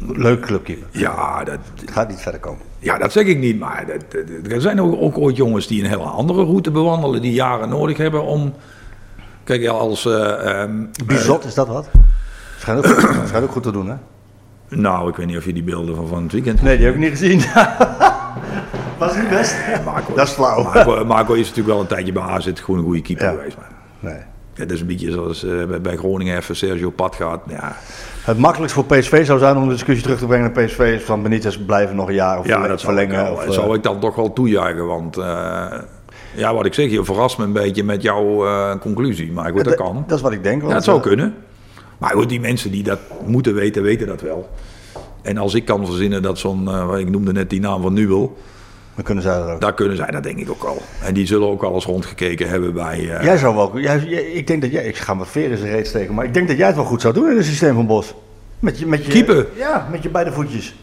Leuk 0.00 0.40
clubkeeper. 0.40 0.86
ja, 0.90 1.44
dat, 1.44 1.58
Gaat 1.92 2.08
niet 2.08 2.20
verder 2.20 2.40
komen. 2.40 2.60
ja, 2.78 2.98
dat 2.98 3.12
zeg 3.12 3.24
ik 3.26 3.38
niet. 3.38 3.58
Maar 3.58 3.84
dat, 3.86 4.12
dat- 4.12 4.52
er 4.52 4.60
zijn 4.60 4.80
ook, 4.80 4.96
ook 5.02 5.18
ooit 5.18 5.36
jongens 5.36 5.66
die 5.66 5.82
een 5.82 5.88
hele 5.88 6.02
andere 6.02 6.44
route 6.44 6.70
bewandelen. 6.70 7.22
Die 7.22 7.32
jaren 7.32 7.68
nodig 7.68 7.96
hebben 7.96 8.22
om... 8.22 8.54
Kijk, 9.44 9.66
als... 9.66 10.06
eh, 10.06 10.60
ehm, 10.62 10.84
Bizot, 11.06 11.44
is 11.44 11.54
dat 11.54 11.68
wat? 11.68 11.88
Schijnt 12.58 12.86
ook, 12.86 13.00
schijnt 13.26 13.44
ook 13.44 13.50
goed 13.52 13.62
te 13.62 13.72
doen, 13.72 13.88
hè? 13.88 13.94
Nou, 14.68 15.08
ik 15.08 15.16
weet 15.16 15.26
niet 15.26 15.36
of 15.36 15.44
je 15.44 15.52
die 15.52 15.62
beelden 15.62 15.96
van, 15.96 16.06
van 16.08 16.22
het 16.22 16.32
weekend... 16.32 16.62
Nee, 16.62 16.76
die 16.76 16.86
heb 16.86 16.94
ik 16.94 17.00
niet 17.00 17.10
gezien. 17.10 17.38
Was 18.98 19.10
het 19.14 19.20
niet 19.20 19.28
best? 19.30 19.54
Marco, 19.84 20.14
Dat 20.14 20.26
is 20.26 20.32
flauw. 20.32 20.62
Marco, 20.62 21.04
Marco 21.04 21.32
is 21.32 21.40
natuurlijk 21.48 21.68
wel 21.68 21.80
een 21.80 21.86
tijdje 21.86 22.12
bij 22.12 22.22
AZ 22.22 22.50
gewoon 22.54 22.78
een 22.80 22.86
goede 22.86 23.02
keeper 23.02 23.24
Ja. 23.26 23.30
geweest. 23.32 23.56
Maar 23.56 23.70
Nee. 24.00 24.14
ja, 24.54 24.62
dat 24.64 24.70
is 24.70 24.80
een 24.80 24.86
beetje 24.86 25.10
zoals 25.12 25.44
eh, 25.44 25.52
bij- 25.82 25.96
Groningen 25.96 26.36
even 26.36 26.56
Sergio 26.56 26.90
Pat 26.90 27.14
gaat. 27.16 27.40
Ja, 27.48 27.76
Het 28.24 28.38
makkelijkst 28.38 28.74
voor 28.76 28.84
PSV 28.84 29.26
zou 29.26 29.38
zijn 29.38 29.56
om 29.56 29.64
de 29.66 29.72
discussie 29.72 30.02
terug 30.04 30.18
te 30.18 30.26
brengen 30.26 30.52
naar 30.54 30.64
PSV 30.64 30.78
is 30.78 31.02
van 31.02 31.22
Benitez 31.22 31.56
blijven 31.66 31.96
nog 31.96 32.08
een 32.08 32.14
jaar 32.14 32.38
of 32.38 32.46
ja 32.46 32.66
dat 32.68 32.80
zou 32.80 32.92
ik, 32.92 32.98
verlengen. 32.98 33.24
wel- 33.24 33.32
of, 33.32 33.38
dat 33.44 33.54
eh, 33.54 33.60
zou 33.60 33.74
ik 33.76 33.82
dan 33.82 34.00
toch 34.00 34.14
wel 34.14 34.32
toejuichen. 34.32 34.86
Want 34.86 35.16
eh, 35.16 35.64
ja, 36.34 36.54
wat 36.54 36.66
ik 36.66 36.74
zeg, 36.74 36.90
je 36.90 37.04
verrast 37.04 37.38
me 37.38 37.44
een 37.44 37.52
beetje 37.52 37.84
met 37.84 38.02
jouw 38.02 38.46
eh, 38.46 38.70
conclusie. 38.80 39.32
Maar 39.32 39.50
goed, 39.52 39.64
dat 39.64 39.74
kan. 39.74 40.04
Dat 40.06 40.16
is 40.16 40.22
wat 40.22 40.32
ik 40.32 40.42
denk. 40.42 40.56
Ja, 40.56 40.62
want, 40.62 40.74
het 40.74 40.84
zou 40.84 40.96
eh, 40.96 41.02
kunnen. 41.02 41.34
Maar 41.98 42.10
goed, 42.10 42.28
die 42.28 42.40
mensen 42.40 42.70
die 42.70 42.82
dat 42.82 42.98
moeten 43.26 43.54
weten, 43.54 43.82
weten 43.82 44.06
dat 44.06 44.20
wel. 44.20 44.48
En 45.22 45.38
als 45.38 45.54
ik 45.54 45.64
kan 45.64 45.86
verzinnen 45.86 46.22
dat 46.22 46.38
zo'n, 46.38 46.68
eh, 46.68 46.98
ik 46.98 47.10
noemde 47.10 47.32
net 47.32 47.50
die 47.50 47.60
naam 47.60 47.82
van 47.82 47.92
Nubel, 47.92 48.36
Dan 48.94 49.04
kunnen 49.04 49.22
zij 49.22 49.34
er 49.34 49.52
ook. 49.54 49.60
daar 49.60 49.74
kunnen 49.74 49.96
zij, 49.96 50.06
dat 50.06 50.22
denk 50.22 50.38
ik 50.38 50.50
ook 50.50 50.62
al. 50.62 50.82
En 51.02 51.14
die 51.14 51.26
zullen 51.26 51.48
ook 51.48 51.62
al 51.62 51.74
eens 51.74 51.84
rondgekeken 51.84 52.48
hebben 52.48 52.74
bij... 52.74 53.10
eh, 53.16 53.24
Jij 53.24 53.36
zou 53.36 53.54
wel, 53.54 53.78
jij, 53.78 53.98
ik 54.32 54.46
denk 54.46 54.62
dat 54.62 54.70
jij, 54.72 54.84
ik 54.84 54.96
ga 54.96 55.14
mijn 55.14 55.28
veer 55.28 55.50
in 55.50 55.56
zijn 55.56 55.70
reet 55.70 55.86
steken, 55.86 56.14
maar 56.14 56.24
ik 56.24 56.34
denk 56.34 56.48
dat 56.48 56.56
jij 56.56 56.66
het 56.66 56.76
wel 56.76 56.84
goed 56.84 57.00
zou 57.00 57.14
doen 57.14 57.30
in 57.30 57.36
het 57.36 57.44
systeem 57.46 57.74
van 57.74 57.86
Bos. 57.86 58.14
Met 58.58 58.78
je, 58.78 58.86
met 58.86 59.04
je, 59.04 59.12
Keeper? 59.12 59.46
Ja, 59.56 59.88
met 59.90 60.02
je 60.02 60.08
beide 60.08 60.32
voetjes. 60.32 60.74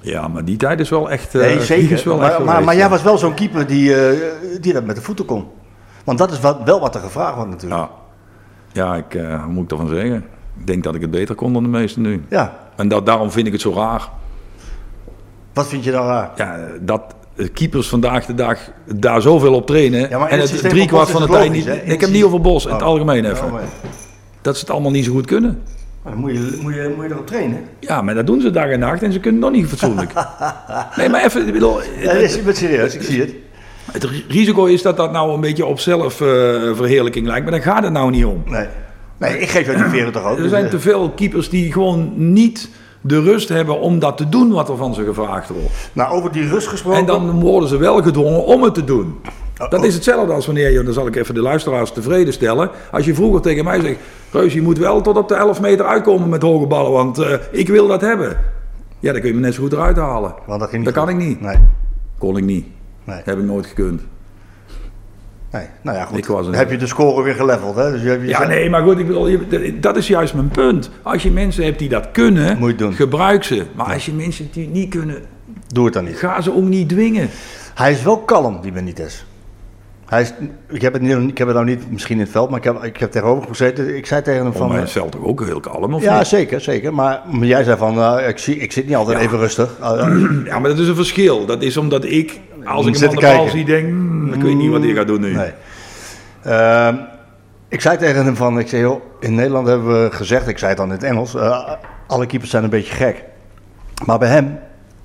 Ja, 0.00 0.28
maar 0.28 0.44
die 0.44 0.56
tijd 0.56 0.80
is 0.80 0.88
wel 0.88 1.10
echt... 1.10 1.34
eh, 1.34 1.40
Nee, 1.40 1.60
zeker. 1.60 1.92
Is 1.92 2.02
wel 2.02 2.16
maar, 2.16 2.30
echt 2.30 2.38
maar, 2.44 2.64
maar 2.64 2.74
ja. 2.74 2.80
jij 2.80 2.88
was 2.88 3.02
wel 3.02 3.18
zo'n 3.18 3.34
keeper 3.34 3.66
die, 3.66 3.94
die 4.60 4.72
dat 4.72 4.84
met 4.84 4.96
de 4.96 5.02
voeten 5.02 5.24
kon. 5.24 5.46
Want 6.04 6.18
dat 6.18 6.32
is 6.32 6.40
wat, 6.40 6.58
wel 6.64 6.80
wat 6.80 6.94
er 6.94 7.00
gevraagd 7.00 7.34
wordt 7.34 7.50
natuurlijk. 7.50 7.80
Ja, 7.80 7.90
ja 8.72 8.96
ik, 8.96 9.12
hoe 9.42 9.52
moet 9.52 9.62
ik 9.62 9.68
daarvan 9.68 9.88
zeggen? 9.88 10.24
Ik 10.60 10.66
denk 10.66 10.82
dat 10.84 10.94
ik 10.94 11.00
het 11.00 11.10
beter 11.10 11.34
kon 11.34 11.52
dan 11.52 11.62
de 11.62 11.68
meesten 11.68 12.02
nu. 12.02 12.22
Ja. 12.28 12.58
En 12.76 12.88
dat, 12.88 13.06
daarom 13.06 13.30
vind 13.30 13.46
ik 13.46 13.52
het 13.52 13.60
zo 13.62 13.72
raar. 13.74 14.08
Wat 15.52 15.66
vind 15.68 15.84
je 15.84 15.90
dan 15.90 16.06
raar? 16.06 16.30
Ja, 16.36 16.58
dat 16.80 17.14
keepers 17.52 17.88
vandaag 17.88 18.26
de 18.26 18.34
dag 18.34 18.58
daar 18.94 19.22
zoveel 19.22 19.54
op 19.54 19.66
trainen. 19.66 20.08
Ja, 20.08 20.26
en 20.28 20.40
het 20.40 20.50
het 20.50 20.60
drie 20.60 20.78
van 20.78 20.86
kwart 20.86 21.10
van 21.10 21.22
de 21.22 21.28
tijd 21.28 21.52
niet. 21.52 21.66
ik 21.66 21.84
het 21.90 22.00
heb 22.00 22.10
niet 22.10 22.24
over 22.24 22.40
Bos, 22.40 22.64
in 22.64 22.70
Oh. 22.70 22.76
het 22.76 22.86
algemeen 22.86 23.24
even. 23.24 23.50
Dat 24.40 24.54
ze 24.54 24.60
het 24.60 24.70
allemaal 24.70 24.90
niet 24.90 25.04
zo 25.04 25.12
goed 25.12 25.26
kunnen. 25.26 25.62
maar 26.02 26.12
dan 26.12 26.20
moet 26.20 26.30
je, 26.32 26.58
moet, 26.62 26.74
je, 26.74 26.92
moet 26.96 27.04
je 27.04 27.10
erop 27.10 27.26
trainen. 27.26 27.60
Ja, 27.78 28.02
maar 28.02 28.14
dat 28.14 28.26
doen 28.26 28.40
ze 28.40 28.50
dag 28.50 28.66
en 28.68 28.78
nacht 28.78 29.02
en 29.02 29.12
ze 29.12 29.20
kunnen 29.20 29.40
nog 29.40 29.50
niet 29.50 29.66
fatsoenlijk. 29.66 30.12
nee, 30.96 31.08
maar 31.08 31.24
even, 31.24 31.46
ik 31.46 31.52
bedoel, 31.52 31.80
Ja, 31.82 32.12
dat 32.12 32.22
is, 32.22 32.36
ik 32.36 32.44
ben 32.44 32.56
serieus, 32.56 32.94
ik 32.94 33.02
zie 33.02 33.20
het. 33.20 33.34
het 33.92 34.04
risico 34.28 34.64
is 34.64 34.82
dat 34.82 34.96
dat 34.96 35.12
nou 35.12 35.34
een 35.34 35.40
beetje 35.40 35.66
op 35.66 35.78
zelfverheerlijking 35.80 37.26
lijkt, 37.26 37.42
maar 37.42 37.52
daar 37.52 37.62
gaat 37.74 37.82
het 37.82 37.92
nou 37.92 38.10
niet 38.10 38.24
om. 38.24 38.42
Nee. 38.46 38.66
Nee, 39.20 39.38
ik 39.38 39.48
geef 39.48 39.66
jou 39.66 39.76
die 39.76 39.86
veren 39.86 40.12
toch 40.12 40.24
ook. 40.24 40.36
Er 40.36 40.42
dus, 40.42 40.50
zijn 40.50 40.64
eh, 40.64 40.70
te 40.70 40.80
veel 40.80 41.10
keepers 41.10 41.48
die 41.48 41.72
gewoon 41.72 42.12
niet 42.32 42.68
de 43.00 43.20
rust 43.20 43.48
hebben 43.48 43.80
om 43.80 43.98
dat 43.98 44.16
te 44.16 44.28
doen 44.28 44.50
wat 44.50 44.68
er 44.68 44.76
van 44.76 44.94
ze 44.94 45.04
gevraagd 45.04 45.48
wordt. 45.48 45.90
Nou, 45.92 46.12
over 46.12 46.32
die 46.32 46.48
rust 46.48 46.66
gesproken. 46.66 47.00
En 47.00 47.06
dan 47.06 47.40
worden 47.40 47.68
ze 47.68 47.76
wel 47.76 48.02
gedwongen 48.02 48.44
om 48.44 48.62
het 48.62 48.74
te 48.74 48.84
doen. 48.84 49.14
Dat 49.68 49.84
is 49.84 49.94
hetzelfde 49.94 50.32
als 50.32 50.46
wanneer 50.46 50.70
je, 50.70 50.82
dan 50.82 50.92
zal 50.92 51.06
ik 51.06 51.16
even 51.16 51.34
de 51.34 51.40
luisteraars 51.40 51.92
tevreden 51.92 52.32
stellen. 52.32 52.70
Als 52.90 53.04
je 53.04 53.14
vroeger 53.14 53.40
tegen 53.40 53.64
mij 53.64 53.80
zegt, 53.80 53.98
Reus, 54.30 54.52
je 54.52 54.62
moet 54.62 54.78
wel 54.78 55.00
tot 55.00 55.16
op 55.16 55.28
de 55.28 55.34
11 55.34 55.60
meter 55.60 55.86
uitkomen 55.86 56.28
met 56.28 56.42
hoge 56.42 56.66
ballen, 56.66 56.92
want 56.92 57.18
eh, 57.18 57.34
ik 57.50 57.68
wil 57.68 57.86
dat 57.86 58.00
hebben. 58.00 58.36
Ja, 59.00 59.12
dan 59.12 59.20
kun 59.20 59.30
je 59.30 59.36
me 59.36 59.40
net 59.40 59.54
zo 59.54 59.62
goed 59.62 59.72
eruit 59.72 59.96
halen. 59.96 60.34
Want 60.46 60.60
dat 60.60 60.68
ging 60.68 60.84
Dat 60.84 60.94
kan 60.94 61.08
ik 61.08 61.16
niet. 61.16 61.40
Nee. 61.40 61.56
Kon 62.18 62.36
ik 62.36 62.44
niet. 62.44 62.66
Nee. 63.04 63.20
Heb 63.24 63.38
ik 63.38 63.44
nooit 63.44 63.66
gekund. 63.66 64.02
Nee. 65.52 65.66
Nou 65.82 65.96
ja, 65.96 66.04
goed. 66.04 66.18
Ik 66.18 66.26
was 66.26 66.46
een- 66.46 66.52
Dan 66.52 66.60
heb 66.60 66.70
je 66.70 66.76
de 66.76 66.86
score 66.86 67.22
weer 67.22 67.34
geleveld, 67.34 67.76
hè? 67.76 67.90
Dus 67.90 68.02
je 68.02 68.08
hebt, 68.08 68.22
je 68.22 68.28
Ja, 68.28 68.46
nee, 68.46 68.70
maar 68.70 68.82
goed, 68.82 68.98
ik 68.98 69.06
bedoel, 69.06 69.38
dat 69.80 69.96
is 69.96 70.08
juist 70.08 70.34
mijn 70.34 70.48
punt. 70.48 70.90
Als 71.02 71.22
je 71.22 71.30
mensen 71.30 71.64
hebt 71.64 71.78
die 71.78 71.88
dat 71.88 72.08
kunnen, 72.12 72.58
Moet 72.58 72.70
je 72.70 72.76
doen. 72.76 72.92
gebruik 72.92 73.44
ze. 73.44 73.64
Maar 73.74 73.92
als 73.92 74.06
je 74.06 74.12
mensen 74.12 74.48
die 74.52 74.68
niet 74.68 74.90
kunnen, 74.90 75.16
Doe 75.66 75.84
het 75.84 75.94
dan 75.94 76.04
niet. 76.04 76.16
ga 76.18 76.40
ze 76.40 76.54
ook 76.56 76.64
niet 76.64 76.88
dwingen. 76.88 77.28
Hij 77.74 77.92
is 77.92 78.02
wel 78.02 78.18
kalm, 78.18 78.58
die 78.62 78.72
Benitez. 78.72 79.22
Hij 80.06 80.22
is, 80.22 80.32
ik, 80.68 80.82
heb 80.82 80.92
het 80.92 81.02
niet, 81.02 81.16
ik 81.30 81.38
heb 81.38 81.46
het 81.46 81.56
nou 81.56 81.68
niet 81.68 81.90
misschien 81.90 82.16
in 82.16 82.22
het 82.22 82.30
veld, 82.30 82.50
maar 82.50 82.58
ik 82.58 82.64
heb, 82.64 82.82
ik 82.84 82.96
heb 82.96 83.10
tegenover 83.10 83.48
gezeten. 83.48 83.96
Ik 83.96 84.06
zei 84.06 84.22
tegen 84.22 84.42
hem 84.42 84.50
Van 84.52 84.60
van... 84.60 84.68
mij 84.68 84.78
eh, 84.78 84.84
is 84.84 84.92
veld 84.92 85.12
toch 85.12 85.24
ook 85.24 85.44
heel 85.44 85.60
kalm, 85.60 85.94
of 85.94 86.02
ja, 86.02 86.18
niet? 86.18 86.26
zeker, 86.26 86.60
zeker. 86.60 86.94
Maar, 86.94 87.20
maar 87.32 87.46
jij 87.46 87.64
zei 87.64 87.76
van, 87.78 87.98
eh, 87.98 88.28
ik, 88.28 88.38
zie, 88.38 88.56
ik 88.56 88.72
zit 88.72 88.86
niet 88.86 88.96
altijd 88.96 89.18
even 89.18 89.38
rustig. 89.38 89.76
Ja, 90.44 90.58
maar 90.58 90.70
dat 90.70 90.78
is 90.78 90.88
een 90.88 90.94
verschil. 90.94 91.46
Dat 91.46 91.62
is 91.62 91.76
omdat 91.76 92.04
ik, 92.04 92.40
als 92.64 92.86
ik 92.86 92.94
Zit 92.96 93.02
hem 93.02 93.10
aan 93.10 93.14
te 93.14 93.20
de 93.20 93.26
bal 93.26 93.34
kijken. 93.36 93.50
zie, 93.50 93.64
denk, 93.64 93.86
hmm, 93.88 94.32
ik 94.32 94.42
weet 94.42 94.56
niet 94.56 94.70
wat 94.70 94.82
hij 94.82 94.92
gaat 94.94 95.06
doen 95.06 95.20
nu. 95.20 95.34
Nee. 95.34 95.52
Ehm, 96.42 96.94
ik 97.68 97.80
zei 97.80 97.96
tegen 97.96 98.24
hem 98.24 98.36
van, 98.36 98.58
ik 98.58 98.68
zei, 98.68 98.82
joh, 98.82 99.00
in 99.20 99.34
Nederland 99.34 99.66
hebben 99.66 100.02
we 100.02 100.10
gezegd, 100.16 100.48
ik 100.48 100.58
zei 100.58 100.68
het 100.70 100.78
dan 100.78 100.86
in 100.86 100.92
het 100.92 101.02
Engels, 101.02 101.34
eh, 101.34 101.70
alle 102.06 102.26
keepers 102.26 102.50
zijn 102.50 102.64
een 102.64 102.70
beetje 102.70 102.94
gek. 102.94 103.24
Maar 104.06 104.18
bij 104.18 104.28
hem 104.28 104.58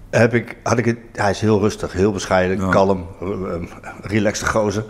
heb 0.09 0.33
ik, 0.33 0.55
had 0.63 0.77
ik 0.77 0.85
het, 0.85 0.97
hij 1.13 1.29
is 1.29 1.39
heel 1.39 1.59
rustig, 1.59 1.93
heel 1.93 2.11
bescheiden, 2.11 2.59
Ja. 2.65 2.69
kalm, 2.69 3.05
uh, 3.23 3.29
relaxed 4.01 4.47
gozer. 4.47 4.83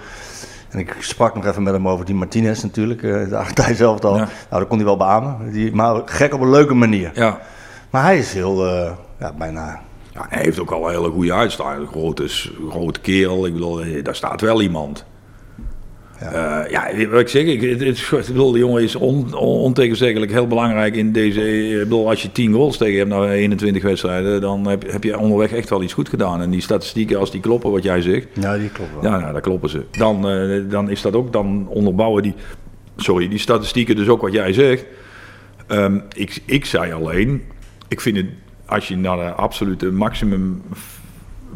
En 0.70 0.80
ik 0.80 0.96
sprak 1.00 1.36
nog 1.36 1.46
even 1.46 1.64
met 1.64 1.74
hem 1.74 1.88
over 1.88 2.06
die 2.06 2.16
Martinez 2.16 2.62
natuurlijk, 2.64 3.04
eh 3.04 3.30
de 3.30 3.38
Argentijn 3.38 3.76
zelf 3.86 4.04
al. 4.04 4.14
Ja. 4.18 4.28
Nou, 4.50 4.60
dat 4.62 4.68
kon 4.68 4.78
hij 4.78 4.86
wel 4.86 4.98
beamen, 4.98 5.52
die, 5.52 5.76
maar 5.76 6.02
gek 6.06 6.34
op 6.34 6.42
een 6.42 6.50
leuke 6.50 6.74
manier. 6.74 7.12
Ja. 7.14 7.40
Maar 7.90 8.04
hij 8.04 8.18
is 8.18 8.34
heel, 8.34 8.66
eh, 8.68 8.92
ja, 9.20 9.32
bijna... 9.38 9.82
ja, 10.16 10.26
hij 10.30 10.42
heeft 10.44 10.60
ook 10.60 10.72
al 10.72 10.88
een 10.90 10.96
hele 10.96 11.10
goede 11.10 11.34
uitstraling. 11.34 11.82
Een 11.82 11.88
grote, 11.88 12.28
grote 12.70 13.00
kerel, 13.00 13.46
ik 13.46 13.54
bedoel, 13.54 13.82
eh, 13.82 14.04
daar 14.04 14.16
staat 14.16 14.42
wel 14.42 14.62
iemand. 14.62 15.06
Ja, 16.20 16.68
ja 16.70 17.08
wat 17.10 17.20
ik 17.20 17.28
zeg, 17.28 17.44
ik, 17.46 17.62
het, 17.62 17.80
het, 17.80 17.98
ik 18.28 18.28
bedoel, 18.28 18.52
de 18.52 18.60
jongen 18.60 18.84
is 18.84 18.96
on, 18.96 19.34
on- 19.36 19.58
ontegenzeggelijk 19.60 20.32
heel 20.32 20.48
belangrijk 20.48 20.96
in 20.96 21.12
deze. 21.12 21.70
Ik 21.72 21.80
bedoel, 21.80 22.10
als 22.10 22.22
je 22.22 22.32
10 22.32 22.54
goals 22.54 22.78
tegen 22.78 22.98
hebt 22.98 23.10
na 23.10 23.32
21 23.32 23.84
wedstrijden, 23.84 24.42
dan 24.42 24.68
heb, 24.68 24.92
heb 24.92 25.04
je 25.04 25.18
onderweg 25.20 25.52
echt 25.54 25.70
wel 25.70 25.84
iets 25.84 25.94
goed 25.94 26.10
gedaan. 26.10 26.42
En 26.42 26.50
die 26.50 26.62
statistieken, 26.62 27.20
als 27.20 27.32
die 27.32 27.42
kloppen, 27.42 27.72
wat 27.72 27.84
jij 27.84 28.02
zegt, 28.02 28.28
Ja, 28.34 28.58
die 28.58 28.70
klopt 28.70 28.92
wel. 29.02 29.12
ja, 29.12 29.20
nou, 29.20 29.32
daar 29.32 29.42
kloppen 29.42 29.70
ze. 29.70 29.82
Dan, 29.92 30.30
eh, 30.30 30.62
dan 30.70 30.90
is 30.90 31.02
dat 31.02 31.14
ook, 31.16 31.34
dan 31.34 31.68
onderbouwen 31.70 32.24
die, 32.24 32.34
sorry, 32.98 33.28
die 33.28 33.40
statistieken 33.40 33.96
dus 33.96 34.08
ook 34.08 34.22
wat 34.22 34.34
jij 34.34 34.54
zegt. 34.54 34.86
Ehm, 35.68 36.00
ik, 36.14 36.42
ik 36.46 36.66
zei 36.66 36.92
alleen, 36.94 37.42
ik 37.88 38.02
vind 38.02 38.18
het, 38.18 38.26
als 38.66 38.88
je 38.88 38.98
naar 38.98 39.18
de 39.18 39.32
absolute 39.34 39.92
maximum 39.92 40.62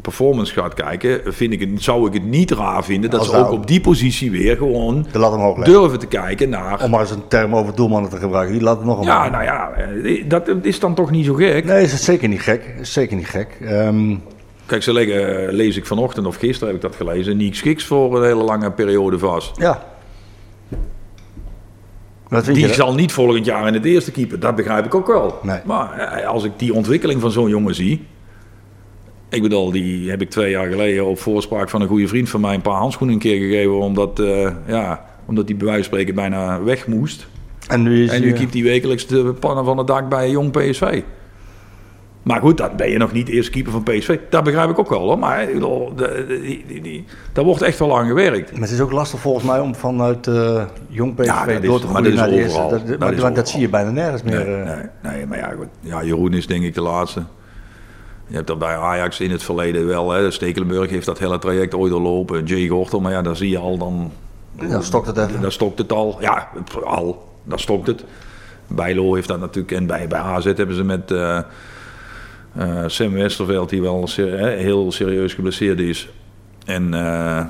performance 0.01 0.53
gaat 0.53 0.73
kijken, 0.73 1.33
vind 1.33 1.53
ik 1.53 1.59
het, 1.59 1.69
zou 1.83 2.07
ik 2.07 2.13
het 2.13 2.23
niet 2.23 2.51
raar 2.51 2.83
vinden 2.83 3.09
dat 3.09 3.19
Als 3.19 3.29
ze 3.29 3.35
ook 3.35 3.41
nou- 3.43 3.55
op 3.55 3.67
die 3.67 3.81
positie 3.81 4.31
weer 4.31 4.57
gewoon 4.57 5.05
De 5.11 5.19
lat 5.19 5.33
omhoog 5.33 5.57
leggen. 5.57 5.73
durven 5.73 5.99
te 5.99 6.07
kijken 6.07 6.49
naar... 6.49 6.83
Om 6.83 6.89
maar 6.89 6.99
eens 6.99 7.11
een 7.11 7.27
term 7.27 7.55
over 7.55 7.75
doelmannen 7.75 8.09
te 8.09 8.17
gebruiken, 8.17 8.53
die 8.53 8.63
laat 8.63 8.77
het 8.77 8.85
nog 8.85 8.99
omhoog. 8.99 9.15
Ja, 9.15 9.29
nou 9.29 9.43
ja, 9.43 9.71
eh, 9.71 10.23
dat 10.29 10.49
is 10.61 10.79
dan 10.79 10.93
toch 10.93 11.11
niet 11.11 11.25
zo 11.25 11.33
gek. 11.33 11.65
Nee, 11.65 11.83
is 11.83 11.91
het 11.91 12.01
zeker 12.01 12.27
niet 12.27 12.41
gek. 12.41 12.75
Is 12.79 12.93
zeker 12.93 13.15
niet 13.15 13.27
gek. 13.27 13.57
Ehm, 13.61 14.15
Kijk, 14.65 14.83
ze 14.83 14.93
leggen, 14.93 15.53
lees 15.53 15.77
ik 15.77 15.85
vanochtend 15.85 16.25
of 16.27 16.35
gisteren 16.35 16.67
heb 16.73 16.75
ik 16.75 16.81
dat 16.89 16.95
gelezen, 16.95 17.37
Niek 17.37 17.55
Schiks 17.55 17.83
voor 17.85 18.17
een 18.17 18.23
hele 18.23 18.43
lange 18.43 18.71
periode 18.71 19.19
vast. 19.19 19.57
ja. 19.59 19.83
Die 22.29 22.67
je? 22.67 22.73
zal 22.73 22.93
niet 22.93 23.11
volgend 23.11 23.45
jaar 23.45 23.67
in 23.67 23.73
het 23.73 23.85
eerste 23.85 24.11
keeper, 24.11 24.39
dat 24.39 24.55
begrijp 24.55 24.85
ik 24.85 24.95
ook 24.95 25.07
wel. 25.07 25.39
Nee. 25.43 25.59
Maar 25.65 25.91
eh, 25.91 26.27
als 26.27 26.43
ik 26.43 26.51
die 26.57 26.73
ontwikkeling 26.73 27.21
van 27.21 27.31
zo'n 27.31 27.49
jongen 27.49 27.75
zie. 27.75 28.05
Ik 29.29 29.41
bedoel, 29.41 29.71
die 29.71 30.09
heb 30.09 30.21
ik 30.21 30.29
twee 30.29 30.49
jaar 30.51 30.67
geleden 30.67 31.05
op 31.05 31.19
voorspraak 31.19 31.69
van 31.69 31.81
een 31.81 31.87
goede 31.87 32.07
vriend 32.07 32.29
van 32.29 32.41
mij 32.41 32.53
een 32.53 32.61
paar 32.61 32.77
handschoenen 32.79 33.15
een 33.15 33.21
keer 33.21 33.39
gegeven. 33.39 33.79
Omdat, 33.79 34.19
eh 34.19 34.51
ja, 34.67 35.05
omdat 35.25 35.47
die 35.47 35.55
bij 35.55 35.65
wijze 35.65 35.81
van 35.81 35.91
spreken 35.91 36.15
bijna 36.15 36.63
weg 36.63 36.87
moest. 36.87 37.27
En 37.67 37.83
nu 37.83 38.03
is 38.03 38.11
En 38.11 38.21
nu 38.21 38.33
keept 38.33 38.53
hij 38.53 38.63
wekelijks 38.63 39.07
de 39.07 39.33
pannen 39.39 39.65
van 39.65 39.77
het 39.77 39.87
dak 39.87 40.09
bij 40.09 40.25
een 40.25 40.31
jong 40.31 40.51
PSV. 40.51 41.01
Maar 42.29 42.39
goed, 42.41 42.57
dan 42.57 42.69
ben 42.75 42.89
je 42.89 42.97
nog 42.97 43.11
niet 43.11 43.27
eerst 43.27 43.49
keeper 43.49 43.71
van 43.71 43.83
PSV. 43.83 44.19
Dat 44.29 44.43
begrijp 44.43 44.69
ik 44.69 44.79
ook 44.79 44.89
wel 44.89 44.99
hoor. 44.99 45.19
Maar 45.19 45.47
die, 45.47 46.65
die, 46.67 46.81
die, 46.81 47.05
daar 47.33 47.43
wordt 47.43 47.61
echt 47.61 47.79
wel 47.79 47.97
aan 47.97 48.07
gewerkt. 48.07 48.51
Maar 48.51 48.61
het 48.61 48.71
is 48.71 48.79
ook 48.81 48.91
lastig 48.91 49.19
volgens 49.19 49.45
mij 49.45 49.59
om 49.59 49.75
vanuit 49.75 50.27
eh 50.27 50.63
jong 50.87 51.15
PSV 51.15 51.25
Ja, 51.25 51.45
dat 51.45 51.63
is- 51.63 51.69
door 51.69 51.79
te 51.79 51.87
groeien 51.87 52.03
dat 52.03 52.13
naar 52.13 52.29
de 52.29 52.35
eerste. 52.35 52.67
Dat, 52.69 52.99
Dat 52.99 53.17
maar 53.21 53.33
dat 53.33 53.49
zie 53.49 53.59
je 53.59 53.69
bijna 53.69 53.89
nergens 53.89 54.23
meer. 54.23 54.45
Nee, 54.45 54.55
eh. 54.55 54.65
nee, 55.01 55.13
nee, 55.13 55.25
maar 55.25 55.37
ja, 55.37 55.53
goed. 55.57 55.67
ja, 55.79 56.03
Jeroen 56.03 56.33
is 56.33 56.47
denk 56.47 56.63
ik 56.63 56.73
de 56.73 56.81
laatste. 56.81 57.23
Je 58.27 58.35
hebt 58.35 58.47
dat 58.47 58.59
bij 58.59 58.75
Ajax 58.77 59.19
in 59.19 59.31
het 59.31 59.43
verleden 59.43 59.87
wel. 59.87 60.11
Hè. 60.11 60.31
Stekelenburg 60.31 60.89
heeft 60.89 61.05
dat 61.05 61.19
hele 61.19 61.39
traject 61.39 61.73
ooit 61.75 61.91
doorlopen. 61.91 62.43
Jay 62.45 62.67
Gortel, 62.67 62.99
maar 62.99 63.11
ja, 63.11 63.21
daar 63.21 63.35
zie 63.35 63.49
je 63.49 63.57
al 63.57 63.77
dan... 63.77 64.11
Dan 64.69 64.83
stokt 64.83 65.07
het 65.07 65.17
even. 65.17 65.41
Daar 65.41 65.51
stokt 65.51 65.77
het 65.77 65.91
al. 65.91 66.17
Ja, 66.19 66.49
al. 66.83 67.27
Daar 67.43 67.59
stokt 67.59 67.87
het. 67.87 68.03
Bijlo 68.67 69.13
heeft 69.13 69.27
dat 69.27 69.39
natuurlijk. 69.39 69.71
En 69.71 69.85
bij, 69.85 70.07
bij 70.07 70.19
AZ 70.19 70.45
hebben 70.45 70.75
ze 70.75 70.83
met 70.83 71.11
eh, 71.11 71.39
eh, 72.55 72.83
Sam 72.87 73.13
Westerveld, 73.13 73.69
die 73.69 73.81
wel 73.81 74.07
ser- 74.07 74.47
heel 74.47 74.91
serieus 74.91 75.33
geblesseerd 75.33 75.79
is. 75.79 76.09
En 76.65 76.93
eh 76.93 76.99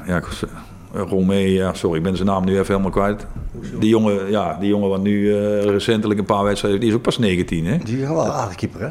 ja, 0.07 0.21
Romee, 0.93 1.53
ja, 1.53 1.73
sorry, 1.73 1.97
ik 1.97 2.03
ben 2.03 2.15
zijn 2.15 2.27
naam 2.27 2.45
nu 2.45 2.51
even 2.51 2.65
helemaal 2.65 2.91
kwijt. 2.91 3.25
Die 3.79 3.89
jongen, 3.89 4.29
ja, 4.29 4.57
die 4.59 4.69
jongen 4.69 4.89
wat 4.89 5.01
nu 5.01 5.33
eh, 5.35 5.63
recentelijk 5.63 6.19
een 6.19 6.25
paar 6.25 6.43
wedstrijden, 6.43 6.79
die 6.79 6.89
is 6.89 6.95
ook 6.95 7.01
pas 7.01 7.17
19, 7.17 7.65
hè? 7.65 7.77
Die 7.83 8.01
is 8.01 8.07
wel 8.07 8.25
een 8.25 8.31
aardige 8.31 8.57
keeper, 8.57 8.81
hè? 8.81 8.89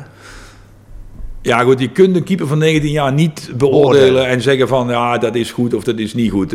Ja, 1.42 1.58
goed, 1.62 1.80
je 1.80 1.90
kunt 1.90 2.16
een 2.16 2.22
keeper 2.24 2.46
van 2.46 2.58
19 2.58 2.90
jaar 2.90 3.12
niet 3.12 3.50
beoordelen 3.56 4.26
en 4.26 4.42
zeggen 4.42 4.68
van 4.68 4.88
ja, 4.88 5.18
dat 5.18 5.34
is 5.34 5.52
goed 5.52 5.74
of 5.74 5.84
dat 5.84 5.98
is 5.98 6.14
niet 6.14 6.30
goed. 6.30 6.50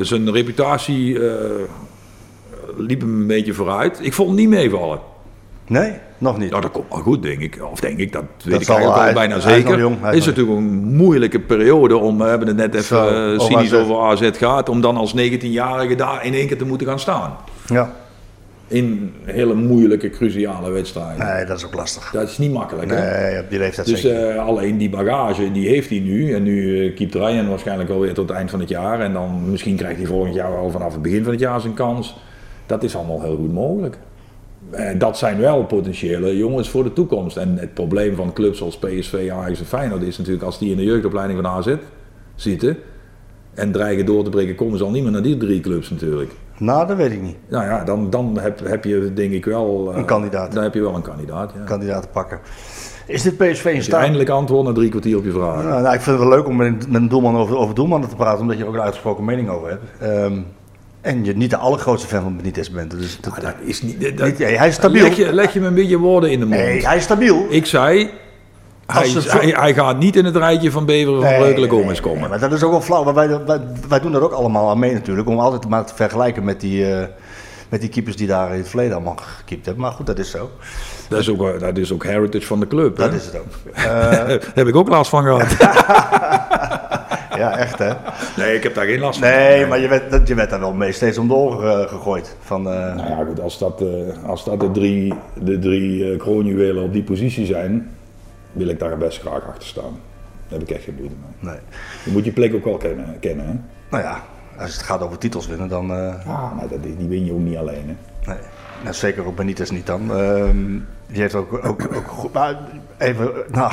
Zijn 0.00 0.32
reputatie 0.32 1.18
liep 2.76 3.00
hem 3.00 3.20
een 3.20 3.26
beetje 3.26 3.52
vooruit. 3.54 3.98
Ik 4.02 4.12
vond 4.12 4.28
hem 4.28 4.36
niet 4.38 4.48
meevallen. 4.48 4.98
Nee, 5.68 5.92
nog 6.18 6.38
niet. 6.38 6.50
Nou, 6.50 6.62
dat 6.62 6.70
komt 6.70 6.86
wel 6.90 7.00
goed, 7.00 7.22
denk 7.22 7.40
ik. 7.40 7.58
Of 7.72 7.80
denk 7.80 7.98
ik, 7.98 8.12
dat 8.12 8.24
weet 8.44 8.52
Dat 8.52 8.62
ik 8.62 8.68
eigenlijk 8.68 9.06
al 9.06 9.12
bijna 9.12 9.32
hij 9.40 9.54
zeker. 9.54 9.90
hij 10.00 10.16
is 10.16 10.26
natuurlijk 10.26 10.56
een 10.56 10.94
moeilijke 10.96 11.40
periode 11.40 11.96
om, 11.96 12.18
we 12.18 12.24
hebben 12.24 12.48
het 12.48 12.56
net 12.56 12.74
even 12.74 12.84
Zo, 12.84 13.32
eh, 13.34 13.40
cynisch 13.40 13.72
AZ. 13.74 13.80
over 13.80 14.00
AZ 14.00 14.30
gehad, 14.32 14.68
om 14.68 14.80
dan 14.80 14.96
als 14.96 15.14
19-jarige 15.14 15.94
daar 15.94 16.24
in 16.24 16.34
één 16.34 16.46
keer 16.46 16.58
te 16.58 16.64
moeten 16.66 16.86
gaan 16.86 16.98
staan. 16.98 17.36
Ja. 17.66 17.92
In 18.70 19.12
hele 19.24 19.54
moeilijke, 19.54 20.10
cruciale 20.10 20.70
wedstrijden. 20.70 21.26
Nee, 21.26 21.44
dat 21.44 21.56
is 21.58 21.66
ook 21.66 21.74
lastig. 21.74 22.10
Dat 22.10 22.28
is 22.28 22.38
niet 22.38 22.52
makkelijk, 22.52 22.90
hè? 22.90 23.20
Nee, 23.20 23.40
op 23.40 23.50
die 23.50 23.58
leeftijd 23.58 23.86
Dus 23.86 24.00
zeker. 24.00 24.28
eh, 24.28 24.46
alleen 24.46 24.78
die 24.78 24.90
bagage, 24.90 25.52
die 25.52 25.68
heeft 25.68 25.88
hij 25.90 25.98
nu. 25.98 26.34
En 26.34 26.42
nu 26.42 26.62
uh, 26.84 26.96
keept 26.96 27.14
Ryan 27.14 27.48
waarschijnlijk 27.48 27.90
alweer 27.90 28.14
tot 28.14 28.28
het 28.28 28.36
eind 28.36 28.50
van 28.50 28.60
het 28.60 28.68
jaar. 28.68 29.00
En 29.00 29.12
dan 29.12 29.50
misschien 29.50 29.76
krijgt 29.76 29.96
hij 29.96 30.06
volgend 30.06 30.34
jaar 30.34 30.56
al 30.56 30.70
vanaf 30.70 30.92
het 30.92 31.02
begin 31.02 31.22
van 31.22 31.32
het 31.32 31.40
jaar 31.40 31.60
zijn 31.60 31.74
kans. 31.74 32.16
Dat 32.66 32.82
is 32.82 32.96
allemaal 32.96 33.22
heel 33.22 33.36
goed 33.36 33.52
mogelijk. 33.52 33.98
En 34.70 34.98
dat 34.98 35.18
zijn 35.18 35.38
wel 35.40 35.64
potentiële 35.64 36.36
jongens 36.36 36.68
voor 36.70 36.84
de 36.84 36.92
toekomst. 36.92 37.36
En 37.36 37.58
het 37.58 37.74
probleem 37.74 38.16
van 38.16 38.32
clubs 38.32 38.62
als 38.62 38.78
PSV, 38.78 39.30
Ajax 39.32 39.58
en 39.58 39.66
Feyenoord 39.66 40.02
is 40.02 40.18
natuurlijk 40.18 40.44
als 40.44 40.58
die 40.58 40.70
in 40.70 40.76
de 40.76 40.84
jeugdopleiding 40.84 41.40
van 41.42 41.50
AZ 41.50 41.74
zitten 42.34 42.76
en 43.54 43.72
dreigen 43.72 44.06
door 44.06 44.24
te 44.24 44.30
breken, 44.30 44.54
komen 44.54 44.78
ze 44.78 44.84
al 44.84 44.90
niet 44.90 45.02
meer 45.02 45.12
naar 45.12 45.22
die 45.22 45.36
drie 45.36 45.60
clubs 45.60 45.90
natuurlijk. 45.90 46.30
Nou, 46.58 46.86
dat 46.86 46.96
weet 46.96 47.12
ik 47.12 47.22
niet. 47.22 47.36
Nou 47.48 47.64
ja, 47.64 47.84
dan, 47.84 48.10
dan 48.10 48.38
heb, 48.38 48.60
heb 48.68 48.84
je 48.84 49.12
denk 49.14 49.32
ik 49.32 49.44
wel... 49.44 49.90
eh, 49.92 49.96
Een 49.98 50.04
kandidaat. 50.04 50.52
Dan 50.52 50.62
heb 50.62 50.74
je 50.74 50.80
wel 50.80 50.94
een 50.94 51.02
kandidaat, 51.02 51.52
ja. 51.56 51.64
Kandidaat 51.64 52.02
te 52.02 52.08
pakken. 52.08 52.40
Is 53.06 53.22
dit 53.22 53.36
PSV 53.36 53.64
in 53.64 53.82
staat? 53.82 54.00
eindelijk 54.00 54.28
antwoord 54.28 54.66
na 54.66 54.72
drie 54.72 54.88
kwartier 54.88 55.16
op 55.16 55.24
je 55.24 55.30
vraag. 55.30 55.64
Nou, 55.64 55.82
nou, 55.82 55.94
ik 55.94 56.00
vind 56.00 56.18
het 56.18 56.28
wel 56.28 56.36
leuk 56.36 56.46
om 56.46 56.56
met, 56.56 56.90
met 56.90 57.00
een 57.02 57.08
doelman 57.08 57.36
over, 57.36 57.56
over 57.56 57.74
doelmannen 57.74 58.08
te 58.08 58.16
praten, 58.16 58.40
omdat 58.40 58.56
je 58.56 58.62
er 58.62 58.68
ook 58.68 58.74
een 58.74 58.80
uitgesproken 58.80 59.24
mening 59.24 59.48
over 59.48 59.68
hebt. 59.68 59.82
Ehm, 60.00 60.40
en 61.08 61.24
je 61.24 61.36
niet 61.36 61.50
de 61.50 61.56
allergrootste 61.56 62.08
fan 62.08 62.22
van 62.22 62.36
Benitez 62.36 62.68
bent. 62.68 62.90
Dus 62.90 63.18
dat, 63.20 63.32
Maar 63.32 63.40
dat 63.40 63.54
is 63.60 63.82
niet... 63.82 64.18
Dat, 64.18 64.26
niet- 64.26 64.38
hij 64.38 64.68
is 64.68 64.74
stabiel. 64.74 65.02
Leg 65.02 65.16
je, 65.16 65.32
leg 65.32 65.52
je 65.52 65.60
me 65.60 65.66
een 65.66 65.74
beetje 65.74 65.98
woorden 65.98 66.30
in 66.30 66.40
de 66.40 66.46
mond. 66.46 66.60
Nee, 66.60 66.86
hij 66.86 66.96
is 66.96 67.02
stabiel. 67.02 67.46
Ik 67.48 67.66
zei... 67.66 68.10
Hij, 68.86 69.08
hij, 69.08 69.48
hij 69.48 69.74
gaat 69.74 69.98
niet 69.98 70.16
in 70.16 70.24
het 70.24 70.36
rijtje 70.36 70.70
van 70.70 70.84
Beveren 70.84 71.22
van 71.22 71.34
Breukelen 71.34 71.68
nee, 71.68 71.78
Gomez 71.78 72.00
nee, 72.00 72.12
komen. 72.12 72.28
maar 72.28 72.38
dat 72.40 72.52
is 72.52 72.62
ook 72.62 72.70
wel 72.70 72.80
flauw. 72.80 73.04
Maar 73.04 73.14
wij, 73.14 73.44
wij, 73.44 73.60
wij 73.88 74.00
doen 74.00 74.12
dat 74.12 74.22
ook 74.22 74.32
allemaal 74.32 74.70
aan 74.70 74.78
mee 74.78 74.92
natuurlijk. 74.92 75.28
Om 75.28 75.38
altijd 75.38 75.68
maar 75.68 75.84
te 75.84 75.94
vergelijken 75.94 76.44
met 76.44 76.60
die, 76.60 76.94
eh, 76.94 77.06
met 77.68 77.80
die 77.80 77.88
keepers 77.90 78.16
die 78.16 78.26
daar 78.26 78.52
in 78.52 78.58
het 78.58 78.68
verleden 78.68 78.94
allemaal 78.94 79.16
gekiept 79.16 79.64
hebben. 79.64 79.84
Maar 79.84 79.92
goed, 79.92 80.06
dat 80.06 80.18
is 80.18 80.30
zo. 80.30 80.50
Dat, 81.08 81.20
is 81.20 81.30
ook, 81.30 81.60
dat 81.60 81.76
is 81.76 81.92
ook 81.92 82.04
heritage 82.04 82.46
van 82.46 82.60
de 82.60 82.66
club. 82.66 82.96
Dat 82.96 83.10
hè? 83.10 83.16
is 83.16 83.24
het 83.24 83.38
ook. 83.38 83.46
Eh, 83.74 83.84
Daar 83.84 84.40
heb 84.54 84.66
ik 84.66 84.76
ook 84.76 84.88
last 84.88 85.10
van 85.10 85.22
gehad. 85.22 85.56
ja, 87.38 87.58
echt 87.58 87.78
hè. 87.78 87.92
nee, 88.36 88.54
ik 88.54 88.62
heb 88.62 88.74
daar 88.74 88.86
geen 88.86 88.98
last 88.98 89.18
van. 89.18 89.28
Nee, 89.28 89.66
maar 89.66 89.78
je 89.78 89.88
werd, 89.88 90.10
dat- 90.10 90.28
je 90.28 90.34
werd 90.34 90.50
daar 90.50 90.60
wel 90.60 90.72
mee 90.72 90.92
steeds 90.92 91.18
om 91.18 91.30
eh, 91.30 91.80
gegooid. 91.88 92.36
Van, 92.40 92.66
eh, 92.70 92.94
Nou 92.94 93.08
ja, 93.08 93.24
goed, 93.24 93.40
als 93.40 93.58
dat, 93.58 93.80
eh, 93.80 93.88
als 94.28 94.44
dat 94.44 94.60
de 94.60 94.70
drie, 94.70 95.14
de 95.42 95.58
drie 95.58 96.12
eh, 96.12 96.18
kroonjuwelen 96.18 96.82
op 96.82 96.92
die 96.92 97.02
positie 97.02 97.46
zijn, 97.46 97.90
wil 98.52 98.68
ik 98.68 98.78
daar 98.78 98.98
best 98.98 99.20
graag 99.20 99.46
achter 99.48 99.68
staan. 99.68 100.00
Daar 100.48 100.58
heb 100.58 100.68
ik 100.68 100.74
echt 100.74 100.84
geen 100.84 100.94
moeite 100.98 101.14
mee. 101.40 101.52
Nee. 101.52 101.60
Je 102.04 102.10
moet 102.10 102.24
je 102.24 102.32
plek 102.32 102.54
ook 102.54 102.64
wel 102.64 102.76
kennen, 102.76 103.16
kennen 103.20 103.46
hè? 103.46 103.52
Nou 103.90 104.02
ja, 104.02 104.22
als 104.58 104.72
het 104.72 104.82
gaat 104.82 105.02
over 105.02 105.18
titels 105.18 105.46
winnen, 105.46 105.68
dan... 105.68 105.90
eh, 105.90 106.14
Ja, 106.26 106.52
maar 106.56 106.68
dat, 106.68 106.82
die 106.82 107.08
win 107.08 107.24
je 107.24 107.32
ook 107.32 107.38
niet 107.38 107.56
alleen 107.56 107.84
hè. 107.86 108.30
Nee, 108.32 108.40
nou, 108.82 108.94
zeker 108.94 109.26
ook 109.26 109.36
Benitez 109.36 109.70
niet 109.70 109.86
dan. 109.86 110.12
Ehm, 110.16 110.56
die 111.06 111.20
heeft 111.20 111.34
ook, 111.34 111.52
ook, 111.66 111.88
ook 111.94 112.06
goed... 112.06 112.32
Maar 112.32 112.56
even, 112.98 113.30
nou, 113.50 113.72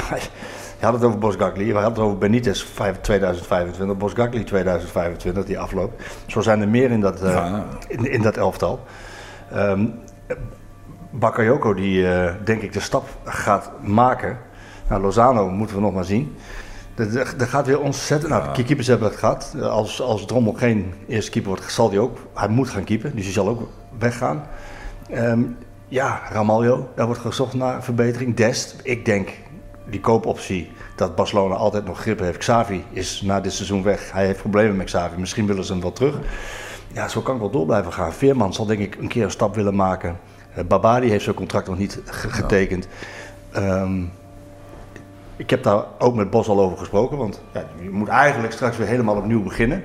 je 0.85 0.91
had 0.91 1.01
het 1.01 1.09
over 1.09 1.19
Bosgagli, 1.19 1.65
we 1.65 1.73
hadden 1.73 1.91
het 1.91 1.99
over 2.01 2.17
Benitez 2.17 2.63
vijf- 2.63 3.01
2025, 3.01 3.97
Bosgagli 3.97 4.43
2025, 4.43 5.45
die 5.45 5.59
afloopt. 5.59 6.03
Zo 6.25 6.41
zijn 6.41 6.61
er 6.61 6.67
meer 6.67 6.91
in 6.91 7.01
dat, 7.01 7.21
eh, 7.21 7.31
Ja. 7.31 7.65
in, 7.87 8.11
in 8.11 8.21
dat 8.21 8.37
elftal. 8.37 8.79
Ehm 9.51 9.85
Bakayoko 11.11 11.73
die 11.73 12.07
eh, 12.11 12.33
denk 12.43 12.61
ik 12.61 12.73
de 12.73 12.79
stap 12.79 13.07
gaat 13.23 13.71
maken. 13.81 14.37
Nou, 14.89 15.01
Lozano 15.01 15.49
moeten 15.49 15.75
we 15.75 15.81
nog 15.81 15.93
maar 15.93 16.05
zien. 16.05 16.35
Er, 16.95 17.25
gaat 17.37 17.65
weer 17.65 17.79
ontzettend... 17.79 18.31
Nou, 18.31 18.53
de 18.53 18.63
keepers 18.63 18.87
hebben 18.87 19.07
het 19.07 19.17
gehad. 19.17 19.55
Als, 19.61 20.01
als 20.01 20.25
Drommel 20.25 20.53
geen 20.53 20.93
eerste 21.07 21.31
keeper 21.31 21.51
wordt, 21.51 21.71
zal 21.71 21.89
hij 21.89 21.99
ook... 21.99 22.17
Hij 22.33 22.47
moet 22.47 22.69
gaan 22.69 22.83
keeper, 22.83 23.15
dus 23.15 23.23
hij 23.23 23.33
zal 23.33 23.47
ook 23.47 23.69
weggaan. 23.97 24.43
Ehm, 25.09 25.41
ja, 25.87 26.21
Ramaljo, 26.31 26.89
daar 26.95 27.05
wordt 27.05 27.21
gezocht 27.21 27.53
naar 27.53 27.83
verbetering. 27.83 28.35
Dest, 28.35 28.75
ik 28.83 29.05
denk 29.05 29.29
die 29.89 29.99
koopoptie 29.99 30.71
dat 30.95 31.15
Barcelona 31.15 31.55
altijd 31.55 31.85
nog 31.85 31.99
grip 31.99 32.19
heeft. 32.19 32.37
Xavi 32.37 32.83
is 32.91 33.21
na 33.21 33.41
dit 33.41 33.53
seizoen 33.53 33.83
weg. 33.83 34.11
Hij 34.11 34.25
heeft 34.25 34.39
problemen 34.39 34.75
met 34.75 34.85
Xavi. 34.85 35.19
Misschien 35.19 35.45
willen 35.47 35.63
ze 35.65 35.71
hem 35.71 35.81
wel 35.81 35.91
terug. 35.93 36.19
Ja, 36.93 37.07
zo 37.07 37.21
kan 37.21 37.35
ik 37.35 37.41
wel 37.41 37.49
door 37.49 37.65
blijven 37.65 37.93
gaan. 37.93 38.13
Veerman 38.13 38.53
zal 38.53 38.65
denk 38.65 38.79
ik 38.79 38.95
een 38.95 39.07
keer 39.07 39.23
een 39.23 39.31
stap 39.31 39.55
willen 39.55 39.75
maken. 39.75 40.17
Eh, 40.53 40.63
Babadi 40.63 41.09
heeft 41.09 41.23
zijn 41.23 41.35
contract 41.35 41.67
nog 41.67 41.77
niet 41.77 41.99
ge- 42.05 42.29
getekend. 42.29 42.87
Ehm, 43.51 44.01
ik 45.35 45.49
heb 45.49 45.63
daar 45.63 45.83
ook 45.99 46.15
met 46.15 46.29
Bos 46.29 46.47
al 46.47 46.59
over 46.59 46.77
gesproken. 46.77 47.17
Want 47.17 47.41
ja, 47.53 47.65
je 47.81 47.89
moet 47.89 48.07
eigenlijk 48.07 48.53
straks 48.53 48.77
weer 48.77 48.87
helemaal 48.87 49.15
opnieuw 49.15 49.43
beginnen. 49.43 49.83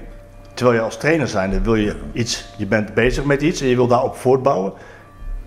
Terwijl 0.55 0.79
je 0.79 0.85
als 0.85 0.97
trainer 0.99 1.29
zijnde 1.29 1.61
wil 1.61 1.75
je 1.75 1.97
iets, 2.13 2.49
je 2.57 2.67
bent 2.67 2.95
bezig 2.95 3.25
met 3.25 3.43
iets 3.43 3.61
en 3.61 3.67
je 3.69 3.75
wil 3.77 3.87
daarop 3.87 4.15
voortbouwen. 4.17 4.73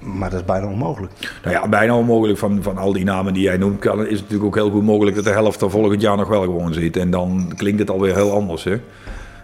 Maar 0.04 0.30
dat 0.30 0.40
is 0.40 0.46
bijna 0.46 0.68
onmogelijk. 0.68 1.14
Nou 1.44 1.56
ja, 1.56 1.68
bijna 1.68 1.98
onmogelijk 1.98 2.40
van, 2.40 2.64
van 2.64 2.78
al 2.78 2.94
die 2.94 3.04
namen 3.04 3.34
die 3.34 3.44
jij 3.44 3.58
noemt, 3.58 3.80
kan, 3.80 4.00
is 4.00 4.12
het 4.12 4.22
natuurlijk 4.22 4.44
ook 4.44 4.56
heel 4.56 4.70
goed 4.70 4.84
mogelijk 4.84 5.16
dat 5.16 5.26
de 5.26 5.32
helft 5.32 5.62
er 5.62 5.70
volgend 5.70 6.02
jaar 6.02 6.18
nog 6.18 6.28
wel 6.28 6.42
gewoon 6.42 6.74
zit. 6.74 6.98
En 6.98 7.10
dan 7.10 7.54
klinkt 7.56 7.80
het 7.80 7.90
alweer 7.90 8.16
heel 8.16 8.32
anders, 8.32 8.64
hè. 8.64 8.80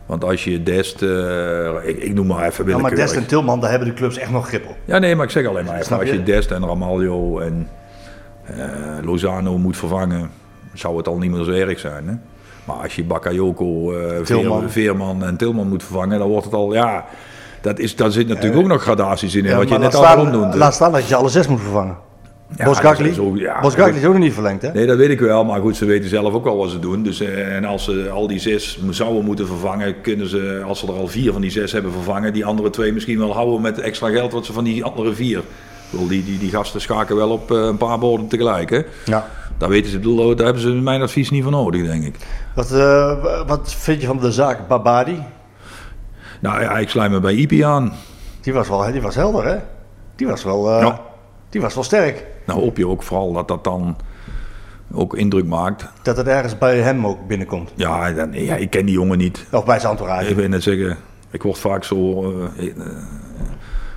Want 0.05 0.23
als 0.23 0.43
je 0.43 0.63
Dest, 0.63 1.01
eh, 1.01 1.75
ik, 1.83 1.97
ik 1.97 2.13
noem 2.13 2.27
maar 2.27 2.45
even 2.45 2.65
Ja, 2.65 2.71
maar 2.71 2.81
willekeurig. 2.81 3.11
Dest 3.11 3.15
en 3.15 3.27
Tilman, 3.27 3.59
daar 3.59 3.69
hebben 3.69 3.87
de 3.87 3.93
clubs 3.93 4.17
echt 4.17 4.31
nog 4.31 4.47
grip 4.47 4.67
op. 4.67 4.75
Ja, 4.85 4.97
nee, 4.97 5.15
maar 5.15 5.25
ik 5.25 5.31
zeg 5.31 5.45
alleen 5.45 5.65
maar 5.65 5.79
even, 5.79 5.99
als 5.99 6.09
je? 6.09 6.23
Dest 6.23 6.51
en 6.51 6.65
Ramaljo 6.65 7.39
en 7.39 7.67
eh, 8.43 8.57
Lozano 9.01 9.57
moet 9.57 9.77
vervangen, 9.77 10.29
zou 10.73 10.97
het 10.97 11.07
al 11.07 11.17
niet 11.17 11.31
meer 11.31 11.43
zo 11.43 11.51
erg 11.51 11.79
zijn, 11.79 12.07
hè. 12.07 12.13
Maar 12.65 12.75
als 12.75 12.95
je 12.95 13.03
Bakayoko, 13.03 13.93
eh. 13.93 14.67
Veerman 14.67 15.23
en 15.23 15.37
Tilman 15.37 15.67
moet 15.67 15.83
vervangen, 15.83 16.19
dan 16.19 16.27
wordt 16.27 16.45
het 16.45 16.53
al, 16.53 16.73
ja... 16.73 17.05
Dat 17.61 17.79
is, 17.79 17.95
daar 17.95 18.11
zit 18.11 18.27
natuurlijk 18.27 18.61
ook 18.61 18.67
nog 18.67 18.81
gradaties 18.81 19.35
in, 19.35 19.55
wat 19.55 19.69
je 19.69 19.77
net 19.77 19.95
al 19.95 20.25
noemde. 20.25 20.57
laat 20.57 20.73
staan 20.73 20.91
dat 20.91 21.07
je 21.07 21.15
alle 21.15 21.29
zes 21.29 21.47
moet 21.47 21.61
vervangen. 21.61 21.95
Ja, 22.55 22.65
dat 22.65 22.99
is 22.99 23.19
ook- 23.19 23.37
ja, 23.37 23.59
Bosgagli 23.61 23.91
goed. 23.91 24.01
is 24.01 24.07
ook 24.07 24.13
nog 24.13 24.21
niet 24.21 24.33
verlengd, 24.33 24.61
hè? 24.61 24.71
Nee, 24.71 24.85
dat 24.85 24.97
weet 24.97 25.09
ik 25.09 25.19
wel. 25.19 25.45
Maar 25.45 25.61
goed, 25.61 25.75
ze 25.75 25.85
weten 25.85 26.09
zelf 26.09 26.33
ook 26.33 26.43
wel 26.43 26.57
wat 26.57 26.69
ze 26.69 26.79
doen. 26.79 27.03
Dus, 27.03 27.19
eh, 27.21 27.55
en 27.55 27.65
als 27.65 27.83
ze 27.83 28.09
al 28.13 28.27
die 28.27 28.39
zes 28.39 28.79
zouden 28.89 29.25
moeten 29.25 29.47
vervangen, 29.47 30.01
kunnen 30.01 30.29
ze, 30.29 30.63
als 30.67 30.79
ze 30.79 30.87
er 30.87 30.93
al 30.93 31.07
vier 31.07 31.31
van 31.31 31.41
die 31.41 31.51
zes 31.51 31.71
hebben 31.71 31.91
vervangen, 31.91 32.33
die 32.33 32.45
andere 32.45 32.69
twee 32.69 32.93
misschien 32.93 33.19
wel 33.19 33.33
houden 33.33 33.61
met 33.61 33.79
extra 33.79 34.09
geld 34.09 34.31
wat 34.31 34.45
ze 34.45 34.53
van 34.53 34.63
die 34.63 34.83
andere 34.83 35.13
vier. 35.13 35.41
Bedoel, 35.89 36.07
die, 36.07 36.23
die, 36.23 36.37
die 36.39 36.49
gasten 36.49 36.81
schaken 36.81 37.15
wel 37.15 37.29
op 37.29 37.51
eh, 37.51 37.57
een 37.57 37.77
paar 37.77 37.99
borden 37.99 38.27
tegelijk. 38.27 38.69
Hè? 38.69 38.81
Ja. 39.05 39.27
Daar, 39.57 39.69
weten 39.69 39.91
ze, 39.91 39.99
daar 40.35 40.45
hebben 40.45 40.61
ze 40.63 40.69
mijn 40.69 41.01
advies 41.01 41.29
niet 41.29 41.43
voor 41.43 41.51
nodig, 41.51 41.85
denk 41.85 42.03
ik. 42.05 42.15
Wat, 42.55 42.71
eh, 42.71 43.11
wat 43.47 43.73
vind 43.77 44.01
je 44.01 44.07
van 44.07 44.19
de 44.19 44.31
zaak 44.31 44.67
Babadi? 44.67 45.19
Nou 46.39 46.61
ja, 46.61 46.77
ik 46.77 46.89
sluit 46.89 47.11
me 47.11 47.19
bij 47.19 47.33
Ipi 47.33 47.61
aan. 47.61 47.93
Die 48.41 48.53
was 48.53 48.67
wel 48.67 48.91
die 48.91 49.01
was 49.01 49.15
helder, 49.15 49.45
hè? 49.45 49.57
Die 50.15 50.27
was 50.27 50.43
wel, 50.43 50.71
eh, 50.71 50.81
Ja. 50.81 50.99
die 51.49 51.61
was 51.61 51.73
wel 51.75 51.83
sterk. 51.83 52.25
Nou 52.45 52.59
hoop 52.61 52.77
je 52.77 52.87
ook 52.87 53.03
vooral 53.03 53.33
dat 53.33 53.47
dat 53.47 53.63
dan 53.63 53.97
ook 54.93 55.15
indruk 55.15 55.45
maakt. 55.45 55.85
Dat 56.01 56.17
het 56.17 56.27
ergens 56.27 56.57
bij 56.57 56.77
hem 56.77 57.05
ook 57.05 57.27
binnenkomt. 57.27 57.71
Ja, 57.75 58.11
dan, 58.11 58.29
ja 58.33 58.55
ik 58.55 58.69
ken 58.69 58.85
die 58.85 58.95
jongen 58.95 59.17
niet. 59.17 59.45
Of 59.51 59.65
bij 59.65 59.79
zijn 59.79 59.91
entourage. 59.91 60.29
Ik 60.29 60.35
wil 60.35 60.47
net 60.47 60.63
zeggen, 60.63 60.97
ik 61.31 61.43
word 61.43 61.57
vaak 61.57 61.83
zo. 61.83 62.23
eh, 62.57 62.65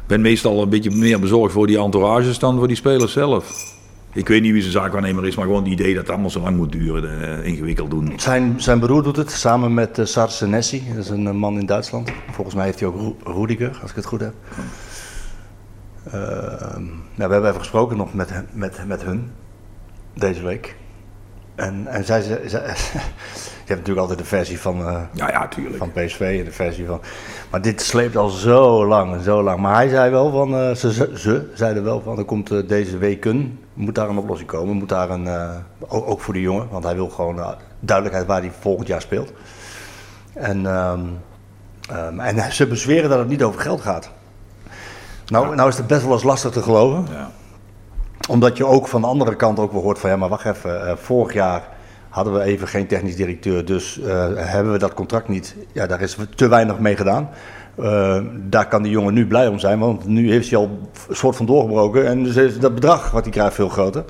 ben 0.07 0.21
meestal 0.21 0.63
een 0.63 0.69
beetje 0.69 0.91
meer 0.91 1.21
bezorgd 1.21 1.53
voor 1.53 1.67
die 1.67 1.79
entourages 1.79 2.39
dan 2.39 2.59
voor 2.59 2.67
die 2.67 2.77
spelers 2.77 3.13
zelf. 3.13 3.75
Ik 4.15 4.29
weet 4.29 4.43
niet 4.43 4.53
wie 4.53 4.61
zijn 4.61 4.73
zaakwaarnemer 4.73 5.27
is, 5.27 5.37
maar 5.37 5.45
gewoon 5.45 5.63
het 5.63 5.73
idee 5.73 5.93
dat 5.95 6.03
het 6.03 6.11
allemaal 6.11 6.31
zo 6.31 6.41
lang 6.41 6.57
moet 6.57 6.73
duren, 6.73 7.39
eh, 7.41 7.47
ingewikkeld 7.47 7.91
doen. 7.91 8.13
Zijn, 8.17 8.61
zijn 8.61 8.81
broer 8.81 9.03
doet 9.03 9.17
het 9.17 9.31
samen 9.31 9.75
met 9.75 9.99
uh, 9.99 10.05
Sarsenesi. 10.07 10.83
Dat 10.95 11.05
is 11.05 11.11
een 11.11 11.27
eh, 11.27 11.33
man 11.33 11.59
in 11.59 11.67
Duitsland. 11.67 12.11
Volgens 12.31 12.57
mij 12.57 12.65
heeft 12.65 12.81
hij 12.81 12.89
ook 12.89 13.01
Ru- 13.01 13.33
Rudiger, 13.33 13.79
als 13.83 13.91
ik 13.91 13.97
het 13.97 14.05
goed 14.07 14.21
heb. 14.21 14.33
Nou, 17.15 17.29
we 17.29 17.33
hebben 17.33 17.49
even 17.49 17.61
gesproken 17.61 17.97
nog 17.97 18.15
met, 18.15 18.33
met, 18.53 18.79
met 18.87 19.03
hun 19.03 19.31
deze 20.15 20.43
week. 20.43 20.77
En, 21.55 21.87
en 21.87 22.05
zij, 22.05 22.23
zij, 22.23 22.41
zij- 22.49 22.67
je 23.65 23.69
hebt 23.69 23.89
natuurlijk 23.89 23.99
altijd 23.99 24.19
de 24.19 24.25
versie 24.25 24.59
van, 24.61 24.79
eh, 24.87 25.01
Ja, 25.13 25.29
ja, 25.31 25.49
tuurlijk. 25.49 25.77
van 25.77 25.93
PSV 25.93 26.37
en 26.39 26.45
de 26.45 26.53
versie 26.53 26.87
van. 26.87 27.01
Maar 27.51 27.63
dit 27.63 27.81
sleept 27.81 28.17
al 28.17 28.29
zo 28.29 28.87
lang 28.87 29.13
en 29.15 29.23
zo 29.23 29.43
lang. 29.43 29.61
Maar 29.61 29.75
hij 29.75 29.89
zei 29.89 30.11
wel 30.11 30.31
van, 30.31 30.55
eh, 30.55 30.75
ze, 30.75 30.93
ze, 30.93 31.11
ze 31.17 31.51
zeiden 31.55 31.85
wel 31.85 32.01
van, 32.01 32.19
er 32.19 32.25
komt 32.25 32.51
eh, 32.51 32.69
deze 32.69 32.99
weken, 32.99 33.59
moet 33.75 33.95
daar 33.95 34.09
een 34.09 34.19
oplossing 34.19 34.49
komen. 34.51 34.77
Moet 34.77 34.89
daar 34.89 35.11
een, 35.11 35.27
eh, 35.27 35.51
ook, 35.89 36.09
ook 36.09 36.21
voor 36.21 36.35
de 36.35 36.41
jongen, 36.41 36.69
want 36.71 36.85
hij 36.85 36.95
wil 36.95 37.09
gewoon 37.09 37.39
eh, 37.39 37.51
duidelijkheid 37.81 38.29
waar 38.29 38.41
hij 38.41 38.53
volgend 38.61 38.89
jaar 38.89 39.01
speelt. 39.01 39.33
En, 40.35 40.67
ehm, 40.67 41.01
ehm, 41.91 42.21
en 42.21 42.53
ze 42.53 42.67
bezweren 42.67 43.11
dat 43.11 43.19
het 43.19 43.29
niet 43.29 43.43
over 43.43 43.61
geld 43.61 43.81
gaat. 43.81 44.11
Nou, 45.27 45.55
nou 45.55 45.69
is 45.69 45.77
het 45.77 45.87
best 45.87 46.03
wel 46.03 46.13
eens 46.13 46.23
lastig 46.23 46.51
te 46.53 46.63
geloven. 46.63 47.07
Ja. 47.13 47.31
Omdat 48.29 48.57
je 48.57 48.67
ook 48.67 48.89
van 48.89 49.01
de 49.01 49.07
andere 49.07 49.37
kant 49.37 49.59
ook 49.59 49.73
wel 49.73 49.83
hoort 49.83 49.99
van 49.99 50.11
ja, 50.11 50.17
maar 50.17 50.29
wacht 50.29 50.45
even. 50.45 50.87
eh, 50.87 50.97
vorig 50.97 51.33
jaar 51.33 51.63
hadden 52.09 52.33
we 52.33 52.43
even 52.43 52.69
geen 52.69 52.87
technisch 52.87 53.17
directeur, 53.17 53.65
dus 53.65 54.01
hebben 54.35 54.73
we 54.73 54.79
dat 54.79 54.95
contract 54.95 55.29
niet. 55.29 55.57
Ja, 55.73 55.87
daar 55.87 56.01
is 56.01 56.17
te 56.35 56.49
weinig 56.49 56.79
mee 56.79 56.97
gedaan. 56.97 57.29
Eh, 57.75 58.21
daar 58.49 58.69
kan 58.69 58.83
die 58.83 58.93
jongen 58.93 59.15
nu 59.15 59.27
blij 59.27 59.49
om 59.49 59.59
zijn, 59.59 59.79
want 59.79 60.07
nu 60.07 60.31
heeft 60.31 60.51
hij 60.51 60.59
al 60.59 60.79
een 61.09 61.17
soort 61.17 61.37
van 61.37 61.47
doorgebroken. 61.47 62.07
En 62.07 62.23
dus 62.23 62.37
is 62.37 62.59
dat 62.59 62.75
bedrag 62.75 63.11
wat 63.11 63.23
hij 63.23 63.33
krijgt 63.33 63.55
veel 63.55 63.69
groter. 63.69 64.05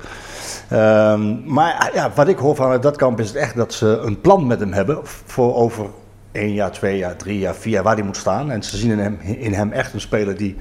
Ehm, 0.69 1.53
maar 1.53 1.91
ja, 1.93 2.11
wat 2.15 2.27
ik 2.27 2.37
hoor 2.37 2.55
vanuit 2.55 2.81
dat 2.81 2.95
kamp 2.95 3.19
is 3.19 3.27
het 3.27 3.35
echt 3.35 3.55
dat 3.55 3.73
ze 3.73 3.87
een 3.87 4.21
plan 4.21 4.47
met 4.47 4.59
hem 4.59 4.73
hebben 4.73 4.99
voor 5.03 5.55
over 5.55 5.85
één 6.31 6.53
jaar, 6.53 6.71
twee 6.71 6.97
jaar, 6.97 7.15
drie 7.15 7.39
jaar, 7.39 7.55
vier 7.55 7.73
jaar 7.73 7.83
waar 7.83 7.95
hij 7.95 8.05
moet 8.05 8.17
staan. 8.17 8.51
En 8.51 8.63
ze 8.63 8.77
zien 8.77 8.91
in 8.91 8.99
hem, 8.99 9.17
in 9.21 9.53
hem 9.53 9.71
echt 9.71 9.93
een 9.93 10.01
speler 10.01 10.37
die, 10.37 10.55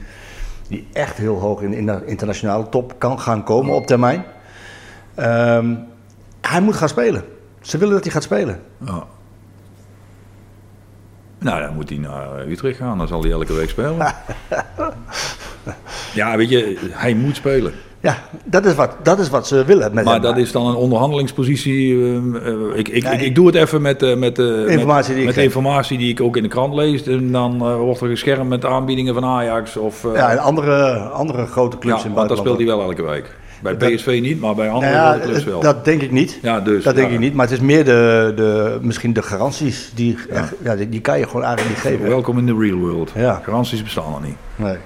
die 0.68 0.88
echt 0.92 1.16
heel 1.16 1.38
hoog 1.38 1.61
in, 1.61 1.72
in 1.72 1.86
de 1.86 2.03
internationale 2.05 2.68
top 2.68 2.94
kan 2.98 3.20
gaan 3.20 3.44
komen 3.44 3.74
op 3.74 3.86
termijn. 3.86 4.24
Ehm, 5.14 5.74
hij 6.40 6.61
moet 6.61 6.76
gaan 6.76 6.88
spelen. 6.88 7.24
Ze 7.61 7.78
willen 7.78 7.94
dat 7.94 8.03
hij 8.03 8.12
gaat 8.12 8.22
spelen. 8.22 8.61
Ja. 8.78 9.05
Nou, 11.43 11.62
dan 11.62 11.74
moet 11.74 11.88
hij 11.88 11.99
naar 11.99 12.47
Utrecht 12.49 12.76
gaan, 12.76 12.99
dan 12.99 13.09
zal 13.09 13.22
hij 13.22 13.30
elke 13.30 13.53
week 13.55 13.68
spelen. 13.68 13.97
ja, 16.14 16.36
weet 16.36 16.49
je, 16.51 16.76
hij 16.90 17.14
moet 17.14 17.36
spelen. 17.36 17.72
Ja, 18.01 18.16
dat 18.45 18.64
is 18.64 18.74
wat, 18.74 18.97
dat 19.03 19.18
is 19.18 19.28
wat 19.30 19.47
ze 19.47 19.64
willen 19.64 19.95
met 19.95 20.05
Maar 20.05 20.12
hem. 20.14 20.22
dat 20.22 20.36
is 20.36 20.53
dan 20.53 20.66
een 20.66 20.74
onderhandelingspositie. 20.74 22.05
ehm, 22.05 22.36
eh, 22.36 22.53
ik, 22.78 22.88
ik, 22.88 23.03
Ja, 23.03 23.11
ik, 23.11 23.34
doe 23.34 23.47
het 23.47 23.55
even 23.55 23.82
met, 23.82 24.03
eh, 24.03 24.16
met, 24.16 24.38
Informatie 24.38 25.14
die 25.14 25.24
met, 25.24 25.30
ik 25.30 25.36
met 25.36 25.45
informatie 25.45 25.99
die 25.99 26.11
ik 26.11 26.20
ook 26.20 26.36
in 26.36 26.43
de 26.43 26.49
krant 26.49 26.74
lees. 26.74 27.03
En 27.07 27.32
dan 27.32 27.59
wordt 27.76 28.01
er 28.01 28.09
geschermd 28.09 28.49
met 28.49 28.64
aanbiedingen 28.64 29.14
van 29.14 29.25
Ajax. 29.25 29.76
Of, 29.76 30.07
Ja, 30.14 30.30
en 30.30 30.38
andere, 30.38 30.96
andere 30.99 31.46
grote 31.46 31.79
clubs 31.79 32.03
ja, 32.03 32.08
in 32.08 32.14
want 32.14 32.29
dan 32.29 32.37
buitenland. 32.37 32.38
speelt 32.41 32.58
hij 32.58 32.67
wel 32.67 32.83
elke 32.83 33.03
week. 33.03 33.37
Bij 33.63 33.75
PSV 33.75 34.18
niet, 34.22 34.41
maar 34.41 34.55
bij 34.55 34.71
andere 34.71 34.93
Nou 34.93 35.17
ja, 35.18 35.25
clubs 35.25 35.45
wel. 35.45 35.61
dat 35.61 35.84
denk 35.84 36.03
ik 36.03 36.11
niet. 36.11 36.39
ja, 36.43 36.61
dus, 36.61 36.84
Dat 36.84 36.95
denk 36.95 37.09
ja. 37.09 37.14
ik 37.14 37.21
niet, 37.21 37.34
maar 37.34 37.45
het 37.47 37.55
is 37.55 37.61
meer 37.61 37.84
de, 37.84 38.33
de, 38.37 38.79
misschien 38.80 39.13
de 39.13 39.22
garanties 39.22 39.91
die, 39.95 40.17
echt, 40.33 40.53
ja, 40.63 40.76
die, 40.76 40.89
die 40.89 41.01
kan 41.01 41.18
je 41.18 41.26
gewoon 41.26 41.43
eigenlijk 41.45 41.76
niet 41.76 41.93
geven. 41.93 42.09
Welkom 42.09 42.39
in 42.39 42.47
the 42.47 42.57
real 42.59 42.76
world. 42.79 43.11
Ja. 43.14 43.41
Garanties 43.45 43.83
bestaan 43.83 44.14
er 44.14 44.26
niet. 44.26 44.37
Nee. 44.57 44.76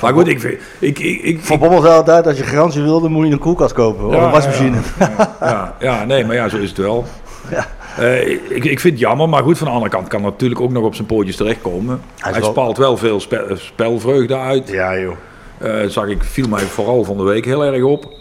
Maar 0.00 0.12
goed, 0.12 0.28
ik, 0.28 0.40
vind- 0.40 0.58
ik, 0.78 0.98
ik, 0.98 1.22
ik, 1.22 1.40
Van 1.40 1.58
Bommel 1.58 1.80
zei 1.80 1.94
altijd, 1.94 2.26
als 2.26 2.36
je 2.36 2.42
garantie 2.44 2.82
wil, 2.82 3.00
dan 3.00 3.12
moet 3.12 3.26
je 3.26 3.32
een 3.32 3.38
koelkast 3.38 3.72
kopen. 3.72 4.06
Of 4.06 4.14
Ja, 4.14 4.24
een 4.24 4.30
wasmachine. 4.30 4.76
Ja, 4.98 5.36
ja, 5.40 5.74
ja, 5.80 6.04
nee, 6.04 6.24
maar 6.24 6.34
ja, 6.34 6.48
zo 6.48 6.56
is 6.56 6.68
het 6.68 6.78
wel. 6.78 7.04
Ja. 7.50 7.66
Eh, 7.98 8.28
ik, 8.30 8.64
ik 8.64 8.80
vind 8.80 8.92
het 8.94 8.98
jammer, 8.98 9.28
maar 9.28 9.42
goed, 9.42 9.58
van 9.58 9.66
de 9.66 9.72
andere 9.72 9.90
kant 9.90 10.08
kan 10.08 10.22
natuurlijk 10.22 10.60
ook 10.60 10.70
nog 10.70 10.84
op 10.84 10.94
zijn 10.94 11.06
pootjes 11.06 11.36
terechtkomen. 11.36 12.00
Hij 12.18 12.32
Hij, 12.32 12.40
wel- 12.40 12.50
spaalt 12.50 12.76
wel 12.76 12.96
veel 12.96 13.20
spe- 13.20 13.52
spelvreugde 13.54 14.36
uit. 14.36 14.68
Ja, 14.68 14.98
joh. 14.98 15.14
Eh, 15.58 15.86
zag 15.88 16.06
ik, 16.06 16.22
viel 16.24 16.48
mij 16.48 16.60
vooral 16.60 17.04
van 17.04 17.16
de 17.16 17.22
week 17.22 17.44
heel 17.44 17.64
erg 17.64 17.82
op. 17.82 18.12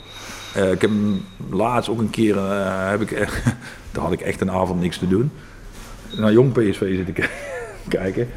Eh, 0.55 0.71
ik 0.71 0.81
heb 0.81 0.91
laatst 1.49 1.89
ook 1.89 1.99
een 1.99 2.09
keer, 2.09 2.37
eh, 2.37 2.89
heb 2.89 3.01
ik, 3.01 3.11
echt- 3.11 3.43
daar 3.91 4.03
had 4.03 4.11
ik 4.11 4.21
echt 4.21 4.41
een 4.41 4.51
avond 4.51 4.79
niks 4.81 4.97
te 4.97 5.07
doen. 5.07 5.31
Naar 6.17 6.31
Jong 6.31 6.51
PSV 6.51 6.95
zitten 7.05 7.15
kijken 7.87 8.27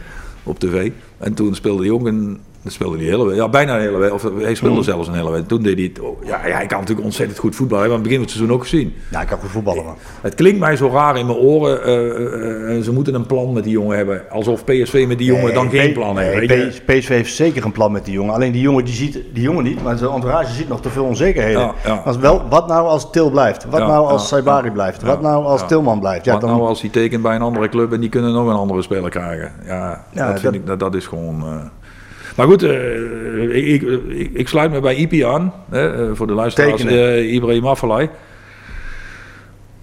op 0.43 0.59
tv. 0.59 0.91
En 1.19 1.35
toen 1.35 1.55
speelde 1.55 1.85
Jong 1.85 2.07
een 2.07 2.41
Dat 2.63 2.73
speelde 2.73 2.97
hij 2.97 3.07
hele 3.07 3.35
Ja, 3.35 3.49
bijna 3.49 3.75
de 3.77 3.81
hele 3.83 3.97
week. 3.97 4.13
Of 4.13 4.27
hij 4.39 4.55
speelde 4.55 4.83
zelfs 4.83 5.09
een 5.09 5.15
hele 5.15 5.31
week. 5.31 5.49
Toen 5.49 5.63
deed 5.63 5.75
hij 5.77 5.85
het. 5.85 6.01
oh, 6.01 6.25
Ja, 6.25 6.47
ja, 6.47 6.55
hij 6.55 6.67
kan 6.67 6.79
natuurlijk 6.79 7.07
ontzettend 7.07 7.39
goed 7.39 7.57
voetballen. 7.57 7.85
Hebben 7.91 8.03
we 8.03 8.09
aan 8.09 8.19
het 8.19 8.27
begin 8.27 8.39
van 8.41 8.49
het 8.49 8.59
seizoen 8.61 8.83
ook 8.85 8.91
gezien. 8.93 8.95
Ja, 9.11 9.21
ik 9.21 9.27
kan 9.29 9.39
goed 9.39 9.51
voetballen, 9.51 9.85
man. 9.85 9.97
Het 10.21 10.35
klinkt 10.35 10.59
mij 10.61 10.77
zo 10.77 10.89
raar 10.93 11.19
in 11.19 11.27
mijn 11.27 11.39
oren. 11.39 11.83
eh, 11.85 11.95
eh, 12.11 12.77
eh, 12.77 12.83
ze 12.83 12.93
moeten 12.93 13.15
een 13.15 13.27
plan 13.27 13.53
met 13.53 13.65
die 13.65 13.73
jongen 13.73 13.97
hebben. 13.97 14.23
Alsof 14.31 14.65
PSV 14.65 15.05
met 15.09 15.19
die 15.19 15.27
jongen 15.27 15.55
dan 15.55 15.67
Nee, 15.71 15.81
geen 15.81 15.93
plan 15.93 16.15
nee, 16.15 16.47
heeft. 16.49 16.85
PSV 16.85 17.09
heeft 17.09 17.35
zeker 17.35 17.65
een 17.65 17.73
plan 17.73 17.93
met 17.93 18.05
die 18.05 18.15
jongen. 18.15 18.35
Alleen 18.35 18.53
die 18.53 18.63
jongen 18.63 18.85
die 18.85 18.95
ziet 18.95 19.13
die 19.33 19.43
jongen 19.43 19.65
niet, 19.65 19.83
maar 19.83 19.99
zijn 19.99 20.11
entourage 20.11 20.53
ziet 20.53 20.69
nog 20.69 20.81
te 20.81 20.89
veel 20.91 21.05
onzekerheden. 21.05 21.61
Ja, 21.61 21.75
ja. 21.85 22.03
Als 22.05 22.17
wel, 22.17 22.43
wat 22.49 22.67
nou 22.69 22.87
als 22.89 23.11
Til 23.11 23.31
blijft? 23.31 23.65
Wat 23.71 23.81
nou 23.81 24.07
als 24.07 24.29
Saibari 24.29 24.71
blijft? 24.71 25.03
Wat 25.03 25.21
nou 25.23 25.45
als. 25.45 25.67
Tilman 25.67 26.01
blijft? 26.01 26.25
Ja, 26.25 26.33
Wat 26.33 26.41
dan, 26.41 26.51
nou 26.51 26.63
als 26.63 26.81
hij 26.81 26.91
tekent 26.91 27.23
bij 27.23 27.35
een 27.35 27.43
andere 27.43 27.69
club 27.69 27.93
en 27.93 28.01
die 28.01 28.09
kunnen 28.09 28.33
nog 28.33 28.47
een 28.47 28.57
andere 28.57 28.83
speler 28.83 29.11
krijgen? 29.11 29.53
Ja, 29.65 30.05
dat, 30.15 30.27
vind 30.31 30.43
dat- 30.43 30.55
ik, 30.55 30.67
dat, 30.67 30.81
dat 30.81 30.95
is 30.95 31.07
gewoon... 31.07 31.41
eh. 31.43 31.55
Maar 32.37 32.47
goed, 32.47 32.63
eh, 32.63 33.73
ik, 33.73 33.83
ik, 34.33 34.49
sluit 34.49 34.71
me 34.71 34.81
bij 34.81 34.95
Ipi 34.95 35.25
aan. 35.25 35.53
Hè, 35.71 35.93
eh, 35.93 36.11
voor 36.15 36.27
de 36.27 36.33
luisteraars. 36.33 36.85
Eh, 36.85 37.33
Ibrahim 37.33 37.67
Afellay. 37.67 38.11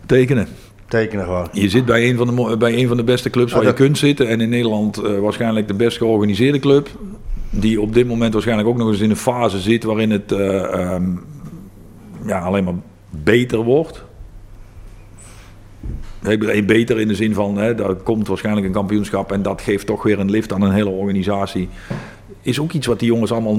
Tekenen. 0.06 0.48
tekenen 0.88 1.26
gewoon. 1.26 1.48
Je 1.52 1.70
zit 1.70 1.86
bij 1.86 2.10
een 2.10 2.18
van 2.18 2.36
de, 2.36 2.58
bij 2.58 2.78
een 2.78 2.88
van 2.88 2.98
de 2.98 3.04
beste 3.04 3.30
clubs 3.30 3.54
waar 3.54 3.66
je 3.66 3.74
kunt 3.74 3.98
zitten. 3.98 4.28
En 4.28 4.42
in 4.42 4.50
Nederland 4.50 4.96
waarschijnlijk 4.96 5.68
de 5.68 5.74
best 5.74 5.98
georganiseerde 5.98 6.60
club. 6.60 6.90
Die 7.50 7.82
op 7.82 7.94
dit 7.94 8.08
moment 8.08 8.34
waarschijnlijk 8.34 8.70
ook 8.70 8.78
nog 8.78 8.88
eens 8.88 9.00
in 9.00 9.10
een 9.10 9.16
fase 9.16 9.60
zit 9.60 9.84
waarin 9.84 10.12
het 10.12 10.32
eh, 10.32 10.74
ehm, 10.74 11.12
ja, 12.26 12.40
alleen 12.40 12.64
maar 12.64 12.74
beter 13.10 13.60
wordt. 13.60 14.04
Ik 16.28 16.68
beter 16.68 17.00
in 17.00 17.08
de 17.08 17.16
zin 17.16 17.34
van, 17.34 17.58
hè, 17.58 17.76
daar 17.76 17.96
komt 17.96 18.28
waarschijnlijk 18.28 18.66
een 18.66 18.74
kampioenschap 18.74 19.32
en 19.32 19.42
dat 19.42 19.62
geeft 19.62 19.86
toch 19.86 20.04
weer 20.04 20.20
een 20.20 20.30
lift 20.30 20.54
aan 20.54 20.62
een 20.62 20.72
hele 20.72 20.90
organisatie. 20.90 21.70
Is 22.50 22.60
ook 22.60 22.72
iets 22.72 22.88
wat 22.88 23.00
die 23.00 23.08
jongens 23.08 23.32
allemaal, 23.32 23.58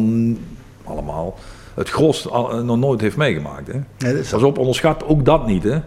allemaal 0.85 1.35
het 1.75 1.89
gros 1.91 2.29
al- 2.31 2.65
nog 2.65 2.79
nooit 2.79 3.01
heeft 3.01 3.17
meegemaakt. 3.17 3.67
Hè? 3.67 3.73
Nee, 3.73 4.13
dat 4.13 4.23
is 4.25 4.31
Pas 4.31 4.43
op, 4.43 4.59
onderschat 4.59 5.05
ook 5.07 5.25
dat 5.25 5.47
niet. 5.47 5.63
Hè? 5.63 5.79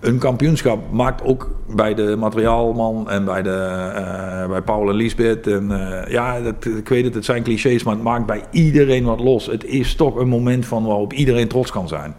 Een 0.00 0.18
kampioenschap 0.18 0.92
maakt 0.92 1.22
ook 1.22 1.50
bij 1.68 1.94
de 1.94 2.16
materiaalman 2.18 3.10
en 3.10 3.24
bij, 3.24 3.42
de, 3.42 3.50
eh, 3.94 4.48
bij 4.48 4.62
Paul 4.62 4.88
en 4.88 4.94
Lisbeth. 4.94 5.46
En, 5.46 5.70
eh, 5.70 6.12
ja, 6.12 6.40
dat, 6.40 6.64
ik 6.64 6.88
weet 6.88 7.04
het, 7.04 7.14
het 7.14 7.24
zijn 7.24 7.42
clichés, 7.42 7.82
maar 7.82 7.94
het 7.94 8.02
maakt 8.02 8.26
bij 8.26 8.42
iedereen 8.50 9.04
wat 9.04 9.20
los. 9.20 9.46
Het 9.46 9.64
is 9.64 9.94
toch 9.94 10.16
een 10.16 10.28
moment 10.28 10.66
van 10.66 10.84
waarop 10.84 11.12
iedereen 11.12 11.48
trots 11.48 11.70
kan 11.70 11.88
zijn. 11.88 12.14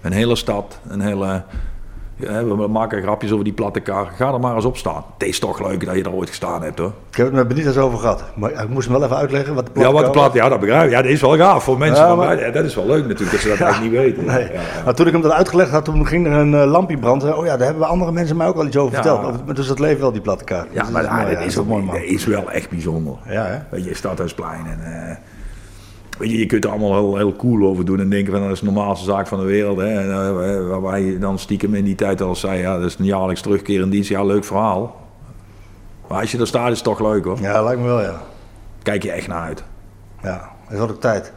Een 0.00 0.12
hele 0.12 0.36
stad, 0.36 0.80
een 0.88 1.00
hele... 1.00 1.42
We 2.20 2.66
maken 2.70 3.02
grapjes 3.02 3.32
over 3.32 3.44
die 3.44 3.52
platte 3.52 3.80
kar. 3.80 4.08
Ga 4.16 4.32
er 4.32 4.40
maar 4.40 4.54
eens 4.54 4.64
op 4.64 4.76
staan. 4.76 5.04
Het 5.18 5.28
is 5.28 5.38
toch 5.38 5.60
leuk 5.68 5.84
dat 5.86 5.94
je 5.96 6.02
er 6.02 6.12
ooit 6.12 6.28
gestaan 6.28 6.62
hebt 6.62 6.78
hoor. 6.78 6.92
Ik 7.10 7.16
heb 7.16 7.26
het 7.26 7.34
met 7.34 7.48
Benitez 7.48 7.76
over 7.76 7.98
gehad. 7.98 8.24
Maar 8.34 8.50
ik 8.50 8.68
moest 8.68 8.88
hem 8.88 8.96
wel 8.98 9.04
even 9.06 9.16
uitleggen 9.16 9.54
wat 9.54 9.66
de 9.74 9.80
Ja, 9.80 9.92
wat 9.92 10.04
de 10.04 10.10
platte 10.10 10.30
plat, 10.30 10.32
ja, 10.32 10.48
dat 10.48 10.60
begrijp 10.60 10.84
ik. 10.84 10.90
Ja, 10.90 11.02
dat 11.02 11.10
is 11.10 11.20
wel 11.20 11.36
gaaf 11.36 11.64
voor 11.64 11.78
mensen. 11.78 12.02
Ja, 12.02 12.08
van 12.08 12.18
maar- 12.18 12.36
mij. 12.36 12.50
Dat 12.52 12.64
is 12.64 12.74
wel 12.74 12.86
leuk 12.86 13.06
natuurlijk, 13.06 13.30
dat 13.30 13.40
ze 13.40 13.48
dat 13.48 13.60
eigenlijk 13.68 13.92
niet 13.92 14.02
weten. 14.02 14.24
Nee. 14.24 14.52
Ja. 14.52 14.60
Maar 14.84 14.94
toen 14.94 15.06
ik 15.06 15.12
hem 15.12 15.22
dat 15.22 15.32
uitgelegd 15.32 15.70
had, 15.70 15.84
toen 15.84 16.06
ging 16.06 16.26
er 16.26 16.32
een 16.32 16.54
eh, 16.54 16.70
lampje 16.70 16.98
branden. 16.98 17.36
Oh 17.38 17.44
ja, 17.46 17.56
daar 17.56 17.66
hebben 17.68 17.88
andere 17.88 18.12
mensen 18.12 18.36
mij 18.36 18.46
ook 18.46 18.56
al 18.56 18.66
iets 18.66 18.76
over 18.76 18.94
verteld. 18.94 19.56
Dus 19.56 19.66
dat 19.66 19.78
leeft 19.78 20.00
wel, 20.00 20.12
die 20.12 20.20
platte 20.20 20.44
kaart. 20.44 20.66
Ja, 20.72 20.82
Dus 20.82 20.90
maar 20.90 21.02
dat 21.02 21.12
mooi, 21.12 21.36
is 21.46 21.54
Dat 21.54 21.62
ook 21.62 21.68
mooi, 21.68 21.84
man. 21.84 21.96
Is 21.96 22.24
wel 22.26 22.50
echt 22.50 22.70
bijzonder. 22.70 23.14
Ja, 23.28 23.44
hè? 23.44 23.58
Weet 23.70 23.84
je, 23.84 23.94
Stadhuisplein 23.94 24.66
en... 24.66 25.08
eh, 25.08 25.16
weet 26.20 26.30
je, 26.30 26.38
je 26.38 26.46
kunt 26.46 26.64
er 26.64 26.70
allemaal 26.70 26.94
heel, 26.94 27.16
heel 27.16 27.36
cool 27.36 27.68
over 27.68 27.84
doen 27.84 28.00
en 28.00 28.10
denken 28.10 28.32
van 28.32 28.42
dat 28.42 28.50
is 28.50 28.60
de 28.60 28.64
normaalste 28.64 29.04
zaak 29.04 29.26
van 29.26 29.38
de 29.38 29.44
wereld. 29.44 29.78
Hè. 29.78 30.00
En, 30.00 30.10
eh, 30.10 30.68
waar 30.68 30.82
wij 30.82 31.18
dan 31.18 31.38
stiekem 31.38 31.74
in 31.74 31.84
die 31.84 31.94
tijd 31.94 32.20
al 32.20 32.34
zei, 32.34 32.60
ja, 32.60 32.78
dat 32.78 32.86
is 32.86 32.96
een 32.98 33.04
jaarlijks 33.04 33.40
terugkerend 33.40 33.92
dienst. 33.92 34.08
Ja, 34.08 34.24
leuk 34.24 34.44
verhaal. 34.44 35.08
Maar 36.08 36.20
als 36.20 36.32
je 36.32 36.38
er 36.38 36.46
staat 36.46 36.70
is 36.70 36.74
het 36.74 36.84
toch 36.84 37.00
leuk 37.00 37.24
hoor. 37.24 37.40
Ja, 37.40 37.62
lijkt 37.62 37.80
me 37.80 37.86
wel, 37.86 38.00
ja. 38.00 38.20
Kijk 38.82 39.02
je 39.02 39.10
echt 39.10 39.28
naar 39.28 39.42
uit. 39.42 39.64
Ja, 40.22 40.50
het 40.66 40.78
wordt 40.78 40.92
ook 40.92 41.00
tijd. 41.00 41.32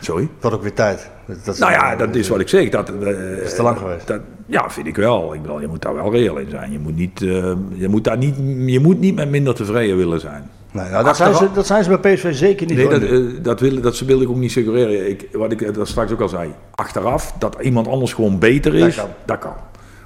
Sorry? 0.00 0.22
Het 0.22 0.42
wordt 0.42 0.56
ook 0.56 0.62
weer 0.62 0.74
tijd. 0.74 1.10
Dat, 1.26 1.44
dat 1.44 1.58
Nou 1.58 1.72
ja, 1.72 1.96
dat 1.96 2.14
is 2.14 2.28
wat 2.28 2.40
ik 2.40 2.48
zeg. 2.48 2.68
Dat, 2.68 2.88
eh, 2.88 3.38
is 3.38 3.54
te 3.54 3.62
lang 3.62 3.78
geweest. 3.78 4.06
Dat, 4.06 4.20
ja, 4.46 4.70
vind 4.70 4.86
ik 4.86 4.96
wel. 4.96 5.34
Ik 5.34 5.42
bedoel, 5.42 5.60
je 5.60 5.66
moet 5.66 5.82
daar 5.82 5.94
wel 5.94 6.12
reëel 6.12 6.36
in 6.36 6.50
zijn. 6.50 6.72
Je 6.72 6.78
moet, 6.78 6.96
niet, 6.96 7.22
eh, 7.22 7.52
je, 7.72 7.88
moet 7.88 8.04
daar 8.04 8.18
niet, 8.18 8.36
je 8.66 8.80
moet 8.80 9.00
niet 9.00 9.14
met 9.14 9.30
minder 9.30 9.54
tevreden 9.54 9.96
willen 9.96 10.20
zijn. 10.20 10.50
Nee, 10.74 10.90
nou, 10.90 11.04
dat, 11.04 11.16
zijn 11.16 11.34
ze, 11.34 11.48
dat 11.52 11.66
zijn 11.66 11.84
ze 11.84 11.96
bij 11.98 12.14
PSV 12.14 12.34
zeker 12.34 12.66
niet. 12.66 12.76
Nee, 12.76 12.88
dat, 12.88 13.02
eh, 13.02 13.20
dat, 13.42 13.60
wil, 13.60 13.80
dat 13.80 13.98
wil 13.98 14.20
ik 14.20 14.28
ook 14.28 14.36
niet 14.36 14.50
suggereren. 14.52 15.08
Ik, 15.10 15.28
wat 15.32 15.52
ik 15.52 15.60
eh, 15.62 15.74
dat 15.74 15.88
straks 15.88 16.12
ook 16.12 16.20
al 16.20 16.28
zei. 16.28 16.52
Achteraf, 16.74 17.32
dat 17.38 17.56
iemand 17.60 17.88
anders 17.88 18.12
gewoon 18.12 18.38
beter 18.38 18.74
is, 18.74 18.96
Dat 18.96 19.08
dat 19.24 19.38
kan. 19.38 19.52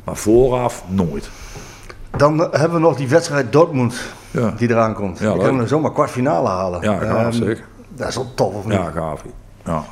Maar 0.05 0.17
vooraf, 0.17 0.85
nooit. 0.89 1.31
Dan 2.17 2.39
hebben 2.39 2.73
we 2.73 2.79
nog 2.79 2.97
die 2.97 3.09
wedstrijd 3.09 3.53
Dortmund 3.53 4.01
Ja. 4.31 4.55
die 4.57 4.71
eraan 4.71 4.95
komt. 4.95 5.19
Ja, 5.19 5.25
die 5.25 5.35
leuk. 5.37 5.45
kunnen 5.45 5.63
we 5.63 5.69
zomaar 5.69 5.93
kwartfinale 5.93 6.49
halen. 6.49 6.83
Ja, 6.83 6.99
gaaf 6.99 7.35
Ehm, 7.39 7.45
zeg. 7.45 7.63
Dat 7.95 8.09
is 8.09 8.15
wel 8.15 8.31
tof, 8.35 8.55
of 8.55 8.65
niet? 8.65 8.73
Ja, 8.73 8.91
gaaf. 8.91 9.25
Ja. 9.65 9.85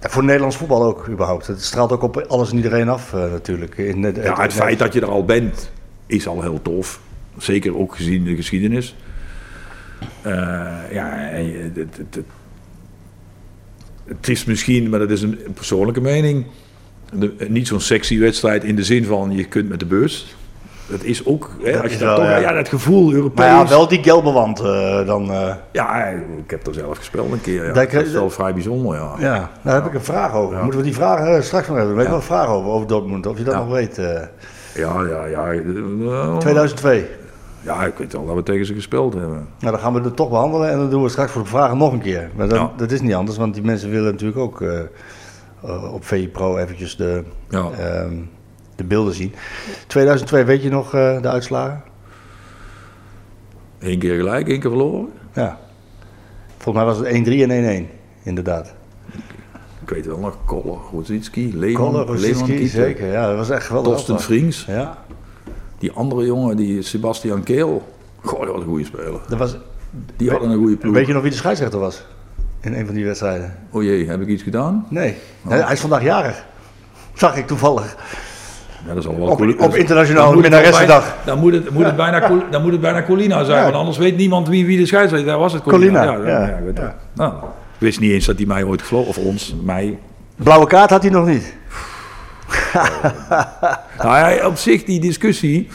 Voor 0.00 0.24
Nederlands 0.24 0.56
voetbal 0.56 0.84
ook, 0.84 1.08
überhaupt. 1.08 1.46
Het 1.46 1.62
straalt 1.62 1.92
ook 1.92 2.02
op 2.02 2.24
alles 2.28 2.50
en 2.50 2.56
iedereen 2.56 2.88
af, 2.88 3.14
eh, 3.14 3.20
natuurlijk. 3.20 3.76
In 3.78 4.00
ja, 4.22 4.40
het 4.42 4.52
feit 4.52 4.78
dat 4.78 4.92
je 4.92 5.00
er 5.00 5.10
al 5.10 5.24
bent, 5.24 5.70
is 6.06 6.26
al 6.28 6.42
heel 6.42 6.62
tof. 6.62 7.00
Zeker 7.38 7.78
ook 7.78 7.94
gezien 7.94 8.24
de 8.24 8.36
geschiedenis. 8.36 8.96
Eh, 10.22 10.32
ja, 10.92 11.06
het, 11.10 11.76
het, 11.76 11.96
het, 11.96 12.24
het 14.04 14.28
is 14.28 14.44
misschien, 14.44 14.88
maar 14.88 14.98
dat 14.98 15.10
is 15.10 15.22
een 15.22 15.38
persoonlijke 15.54 16.00
mening, 16.00 16.46
niet 17.48 17.66
zo'n 17.66 17.80
sexy 17.80 18.18
wedstrijd 18.18 18.64
in 18.64 18.76
de 18.76 18.84
zin 18.84 19.04
van 19.04 19.30
je 19.30 19.44
kunt 19.44 19.68
met 19.68 19.78
de 19.80 19.86
bus. 19.86 20.36
Het 20.90 21.04
is 21.04 21.26
ook, 21.26 21.50
hè, 21.62 21.72
Dat 21.72 21.82
als 21.82 21.92
je 21.92 21.98
dat 21.98 22.06
wel, 22.08 22.16
toch, 22.16 22.26
ja. 22.26 22.36
ja. 22.38 22.52
dat 22.52 22.68
gevoel 22.68 23.12
Europees. 23.12 23.38
Maar 23.38 23.46
ja, 23.62 23.68
wel 23.68 23.88
die 23.88 24.02
gelbe 24.02 24.32
wand 24.32 24.60
eh, 24.60 25.06
dan. 25.06 25.30
eh, 25.32 25.54
Ja, 25.72 26.04
ik 26.44 26.50
heb 26.50 26.66
er 26.66 26.74
zelf 26.74 26.96
gespeeld 26.98 27.32
een 27.32 27.40
keer. 27.40 27.66
Ja. 27.66 27.72
Dat- 27.72 27.90
Dat 27.90 28.06
is 28.06 28.12
wel 28.12 28.30
vrij 28.30 28.54
bijzonder, 28.54 28.94
ja. 28.96 29.12
ja, 29.18 29.50
daar 29.62 29.74
heb 29.74 29.86
ik 29.86 29.94
een 29.94 30.00
vraag 30.04 30.32
over. 30.34 30.58
Moeten 30.62 30.78
we 30.80 30.84
die 30.86 30.94
vraag 30.94 31.44
straks 31.44 31.68
nog 31.68 31.76
hebben? 31.76 31.94
Heb 31.94 32.04
ik 32.04 32.10
wel 32.10 32.18
een 32.20 32.24
vraag 32.26 32.48
over, 32.48 32.70
over 32.70 32.86
Dortmund. 32.88 33.26
Of 33.26 33.38
je 33.38 33.44
dat 33.44 33.54
nog 33.54 33.68
weet. 33.68 33.96
Ja, 34.74 35.02
ja, 35.08 35.24
ja. 35.26 35.52
eh, 35.52 36.36
2002. 36.36 37.06
Ja, 37.60 37.84
ik 37.84 37.94
weet 37.98 38.12
wel 38.12 38.26
dat 38.26 38.34
we 38.34 38.42
tegen 38.42 38.66
ze 38.66 38.74
gespeeld 38.74 39.14
hebben. 39.14 39.48
Nou, 39.58 39.72
dan 39.72 39.78
gaan 39.80 39.92
we 39.94 40.00
het 40.00 40.16
toch 40.16 40.28
behandelen 40.28 40.70
en 40.70 40.78
dan 40.78 40.90
doen 40.90 41.02
we 41.02 41.08
straks 41.08 41.32
voor 41.32 41.42
de 41.42 41.48
vragen 41.48 41.76
nog 41.78 41.92
een 41.92 42.00
keer. 42.00 42.30
Maar 42.36 42.48
dan, 42.48 42.58
Ja. 42.58 42.72
dat 42.76 42.90
is 42.90 43.00
niet 43.00 43.14
anders, 43.14 43.36
want 43.36 43.54
die 43.54 43.62
mensen 43.62 43.90
willen 43.90 44.12
natuurlijk 44.12 44.38
ook 44.38 44.60
eh, 44.62 44.80
eh, 45.62 45.92
op 45.94 46.04
VI 46.04 46.28
Pro 46.28 46.56
eventjes 46.56 46.96
de, 46.96 47.24
Ja. 47.48 47.70
ehm, 47.70 48.14
de 48.76 48.84
beelden 48.84 49.14
zien. 49.14 49.34
2002, 49.86 50.44
weet 50.44 50.62
je 50.62 50.68
nog 50.70 50.94
eh, 50.94 51.22
de 51.22 51.28
uitslagen? 51.28 51.82
Eén 53.78 53.98
keer 53.98 54.16
gelijk, 54.16 54.48
één 54.48 54.60
keer 54.60 54.70
verloren. 54.70 55.08
Ja. 55.32 55.58
Volgens 56.56 56.84
mij 56.84 56.84
was 56.84 56.98
het 56.98 57.06
1-3 57.06 57.42
en 57.42 57.50
1-1, 57.50 57.90
inderdaad. 58.22 58.74
Ik 59.82 59.94
weet 59.94 60.06
wel 60.06 60.18
nog, 60.18 60.36
Koller, 60.44 60.64
Leeman 61.54 61.94
Rosicki, 62.06 62.44
keeper, 62.44 62.68
zeker. 62.68 63.06
Ja, 63.12 63.26
dat 63.28 63.36
was 63.36 63.50
echt 63.50 63.68
wel 63.68 63.82
Torsten 63.82 64.20
Frings. 64.20 64.64
Ja, 64.64 64.98
Die 65.78 65.92
andere 65.92 66.24
jongen, 66.26 66.56
die 66.56 66.82
Sebastian 66.82 67.42
Keel. 67.42 67.88
Goh, 68.20 68.40
dat 68.40 68.48
was 68.48 68.60
een 68.60 68.68
goede 68.68 68.84
speler. 68.84 69.20
dat 69.28 69.38
was... 69.38 69.56
Die 70.16 70.30
hadden 70.30 70.50
een 70.50 70.58
goede 70.58 70.76
ploeg. 70.76 70.94
Weet 70.94 71.06
je 71.06 71.12
nog 71.12 71.22
wie 71.22 71.30
de 71.30 71.36
scheidsrechter 71.36 71.78
was? 71.80 72.02
In 72.60 72.74
een 72.74 72.86
van 72.86 72.94
die 72.94 73.04
wedstrijden? 73.04 73.54
O 73.70 73.82
jee, 73.82 74.08
heb 74.08 74.20
ik 74.20 74.28
iets 74.28 74.42
gedaan? 74.42 74.86
Nee. 74.88 75.16
Nee, 75.42 75.62
hij 75.62 75.72
is 75.72 75.80
vandaag 75.80 76.02
jarig. 76.02 76.44
Zag 77.14 77.36
ik 77.36 77.46
toevallig. 77.46 77.96
Ja, 78.86 78.94
dat 78.94 79.02
is 79.02 79.08
al 79.08 79.16
wel 79.16 79.24
Op- 79.28 79.40
op 79.40 79.70
minnaressendag. 80.40 81.04
bij- 81.04 81.14
Dan 81.24 81.38
moet 81.38 81.52
het, 81.52 81.70
moet, 81.70 81.84
het 81.84 81.96
bijna, 81.96 82.30
dan 82.50 82.62
moet 82.62 82.72
het 82.72 82.80
bijna 82.80 83.02
Colina 83.02 83.44
zijn, 83.44 83.56
Ja. 83.58 83.62
want 83.64 83.74
anders 83.74 83.96
weet 83.98 84.16
niemand 84.16 84.48
wie, 84.48 84.66
wie 84.66 84.78
de 84.78 84.86
scheidsrechter 84.86 85.28
Daar 85.28 85.38
was. 85.38 85.52
Het 85.52 85.62
Colina. 85.62 86.06
Colina, 86.14 86.60
ja. 86.74 86.96
Nou, 87.14 87.32
ik 87.34 87.40
wist 87.78 88.00
niet 88.00 88.10
eens 88.10 88.26
dat 88.26 88.36
hij 88.36 88.46
mij 88.46 88.62
ooit 88.64 88.80
gefloten, 88.80 89.08
of 89.08 89.18
ons, 89.18 89.54
mij. 89.64 89.98
Blauwe 90.36 90.66
kaart 90.66 90.90
had 90.90 91.02
hij 91.02 91.10
nog 91.10 91.26
niet. 91.26 91.54
Nou 94.02 94.34
ja, 94.34 94.46
op 94.46 94.56
zich, 94.56 94.84
die 94.84 95.00
discussie 95.00 95.68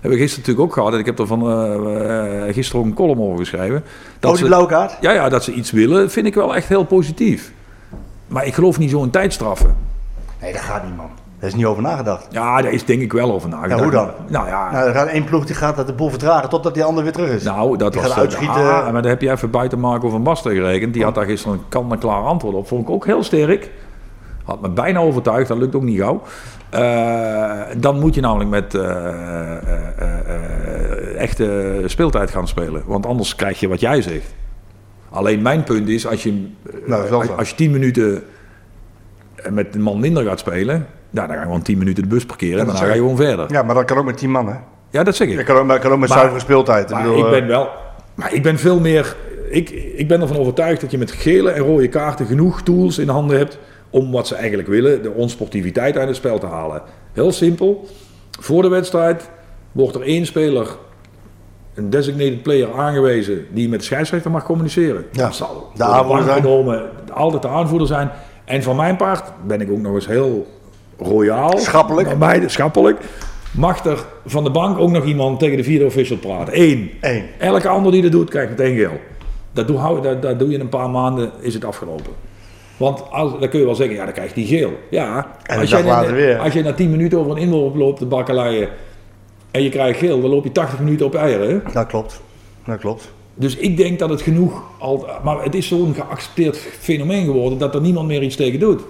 hebben 0.00 0.10
we 0.18 0.24
gisteren 0.24 0.40
natuurlijk 0.46 0.66
ook 0.68 0.72
gehad. 0.74 0.92
En 0.92 0.98
ik 0.98 1.06
heb 1.06 1.18
er 1.18 1.26
van 1.26 1.40
eh, 1.50 2.54
gisteren 2.54 2.80
ook 2.80 2.86
een 2.86 2.94
column 2.94 3.20
over 3.20 3.38
geschreven. 3.38 3.84
Dat 4.18 4.30
Oh, 4.30 4.36
die 4.36 4.38
ze- 4.38 4.44
blauwe 4.44 4.68
kaart? 4.68 4.96
Ja, 5.00 5.12
ja, 5.12 5.28
dat 5.28 5.44
ze 5.44 5.52
iets 5.52 5.70
willen, 5.70 6.10
vind 6.10 6.26
ik 6.26 6.34
wel 6.34 6.56
echt 6.56 6.68
heel 6.68 6.84
positief. 6.84 7.52
Maar 8.26 8.46
ik 8.46 8.54
geloof 8.54 8.78
niet 8.78 8.90
zo 8.90 9.02
in 9.02 9.10
tijdstraffen. 9.10 9.76
Nee, 10.40 10.52
dat 10.52 10.60
gaat 10.62 10.84
niet, 10.84 10.96
man. 10.96 11.08
Daar 11.38 11.48
is 11.48 11.54
niet 11.54 11.64
over 11.64 11.82
nagedacht. 11.82 12.26
Ja, 12.30 12.62
daar 12.62 12.72
is 12.72 12.84
denk 12.84 13.00
ik 13.02 13.12
wel 13.12 13.32
over 13.32 13.48
nagedacht. 13.48 13.78
Ja, 13.78 13.82
hoe 13.82 13.92
dan? 13.94 14.10
Nou 14.28 14.46
ja, 14.48 14.70
Nou, 14.72 14.86
er 14.88 14.94
gaat 14.94 15.08
één 15.08 15.24
ploeg 15.24 15.44
die 15.46 15.54
gaat 15.54 15.76
dat 15.76 15.86
de 15.86 15.92
boel 15.92 16.08
vertragen 16.10 16.48
totdat 16.48 16.74
die 16.74 16.84
ander 16.84 17.02
weer 17.02 17.12
terug 17.12 17.30
is. 17.30 17.42
nou, 17.42 17.76
dat 17.76 17.92
die 17.92 18.00
was... 18.00 18.10
gaat 18.10 18.18
eh, 18.18 18.22
uitschieten. 18.24 18.74
ah, 18.84 18.92
maar 18.92 19.02
daar 19.02 19.10
heb 19.10 19.20
je 19.20 19.30
even 19.30 19.50
buiten 19.50 19.78
Marco 19.80 20.08
van 20.08 20.22
Basten 20.22 20.52
gerekend. 20.54 20.92
Die 20.94 21.04
had 21.04 21.14
daar 21.14 21.24
gisteren 21.24 21.56
een 21.58 21.64
kant-en-klaar 21.68 22.22
antwoord 22.22 22.54
op. 22.54 22.68
Vond 22.68 22.82
ik 22.82 22.90
ook 22.90 23.06
heel 23.06 23.22
sterk. 23.22 23.70
Had 24.50 24.60
me 24.60 24.70
bijna 24.70 24.98
overtuigd, 24.98 25.48
dat 25.48 25.58
lukt 25.58 25.74
ook 25.74 25.82
niet 25.82 25.98
gauw. 25.98 26.22
Eh, 26.70 27.60
dan 27.76 28.00
moet 28.00 28.14
je 28.14 28.20
namelijk 28.20 28.50
met 28.50 28.74
eh, 28.74 29.56
eh, 29.56 31.16
echte 31.16 31.82
speeltijd 31.86 32.30
gaan 32.30 32.48
spelen. 32.48 32.82
Want 32.86 33.06
anders 33.06 33.34
krijg 33.34 33.60
je 33.60 33.68
wat 33.68 33.80
jij 33.80 34.02
zegt. 34.02 34.34
Alleen 35.10 35.42
mijn 35.42 35.64
punt 35.64 35.88
is, 35.88 36.06
als 36.06 36.22
je, 36.22 36.48
Nou, 36.86 37.28
als, 37.36 37.50
je 37.50 37.54
tien 37.56 37.70
minuten 37.70 38.22
met 39.50 39.74
een 39.74 39.82
man 39.82 40.00
minder 40.00 40.24
gaat 40.24 40.38
spelen... 40.38 40.86
Nou, 41.10 41.26
dan 41.26 41.36
ga 41.36 41.42
je 41.42 41.46
gewoon 41.46 41.62
tien 41.62 41.78
minuten 41.78 42.02
de 42.02 42.08
bus 42.08 42.26
parkeren 42.26 42.60
en 42.60 42.66
dan 42.66 42.76
ga 42.76 42.86
je 42.86 42.92
gewoon 42.92 43.16
verder. 43.16 43.52
Ja, 43.52 43.62
maar 43.62 43.74
dat 43.74 43.84
kan 43.84 43.98
ook 43.98 44.04
met 44.04 44.16
tien 44.16 44.30
man, 44.30 44.48
hè? 44.48 44.54
Ja, 44.90 45.02
dat 45.02 45.16
zeg 45.16 45.28
ik. 45.28 45.36
Dat 45.36 45.44
kan 45.44 45.56
ook, 45.56 45.80
kan 45.80 45.92
ook 45.92 45.98
met 45.98 46.08
Maar- 46.08 46.18
zuivere 46.18 46.40
speeltijd. 46.40 46.90
Maar 46.90 47.02
bedoel, 47.02 47.24
ik 47.24 47.30
ben 47.30 47.46
wel. 47.46 47.68
Maar 48.14 48.34
ik 48.34 48.42
ben 48.42 48.58
veel 48.58 48.80
meer. 48.80 49.16
ik, 49.50 49.70
ik 49.96 50.08
ben 50.08 50.20
ervan 50.20 50.36
overtuigd 50.36 50.80
dat 50.80 50.90
je 50.90 50.98
met 50.98 51.10
gele 51.10 51.50
en 51.50 51.62
rode 51.62 51.88
kaarten 51.88 52.26
genoeg 52.26 52.62
tools 52.62 52.98
in 52.98 53.08
handen 53.08 53.38
hebt 53.38 53.58
om 53.90 54.10
wat 54.10 54.26
ze 54.26 54.34
eigenlijk 54.34 54.68
willen, 54.68 55.02
de 55.02 55.10
onsportiviteit 55.10 55.96
uit 55.96 56.06
het 56.08 56.16
spel 56.16 56.38
te 56.38 56.46
halen. 56.46 56.82
Heel 57.12 57.32
simpel. 57.32 57.88
Voor 58.40 58.62
de 58.62 58.68
wedstrijd 58.68 59.30
wordt 59.72 59.94
er 59.94 60.02
één 60.02 60.26
speler, 60.26 60.68
een 61.74 61.90
designated 61.90 62.42
player, 62.42 62.72
aangewezen 62.74 63.46
die 63.50 63.68
met 63.68 63.78
de 63.78 63.84
scheidsrechter 63.84 64.30
mag 64.30 64.44
communiceren. 64.44 65.04
Ja, 65.12 65.22
Dat 65.24 65.34
zal 65.34 65.70
de 65.74 65.84
aanvoerder 65.84 66.32
genomen 66.34 66.82
altijd 67.12 67.42
de 67.42 67.48
aanvoerder 67.48 67.86
zijn. 67.86 68.10
En 68.44 68.62
van 68.62 68.76
mijn 68.76 68.96
part 68.96 69.32
ben 69.46 69.60
ik 69.60 69.70
ook 69.70 69.78
nog 69.80 69.94
eens 69.94 70.06
heel 70.06 70.46
royaal. 70.98 71.58
Schappelijk. 71.58 72.18
De- 72.20 72.48
schappelijk. 72.48 72.98
Mag 73.56 73.84
er 73.84 74.04
van 74.26 74.44
de 74.44 74.50
bank 74.50 74.78
ook 74.78 74.90
nog 74.90 75.04
iemand 75.04 75.38
tegen 75.38 75.56
de 75.56 75.64
vierde 75.64 75.84
official 75.84 76.18
praten? 76.18 76.60
Eén. 76.60 76.90
Eén. 77.00 77.24
Elke 77.38 77.68
ander 77.68 77.92
die 77.92 78.02
dat 78.02 78.12
doet, 78.12 78.30
krijgt 78.30 78.50
meteen 78.50 78.76
geel. 78.76 79.00
Dat 79.52 79.66
doe, 79.66 79.76
hou- 79.76 80.02
dat, 80.02 80.22
dat 80.22 80.38
doe 80.38 80.48
je 80.48 80.54
in 80.54 80.60
een 80.60 80.68
paar 80.68 80.90
maanden, 80.90 81.30
is 81.40 81.54
het 81.54 81.64
afgelopen. 81.64 82.12
Want 82.80 83.10
als, 83.10 83.32
dan 83.40 83.48
kun 83.48 83.58
je 83.58 83.64
wel 83.64 83.74
zeggen, 83.74 83.96
ja, 83.96 84.04
dan 84.04 84.12
krijgt 84.12 84.34
hij 84.34 84.44
geel. 84.44 84.78
Ja, 84.90 85.26
En 85.46 85.58
als, 85.58 85.70
jij, 85.70 86.12
weer. 86.12 86.38
als 86.38 86.52
je 86.52 86.62
na 86.62 86.72
10 86.72 86.90
minuten 86.90 87.18
over 87.18 87.30
een 87.30 87.36
inworp 87.38 87.74
loopt 87.76 87.98
te 87.98 88.06
bakkeleien 88.06 88.68
en 89.50 89.62
je 89.62 89.68
krijgt 89.68 89.98
geel, 89.98 90.20
dan 90.20 90.30
loop 90.30 90.44
je 90.44 90.52
80 90.52 90.78
minuten 90.78 91.06
op 91.06 91.14
eieren. 91.14 91.62
Dat 91.72 91.86
klopt. 91.86 92.20
Dat 92.64 92.78
klopt. 92.78 93.12
Dus 93.34 93.56
ik 93.56 93.76
denk 93.76 93.98
dat 93.98 94.10
het 94.10 94.22
genoeg 94.22 94.62
al. 94.78 95.06
Maar 95.24 95.42
het 95.42 95.54
is 95.54 95.68
zo'n 95.68 95.94
geaccepteerd 95.94 96.56
fenomeen 96.56 97.24
geworden 97.24 97.58
dat 97.58 97.74
er 97.74 97.80
niemand 97.80 98.06
meer 98.06 98.22
iets 98.22 98.36
tegen 98.36 98.60
doet. 98.60 98.82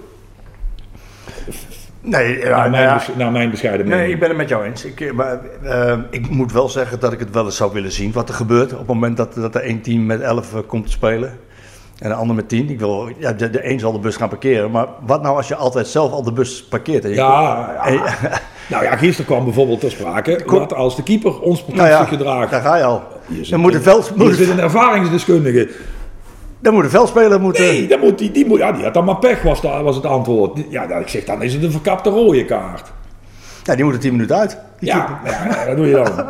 Nee, 2.01 2.37
ja, 2.37 2.49
naar, 2.49 2.57
nou 2.57 2.69
mijn, 2.69 2.83
ja. 2.83 2.93
bes- 2.95 3.15
naar 3.17 3.31
mijn 3.31 3.49
bescheiden 3.49 3.87
mening. 3.87 4.03
Nee, 4.03 4.13
ik 4.13 4.19
ben 4.19 4.29
het 4.29 4.37
met 4.37 4.49
jou 4.49 4.65
eens. 4.65 4.85
Ik, 4.85 5.01
eh, 5.01 5.11
maar, 5.11 5.39
eh, 5.63 5.97
ik 6.09 6.29
moet 6.29 6.51
wel 6.51 6.69
zeggen 6.69 6.99
dat 6.99 7.13
ik 7.13 7.19
het 7.19 7.31
wel 7.31 7.45
eens 7.45 7.55
zou 7.55 7.73
willen 7.73 7.91
zien 7.91 8.11
wat 8.11 8.29
er 8.29 8.35
gebeurt 8.35 8.71
op 8.71 8.77
het 8.77 8.87
moment 8.87 9.17
dat, 9.17 9.33
dat 9.33 9.55
er 9.55 9.61
één 9.61 9.81
team 9.81 10.05
met 10.05 10.21
11 10.21 10.53
eh, 10.53 10.59
komt 10.67 10.85
te 10.85 10.91
spelen. 10.91 11.39
En 12.01 12.09
de 12.09 12.15
ander 12.15 12.35
met 12.35 12.49
10. 12.49 12.69
Ik 12.69 12.79
wil, 12.79 13.09
ja, 13.17 13.31
de, 13.33 13.49
de 13.49 13.69
een 13.71 13.79
zal 13.79 13.91
de 13.91 13.99
bus 13.99 14.15
gaan 14.15 14.29
parkeren. 14.29 14.71
Maar 14.71 14.87
wat 15.05 15.21
nou 15.21 15.35
als 15.37 15.47
je 15.47 15.55
altijd 15.55 15.87
zelf 15.87 16.11
al 16.11 16.23
de 16.23 16.31
bus 16.31 16.63
parkeert? 16.63 17.03
En 17.03 17.09
je 17.09 17.15
Ja, 17.15 17.73
ja. 17.75 17.85
en 17.85 17.93
je- 17.93 18.29
Nou 18.69 18.83
ja, 18.83 18.95
gisteren 18.95 19.25
kwam 19.25 19.43
bijvoorbeeld 19.43 19.79
ter 19.79 19.91
sprake. 19.91 20.41
Wat 20.45 20.73
als 20.73 20.95
de 20.95 21.03
keeper 21.03 21.39
onsportief 21.39 21.77
nou 21.81 21.89
ja, 21.89 22.05
gedraagt. 22.05 22.51
daar 22.51 22.61
ga 22.61 22.75
je 22.75 22.83
al. 22.83 23.01
Zit 23.31 23.49
Dan 23.49 23.59
moet 23.59 23.73
een- 23.73 23.81
veld, 23.81 24.15
moet, 24.15 24.35
zit 24.35 24.49
een 24.49 24.59
ervaringsdeskundige. 24.59 25.69
dan 26.59 26.73
moet 26.73 26.83
de 26.83 26.89
veldspeler 26.89 27.41
moeten... 27.41 27.63
Nee, 27.63 27.87
dan 27.87 27.99
moet 27.99 28.17
die, 28.17 28.31
die, 28.31 28.45
moet, 28.45 28.59
ja, 28.59 28.71
die 28.71 28.83
had 28.83 28.93
dan 28.93 29.05
maar 29.05 29.17
pech, 29.17 29.41
was, 29.41 29.61
was 29.61 29.95
het 29.95 30.05
antwoord. 30.05 30.59
Ja, 30.69 30.87
dan, 30.87 30.99
ik 30.99 31.07
zeg, 31.07 31.23
dan 31.23 31.41
is 31.41 31.53
het 31.53 31.63
een 31.63 31.71
verkapte 31.71 32.09
rode 32.09 32.45
kaart. 32.45 32.91
Ja, 33.63 33.75
die 33.75 33.83
moeten 33.83 34.01
10 34.01 34.11
minuten 34.11 34.35
uit. 34.37 34.57
Die 34.79 34.89
Ja, 34.89 35.19
ja, 35.25 35.65
dat 35.65 35.75
doe 35.77 35.87
je 35.87 35.93
dan. 35.93 36.11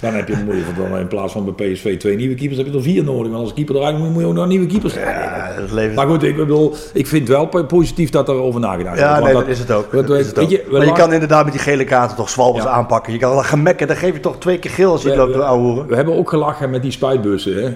Dan 0.00 0.14
heb 0.14 0.28
je, 0.28 0.36
moet 0.44 0.54
je 0.54 0.62
dan 0.90 0.98
in 0.98 1.08
plaats 1.08 1.32
van 1.32 1.54
bij 1.54 1.72
PSV 1.72 1.98
twee 1.98 2.16
nieuwe 2.16 2.34
keepers, 2.34 2.58
heb 2.58 2.66
je 2.66 2.72
er 2.72 2.82
vier 2.82 3.04
nodig. 3.04 3.30
Want 3.32 3.42
als 3.44 3.54
keeper 3.54 3.76
eruit 3.76 3.98
moet, 3.98 4.10
moet 4.12 4.20
je 4.22 4.26
ook 4.28 4.34
nog 4.34 4.46
nieuwe 4.46 4.66
keepers 4.66 4.94
hebben. 4.94 5.14
Ja, 5.14 5.52
dat 5.60 5.70
levert... 5.70 5.94
Maar 5.94 6.06
goed, 6.06 6.22
ik 6.22 6.36
bedoel, 6.36 6.74
ik 6.92 7.06
vind 7.06 7.28
wel 7.28 7.46
po- 7.46 7.64
positief 7.64 8.10
dat 8.10 8.28
er 8.28 8.34
over 8.34 8.60
nagedacht 8.60 8.98
Ja, 8.98 9.08
wordt. 9.08 9.24
nee, 9.24 9.32
want 9.34 9.46
dat 9.46 9.54
is 9.54 9.60
het 9.60 9.70
ook. 9.70 9.92
Dat 9.92 10.10
is 10.10 10.26
het 10.26 10.36
weet 10.36 10.44
ook. 10.44 10.50
je, 10.50 10.64
we 10.70 10.76
maar 10.76 10.86
je 10.86 10.92
kan 10.92 11.12
inderdaad 11.12 11.44
met 11.44 11.52
die 11.52 11.62
gele 11.62 11.84
kaarten 11.84 12.16
toch 12.16 12.28
zwalbers 12.28 12.64
Ja. 12.64 12.70
aanpakken. 12.70 13.12
Je 13.12 13.18
kan 13.18 13.30
wel 13.30 13.42
gemekken, 13.42 13.86
dan 13.86 13.96
geef 13.96 14.14
je 14.14 14.20
toch 14.20 14.38
twee 14.38 14.58
keer 14.58 14.70
geel 14.70 14.90
als 14.92 15.02
je 15.02 15.10
we, 15.10 15.16
loopt 15.16 15.32
te 15.32 15.44
ouwehoeren. 15.44 15.86
we 15.86 15.94
hebben 15.96 16.14
ook 16.16 16.28
gelachen 16.28 16.70
met 16.70 16.82
die 16.82 16.90
spuitbussen. 16.92 17.62
Hè? 17.64 17.74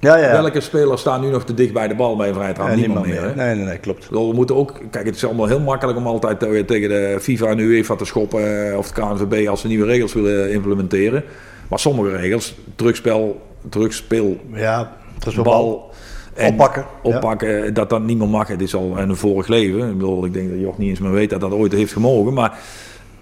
Ja, 0.00 0.16
ja. 0.16 0.30
Welke 0.42 0.60
spelers 0.60 1.00
staan 1.00 1.20
nu 1.20 1.30
nog 1.30 1.44
te 1.44 1.54
dicht 1.54 1.72
bij 1.72 1.88
de 1.88 1.94
bal 1.94 2.16
bij 2.16 2.28
een 2.28 2.34
vrije 2.34 2.52
trap? 2.52 2.68
Ja, 2.68 2.74
niemand, 2.74 3.06
meer. 3.06 3.32
Nee, 3.36 3.54
nee, 3.54 3.64
nee, 3.64 3.78
klopt. 3.78 4.08
We 4.10 4.30
moeten 4.34 4.56
ook, 4.56 4.80
kijk, 4.90 5.06
het 5.06 5.14
is 5.14 5.24
allemaal 5.24 5.46
heel 5.46 5.60
makkelijk 5.60 5.98
om 5.98 6.06
altijd 6.06 6.40
te- 6.40 6.64
tegen 6.66 6.88
de 6.88 7.16
FIFA 7.20 7.46
en 7.46 7.56
de 7.56 7.62
UEFA 7.62 7.94
te 7.96 8.04
schoppen 8.04 8.70
eh, 8.70 8.78
of 8.78 8.90
de 8.92 9.00
KNVB 9.00 9.48
als 9.48 9.60
ze 9.60 9.66
nieuwe 9.66 9.86
regels 9.86 10.12
willen 10.12 10.52
implementeren. 10.52 11.24
Maar 11.68 11.78
sommige 11.78 12.16
regels, 12.16 12.54
terugspel, 12.76 13.40
terugspeel, 13.68 14.36
Ja, 14.52 14.92
bal. 15.34 15.42
bal 15.44 15.90
en 16.34 16.52
Oppakken, 16.52 16.82
ja. 17.02 17.14
oppakken, 17.16 17.74
dat 17.74 17.90
dat 17.90 18.02
niet 18.02 18.18
meer 18.18 18.28
mag. 18.28 18.48
Het 18.48 18.60
is 18.60 18.74
al 18.74 18.98
een 18.98 19.16
vorig 19.16 19.46
leven. 19.46 19.88
Ik 19.88 19.92
bedoel, 19.98 20.24
ik 20.24 20.32
denk 20.32 20.50
dat 20.50 20.58
Joch 20.60 20.78
niet 20.78 20.88
eens 20.88 20.98
meer 21.00 21.10
weet 21.12 21.30
dat 21.30 21.40
dat 21.40 21.52
ooit 21.52 21.72
heeft 21.72 21.92
gemogen. 21.92 22.32
Maar 22.32 22.58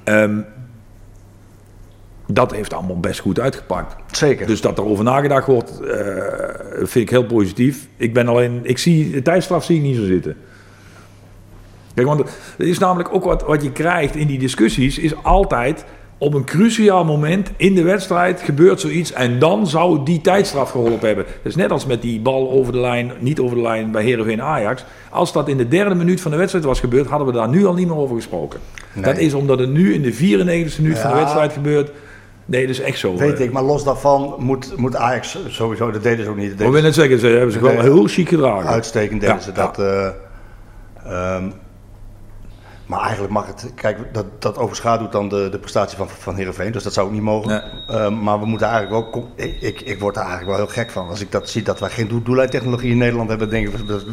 ehm, 0.05 0.39
dat 2.27 2.53
heeft 2.53 2.73
allemaal 2.73 3.01
best 3.01 3.21
goed 3.21 3.41
uitgepakt. 3.41 3.97
Zeker. 4.17 4.47
Dus 4.47 4.61
dat 4.61 4.79
er 4.79 4.85
over 4.85 5.05
nagedacht 5.05 5.47
wordt, 5.47 5.81
eh, 5.81 5.97
vind 6.77 6.95
ik 6.95 7.11
heel 7.11 7.27
positief. 7.27 7.89
Ik 7.97 8.15
ben 8.15 8.29
alleen, 8.29 8.61
ik 8.63 8.79
zie, 8.79 9.11
de 9.11 9.23
tijdstraf 9.23 9.65
zie 9.65 9.77
ik 9.77 9.83
niet 9.83 9.97
zo 9.97 10.05
zitten. 10.05 10.37
Kijk, 11.95 12.07
want 12.07 12.21
er 12.59 12.67
is 12.67 12.79
namelijk 12.79 13.15
ook 13.15 13.25
wat, 13.25 13.43
wat 13.43 13.63
je 13.63 13.73
krijgt 13.73 14.17
in 14.17 14.27
die 14.27 14.39
discussies, 14.39 14.99
is 14.99 15.23
altijd 15.23 15.85
op 16.19 16.35
een 16.35 16.45
cruciaal 16.45 17.05
moment 17.05 17.51
in 17.57 17.75
de 17.75 17.83
wedstrijd 17.83 18.41
gebeurt 18.41 18.81
zoiets 18.81 19.13
en 19.13 19.39
dan 19.39 19.67
zou 19.67 20.05
die 20.05 20.21
tijdstraf 20.21 20.71
geholpen 20.71 21.07
hebben. 21.07 21.25
Dat 21.25 21.53
is 21.53 21.57
net 21.57 21.71
als 21.71 21.87
met 21.87 22.03
die 22.03 22.21
bal 22.21 22.51
over 22.51 22.73
de 22.73 22.81
lijn, 22.81 23.13
niet 23.19 23.41
over 23.41 23.57
de 23.57 23.63
lijn 23.63 23.91
bij 23.91 24.03
Heerenveen 24.03 24.43
Ajax. 24.43 24.85
Als 25.11 25.33
dat 25.33 25.49
in 25.49 25.57
de 25.57 25.69
derde 25.69 25.95
minuut 25.95 26.21
van 26.21 26.31
de 26.31 26.37
wedstrijd 26.37 26.65
was 26.65 26.81
gebeurd, 26.81 27.07
hadden 27.07 27.27
we 27.27 27.33
daar 27.33 27.49
nu 27.49 27.67
al 27.67 27.75
niet 27.75 27.87
meer 27.87 27.97
over 27.97 28.17
gesproken. 28.17 28.61
Dat 28.95 29.19
is 29.19 29.35
omdat 29.35 29.59
het 29.59 29.71
nu 29.71 29.95
in 29.95 30.03
de 30.03 30.15
94e 30.15 30.81
minuut 30.81 30.99
van 30.99 31.11
de 31.11 31.17
wedstrijd 31.17 31.53
gebeurt. 31.53 31.91
Nee, 32.47 32.61
dat 32.67 32.71
is 32.71 32.81
echt 32.81 32.99
zo. 32.99 33.17
Weet 33.17 33.39
eh. 33.39 33.45
ik, 33.45 33.53
maar 33.53 33.63
los 33.63 33.85
daarvan 33.85 34.35
moet, 34.39 34.77
moet 34.77 34.97
Ajax 34.97 35.39
sowieso, 35.49 35.91
dat 35.91 36.03
deden 36.03 36.25
ze 36.25 36.31
ook 36.31 36.37
niet. 36.37 36.49
Dat 36.49 36.59
Maar 36.59 36.67
ik 36.67 36.73
wil 36.73 36.83
net 36.83 36.95
zeggen, 36.95 37.19
ze 37.19 37.27
hebben 37.27 37.53
zich 37.53 37.61
wel 37.61 37.81
heel 37.81 38.07
chic 38.07 38.29
gedragen. 38.29 38.69
uitstekend 38.71 39.21
deden 39.21 39.37
Ja, 39.37 39.43
ze 39.43 39.51
ja. 39.55 39.55
dat. 39.73 39.79
eh, 39.79 40.07
ehm, 41.05 41.45
maar 42.87 43.01
eigenlijk 43.01 43.33
mag 43.33 43.47
het, 43.47 43.73
kijk, 43.75 43.99
dat, 44.13 44.27
dat 44.39 44.59
overschaduwt 44.59 45.13
dan 45.13 45.29
de, 45.29 45.49
de 45.51 45.59
prestatie 45.59 45.97
van, 45.97 46.09
van 46.09 46.35
Heerenveen, 46.35 46.73
dus 46.73 46.83
dat 46.83 46.93
zou 46.93 47.07
ook 47.07 47.13
niet 47.13 47.23
mogen. 47.23 47.49
Nee. 47.51 47.97
Ehm, 47.99 48.23
maar 48.23 48.41
we 48.41 48.47
moeten 48.47 48.67
eigenlijk 48.69 49.03
wel, 49.03 49.11
kom- 49.11 49.31
ik, 49.37 49.61
ik, 49.61 49.81
ik 49.81 50.01
word 50.01 50.17
er 50.17 50.23
eigenlijk 50.23 50.51
wel 50.57 50.67
heel 50.67 50.75
gek 50.75 50.91
van. 50.91 51.09
Als 51.09 51.21
ik 51.21 51.33
dat 51.33 51.49
zie, 51.49 51.63
dat 51.63 51.81
wij 51.81 51.91
geen 51.91 52.09
doel- 52.09 52.23
doellijntechnologie 52.23 52.91
in 52.91 52.99
Nederland 52.99 53.29
hebben, 53.29 53.51
denk 53.51 53.69
ik, 53.69 53.77
wat, 53.87 54.05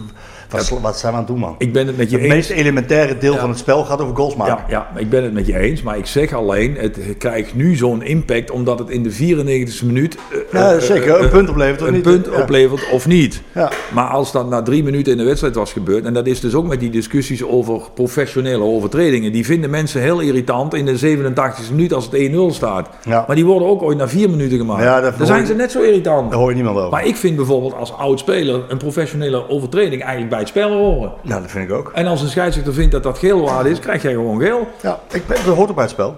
wat, 0.57 0.69
wat, 0.69 0.79
wat 0.81 0.99
zijn 0.99 1.11
we 1.11 1.17
aan 1.17 1.23
het 1.23 1.31
doen, 1.33 1.41
man? 1.41 1.55
Ik 1.57 1.73
ben 1.73 1.87
het 1.87 1.97
met 1.97 2.09
je 2.09 2.15
Het 2.15 2.25
eens. 2.25 2.33
meest 2.33 2.49
elementaire 2.49 3.17
deel 3.17 3.37
van 3.37 3.49
het 3.49 3.57
spel 3.57 3.83
gaat 3.85 4.01
over 4.01 4.15
goals 4.15 4.35
maken. 4.35 4.63
Ja, 4.67 4.87
ja, 4.93 4.99
ik 4.99 5.09
ben 5.09 5.23
het 5.23 5.33
met 5.33 5.45
je 5.47 5.57
eens, 5.59 5.81
maar 5.81 5.97
ik 5.97 6.05
zeg 6.05 6.33
alleen, 6.33 6.75
het 6.77 6.97
krijgt 7.17 7.55
nu 7.55 7.75
zo'n 7.75 8.03
impact 8.03 8.51
omdat 8.51 8.79
het 8.79 8.89
in 8.89 9.03
de 9.03 9.11
94e 9.11 9.85
minuut 9.85 10.17
eh, 10.31 10.37
Ja, 10.51 10.71
eh, 10.73 10.79
zeker. 10.79 11.15
eh, 11.15 11.21
Een 11.23 11.29
punt 11.29 11.49
oplevert 11.49 11.81
of 11.81 11.87
een 11.87 11.93
niet? 11.93 12.01
punt 12.03 12.25
Ja. 12.25 12.41
oplevert 12.41 12.89
of 12.91 13.07
niet. 13.07 13.41
Ja. 13.53 13.71
Maar 13.93 14.07
als 14.07 14.31
dat 14.31 14.49
na 14.49 14.61
drie 14.61 14.83
minuten 14.83 15.11
in 15.11 15.17
de 15.17 15.23
wedstrijd 15.23 15.55
was 15.55 15.73
gebeurd, 15.73 16.05
en 16.05 16.13
dat 16.13 16.27
is 16.27 16.39
dus 16.39 16.53
ook 16.53 16.67
met 16.67 16.79
die 16.79 16.89
discussies 16.89 17.43
over 17.43 17.81
professionele 17.93 18.63
overtredingen, 18.63 19.31
die 19.31 19.45
vinden 19.45 19.69
mensen 19.69 20.01
heel 20.01 20.19
irritant 20.19 20.73
in 20.73 20.85
de 20.85 20.97
87e 20.97 21.71
minuut 21.71 21.93
als 21.93 22.05
het 22.11 22.13
1-0 22.31 22.53
staat. 22.53 22.89
Ja. 23.05 23.23
Maar 23.27 23.35
die 23.35 23.45
worden 23.45 23.67
ook 23.67 23.81
ooit 23.81 23.97
na 23.97 24.07
vier 24.07 24.29
minuten 24.29 24.57
gemaakt. 24.57 24.83
Ja, 24.83 25.01
Dan 25.17 25.25
zijn 25.27 25.45
ze 25.45 25.53
net 25.55 25.71
zo 25.71 25.81
irritant. 25.81 26.29
Daar 26.31 26.39
hoor 26.39 26.49
je 26.49 26.55
niemand 26.55 26.77
over. 26.77 26.89
Maar 26.89 27.05
ik 27.05 27.15
vind 27.15 27.35
bijvoorbeeld 27.35 27.73
als 27.73 27.93
oud 27.93 28.19
speler 28.19 28.61
een 28.67 28.77
professionele 28.77 29.49
overtreding 29.49 30.01
eigenlijk 30.01 30.29
bij 30.31 30.42
het 30.43 30.51
spel 30.51 30.71
horen. 30.71 31.11
Nou, 31.21 31.41
dat 31.41 31.51
vind 31.51 31.69
ik 31.69 31.75
ook. 31.75 31.91
En 31.93 32.07
als 32.07 32.21
een 32.21 32.29
scheidsrechter 32.29 32.73
vindt 32.73 32.91
dat 32.91 33.03
dat 33.03 33.17
geel 33.17 33.41
waard 33.41 33.65
is, 33.65 33.79
krijg 33.79 34.01
jij 34.01 34.11
gewoon 34.13 34.39
geel. 34.39 34.67
Ja, 34.81 34.99
ik 35.11 35.27
ben, 35.27 35.37
dat 35.45 35.55
hoort 35.55 35.69
ook 35.69 35.75
bij 35.75 35.83
het 35.83 35.93
spel. 35.93 36.17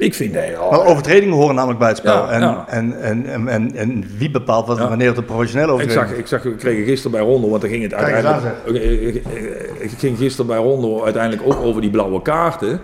Ik 0.00 0.14
vind 0.14 0.34
dat 0.34 0.42
heel- 0.42 0.68
Maar 0.70 0.84
overtredingen 0.86 1.34
horen 1.36 1.54
namelijk 1.54 1.78
bij 1.78 1.88
het 1.88 1.96
spel. 1.96 2.12
Ja, 2.14 2.28
en, 2.30 2.40
ja. 2.40 2.64
En, 2.68 3.00
en, 3.02 3.26
en, 3.26 3.48
en, 3.48 3.74
en 3.76 4.04
wie 4.18 4.30
bepaalt 4.30 4.66
wat, 4.66 4.78
Ja. 4.78 4.88
wanneer 4.88 5.08
het 5.08 5.16
een 5.16 5.24
professionele 5.24 5.66
Ik 5.68 5.74
overtreding 5.74 6.08
zag, 6.08 6.18
ik 6.18 6.26
zag, 6.26 6.42
we 6.42 6.54
kregen 6.54 6.84
gisteren 6.84 7.10
bij 7.10 7.20
Rondo, 7.20 7.48
want 7.50 7.62
er 7.62 7.68
ging 7.68 7.82
het 7.82 7.94
Kijk 7.94 8.12
uiteindelijk. 8.12 8.56
Ik, 8.64 8.74
ik- 8.74 9.14
ik- 9.14 9.24
ik 9.78 9.90
ging 9.98 10.18
gisteren 10.18 10.46
bij 10.46 10.56
Rondo 10.58 11.04
uiteindelijk 11.04 11.42
ook 11.46 11.62
over 11.62 11.80
die 11.80 11.90
blauwe 11.90 12.22
kaarten. 12.22 12.80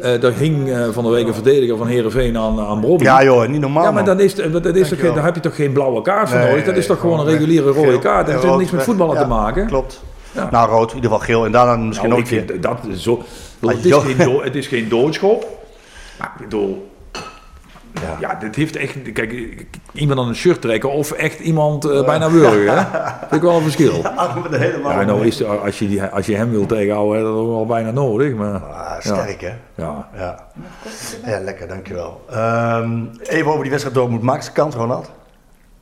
Eh 0.00 0.20
daar 0.20 0.32
hing 0.32 0.70
eh, 0.70 0.88
van 0.92 1.04
de 1.04 1.10
week 1.10 1.26
een 1.26 1.34
verdediger 1.34 1.76
van 1.76 1.86
Herenveen 1.86 2.36
aan, 2.38 2.60
aan 2.60 2.80
Bobby. 2.80 3.04
Ja 3.04 3.22
joh, 3.24 3.48
niet 3.48 3.60
normaal 3.60 3.84
Ja, 3.84 3.90
maar 3.90 4.04
dan, 4.04 4.20
is, 4.20 4.34
dat 4.34 4.66
is 4.76 4.88
toch, 4.88 5.14
daar 5.14 5.24
heb 5.24 5.34
je 5.34 5.40
toch 5.40 5.54
geen 5.56 5.72
blauwe 5.72 6.02
kaart 6.02 6.28
voor 6.28 6.38
Nee, 6.38 6.48
nodig? 6.48 6.64
Dat 6.64 6.76
is 6.76 6.86
toch 6.86 7.00
gewoon 7.00 7.20
een 7.20 7.26
reguliere 7.26 7.70
rode 7.70 7.88
Geel. 7.88 7.98
kaart? 7.98 8.26
Dat 8.26 8.42
heeft 8.42 8.56
niks 8.56 8.70
met 8.70 8.82
voetballen 8.82 9.16
te 9.18 9.26
maken. 9.26 9.66
Klopt. 9.66 10.02
Nou, 10.50 10.70
rood, 10.70 10.88
in 10.90 10.94
ieder 10.96 11.10
geval 11.10 11.26
geel. 11.26 11.44
En 11.44 11.52
daarna 11.52 11.76
misschien 11.76 12.08
Nou, 12.08 12.20
ook 12.22 12.28
ik 12.28 12.62
dat 12.62 12.78
is 12.90 13.02
zo. 13.02 13.22
Het 13.60 13.84
is, 13.84 13.94
geen 13.94 14.40
het 14.42 14.54
is 14.54 14.66
geen 14.66 14.88
doodschop. 14.88 15.57
Maar 16.18 16.32
ik 16.38 16.42
bedoel. 16.44 16.96
Ja. 18.20 18.34
dit 18.34 18.56
heeft 18.56 18.76
echt. 18.76 19.12
Kijk, 19.12 19.32
iemand 19.92 20.20
aan 20.20 20.28
een 20.28 20.34
shirt 20.34 20.60
trekken 20.60 20.90
of 20.90 21.10
echt 21.12 21.40
iemand 21.40 21.84
eh, 21.84 22.04
bijna 22.04 22.30
wurgen. 22.30 22.78
hè? 22.78 22.84
Vind 23.18 23.32
ik 23.32 23.40
wel 23.42 23.56
een 23.56 23.62
verschil. 23.62 23.92
Helemaal 24.50 24.92
Ja, 25.00 25.02
nou 25.04 25.26
is, 25.26 25.44
als, 25.44 25.78
je 25.78 25.88
die, 25.88 26.02
als 26.02 26.26
je 26.26 26.36
hem 26.36 26.50
wil 26.50 26.66
tegenhouden, 26.66 27.18
is 27.18 27.24
dat 27.24 27.34
ook 27.34 27.48
wel 27.48 27.66
bijna 27.66 27.90
nodig. 27.90 28.34
Maar, 28.34 28.60
Ah, 28.62 29.00
sterk 29.00 29.40
hè. 29.40 29.52
ja. 29.74 30.08
Ja. 30.16 30.46
ja, 31.26 31.40
lekker, 31.40 31.68
dankjewel. 31.68 32.24
Ehm 32.30 33.04
even 33.22 33.46
over 33.46 33.60
die 33.62 33.70
wedstrijd 33.70 33.96
door 33.96 34.10
moet 34.10 34.22
maken 34.22 34.44
ze 34.44 34.52
kans, 34.52 34.74
Ronald. 34.74 35.10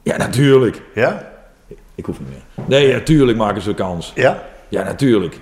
ja, 0.03 0.17
natuurlijk. 0.17 0.83
Ja? 0.95 1.23
Ik 1.95 2.05
hoef 2.07 2.19
niet 2.21 2.29
meer. 2.29 2.67
Nee, 2.67 2.93
natuurlijk 2.93 3.39
maken 3.39 3.63
ze 3.63 3.75
kans. 3.75 4.13
Ja? 4.15 4.43
Ja, 4.69 4.83
natuurlijk. 4.83 5.41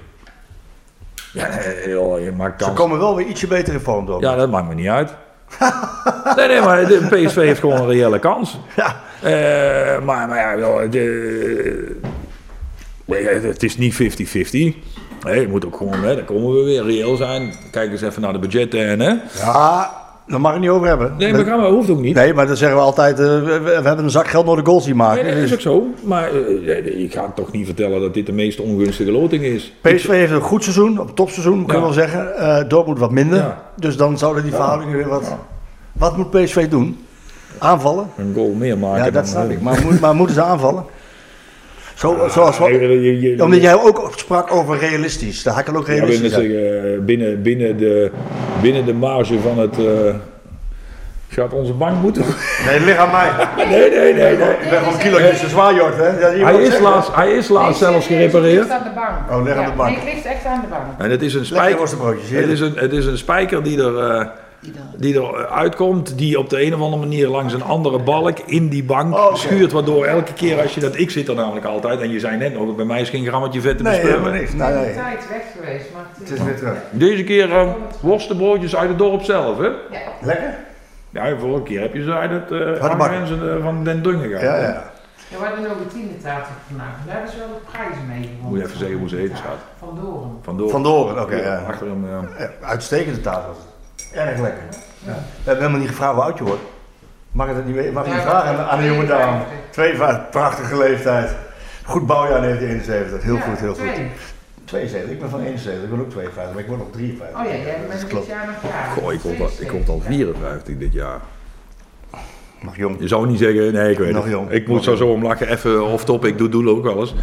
Ja, 1.40 1.48
nee, 1.48 1.88
joh, 1.88 2.20
je 2.20 2.32
maakt 2.32 2.64
Ze 2.64 2.72
komen 2.72 2.98
wel 2.98 3.16
weer 3.16 3.26
ietsje 3.26 3.46
beter 3.46 3.72
in 3.74 3.80
vorm 3.80 4.06
door. 4.06 4.20
Ja, 4.20 4.36
dat 4.36 4.50
maakt 4.50 4.68
me 4.68 4.74
niet 4.74 4.88
uit. 4.88 5.14
nee, 6.36 6.48
nee, 6.48 6.60
maar 6.60 6.86
de 6.86 7.06
PSV 7.10 7.34
heeft 7.36 7.60
gewoon 7.60 7.80
een 7.80 7.88
reële 7.88 8.18
kans. 8.18 8.58
Ja. 8.76 8.96
Eh, 9.22 10.02
maar, 10.02 10.28
maar 10.28 10.38
ja, 10.38 10.56
wel, 10.56 10.90
de, 10.90 11.96
het 13.06 13.62
is 13.62 13.76
niet 13.76 13.94
50-50. 13.94 13.96
Nee, 15.24 15.40
je 15.40 15.48
moet 15.48 15.66
ook 15.66 15.76
gewoon, 15.76 16.02
hè, 16.02 16.14
daar 16.14 16.24
komen 16.24 16.54
we 16.54 16.64
weer, 16.64 16.84
reëel 16.84 17.16
zijn. 17.16 17.54
Kijk 17.70 17.90
eens 17.90 18.02
even 18.02 18.22
naar 18.22 18.32
de 18.32 18.38
budgetten. 18.38 18.86
En, 18.86 19.00
hè. 19.00 19.14
Ja, 19.38 19.92
daar 20.26 20.40
mag 20.40 20.50
ik 20.54 20.56
het 20.56 20.66
niet 20.66 20.76
over 20.76 20.88
hebben. 20.88 21.14
Nee, 21.18 21.32
maar 21.32 21.44
gaan 21.44 21.60
we, 21.60 21.66
hoeft 21.66 21.90
ook 21.90 22.00
niet. 22.00 22.14
Nee, 22.14 22.34
maar 22.34 22.46
dan 22.46 22.56
zeggen 22.56 22.78
we 22.78 22.84
altijd, 22.84 23.18
eh, 23.18 23.24
we, 23.26 23.60
we 23.64 23.70
hebben 23.70 24.04
een 24.04 24.10
zak 24.10 24.28
geld 24.28 24.46
nodig 24.46 24.64
de 24.64 24.70
goals 24.70 24.84
die 24.84 24.94
maken. 24.94 25.24
Nee, 25.24 25.34
dat 25.34 25.42
is 25.42 25.48
Dus 25.50 25.66
ook 25.66 25.82
zo. 25.82 25.86
Maar 26.02 26.30
eh, 26.34 27.02
ik 27.02 27.12
ga 27.12 27.32
toch 27.34 27.52
niet 27.52 27.66
vertellen 27.66 28.00
dat 28.00 28.14
dit 28.14 28.26
de 28.26 28.32
meest 28.32 28.60
ongunstige 28.60 29.12
loting 29.12 29.44
is. 29.44 29.72
PSV 29.80 30.08
heeft 30.08 30.32
een 30.32 30.40
goed 30.40 30.62
seizoen, 30.62 30.98
een 30.98 31.14
topseizoen, 31.14 31.66
kunnen 31.66 31.88
we 31.88 31.94
wel 31.94 32.06
zeggen. 32.06 32.36
Eh 32.36 32.68
Dortmund 32.68 32.98
wat 32.98 33.10
minder. 33.10 33.38
Ja. 33.38 33.62
Dus 33.76 33.96
dan 33.96 34.18
zouden 34.18 34.42
die 34.42 34.52
verhoudingen 34.52 34.96
weer 34.96 35.08
wat... 35.08 35.36
Wat 35.92 36.16
moet 36.16 36.30
PSV 36.30 36.68
doen? 36.68 36.98
Aanvallen? 37.58 38.06
Een 38.16 38.32
goal 38.34 38.52
meer 38.52 38.78
maken. 38.78 39.04
Ja, 39.04 39.10
dat 39.10 39.28
snap 39.28 39.50
ik. 39.50 39.60
Maar, 39.60 39.80
moet, 39.84 40.00
maar 40.00 40.14
moeten 40.14 40.34
ze 40.34 40.42
aanvallen? 40.42 40.84
Zo, 41.94 42.26
zoals 42.30 42.58
ja, 42.58 42.66
je- 42.68 43.20
je- 43.20 43.42
omdat 43.42 43.62
jij 43.62 43.74
ook 43.74 44.12
sprak 44.16 44.52
over 44.52 44.78
realistisch. 44.78 45.42
Daar 45.42 45.62
kan 45.62 45.76
ook 45.76 45.86
Ja, 45.86 45.92
realistisch 45.92 46.32
zeggen, 46.32 46.92
eh, 46.94 46.98
binnen, 47.00 47.42
binnen, 47.42 47.76
de, 47.76 48.10
binnen 48.62 48.84
de 48.84 48.92
marge 48.94 49.38
van 49.40 49.58
het... 49.58 49.78
eh, 49.78 50.14
gaat 51.28 51.52
onze 51.52 51.72
bank 51.72 52.02
moeten... 52.02 52.22
Nee, 52.66 52.74
het 52.74 52.84
ligt 52.84 52.98
aan 52.98 53.10
mij. 53.10 53.30
nee, 53.70 53.90
nee, 53.90 54.14
nee. 54.14 54.32
Ik 54.32 54.70
ben 54.70 54.78
gewoon 54.78 54.98
kilootjes 54.98 55.40
te 55.40 55.48
zwaar, 55.48 55.74
Jort. 55.74 55.94
Ja, 55.96 56.44
Hij 56.44 56.62
is, 56.62 56.78
laatst, 56.78 57.14
hij 57.14 57.30
is 57.32 57.48
laatst 57.48 57.78
zelfs 57.78 58.08
Het 58.08 58.16
gerepareerd. 58.16 58.58
ligt 58.58 58.70
aan 58.70 58.82
de 58.82 58.90
bank. 58.94 59.38
Oh, 59.38 59.44
ligt 59.44 59.56
aan 59.56 59.64
de 59.64 59.76
bank. 59.76 59.88
Nee, 59.88 59.98
het 60.04 60.14
ligt 60.14 60.24
echt 60.26 60.44
aan 60.44 60.60
de 60.60 60.66
bank. 60.68 60.82
En 60.98 61.10
het 61.10 61.22
is 61.22 61.34
een 61.34 61.44
spijker. 61.46 61.88
Het 62.30 62.48
is 62.48 62.60
een, 62.60 62.72
het 62.76 62.92
is 62.92 63.06
een 63.06 63.18
spijker 63.18 63.62
die 63.62 63.78
er, 63.82 63.98
eh, 63.98 64.26
die 64.96 65.14
er 65.20 65.46
uitkomt, 65.48 66.18
die 66.18 66.38
op 66.38 66.50
de 66.50 66.64
een 66.64 66.74
of 66.74 66.80
andere 66.80 67.02
manier 67.02 67.28
langs 67.28 67.52
een 67.52 67.62
andere 67.62 67.98
balk 67.98 68.38
in 68.38 68.68
die 68.68 68.84
bank 68.84 69.14
Oh, 69.14 69.34
schuurt. 69.34 69.72
Waardoor 69.72 70.04
elke 70.04 70.32
keer 70.32 70.60
als 70.62 70.74
je 70.74 70.80
dat. 70.80 70.96
Ik 70.98 71.10
zit 71.10 71.28
er 71.28 71.34
namelijk 71.34 71.66
altijd, 71.66 72.00
en 72.00 72.10
je 72.10 72.20
zei 72.20 72.36
net 72.36 72.54
nog, 72.54 72.74
bij 72.76 72.84
mij 72.84 73.00
is 73.00 73.08
geen 73.08 73.26
grammetje 73.26 73.60
vet 73.60 73.76
te 73.76 73.82
Nee, 73.82 74.00
helemaal 74.00 74.30
niks. 74.32 74.48
Het 74.50 74.58
Nee, 74.58 74.68
is 74.68 74.74
nee. 74.74 74.88
een 74.88 74.94
tijd 74.94 75.28
weg 75.28 75.42
geweest, 75.56 75.86
maar 75.94 76.04
Het 76.18 76.30
is 76.30 76.42
weer 76.42 76.56
terug. 76.56 76.76
Deze 76.90 77.24
keer 77.24 77.52
eh, 77.52 77.68
worstenbroodjes 78.00 78.76
uit 78.76 78.88
het 78.88 78.98
dorp 78.98 79.22
zelf, 79.22 79.58
hè? 79.58 79.66
Ja. 79.66 79.74
Lekker? 80.22 80.54
Ja, 81.10 81.36
vorige 81.38 81.62
keer 81.62 81.80
heb 81.80 81.94
je 81.94 82.02
ze 82.02 82.12
uit 82.12 82.30
het 82.30 82.42
uh, 82.42 82.58
de 82.90 82.94
bak. 82.96 83.62
van 83.62 83.84
Den 83.84 84.02
Dungen 84.02 84.28
Ja, 84.28 84.38
gehaald. 84.38 84.60
ja. 84.62 84.92
Ja, 85.30 85.38
we 85.40 85.44
hadden 85.46 85.70
ook 85.70 85.80
een 85.80 85.88
tiendentafel 85.98 86.54
vandaag. 86.68 86.92
Daar 87.06 87.14
hebben 87.14 87.32
ze 87.32 87.38
wel 87.38 87.46
de 87.46 87.70
prijzen 87.70 88.06
mee 88.08 88.22
gewonnen. 88.22 88.48
Moet 88.48 88.58
je 88.58 88.64
even 88.64 88.78
zeggen 88.78 88.98
hoe 88.98 89.08
ze 89.08 89.16
heten 89.16 89.36
staat. 89.36 89.58
Van 89.78 89.98
Doren. 90.02 90.30
Vandoor. 90.42 90.70
Van 90.70 90.82
Doren, 90.82 91.22
oké. 91.22 91.36
ja. 91.36 91.56
Achter 91.68 91.86
eh, 91.86 92.38
Ja, 92.38 92.50
uitstekende 92.66 93.20
taart 93.20 93.46
was 93.46 93.56
het. 93.56 93.66
Erg 94.14 94.40
lekker. 94.40 94.62
Ja. 95.04 95.12
We 95.12 95.14
hebben 95.44 95.56
helemaal 95.56 95.80
niet 95.80 95.88
gevraagd 95.88 96.14
hoe 96.14 96.22
oud 96.22 96.38
je 96.38 96.44
wordt. 96.44 96.62
Mag 97.32 97.48
ik 97.48 97.54
dat 97.54 97.64
niet 97.64 97.74
weten? 97.74 97.92
Mag 97.92 98.04
ik 98.06 98.12
niet 98.12 98.22
Ja, 98.22 98.28
vragen 98.28 98.68
aan, 98.68 98.78
een 98.78 98.84
jonge 98.84 99.06
dame? 99.06 99.42
52. 99.70 99.70
52, 99.70 100.28
prachtige 100.30 100.76
leeftijd. 100.78 101.30
Goed 101.84 102.06
bouwjaar 102.06 102.40
1971. 102.40 103.22
Heel 103.22 103.34
Ja, 103.34 103.40
goed, 103.40 103.58
heel 103.58 103.74
goed. 103.74 103.94
twee. 103.94 104.10
72, 104.64 105.10
ik 105.10 105.20
ben 105.20 105.30
van 105.30 105.40
71, 105.40 105.82
ik 105.84 105.90
ben 105.90 106.00
ook 106.00 106.10
52, 106.10 106.52
maar 106.54 106.62
ik 106.62 106.68
word 106.68 106.78
nog 106.80 106.90
53. 106.92 107.38
Oh 107.38 107.44
ja, 107.44 107.50
jij 107.50 107.76
bent 107.88 108.00
Dat 108.00 108.10
dit 108.10 108.26
jaar 108.26 108.46
nog 108.46 108.72
jaar. 108.72 108.86
Goh, 108.96 109.12
ik 109.12 109.20
word, 109.20 109.40
al- 109.40 109.50
ik 109.58 109.70
word 109.70 109.88
al 109.88 110.00
54 110.00 110.76
dit 110.78 110.92
jaar. 110.92 111.18
Nog 112.64 112.76
jong. 112.76 112.96
Je 112.98 113.08
zou 113.08 113.26
niet 113.26 113.38
zeggen, 113.38 113.72
nee, 113.72 113.90
ik 113.90 113.98
weet 113.98 114.12
Nog 114.12 114.22
het. 114.24 114.32
jong. 114.32 114.50
Ik 114.50 114.66
moet 114.68 114.84
zo 114.84 114.94
zo 114.94 115.06
om 115.06 115.22
lachen, 115.22 115.48
even 115.48 115.84
off-top, 115.86 116.24
ik 116.24 116.38
doe 116.38 116.48
doel 116.48 116.68
ook 116.68 116.82
wel 116.82 117.00
eens. 117.00 117.14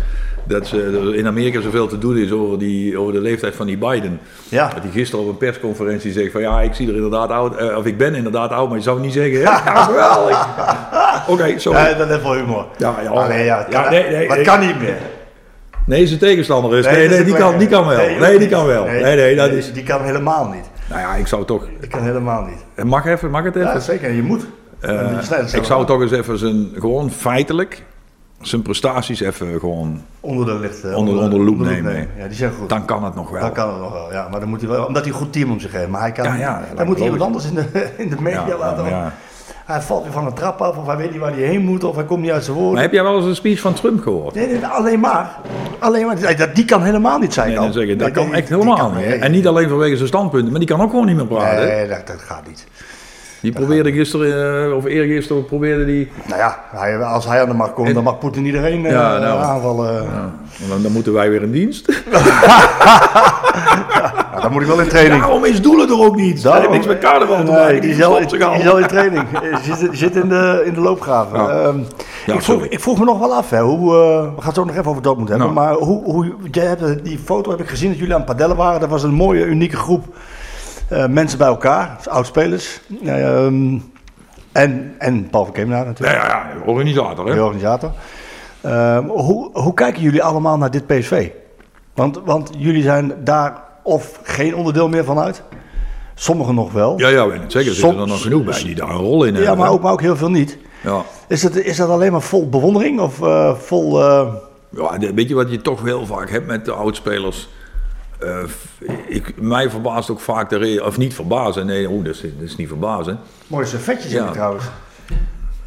Dat 0.43 0.67
ze, 0.67 0.83
er 0.83 1.15
in 1.15 1.27
Amerika 1.27 1.61
zoveel 1.61 1.87
te 1.87 1.97
doen 1.97 2.17
is 2.17 2.31
over, 2.31 2.59
die, 2.59 2.97
over 2.97 3.13
de 3.13 3.21
leeftijd 3.21 3.55
van 3.55 3.65
die 3.65 3.77
Biden. 3.77 4.19
Ja. 4.49 4.67
Dat 4.67 4.83
hij 4.83 4.91
gisteren 4.91 5.25
op 5.25 5.31
een 5.31 5.37
persconferentie 5.37 6.11
zegt 6.11 6.31
van 6.31 6.41
ja, 6.41 6.61
ik 6.61 6.73
zie 6.73 6.87
er 6.87 6.95
inderdaad 6.95 7.29
oud, 7.29 7.55
eh, 7.55 7.77
of 7.77 7.85
ik 7.85 7.97
ben 7.97 8.15
inderdaad 8.15 8.51
oud, 8.51 8.67
maar 8.69 8.77
je 8.77 8.83
zou 8.83 8.99
niet 8.99 9.13
zeggen. 9.13 9.33
hè? 9.33 9.41
Ja, 9.71 9.83
geweldig. 9.83 10.47
Oké, 11.27 11.59
sorry. 11.59 11.79
Ja, 11.79 11.93
dat 11.93 12.09
is 12.09 12.21
wel 12.21 12.33
humor. 12.33 12.65
Ja, 12.77 12.95
ja, 13.03 13.27
nee, 13.27 13.45
ja, 13.45 13.57
het 13.57 13.71
ja, 13.71 13.81
kan, 13.81 13.91
nee, 13.91 14.03
nee, 14.03 14.11
maar 14.11 14.37
nee. 14.37 14.45
het 14.45 14.55
kan 14.55 14.59
niet 14.59 14.79
meer. 14.79 14.97
Nee, 15.85 16.07
zijn 16.07 16.19
tegenstander 16.19 16.77
is. 16.77 16.85
Nee, 16.85 17.05
is 17.07 17.25
die, 17.25 17.33
kan, 17.35 17.57
die 17.57 17.67
kan 17.67 17.87
wel. 17.87 18.09
Nee, 18.19 18.39
die 18.39 18.49
kan 18.49 18.65
wel. 18.65 18.85
Nee, 18.85 19.15
nee, 19.15 19.35
dat 19.35 19.51
is. 19.51 19.73
Die 19.73 19.83
kan 19.83 20.01
helemaal 20.01 20.47
niet. 20.47 20.69
Nou 20.89 21.01
ja, 21.01 21.15
ik 21.15 21.27
zou 21.27 21.45
toch. 21.45 21.65
Die 21.79 21.89
kan 21.89 22.03
helemaal 22.03 22.45
niet. 22.45 22.85
Mag 22.85 23.05
even, 23.05 23.29
mag 23.29 23.43
het 23.43 23.55
even? 23.55 23.67
Ja, 23.67 23.79
zeker. 23.79 24.11
Je 24.11 24.21
moet. 24.21 24.45
Eh, 24.81 25.53
ik 25.53 25.63
zou 25.63 25.85
toch 25.85 26.01
eens 26.01 26.11
even 26.11 26.37
zijn, 26.37 26.69
gewoon 26.79 27.11
feitelijk, 27.11 27.83
zijn 28.41 28.61
prestaties 28.61 29.19
even 29.19 29.59
gewoon, 29.59 30.01
onder 30.19 30.45
de 30.45 30.59
licht. 30.59 30.83
eh, 30.83 30.95
Onder- 30.97 31.13
onder 31.17 31.39
de 31.39 31.45
loep 31.45 31.57
nemen. 31.59 32.07
Ja, 32.17 32.27
die 32.27 32.35
zijn 32.37 32.51
goed. 32.59 32.69
dan 32.69 32.85
kan 32.85 33.03
het 33.03 33.15
nog 33.15 33.29
wel. 33.29 33.41
Dan 33.41 33.51
kan 33.51 33.69
het 33.69 33.79
nog 33.81 33.91
wel, 33.93 34.11
ja. 34.11 34.27
Maar 34.31 34.39
dan 34.39 34.49
moet 34.49 34.61
hij 34.61 34.69
wel, 34.69 34.85
omdat 34.85 35.03
hij 35.03 35.11
een 35.11 35.17
goed 35.17 35.33
team 35.33 35.51
om 35.51 35.59
zich 35.59 35.71
heeft. 35.71 35.87
Maar 35.89 36.01
hij 36.01 36.11
kan, 36.11 36.25
Ja, 36.25 36.35
ja, 36.35 36.63
dan 36.75 36.85
moet 36.85 36.95
hij 36.95 37.03
iemand 37.05 37.23
anders 37.23 37.45
in 37.45 37.53
de, 37.53 37.89
in 37.97 38.09
de 38.09 38.21
media 38.21 38.45
Ja, 38.47 38.57
laten. 38.57 38.85
ja. 38.85 39.13
Hij 39.65 39.81
valt 39.81 40.03
weer 40.03 40.11
van 40.11 40.25
de 40.25 40.33
trap 40.33 40.61
af, 40.61 40.77
of 40.77 40.85
hij 40.85 40.97
weet 40.97 41.11
niet 41.11 41.19
waar 41.19 41.31
hij 41.31 41.41
heen 41.41 41.61
moet, 41.61 41.83
of 41.83 41.95
hij 41.95 42.05
komt 42.05 42.21
niet 42.21 42.31
uit 42.31 42.43
zijn 42.43 42.55
woorden. 42.55 42.73
Maar 42.73 42.81
heb 42.81 42.91
jij 42.91 43.03
wel 43.03 43.15
eens 43.17 43.25
een 43.25 43.35
speech 43.35 43.59
van 43.59 43.73
Trump 43.73 44.01
gehoord? 44.01 44.35
Nee, 44.35 44.47
nee, 44.47 44.65
alleen 44.65 44.99
maar. 44.99 45.35
Alleen 45.79 46.05
maar. 46.05 46.15
Die- 46.35 46.51
Die 46.53 46.65
kan 46.65 46.83
helemaal 46.83 47.19
niet 47.19 47.33
zijn. 47.33 47.47
Nee, 47.47 47.55
dan. 47.85 47.97
dat 47.97 48.11
kan 48.11 48.33
echt 48.33 48.49
helemaal 48.49 48.91
niet. 48.91 49.05
En 49.05 49.31
niet 49.31 49.47
alleen 49.47 49.69
vanwege 49.69 49.95
zijn 49.95 50.07
standpunten, 50.07 50.49
maar 50.51 50.59
die 50.59 50.69
kan 50.69 50.81
ook 50.81 50.89
gewoon 50.89 51.05
niet 51.05 51.15
meer 51.15 51.25
praten. 51.25 51.67
Nee, 51.67 51.87
dat, 51.87 52.07
dat 52.07 52.19
gaat 52.21 52.47
niet. 52.47 52.67
Die 53.41 53.51
probeerde 53.51 53.91
gisteren, 53.91 54.65
eh, 54.69 54.75
of 54.75 54.85
eergisteren, 54.85 55.45
probeerde 55.45 55.85
die... 55.85 56.11
Nou 56.27 56.39
ja, 56.39 56.57
hij, 56.71 56.97
als 57.03 57.25
hij 57.27 57.41
aan 57.41 57.47
de 57.49 57.53
macht 57.53 57.73
komt, 57.73 57.87
En- 57.87 57.93
dan 57.93 58.03
mag 58.03 58.17
Poetin 58.19 58.45
iedereen 58.45 58.85
eh, 58.85 58.91
Ja, 58.91 59.17
nou. 59.17 59.41
aanvallen. 59.43 59.93
Ja, 60.03 60.31
dan, 60.69 60.81
dan 60.81 60.91
moeten 60.91 61.13
wij 61.13 61.29
weer 61.29 61.41
in 61.41 61.51
dienst. 61.51 61.85
Ja, 64.35 64.39
dan 64.41 64.51
moet 64.51 64.61
ik 64.61 64.67
wel 64.67 64.79
in 64.79 64.87
training. 64.87 65.21
Daarom 65.21 65.45
is 65.45 65.61
doelen 65.61 65.87
er 65.89 65.99
ook 66.05 66.15
niet. 66.15 66.43
Dat 66.43 66.53
heeft 66.53 66.69
niks 66.69 66.87
met 66.87 66.99
carnaval 66.99 67.35
te 67.37 67.43
Nee, 67.51 67.51
maken. 67.59 67.81
die 67.81 67.89
is 67.89 67.95
Die 67.95 68.05
al, 68.05 68.17
is 68.17 68.31
in 68.81 68.87
training. 68.87 69.23
Eh, 69.33 69.57
Zit, 69.77 69.89
zit 69.91 70.15
in, 70.15 70.29
de, 70.29 70.63
in 70.65 70.73
de 70.73 70.79
loopgraven. 70.79 71.39
Ehm, 71.39 71.77
Ja, 72.25 72.33
ik, 72.33 72.41
vroeg, 72.41 72.63
ik 72.65 72.79
vroeg 72.79 72.99
me 72.99 73.05
nog 73.05 73.19
wel 73.19 73.33
af, 73.33 73.49
hè, 73.49 73.61
hoe, 73.61 73.93
eh, 73.95 74.21
we 74.21 74.27
gaan 74.37 74.45
het 74.45 74.55
zo 74.55 74.63
nog 74.65 74.75
even 74.75 74.89
over 74.89 75.01
Dortmund 75.01 75.29
hebben. 75.29 75.53
Nou. 75.53 75.59
Maar 75.67 75.73
hoe, 75.75 76.03
hoe, 76.03 76.33
jij 76.51 76.65
hebt, 76.65 76.81
eh, 76.81 76.89
die 77.03 77.19
foto 77.23 77.51
heb 77.51 77.59
ik 77.59 77.67
gezien 77.69 77.89
dat 77.89 77.97
jullie 77.97 78.13
aan 78.13 78.19
het 78.19 78.29
padellen 78.29 78.55
waren. 78.55 78.79
Dat 78.79 78.89
was 78.89 79.03
een 79.03 79.13
mooie, 79.13 79.45
unieke 79.45 79.77
groep 79.77 80.05
eh, 80.91 81.07
mensen 81.07 81.37
bij 81.37 81.47
elkaar, 81.47 81.97
oudspelers. 82.09 82.81
Ehm 83.05 83.77
en, 84.51 84.95
en 84.97 85.29
Paul 85.29 85.43
van 85.43 85.53
Kemenaar 85.53 85.79
Ja, 85.79 85.85
natuurlijk, 85.85 86.17
ja, 86.21 86.27
ja, 86.27 86.47
organisator, 86.65 87.27
hè? 87.27 87.33
de 87.35 87.43
organisator. 87.43 87.91
Ehm, 88.61 89.05
hoe, 89.07 89.49
hoe 89.53 89.73
kijken 89.73 90.01
jullie 90.01 90.23
allemaal 90.23 90.57
naar 90.57 90.71
dit 90.71 90.87
PSV? 90.87 91.29
Want, 91.93 92.19
want 92.25 92.49
jullie 92.57 92.83
zijn 92.83 93.13
daar 93.23 93.63
of 93.83 94.19
geen 94.23 94.55
onderdeel 94.55 94.89
meer 94.89 95.03
van 95.03 95.19
uit. 95.19 95.43
Sommigen 96.15 96.55
nog 96.55 96.71
wel. 96.71 96.99
Ja, 96.99 97.07
ja. 97.07 97.25
Zeker. 97.47 97.69
Er 97.69 97.75
zitten 97.75 97.99
er 97.99 98.07
nog 98.07 98.21
genoeg 98.21 98.43
bij 98.43 98.63
die 98.63 98.75
daar 98.75 98.89
een 98.89 98.95
rol 98.95 99.23
in 99.23 99.33
Ja, 99.33 99.39
hebben. 99.39 99.57
maar 99.57 99.67
hè? 99.67 99.73
ook, 99.73 99.81
maar 99.81 99.91
ook 99.91 100.01
heel 100.01 100.15
veel 100.15 100.29
niet. 100.29 100.57
Ja. 100.83 101.01
Is 101.27 101.41
dat, 101.41 101.55
is 101.55 101.77
dat 101.77 101.89
alleen 101.89 102.11
maar 102.11 102.21
vol 102.21 102.49
bewondering 102.49 102.99
of 102.99 103.21
eh, 103.21 103.55
vol... 103.55 104.01
eh, 104.01 104.27
Ja, 104.69 104.97
weet 105.13 105.27
je 105.29 105.35
wat 105.35 105.51
je 105.51 105.61
toch 105.61 105.83
heel 105.83 106.05
vaak 106.05 106.29
hebt 106.29 106.47
met 106.47 106.65
de 106.65 106.71
oudspelers? 106.71 107.49
Eh, 108.21 108.37
ik, 109.07 109.33
mij 109.41 109.69
verbaast 109.69 110.09
ook 110.09 110.19
vaak 110.19 110.49
de 110.49 110.57
re- 110.57 110.83
of 110.83 110.97
niet 110.97 111.13
verbazen, 111.13 111.65
nee, 111.65 111.89
oh, 111.89 112.03
dat, 112.05 112.13
is, 112.13 112.21
dat 112.21 112.31
is 112.49 112.55
niet 112.55 112.67
verbazen. 112.67 113.19
mooie 113.47 113.65
servetjes 113.65 114.11
Ja. 114.11 114.25
in 114.25 114.31
trouwens. 114.31 114.63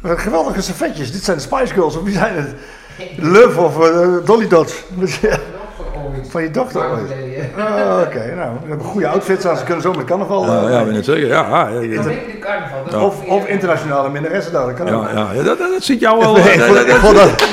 Wat 0.01 0.19
geweldige 0.19 0.61
servetjes. 0.61 1.11
Dit 1.11 1.23
zijn 1.23 1.37
de 1.37 1.43
Spice 1.43 1.73
Girls 1.73 1.95
of 1.97 2.03
wie 2.03 2.13
zijn 2.13 2.35
het? 2.35 2.53
Love 3.17 3.61
of 3.61 3.89
eh, 3.89 4.07
Dolly 4.25 4.47
Dots. 4.47 4.83
Van 6.29 6.41
je 6.43 6.51
dochter 6.51 6.81
ooit. 6.89 7.11
Oh, 7.57 8.01
Oké, 8.05 8.35
nou, 8.35 8.51
we 8.61 8.67
hebben 8.67 8.85
goede 8.85 9.07
outfits 9.07 9.45
aan. 9.45 9.57
Ze 9.57 9.63
kunnen 9.63 9.81
zo 9.81 9.93
met 9.93 10.05
carnaval. 10.05 10.45
Ja, 10.45 10.63
eh, 10.65 10.69
ja, 10.71 10.79
ik 10.81 10.91
net 10.91 11.05
zeggen, 11.05 11.27
ja, 11.27 11.69
ja, 12.91 13.01
of, 13.05 13.25
of 13.25 13.47
internationale 13.47 14.09
minnaressen 14.09 14.53
daar. 14.53 14.65
Dat 14.65 14.75
kan 14.75 14.89
ook. 14.89 15.09
ja, 15.13 15.31
ja, 15.33 15.43
dat, 15.43 15.57
dat 15.57 15.83
zit 15.83 15.99
jou 15.99 16.19
wel. 16.23 16.33
Nee, 16.33 16.53
ik 16.53 16.95
vond 16.95 17.15
dat, 17.15 17.45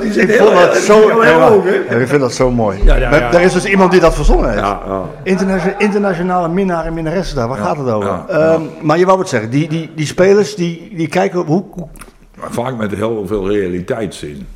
die 0.00 0.12
zit 0.12 0.22
ik 0.22 0.28
heel- 0.30 0.46
vond 0.46 0.58
dat 0.58 0.76
zo, 0.76 1.20
heel 1.20 1.40
hoog, 1.40 1.64
hè? 1.64 2.00
ik 2.00 2.08
vind 2.08 2.20
dat 2.20 2.32
zo 2.34 2.50
mooi. 2.50 2.78
Ja, 2.84 2.96
ja, 2.96 3.10
Maar 3.10 3.20
ja. 3.20 3.32
Er 3.32 3.40
is 3.40 3.52
dus 3.52 3.64
iemand 3.64 3.90
die 3.90 4.00
dat 4.00 4.14
verzonnen 4.14 4.48
heeft. 4.50 4.60
Ja, 4.62 4.82
ja. 4.86 5.02
Interna- 5.22 5.78
internationale 5.78 6.48
minnaar 6.48 6.84
en 6.86 6.94
minnaressen 6.94 7.36
daar, 7.36 7.48
waar 7.48 7.58
gaat 7.58 7.76
het 7.76 7.88
over? 7.90 8.08
ja, 8.08 8.24
Ehm, 8.28 8.62
maar 8.80 8.98
je 8.98 9.04
wou 9.06 9.18
wat 9.18 9.28
zeggen, 9.28 9.50
die, 9.50 9.68
die, 9.68 9.90
die 9.94 10.06
spelers 10.06 10.54
die, 10.54 10.90
die 10.96 11.08
kijken 11.08 11.40
hoe, 11.40 11.64
vaak 12.36 12.76
met 12.76 12.94
heel 12.94 13.26
veel 13.26 13.48
realiteitszin. 13.48 14.46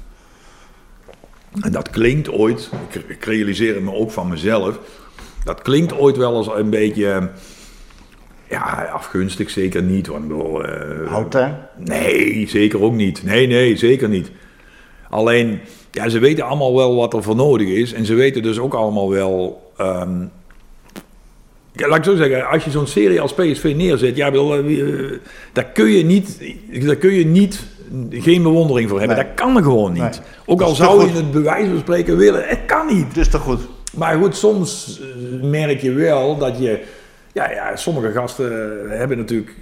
En 1.60 1.72
dat 1.72 1.90
klinkt 1.90 2.30
ooit, 2.30 2.70
ik, 2.90 3.02
ik 3.08 3.24
realiseer 3.24 3.74
het 3.74 3.84
me 3.84 3.92
ook 3.94 4.10
van 4.10 4.28
mezelf, 4.28 4.78
dat 5.44 5.62
klinkt 5.62 5.98
ooit 5.98 6.16
wel 6.16 6.36
als 6.36 6.50
een 6.54 6.70
beetje, 6.70 7.30
ja, 8.48 8.88
afgunstig 8.92 9.50
zeker 9.50 9.82
niet. 9.82 10.06
Want, 10.06 10.28
bedoel, 10.28 10.64
eh, 10.64 11.10
houdt 11.10 11.32
hè? 11.32 11.48
Nee, 11.76 12.48
zeker 12.48 12.82
ook 12.82 12.92
niet. 12.94 13.22
Nee, 13.22 13.46
nee, 13.46 13.76
zeker 13.76 14.08
niet. 14.08 14.30
Alleen, 15.12 15.60
ja, 15.90 16.08
ze 16.08 16.18
weten 16.18 16.44
allemaal 16.44 16.76
wel 16.76 16.94
wat 16.96 17.14
er 17.14 17.22
voor 17.22 17.36
nodig 17.36 17.68
is. 17.68 17.92
En 17.92 18.06
ze 18.06 18.14
weten 18.14 18.42
dus 18.42 18.58
ook 18.58 18.74
allemaal 18.74 19.10
wel. 19.10 19.70
ehm, 19.76 20.20
ja, 21.72 21.88
laat 21.88 21.98
ik 21.98 22.04
zo 22.04 22.16
zeggen, 22.16 22.48
als 22.48 22.64
je 22.64 22.70
zo'n 22.70 22.86
serie 22.86 23.20
als 23.20 23.34
PSV 23.34 23.72
neerzet, 23.76 24.16
ja, 24.16 24.30
bedoel, 24.30 24.54
eh, 24.54 24.80
eh, 24.80 25.12
daar 25.52 25.64
kun 25.64 25.90
je 25.90 26.04
niet, 26.04 26.54
daar 26.86 26.96
kun 26.96 27.12
je 27.12 27.26
niet, 27.26 27.66
geen 28.10 28.42
bewondering 28.42 28.88
voor 28.88 28.98
hebben. 28.98 29.16
Nee. 29.16 29.26
Dat 29.26 29.34
kan 29.34 29.56
er 29.56 29.62
gewoon 29.62 29.92
niet. 29.92 30.02
Nee. 30.02 30.20
Ook 30.46 30.60
al 30.60 30.74
zou 30.74 31.06
je 31.06 31.12
het 31.12 31.30
bij 31.30 31.42
wijze 31.42 31.70
van 31.70 31.78
spreken 31.78 32.16
willen, 32.16 32.48
het 32.48 32.64
kan 32.66 32.86
niet. 32.86 33.06
Het 33.08 33.16
is 33.16 33.28
toch 33.28 33.42
goed? 33.42 33.60
Maar 33.96 34.18
goed, 34.18 34.36
soms 34.36 35.00
eh, 35.00 35.42
merk 35.42 35.80
je 35.80 35.92
wel 35.92 36.38
dat 36.38 36.58
je. 36.58 36.82
Ja, 37.32 37.50
ja 37.50 37.76
sommige 37.76 38.12
gasten 38.12 38.50
hebben 38.90 39.18
natuurlijk 39.18 39.54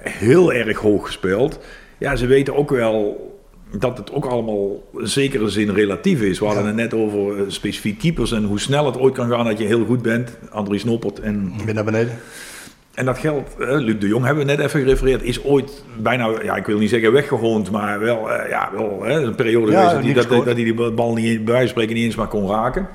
heel 0.00 0.52
erg 0.52 0.78
hoog 0.78 1.06
gespeeld. 1.06 1.58
Ja, 1.98 2.16
ze 2.16 2.26
weten 2.26 2.56
ook 2.56 2.70
wel 2.70 3.30
dat 3.78 3.98
het 3.98 4.12
ook 4.12 4.24
allemaal 4.24 4.82
in 4.98 5.08
zekere 5.08 5.48
zin 5.48 5.70
relatief 5.70 6.20
is. 6.20 6.38
We 6.38 6.44
hadden 6.44 6.66
het 6.66 6.74
net 6.74 6.94
over 6.94 7.36
eh, 7.36 7.42
specifiek 7.46 7.98
keepers 7.98 8.32
en 8.32 8.44
hoe 8.44 8.60
snel 8.60 8.86
het 8.86 8.98
ooit 8.98 9.14
kan 9.14 9.28
gaan 9.28 9.44
dat 9.44 9.58
je 9.58 9.64
heel 9.64 9.84
goed 9.84 10.02
bent. 10.02 10.38
Andries 10.50 10.84
Noppert 10.84 11.20
en 11.20 11.52
Weer 11.64 11.74
naar 11.74 11.84
beneden. 11.84 12.18
En 12.94 13.04
dat 13.04 13.18
geld, 13.18 13.48
eh, 13.58 13.68
Luc 13.68 13.98
de 13.98 14.06
Jong 14.06 14.24
hebben 14.24 14.46
we 14.46 14.50
net 14.50 14.60
even 14.60 14.80
gerefereerd, 14.80 15.22
is 15.22 15.44
ooit 15.44 15.84
bijna, 15.96 16.28
ja, 16.42 16.56
ik 16.56 16.66
wil 16.66 16.78
niet 16.78 16.90
zeggen 16.90 17.12
weggehoond, 17.12 17.70
maar 17.70 18.00
wel, 18.00 18.30
eh, 18.30 18.50
ja, 18.50 18.70
wel 18.72 19.02
hè, 19.02 19.20
een 19.20 19.34
periode 19.34 19.72
Ja, 19.72 19.88
geweest 19.88 20.14
dat, 20.14 20.28
dat, 20.28 20.44
dat 20.44 20.54
hij 20.54 20.64
die 20.64 20.90
bal 20.90 21.14
niet, 21.14 21.44
bij 21.44 21.52
wijze 21.52 21.58
van 21.58 21.68
spreken 21.68 21.94
niet 21.94 22.04
eens 22.04 22.14
maar 22.14 22.28
kon 22.28 22.48
raken. 22.48 22.88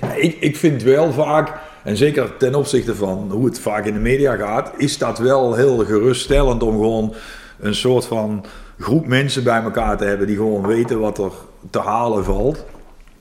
Ja, 0.00 0.12
ik, 0.12 0.36
ik 0.40 0.56
vind 0.56 0.82
wel 0.82 1.12
vaak, 1.12 1.52
en 1.84 1.96
zeker 1.96 2.36
ten 2.36 2.54
opzichte 2.54 2.94
van 2.94 3.30
hoe 3.30 3.44
het 3.44 3.60
vaak 3.60 3.86
in 3.86 3.92
de 3.92 4.00
media 4.00 4.36
gaat, 4.36 4.72
is 4.76 4.98
dat 4.98 5.18
wel 5.18 5.54
heel 5.54 5.78
geruststellend 5.78 6.62
om 6.62 6.72
gewoon 6.72 7.14
een 7.60 7.74
soort 7.74 8.06
van 8.06 8.44
groep 8.78 9.06
mensen 9.06 9.44
bij 9.44 9.62
elkaar 9.62 9.96
te 9.96 10.04
hebben 10.04 10.26
die 10.26 10.36
gewoon 10.36 10.66
weten 10.66 11.00
wat 11.00 11.18
er 11.18 11.32
te 11.70 11.78
halen 11.80 12.24
valt. 12.24 12.64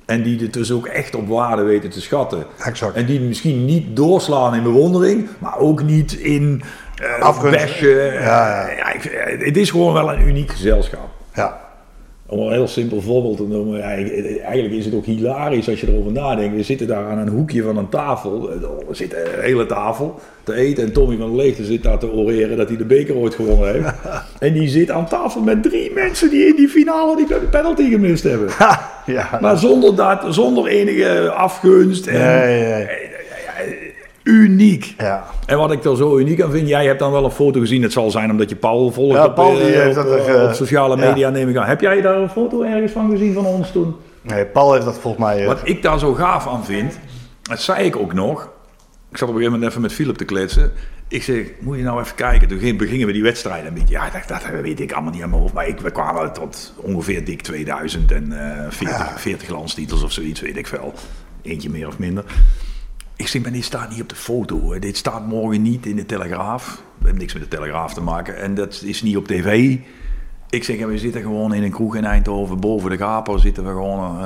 En 0.06 0.24
die 0.24 0.40
het 0.40 0.54
dus 0.54 0.72
ook 0.72 0.88
echt 0.88 1.16
op 1.16 1.28
waarde 1.28 1.62
weten 1.62 1.90
te 1.90 2.02
schatten. 2.02 2.46
Exact. 2.64 2.96
En 2.96 3.06
die 3.06 3.20
misschien 3.20 3.66
niet 3.66 3.96
doorslaan 3.96 4.56
in 4.56 4.64
bewondering, 4.64 5.28
maar 5.40 5.58
ook 5.58 5.84
niet 5.84 6.14
in 6.14 6.62
bashen. 7.42 7.96
Ja, 8.06 8.12
ja. 8.14 8.70
Ja, 8.70 8.94
ik- 8.94 9.40
het 9.46 9.58
is 9.58 9.70
gewoon 9.70 9.94
wel 9.94 10.14
een 10.14 10.28
uniek 10.28 10.52
gezelschap. 10.52 11.10
Ja. 11.34 11.67
Om 12.30 12.40
een 12.40 12.52
heel 12.52 12.68
simpel 12.68 13.02
voorbeeld 13.02 13.38
te 13.38 13.48
noemen. 13.48 13.82
Eigenlijk 13.82 14.74
is 14.74 14.86
het 14.86 14.94
ook 14.94 15.06
hilarisch 15.06 15.70
als 15.70 15.82
je 15.82 15.88
erover 15.88 16.12
nadenkt. 16.12 16.56
We 16.56 16.64
zitten 16.64 16.88
daar 16.88 17.06
aan 17.06 17.18
een 17.18 17.28
hoekje 17.28 17.64
van 17.64 17.78
een 17.78 17.90
tafel. 17.90 18.50
We 18.88 18.96
zitten 18.96 19.38
een 19.38 19.44
hele 19.44 19.66
tafel 19.66 20.20
te 20.44 20.54
eten. 20.54 20.84
En 20.84 20.94
Tommy 20.94 21.18
van 21.18 21.28
der 21.28 21.36
Leegte 21.36 21.66
zit 21.66 21.84
daar 21.84 22.00
te 22.00 22.12
oreren 22.12 22.58
dat 22.58 22.68
hij 22.68 22.78
de 22.78 22.86
beker 22.86 23.16
ooit 23.16 23.36
gewonnen 23.36 23.74
heeft. 23.74 23.94
en 24.40 24.54
die 24.54 24.68
zit 24.68 24.92
aan 24.92 25.08
tafel 25.08 25.42
met 25.42 25.64
drie 25.64 25.92
mensen 25.94 26.30
die 26.30 26.48
in 26.48 26.56
die 26.56 26.70
finale 26.70 27.16
die 27.16 27.36
penalty 27.50 27.90
gemist 27.90 28.24
hebben. 28.24 28.50
ja. 29.18 29.38
Maar 29.42 29.58
zonder, 29.58 29.96
dat, 29.96 30.26
zonder 30.30 30.68
enige 30.68 31.32
afgunst. 31.32 32.08
En, 32.08 32.20
Nee, 32.20 32.62
nee. 32.62 33.07
Uniek. 34.28 34.94
Ja. 34.98 35.26
En 35.46 35.58
wat 35.58 35.72
ik 35.72 35.84
er 35.84 35.98
zo 35.98 36.18
uniek 36.18 36.42
aan 36.42 36.52
vind, 36.52 36.68
jij 36.68 36.86
hebt 36.86 37.00
dan 37.00 37.12
wel 37.12 37.24
een 37.24 37.32
foto 37.32 37.60
gezien. 37.60 37.82
Het 37.82 37.92
zal 37.92 38.12
zijn 38.12 38.32
omdat 38.32 38.50
je 38.50 38.56
Paul 38.56 38.92
volgt 38.92 39.16
Ja, 39.18 39.26
op, 39.26 39.36
Paul, 39.36 39.60
eh, 39.60 39.66
die 39.66 39.76
heeft 39.76 39.98
op, 39.98 40.04
dat 40.04 40.14
er, 40.14 40.20
eh, 40.36 40.42
eh, 40.44 40.48
op 40.50 40.54
sociale 40.54 40.98
ja. 40.98 41.08
media, 41.10 41.30
neem 41.30 41.50
ik 41.50 41.56
aan. 41.58 41.68
Heb 41.68 41.82
jij 41.82 42.02
daar 42.02 42.16
een 42.18 42.30
foto 42.30 42.62
ergens 42.62 42.92
van 42.92 43.10
gezien 43.10 43.34
van 43.34 43.46
ons 43.46 43.72
toen? 43.72 43.96
Nee, 44.22 44.46
Paul 44.46 44.74
heeft 44.74 44.86
dat 44.86 44.98
volgens 44.98 45.24
mij... 45.24 45.46
Wat 45.46 45.60
ik 45.64 45.82
daar 45.82 46.00
zo 46.00 46.14
gaaf 46.14 46.48
aan 46.48 46.66
vind, 46.66 47.00
dat 47.42 47.62
zei 47.62 47.86
ik 47.86 47.96
ook 47.96 48.14
nog. 48.14 48.50
Ik 49.12 49.18
zat 49.18 49.30
op 49.30 49.36
een 49.36 49.42
gegeven 49.42 49.52
moment 49.52 49.70
even 49.70 49.82
met 49.82 49.94
Philip 49.94 50.16
te 50.16 50.26
kletsen. 50.26 50.72
Ik 51.08 51.24
zeg, 51.24 51.46
moet 51.60 51.78
je 51.78 51.84
nou 51.84 52.02
even 52.02 52.16
kijken. 52.16 52.48
Toen 52.48 52.60
ging- 52.60 52.78
begingen 52.78 53.08
we 53.08 53.14
die 53.14 53.24
wedstrijd 53.24 53.66
een 53.66 53.74
beetje. 53.74 53.94
Ja, 53.94 54.10
dat, 54.10 54.28
dat 54.28 54.62
weet 54.62 54.80
ik 54.80 54.92
allemaal 54.92 55.12
niet 55.14 55.22
aan 55.24 55.30
mijn 55.30 55.42
hoofd. 55.42 55.54
Maar 55.54 55.68
ik, 55.68 55.80
we 55.80 55.92
kwamen 55.92 56.34
tot 56.34 56.74
ongeveer 56.82 57.26
dik 57.26 57.42
2000 57.42 58.12
en 58.12 58.32
eh 58.66 58.66
40, 58.72 59.22
40 59.22 59.50
landstitels 59.50 60.04
of 60.04 60.12
zoiets, 60.12 60.42
weet 60.42 60.58
ik 60.58 60.68
veel. 60.68 60.94
Eentje 61.42 61.70
meer 61.70 61.88
of 61.88 61.98
minder. 62.00 62.24
Ik 63.18 63.28
zeg, 63.28 63.42
maar 63.42 63.52
dit 63.52 63.64
staat 63.64 63.90
niet 63.90 64.02
op 64.02 64.10
de 64.10 64.16
foto. 64.16 64.72
hè. 64.72 64.80
Dit 64.80 64.98
staat 64.98 65.26
morgen 65.28 65.62
niet 65.62 65.86
in 65.86 65.96
de 65.96 66.06
Telegraaf. 66.06 66.76
We 66.76 67.04
hebben 67.04 67.18
niks 67.22 67.34
met 67.34 67.42
de 67.44 67.48
Telegraaf 67.48 67.94
te 67.94 68.02
maken. 68.02 68.38
En 68.42 68.56
dat 68.56 68.82
is 68.86 69.02
niet 69.02 69.18
op 69.18 69.28
tv. 69.28 69.78
Ik 70.50 70.64
zeg, 70.64 70.86
we 70.86 70.98
zitten 70.98 71.22
gewoon 71.22 71.54
in 71.54 71.64
een 71.64 71.72
kroeg 71.72 71.96
in 71.96 72.06
Eindhoven. 72.06 72.60
Boven 72.60 72.90
de 72.90 72.98
gaper 72.98 73.40
zitten 73.40 73.64
we 73.64 73.70
gewoon 73.70 74.20
eh, 74.20 74.26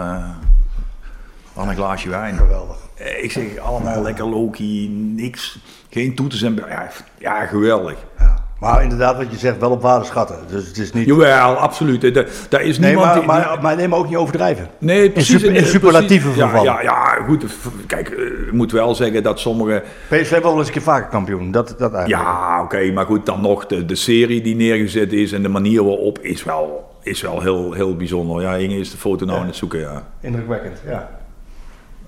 aan 1.55 1.69
een 1.69 1.76
glaasje 1.76 2.09
wijn. 2.09 2.35
Geweldig. 2.38 2.77
Eh, 2.95 3.23
Ik 3.23 3.31
zeg, 3.31 3.57
allemaal 3.57 4.01
lekker 4.01 4.26
Loki, 4.26 4.89
niks. 4.89 5.59
Geen 5.89 6.15
toeters 6.15 6.41
en... 6.41 6.55
Ja, 6.55 6.89
ja 7.19 7.45
geweldig. 7.45 7.97
Ja. 8.19 8.40
Maar 8.61 8.83
inderdaad, 8.83 9.17
wat 9.17 9.31
je 9.31 9.38
zegt, 9.38 9.59
wel 9.59 9.71
op 9.71 9.81
waarde 9.81 10.05
schatten. 10.05 10.35
Dus 10.47 10.67
het 10.67 10.77
is 10.77 10.93
niet... 10.93 11.05
Jawel, 11.05 11.55
absoluut. 11.55 12.03
Eh, 12.03 12.13
da- 12.13 12.25
Daar 12.49 12.61
is 12.61 12.79
Nee, 12.79 12.89
niemand... 12.89 13.25
maar, 13.25 13.39
die- 13.39 13.47
maar, 13.47 13.61
maar 13.61 13.75
neem 13.75 13.95
ook 13.95 14.07
niet 14.07 14.15
overdrijven. 14.17 14.67
Nee, 14.77 15.09
precies. 15.11 15.43
in 15.43 15.55
eh, 15.55 15.63
superlatieve 15.65 16.29
precies. 16.29 16.51
ja, 16.61 16.63
ja, 16.63 16.81
ja, 16.81 17.23
goed. 17.27 17.45
Kijk, 17.88 18.09
eh, 18.09 18.23
ik 18.47 18.51
moet 18.51 18.71
wel 18.71 18.95
zeggen 18.95 19.23
dat 19.23 19.39
sommige... 19.39 19.83
PSV 20.07 20.41
wel 20.41 20.57
eens 20.57 20.67
een 20.67 20.73
keer 20.73 20.81
vaker 20.81 21.09
kampioen. 21.09 21.51
Dat, 21.51 21.75
dat 21.77 21.93
eigenlijk. 21.93 22.23
Ja, 22.29 22.61
oké, 22.63 22.91
maar 22.91 23.05
goed, 23.05 23.25
dan 23.25 23.41
nog 23.41 23.65
de, 23.67 23.85
de 23.85 23.95
serie 23.95 24.41
die 24.41 24.55
neergezet 24.55 25.13
is 25.13 25.31
en 25.31 25.41
de 25.41 25.49
manier 25.49 25.83
waarop 25.83 26.19
is 26.19 26.43
wel, 26.43 26.91
is 27.03 27.21
wel 27.21 27.41
heel, 27.41 27.73
heel 27.73 27.95
bijzonder. 27.95 28.41
Ja, 28.41 28.55
Inge 28.55 28.75
is 28.75 28.91
de 28.91 28.97
foto 28.97 29.25
nou 29.25 29.39
aan 29.39 29.45
het 29.45 29.55
zoeken, 29.55 29.79
ja. 29.79 30.03
Indrukwekkend, 30.21 30.81
ja. 30.88 31.09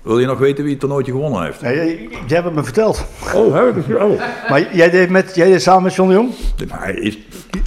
Wil 0.04 0.18
je 0.18 0.26
nog 0.26 0.38
weten 0.38 0.62
wie 0.62 0.72
het 0.72 0.80
toernooitje 0.80 1.12
gewonnen 1.12 1.42
heeft? 1.42 1.60
Nee, 1.60 1.74
jij, 1.76 2.08
jij 2.10 2.20
hebt 2.26 2.44
het 2.44 2.54
me 2.54 2.64
verteld. 2.64 3.04
Oh, 3.34 3.54
heb 3.54 3.76
ik 3.76 3.84
het? 3.86 3.96
Oh. 4.02 4.20
Maar 4.48 4.74
jij 4.76 4.90
deed, 4.90 5.10
met, 5.10 5.34
jij 5.34 5.50
deed 5.50 5.62
samen 5.62 5.82
met 5.82 5.94
John 5.94 6.08
de 6.08 6.14
Jong? 6.14 6.30
Maar 6.68 6.82
hij 6.82 6.94
is, 6.94 7.18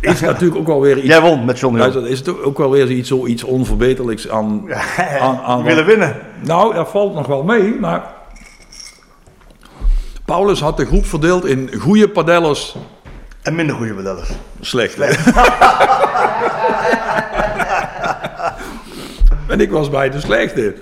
is 0.02 0.20
natuurlijk 0.22 0.60
ook 0.60 0.68
wel 0.68 0.82
weer 0.82 0.98
iets... 0.98 1.08
Jij 1.08 1.22
won 1.22 1.46
met 1.46 1.60
John 1.60 1.74
de 1.76 1.80
Jong. 1.80 1.90
is 1.96 2.02
dat- 2.02 2.10
is 2.12 2.20
het 2.20 2.44
ook 2.44 2.58
wel 2.58 2.72
weer 2.72 2.92
iets, 2.92 3.08
zoiets 3.08 3.44
onverbeterlijks 3.44 4.30
aan... 4.30 4.64
aan, 5.22 5.38
aan 5.40 5.64
willen 5.64 5.86
winnen. 5.86 6.16
Nou, 6.44 6.74
dat 6.74 6.90
valt 6.90 7.14
nog 7.14 7.28
wel 7.28 7.44
mee, 7.44 7.76
maar... 7.80 8.16
Paulus 10.26 10.60
had 10.62 10.78
de 10.78 10.86
groep 10.86 11.06
verdeeld 11.06 11.46
in 11.46 11.70
goede 11.80 12.10
padellers, 12.10 12.76
En 13.42 13.56
minder 13.56 13.76
goede 13.76 13.94
bedellers. 13.94 14.30
slechte. 14.62 15.04
en 19.48 19.60
ik 19.60 19.72
was 19.72 19.90
bij 19.90 20.10
de 20.10 20.20
slechte. 20.20 20.76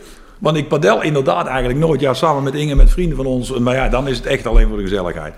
Want 0.45 0.57
ik 0.57 0.67
padel 0.67 1.01
inderdaad 1.01 1.47
eigenlijk 1.47 1.79
nooit. 1.79 2.01
Ja, 2.01 2.13
samen 2.13 2.43
met 2.43 2.53
Inge, 2.53 2.75
met 2.75 2.89
vrienden 2.89 3.17
van 3.17 3.25
ons. 3.25 3.57
Maar 3.59 3.75
ja, 3.75 3.89
dan 3.89 4.07
is 4.07 4.17
het 4.17 4.25
echt 4.25 4.45
alleen 4.45 4.67
voor 4.67 4.77
de 4.77 4.83
gezelligheid. 4.83 5.33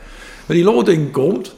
Maar 0.46 0.56
die 0.56 0.66
loting 0.66 1.12
komt. 1.12 1.56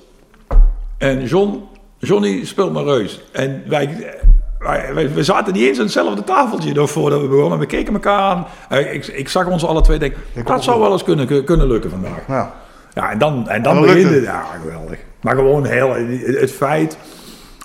En 0.97 1.25
John, 1.25 1.63
Johnny 1.97 2.45
speelt 2.45 2.73
maar 2.73 2.83
reus. 2.83 3.21
En 3.31 3.63
wij, 3.67 4.13
wij, 4.59 5.09
we 5.13 5.23
zaten 5.23 5.53
niet 5.53 5.63
eens 5.63 5.77
aan 5.77 5.83
hetzelfde 5.83 6.23
tafeltje 6.23 6.73
nog 6.73 6.91
voordat 6.91 7.21
we 7.21 7.27
begonnen. 7.27 7.59
We 7.59 7.65
keken 7.65 7.93
elkaar 7.93 8.19
aan. 8.19 8.45
Eh, 8.69 8.93
Ik, 8.93 9.07
ik 9.07 9.29
zag 9.29 9.47
ons 9.47 9.65
alle 9.65 9.81
twee 9.81 9.99
denken, 9.99 10.21
dat 10.45 10.63
zou 10.63 10.79
wel 10.79 10.91
eens 10.91 11.03
kunnen, 11.03 11.43
kunnen 11.43 11.67
lukken 11.67 11.89
vandaag. 11.89 12.27
Ja. 12.27 12.53
Ja, 12.93 13.11
en 13.11 13.17
dan, 13.17 13.33
en 13.33 13.63
dan 13.63 13.75
En 13.75 13.81
dan 13.81 13.81
begint 13.81 14.09
het. 14.09 14.23
Ja, 14.23 14.43
geweldig. 14.61 14.99
Maar 15.21 15.35
gewoon 15.35 15.65
heel, 15.65 15.93
het 16.21 16.51
feit... 16.51 16.97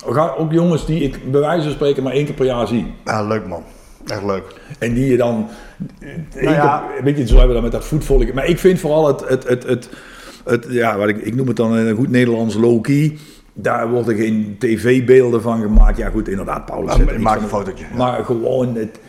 we 0.05 0.13
gaan 0.13 0.35
Ook 0.35 0.51
jongens 0.51 0.85
die 0.85 1.01
ik 1.03 1.31
bij 1.31 1.41
wijze 1.41 1.63
van 1.63 1.71
spreken 1.71 2.03
maar 2.03 2.13
één 2.13 2.25
keer 2.25 2.35
per 2.35 2.45
jaar 2.45 2.67
zie. 2.67 2.93
ja, 3.05 3.23
leuk 3.23 3.47
man. 3.47 3.63
Echt 4.07 4.23
leuk. 4.23 4.43
En 4.79 4.93
die 4.93 5.11
je 5.11 5.17
dan... 5.17 5.49
Nou 6.33 6.53
ja. 6.53 6.87
keer- 6.93 7.03
weet 7.03 7.17
je, 7.17 7.27
zo 7.27 7.37
hebben 7.37 7.47
we 7.47 7.53
dan 7.53 7.63
met 7.63 7.71
dat 7.71 7.85
voetvolk. 7.85 8.33
Maar 8.33 8.45
ik 8.47 8.59
vind 8.59 8.79
vooral 8.79 9.07
het... 9.07 9.27
het, 9.29 9.47
het, 9.47 9.63
het, 9.63 9.89
het 10.45 10.65
ja, 10.69 10.97
wat 10.97 11.07
ik, 11.09 11.17
ik 11.17 11.35
noem 11.35 11.47
het 11.47 11.55
dan 11.55 11.73
een 11.73 11.95
goed 11.95 12.09
Nederlands 12.09 12.55
low-key. 12.55 13.17
Daar 13.53 13.89
worden 13.89 14.15
geen 14.15 14.55
tv-beelden 14.59 15.41
van 15.41 15.61
gemaakt. 15.61 15.97
Ja 15.97 16.09
goed, 16.09 16.27
inderdaad, 16.27 16.65
Paulus. 16.65 16.95
Ja, 16.95 17.19
maak 17.19 17.41
een 17.41 17.47
fotootje. 17.47 17.85
Maar 17.97 18.25
gewoon, 18.25 18.75
het, 18.75 18.99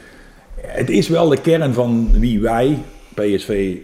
het 0.60 0.90
is 0.90 1.08
wel 1.08 1.28
de 1.28 1.40
kern 1.40 1.74
van 1.74 2.08
wie 2.12 2.40
wij, 2.40 2.78
PSV, 3.14 3.76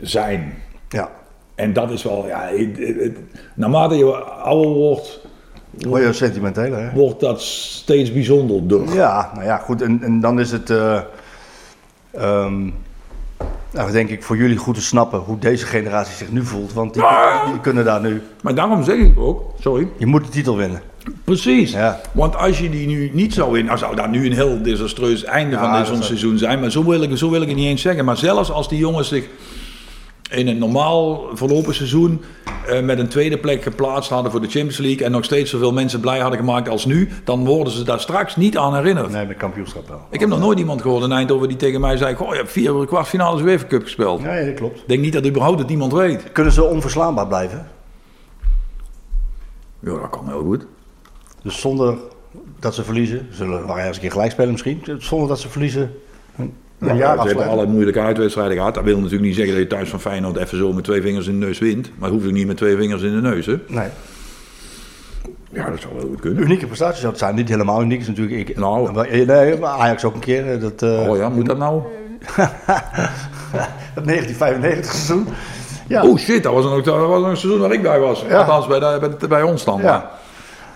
zijn. 0.00 0.54
Ja. 0.88 1.10
En 1.54 1.72
dat 1.72 1.90
is 1.90 2.02
wel, 2.02 2.26
ja, 2.26 2.48
het- 2.52 2.78
het- 2.78 3.00
het- 3.00 3.18
naarmate 3.54 3.94
je 3.96 4.04
ouder 4.24 4.72
wordt, 4.72 5.25
Word 5.78 6.02
je 6.02 6.12
sentimenteel, 6.12 6.72
hè? 6.72 6.90
wordt 6.92 7.20
dat 7.20 7.42
steeds 7.42 8.12
bijzonderder. 8.12 8.94
Ja, 8.94 9.30
nou 9.34 9.44
ja, 9.44 9.56
goed. 9.56 9.82
En, 9.82 10.02
en 10.02 10.20
dan 10.20 10.40
is 10.40 10.50
het, 10.50 10.70
eh, 10.70 11.00
ehm, 12.10 12.70
nou, 13.70 13.92
denk 13.92 14.08
ik, 14.08 14.22
voor 14.22 14.36
jullie 14.36 14.56
goed 14.56 14.74
te 14.74 14.82
snappen 14.82 15.18
hoe 15.18 15.38
deze 15.38 15.66
generatie 15.66 16.14
zich 16.14 16.30
nu 16.30 16.44
voelt. 16.44 16.72
Want 16.72 16.94
die, 16.94 17.02
die 17.50 17.60
kunnen 17.60 17.84
daar 17.84 18.00
nu... 18.00 18.22
Maar 18.42 18.54
daarom 18.54 18.84
zeg 18.84 18.96
ik 18.96 19.18
ook, 19.18 19.42
sorry, 19.60 19.88
Je 19.96 20.06
moet 20.06 20.24
de 20.24 20.30
titel 20.30 20.56
winnen. 20.56 20.80
precies. 21.24 21.72
Ja. 21.72 22.00
Want 22.12 22.36
als 22.36 22.58
je 22.58 22.70
die 22.70 22.86
nu 22.86 23.10
niet 23.12 23.34
zou 23.34 23.58
in, 23.58 23.64
nou 23.64 23.78
zou 23.78 23.96
daar 23.96 24.08
nu 24.08 24.26
een 24.26 24.32
heel 24.32 24.62
desastreus 24.62 25.24
einde 25.24 25.56
Ja, 25.56 25.62
van 25.62 25.72
dat 25.72 25.94
dit 25.94 26.04
seizoen 26.04 26.38
zijn. 26.38 26.60
Maar 26.60 26.70
zo 26.70 26.84
wil, 26.84 27.02
ik, 27.02 27.16
zo 27.16 27.30
wil 27.30 27.42
ik 27.42 27.48
het 27.48 27.56
niet 27.56 27.66
eens 27.66 27.82
zeggen. 27.82 28.04
Maar 28.04 28.16
zelfs 28.16 28.50
als 28.50 28.68
die 28.68 28.78
jongens 28.78 29.08
zich 29.08 29.24
in 30.30 30.48
een 30.48 30.58
normaal 30.58 31.28
verlopen 31.32 31.74
seizoen 31.74 32.22
eh, 32.66 32.82
met 32.82 32.98
een 32.98 33.08
tweede 33.08 33.38
plek 33.38 33.62
geplaatst 33.62 34.10
hadden 34.10 34.30
voor 34.30 34.40
de 34.40 34.48
Champions 34.48 34.78
League 34.78 35.06
en 35.06 35.12
nog 35.12 35.24
steeds 35.24 35.50
zoveel 35.50 35.72
mensen 35.72 36.00
blij 36.00 36.18
hadden 36.18 36.38
gemaakt 36.38 36.68
als 36.68 36.84
nu, 36.84 37.08
dan 37.24 37.44
worden 37.44 37.72
ze 37.72 37.84
daar 37.84 38.00
straks 38.00 38.36
niet 38.36 38.58
aan 38.58 38.74
herinnerd. 38.74 39.10
Nee, 39.10 39.26
met 39.26 39.36
kampioenschap 39.36 39.88
wel. 39.88 40.00
Ik 40.10 40.20
heb 40.20 40.28
nog 40.28 40.38
nooit 40.38 40.58
iemand 40.58 40.82
gehoord 40.82 41.04
in 41.04 41.12
Eindhoven 41.12 41.48
die 41.48 41.56
tegen 41.56 41.80
mij 41.80 41.96
zei: 41.96 42.14
Goh, 42.14 42.30
je 42.30 42.36
hebt 42.36 42.52
vier 42.52 42.86
kwartfinales 42.86 43.42
UEFA 43.42 43.66
Cup 43.66 43.82
gespeeld. 43.82 44.22
Nee, 44.22 44.46
dat 44.46 44.54
klopt. 44.54 44.80
Ik 44.80 44.88
denk 44.88 45.00
niet 45.00 45.12
dat 45.12 45.26
überhaupt 45.26 45.58
het 45.58 45.70
iemand 45.70 45.92
weet. 45.92 46.32
Kunnen 46.32 46.52
ze 46.52 46.64
onverslaanbaar 46.64 47.26
blijven? 47.26 47.68
Ja, 49.80 50.00
dat 50.00 50.10
kan 50.10 50.28
heel 50.28 50.42
goed. 50.42 50.66
Dus 51.42 51.60
zonder 51.60 51.96
dat 52.58 52.74
ze 52.74 52.84
verliezen, 52.84 53.26
zullen 53.30 53.66
we 53.66 53.80
eens 53.80 53.96
een 53.96 54.02
keer 54.02 54.10
gelijk 54.10 54.30
spelen 54.30 54.50
misschien, 54.50 54.82
zonder 54.98 55.28
dat 55.28 55.40
ze 55.40 55.48
verliezen, 55.48 55.94
een, 56.78 56.88
een 56.90 56.96
Ja, 56.96 57.20
ze 57.22 57.26
hebben 57.26 57.48
alle 57.48 57.66
moeilijke 57.66 58.00
uitwedstrijden 58.00 58.56
gehad. 58.56 58.74
Dat 58.74 58.84
wil 58.84 58.96
natuurlijk 58.96 59.22
niet 59.22 59.34
zeggen 59.34 59.52
dat 59.54 59.62
je 59.62 59.68
thuis 59.68 59.88
van 59.88 60.00
Feyenoord 60.00 60.36
even 60.36 60.58
zo 60.58 60.72
met 60.72 60.84
twee 60.84 61.02
vingers 61.02 61.26
in 61.26 61.40
de 61.40 61.46
neus 61.46 61.58
wint. 61.58 61.90
Maar 61.98 62.10
hoef 62.10 62.24
je 62.24 62.32
niet 62.32 62.46
met 62.46 62.56
twee 62.56 62.76
vingers 62.76 63.02
in 63.02 63.14
de 63.14 63.20
neus, 63.20 63.46
hè? 63.46 63.56
Nee, 63.68 63.88
Ja, 65.52 65.70
dat 65.70 65.80
zou 65.80 65.94
wel 65.94 66.06
goed 66.06 66.20
kunnen. 66.20 66.42
unieke 66.42 66.66
prestaties 66.66 66.98
zou 67.00 67.10
het 67.12 67.20
zijn. 67.20 67.34
Niet 67.34 67.48
helemaal 67.48 67.82
uniek 67.82 68.00
is 68.00 68.06
natuurlijk. 68.06 68.48
Ik, 68.48 68.56
Nou. 68.58 68.92
Maar- 68.92 69.08
Nee, 69.26 69.58
maar 69.58 69.70
Ajax 69.70 70.04
ook 70.04 70.14
een 70.14 70.20
keer. 70.20 70.52
eh, 70.52 70.60
Dat, 70.60 70.82
eh, 70.82 71.08
Oh 71.08 71.16
ja, 71.16 71.28
moet 71.28 71.46
dat 71.46 71.58
nou? 71.58 71.82
dat 73.94 74.04
1995 74.04 74.92
seizoen. 74.92 75.26
Ja. 75.88 76.04
Oh 76.06 76.18
shit, 76.18 76.42
dat 76.42 76.52
was 76.52 76.64
nog, 76.64 76.82
dat 76.82 77.06
was 77.06 77.22
een 77.22 77.36
seizoen 77.36 77.60
waar 77.60 77.72
ik 77.72 77.82
bij 77.82 77.98
was. 78.00 78.24
Ja. 78.28 78.36
Althans, 78.38 78.66
bij, 78.66 78.78
de- 78.78 78.96
bij, 79.00 79.10
de- 79.18 79.28
bij 79.28 79.42
ons 79.42 79.64
dan. 79.64 79.80
Ja. 79.82 80.10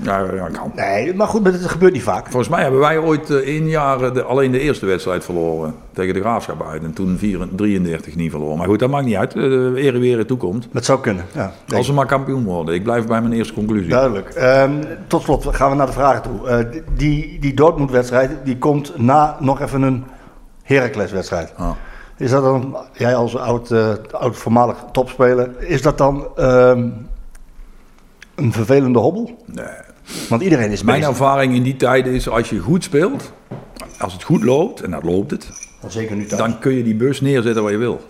Ja, 0.02 0.18
ja, 0.34 0.48
kan. 0.48 0.72
Nee, 0.74 1.14
maar 1.14 1.26
goed, 1.26 1.42
maar 1.42 1.52
het 1.52 1.66
gebeurt 1.66 1.92
niet 1.92 2.02
vaak. 2.02 2.26
Volgens 2.26 2.48
mij 2.48 2.62
hebben 2.62 2.80
wij 2.80 2.98
ooit 2.98 3.30
eh, 3.30 3.54
in 3.54 3.68
jaren 3.68 4.14
de, 4.14 4.22
alleen 4.22 4.50
de 4.50 4.60
eerste 4.60 4.86
wedstrijd 4.86 5.24
verloren. 5.24 5.74
Tegen 5.92 6.14
de 6.14 6.20
Graafschap 6.20 6.66
uit. 6.66 6.82
En 6.82 6.92
toen 6.92 7.16
34, 7.18 7.56
33 7.56 8.16
niet 8.16 8.30
verloren. 8.30 8.58
Maar 8.58 8.66
goed, 8.66 8.78
dat 8.78 8.90
maakt 8.90 9.04
niet 9.04 9.16
uit. 9.16 9.34
Eh, 9.34 9.42
De 9.42 9.72
ere 9.76 9.98
weer 9.98 10.18
in 10.18 10.26
toekomst. 10.26 10.68
Dat 10.72 10.84
zou 10.84 11.00
kunnen, 11.00 11.24
ja. 11.34 11.52
Als 11.74 11.86
ze 11.86 11.92
maar 11.92 12.06
kampioen 12.06 12.44
worden. 12.44 12.74
Ik 12.74 12.82
blijf 12.82 13.06
bij 13.06 13.20
mijn 13.20 13.32
eerste 13.32 13.54
conclusie. 13.54 13.88
Duidelijk. 13.88 14.28
Ehm, 14.28 14.72
tot 15.06 15.22
slot 15.22 15.46
gaan 15.50 15.70
we 15.70 15.76
naar 15.76 15.86
de 15.86 15.92
vragen 15.92 16.22
toe. 16.22 16.48
Eh, 16.48 16.64
die 16.96 17.38
die 17.38 17.54
Dortmund-wedstrijd 17.54 18.30
die 18.44 18.58
komt 18.58 18.98
na 18.98 19.36
nog 19.40 19.60
even 19.60 19.82
een 19.82 20.04
Heracles-wedstrijd. 20.62 21.52
Ah. 21.56 21.70
Is 22.16 22.30
dat 22.30 22.42
dan, 22.42 22.76
jij 22.92 23.14
als 23.14 23.36
oud, 23.36 23.70
eh, 23.70 23.88
oud 24.10 24.36
voormalig 24.36 24.84
topspeler, 24.92 25.50
is 25.58 25.82
dat 25.82 25.98
dan 25.98 26.26
ehm, 26.36 26.88
een 28.34 28.52
vervelende 28.52 28.98
hobbel? 28.98 29.30
Nee. 29.46 29.66
Want 30.28 30.42
iedereen 30.42 30.70
is 30.70 30.82
Mijn 30.82 30.98
bezig. 31.00 31.12
ervaring 31.14 31.54
in 31.54 31.62
die 31.62 31.76
tijden 31.76 32.12
is 32.12 32.28
als 32.28 32.50
je 32.50 32.58
goed 32.58 32.84
speelt, 32.84 33.32
als 33.98 34.12
het 34.12 34.22
goed 34.22 34.44
loopt, 34.44 34.80
en 34.80 34.90
dat 34.90 35.02
loopt 35.02 35.30
het, 35.30 35.48
Zeker 35.88 36.16
nu 36.16 36.26
thuis. 36.26 36.40
dan 36.42 36.58
kun 36.58 36.72
je 36.74 36.82
die 36.82 36.94
bus 36.94 37.20
neerzetten 37.20 37.62
waar 37.62 37.72
je 37.72 37.78
wil. 37.78 38.00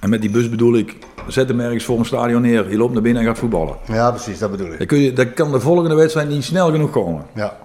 En 0.00 0.10
met 0.10 0.20
die 0.20 0.30
bus 0.30 0.48
bedoel 0.50 0.74
ik, 0.76 0.96
zet 1.26 1.48
hem 1.48 1.60
ergens 1.60 1.84
voor 1.84 1.98
een 1.98 2.04
stadion 2.04 2.42
neer, 2.42 2.70
je 2.70 2.76
loopt 2.76 2.92
naar 2.92 3.02
binnen 3.02 3.22
en 3.22 3.28
gaat 3.28 3.38
voetballen. 3.38 3.76
Ja, 3.86 4.10
precies, 4.10 4.38
dat 4.38 4.50
bedoel 4.50 4.72
ik. 4.72 4.78
Dan, 4.78 4.86
kun 4.86 4.98
je, 4.98 5.12
dan 5.12 5.32
kan 5.32 5.52
de 5.52 5.60
volgende 5.60 5.94
wedstrijd 5.94 6.28
niet 6.28 6.44
snel 6.44 6.70
genoeg 6.70 6.90
komen. 6.90 7.22
Ja. 7.34 7.56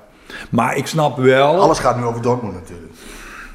Maar 0.49 0.77
ik 0.77 0.87
snap 0.87 1.17
wel... 1.17 1.59
Alles 1.61 1.79
gaat 1.79 1.97
nu 1.97 2.03
over 2.03 2.21
Dortmund 2.21 2.53
natuurlijk. 2.53 2.91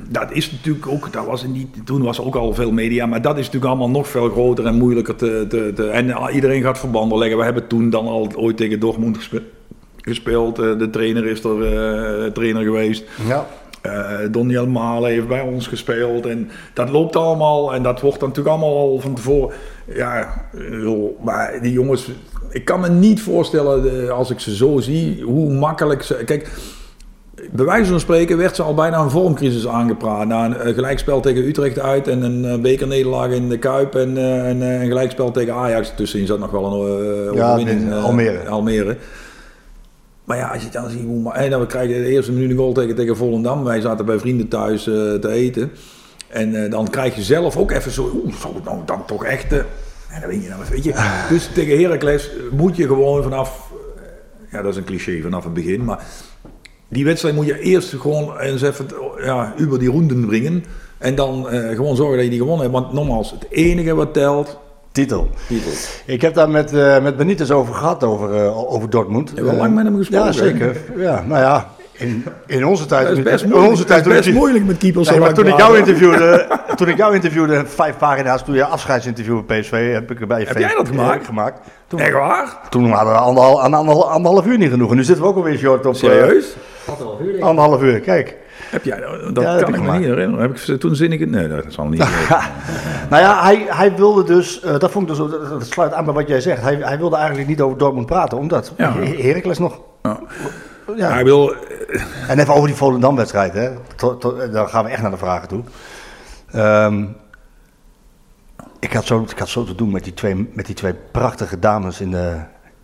Dat 0.09 0.33
is 0.33 0.51
natuurlijk 0.51 0.87
ook, 0.87 1.13
dat 1.13 1.27
was 1.27 1.45
die, 1.53 1.71
toen 1.85 2.03
was 2.03 2.19
er 2.19 2.25
ook 2.27 2.35
al 2.37 2.55
veel 2.55 2.73
media, 2.73 3.07
maar 3.07 3.23
dat 3.23 3.33
is 3.39 3.45
natuurlijk 3.45 3.65
allemaal 3.73 3.91
nog 3.91 4.09
veel 4.09 4.29
groter 4.31 4.67
en 4.67 4.75
moeilijker 4.75 5.17
te, 5.17 5.45
te, 5.49 5.73
te- 5.75 5.89
en 5.89 6.13
ah, 6.13 6.35
iedereen 6.35 6.63
gaat 6.63 6.79
verbanden 6.79 7.19
leggen. 7.19 7.39
We 7.39 7.45
hebben 7.45 7.67
toen 7.67 7.91
dan 7.91 8.07
al 8.07 8.29
ooit 8.37 8.57
tegen 8.57 8.81
Dortmund 8.81 9.17
gespe- 9.17 9.43
gespeeld. 9.97 10.59
Eh, 10.59 10.79
de 10.79 10.91
trainer 10.91 11.27
is 11.27 11.45
er 11.45 11.63
eh, 11.77 12.31
trainer 12.33 12.63
geweest. 12.63 13.05
Ja. 13.29 13.47
Eh 13.83 14.19
Doniel 14.31 14.67
Malen 14.67 15.11
heeft 15.11 15.29
bij 15.29 15.41
ons 15.41 15.67
gespeeld 15.67 16.27
en 16.27 16.51
dat 16.75 16.91
loopt 16.91 17.17
allemaal 17.17 17.75
en 17.75 17.83
dat 17.83 18.01
wordt 18.01 18.21
dan 18.21 18.29
natuurlijk 18.29 18.57
allemaal 18.57 18.77
al 18.79 19.01
van 19.01 19.15
tevoren. 19.15 19.55
Ja, 19.95 20.45
eh, 20.55 20.89
maar 21.25 21.59
die 21.63 21.73
jongens, 21.73 22.11
ik 22.51 22.65
kan 22.65 22.81
me 22.81 22.89
niet 22.89 23.21
voorstellen 23.23 24.03
eh, 24.07 24.11
als 24.11 24.31
ik 24.31 24.41
ze 24.41 24.57
zo 24.57 24.79
zie, 24.79 25.23
hoe 25.23 25.53
makkelijk 25.53 26.03
ze. 26.03 26.15
Kijk, 26.15 26.51
bij 27.51 27.65
wijze 27.65 27.91
van 27.91 28.01
spreken 28.01 28.37
werd 28.37 28.57
ze 28.57 28.63
al 28.63 28.75
bijna 28.75 28.99
een 28.99 29.11
vormcrisis 29.11 29.69
aangepraat. 29.69 30.27
Na 30.27 30.45
een 30.45 30.57
eh, 30.57 30.75
gelijkspel 30.75 31.21
tegen 31.21 31.47
Utrecht 31.47 31.79
uit 31.79 32.09
en 32.09 32.23
een 32.23 32.45
eh, 32.45 32.59
bekernederlaag 32.61 33.31
in 33.31 33.49
de 33.49 33.59
Kuip 33.59 33.95
en 33.95 34.17
een, 34.17 34.63
eh, 34.63 34.81
een 34.81 34.87
gelijkspel 34.87 35.31
tegen 35.31 35.55
Ajax. 35.55 35.93
Tussenin 35.97 36.27
zat 36.27 36.39
nog 36.39 36.51
wel 36.51 36.65
een 36.65 37.29
eh, 37.29 37.35
Ja, 37.35 37.47
overwinning. 37.53 37.81
in 37.81 37.93
Almere. 37.93 38.49
Almere. 38.49 38.97
Maar 40.25 40.37
ja, 40.37 40.49
als 40.49 40.63
je 40.63 40.69
dan 40.71 40.91
ziet 40.91 41.05
hoe... 41.05 41.33
En 41.33 41.51
dan 41.51 41.67
krijg 41.67 41.89
je 41.89 41.95
de 41.95 42.09
eerste 42.09 42.33
minuut 42.33 42.51
een 42.51 42.57
goal 42.57 42.73
tegen, 42.73 42.95
tegen 42.95 43.17
Volendam. 43.17 43.65
Wij 43.65 43.81
zaten 43.81 44.05
bij 44.05 44.19
vrienden 44.19 44.49
thuis 44.49 44.83
te 44.83 45.29
eten. 45.29 45.71
En 46.29 46.71
dan 46.71 46.91
krijg 46.91 47.15
je 47.15 47.23
zelf 47.23 47.57
ook 47.57 47.71
even 47.71 47.91
zo... 47.91 48.11
Oeh, 48.25 48.35
zal 48.35 48.55
het 48.55 48.65
nou 48.65 48.79
dan 48.85 49.05
toch 49.07 49.25
echt... 49.25 49.53
en 49.53 50.21
dan 50.21 50.29
weet 50.31 50.43
je 50.43 50.49
nou, 50.49 50.63
weet 50.71 50.85
je. 50.85 51.25
Dus 51.29 51.51
tegen 51.55 51.81
Heracles 51.81 52.31
moet 52.51 52.77
je 52.77 52.87
gewoon 52.87 53.23
vanaf... 53.23 53.71
Ja, 54.51 54.63
dat 54.63 54.71
is 54.71 54.77
een 54.77 54.85
cliché 54.85 55.21
vanaf 55.23 55.45
het 55.45 55.55
begin, 55.55 55.85
maar... 55.85 56.05
Die 56.91 57.05
wedstrijd 57.05 57.35
moet 57.35 57.47
je 57.47 57.59
eerst 57.61 57.95
gewoon 58.01 58.39
eens 58.39 58.63
even 58.63 58.87
ja, 59.25 59.55
over 59.67 59.79
die 59.79 59.91
ronden 59.91 60.27
brengen. 60.27 60.65
En 60.99 61.15
dan 61.15 61.49
eh, 61.51 61.77
gewoon 61.77 61.97
zorgen 61.97 62.15
dat 62.17 62.25
je 62.25 62.31
die 62.31 62.39
gewonnen 62.39 62.71
hebt. 62.71 62.79
Want 62.81 62.93
nogmaals, 62.93 63.31
het 63.31 63.47
enige 63.51 63.95
wat 63.95 64.15
telt... 64.15 64.59
Titel. 64.93 65.29
Titel. 65.49 65.71
Ik 66.07 66.21
heb 66.21 66.35
daar 66.35 66.51
met, 66.51 66.73
eh 66.73 67.03
met 67.03 67.17
Benitez 67.17 67.51
over 67.51 67.75
gehad, 67.75 68.05
over, 68.05 68.35
eh, 68.35 68.73
over 68.73 68.91
Dortmund. 68.91 69.33
Je 69.35 69.43
wel 69.43 69.53
Eh, 69.53 69.59
lang 69.59 69.75
met 69.75 69.85
hem 69.85 69.97
gesproken, 69.97 70.27
Ja, 70.27 70.33
zeker. 70.33 70.77
Ja, 70.97 71.25
nou 71.27 71.41
ja, 71.41 71.69
in, 71.93 72.25
in 72.47 72.67
onze 72.67 72.87
tijd... 72.87 73.07
Dat 73.09 73.17
is 73.17 73.23
best 73.23 73.43
in 73.43 73.49
moeilijk, 73.51 73.71
onze 73.73 74.09
best 74.09 74.27
ik- 74.29 74.35
moeilijk 74.35 74.65
met 74.65 74.77
keepers 74.79 75.09
Nee, 75.11 75.19
maar 75.19 75.35
toen 75.35 75.47
ik, 75.47 75.59
jou 75.59 75.79
interviewde, 75.79 76.47
toen 76.77 76.89
ik 76.89 76.97
jou 76.97 77.15
interviewde, 77.15 77.63
vijf 77.67 77.97
pagina's, 77.99 78.45
toen 78.45 78.55
je 78.55 78.65
afscheidsinterview 78.65 79.41
bij 79.47 79.61
PSV, 79.61 79.93
heb 79.93 80.11
ik 80.11 80.21
erbij 80.21 80.45
Heb 80.49 80.59
jij 80.59 80.75
dat 80.77 80.89
gemaakt? 80.89 81.27
gemaakt. 81.27 81.61
Toen, 81.87 82.01
Echt 82.01 82.13
waar? 82.13 82.59
toen 82.71 82.91
hadden 82.91 83.13
we 83.13 83.19
anderhalf, 83.19 83.59
anderhalf, 83.61 84.05
anderhalf 84.05 84.47
uur 84.47 84.59
niet 84.59 84.71
genoeg. 84.71 84.91
En 84.91 84.97
nu 84.97 85.05
zitten 85.05 85.25
we 85.25 85.31
ook 85.31 85.37
alweer 85.37 85.59
short 85.59 85.87
op... 85.87 85.95
Serieus? 85.95 86.57
Anderhalf 86.91 87.21
uur 87.21 87.27
denk 87.27 87.39
ik. 87.39 87.43
anderhalf 87.45 87.83
uur, 87.83 88.01
kijk. 88.01 88.37
Heb 88.71 88.85
jij 88.85 89.01
dat? 89.01 89.11
Ja, 89.21 89.31
dat 89.31 89.45
kan 89.45 89.55
heb 89.57 89.61
ik 89.69 89.69
me 89.71 89.77
gemaakt. 89.77 89.99
niet 89.99 90.09
herinneren. 90.09 90.51
Heb 90.51 90.57
ik 90.59 90.81
toen 90.81 90.97
zin 90.97 91.13
ik 91.13 91.21
het? 91.21 91.31
Nee, 91.31 91.49
dat 91.49 91.65
zal 91.69 91.87
niet. 91.87 91.99
Nou 93.11 93.23
ja, 93.23 93.43
hij, 93.43 93.67
hij 93.69 93.95
wilde 93.97 94.25
dus, 94.25 94.61
eh, 94.63 94.79
dat 94.79 94.91
vond 94.91 95.11
ik 95.11 95.17
dus, 95.17 95.31
dat 95.31 95.49
dat 95.51 95.67
sluit 95.67 95.93
aan 95.93 96.05
bij 96.05 96.15
wat 96.15 96.29
jij 96.29 96.41
zegt. 96.41 96.63
Hij, 96.63 96.75
hij 96.77 96.99
wilde 96.99 97.17
eigenlijk 97.17 97.49
niet 97.49 97.61
over 97.61 97.79
Dortmund 97.79 98.07
praten, 98.07 98.39
omdat 98.39 98.73
Ja. 98.77 98.93
Her- 98.93 99.23
Heracles 99.25 99.59
nog... 99.59 99.81
Ja. 100.03 100.21
Ja. 100.97 101.11
Hij 101.13 101.25
wil. 101.25 101.55
En 102.29 102.39
even 102.39 102.55
over 102.55 102.67
die 102.67 102.77
Volendam-wedstrijd, 102.77 103.53
hè. 103.53 103.71
Tot, 103.97 104.21
tot- 104.21 104.53
dan 104.53 104.69
gaan 104.69 104.85
we 104.85 104.91
echt 104.91 105.03
naar 105.03 105.11
de 105.11 105.17
vragen 105.17 105.49
toe. 105.49 105.63
Ehm, 106.53 107.05
ik, 108.81 108.93
had 108.93 109.05
zo, 109.05 109.27
ik 109.31 109.39
had 109.39 109.49
zo 109.49 109.65
te 109.65 109.75
doen 109.75 109.91
met 109.91 110.05
die 110.05 110.15
twee, 110.15 110.51
met 110.53 110.67
die 110.67 110.75
twee 110.75 110.95
prachtige 111.11 111.59
dames 111.59 112.01
in 112.01 112.11
de, 112.11 112.37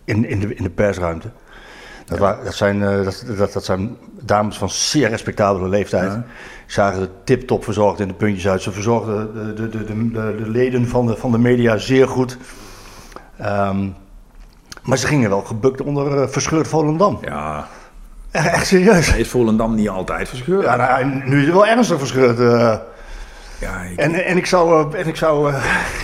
in, 0.05 0.25
in 0.25 0.39
de, 0.39 0.55
in 0.55 0.63
de 0.63 0.69
persruimte. 0.69 1.27
Dat, 2.15 2.55
zijn, 2.55 2.83
eh, 2.83 3.03
dat, 3.03 3.23
dat, 3.37 3.53
dat 3.53 3.65
zijn 3.65 3.97
dames 4.21 4.57
van 4.57 4.69
zeer 4.69 5.09
respectabele 5.09 5.69
leeftijd. 5.69 6.13
Ik 6.65 6.73
zagen 6.73 7.01
er 7.01 7.09
tip-top 7.23 7.63
verzorgd 7.63 7.99
in 7.99 8.07
de 8.07 8.13
puntjes 8.13 8.47
uit. 8.47 8.61
Ze 8.61 8.71
verzorgden 8.71 9.33
de, 9.33 9.53
de, 9.53 9.69
de, 9.69 9.85
de, 9.85 10.11
de, 10.11 10.35
de 10.43 10.49
leden 10.49 10.87
van 10.87 11.05
de, 11.07 11.15
van 11.15 11.31
de 11.31 11.37
media 11.37 11.77
zeer 11.77 12.07
goed. 12.07 12.37
Ehm, 13.37 13.87
maar 14.83 14.97
ze 14.97 15.07
gingen 15.07 15.29
wel 15.29 15.41
gebukt 15.41 15.81
onder 15.81 16.21
eh, 16.21 16.27
verscheurd 16.27 16.67
Volendam. 16.67 17.19
Ja, 17.21 17.67
Echt, 18.31 18.47
echt 18.47 18.67
serieus. 18.67 19.09
hij 19.09 19.19
is 19.19 19.29
Volendam 19.29 19.75
niet 19.75 19.89
altijd 19.89 20.29
verscheurd. 20.29 20.63
Ja, 20.63 20.75
nou, 20.75 21.05
nu 21.25 21.39
is 21.39 21.45
het 21.45 21.53
wel 21.53 21.67
ernstig 21.67 21.97
verscheurd. 21.99 22.39
eh. 22.39 22.75
Ja, 23.59 23.81
ik- 23.81 23.97
en, 23.99 24.25
en 24.25 24.37
ik 24.37 24.45
zou, 24.45 24.95
en 24.97 25.07
ik 25.07 25.15
zou 25.15 25.53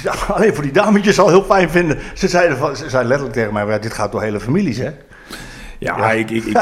ja, 0.03 0.13
alleen 0.35 0.53
voor 0.53 0.63
die 0.63 0.71
dametjes 0.73 1.19
al 1.19 1.27
heel 1.29 1.43
fijn 1.43 1.69
vinden. 1.69 1.99
Ze 2.13 2.27
zeiden, 2.27 2.57
van, 2.57 2.75
ze 2.75 2.89
zeiden 2.89 3.07
letterlijk 3.07 3.33
tegen 3.37 3.53
mij, 3.53 3.65
ja, 3.65 3.77
dit 3.77 3.93
gaat 3.93 4.11
door 4.11 4.21
hele 4.21 4.39
families, 4.39 4.77
hè? 4.77 4.91
Ja, 5.83 6.11
Ik, 6.11 6.29
ik, 6.29 6.43
ik, 6.45 6.57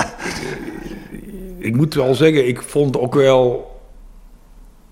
ik 1.57 1.75
moet 1.75 1.93
wel 1.93 2.13
zeggen, 2.15 2.47
ik 2.47 2.61
vond 2.61 2.97
ook 2.99 3.15
wel. 3.15 3.69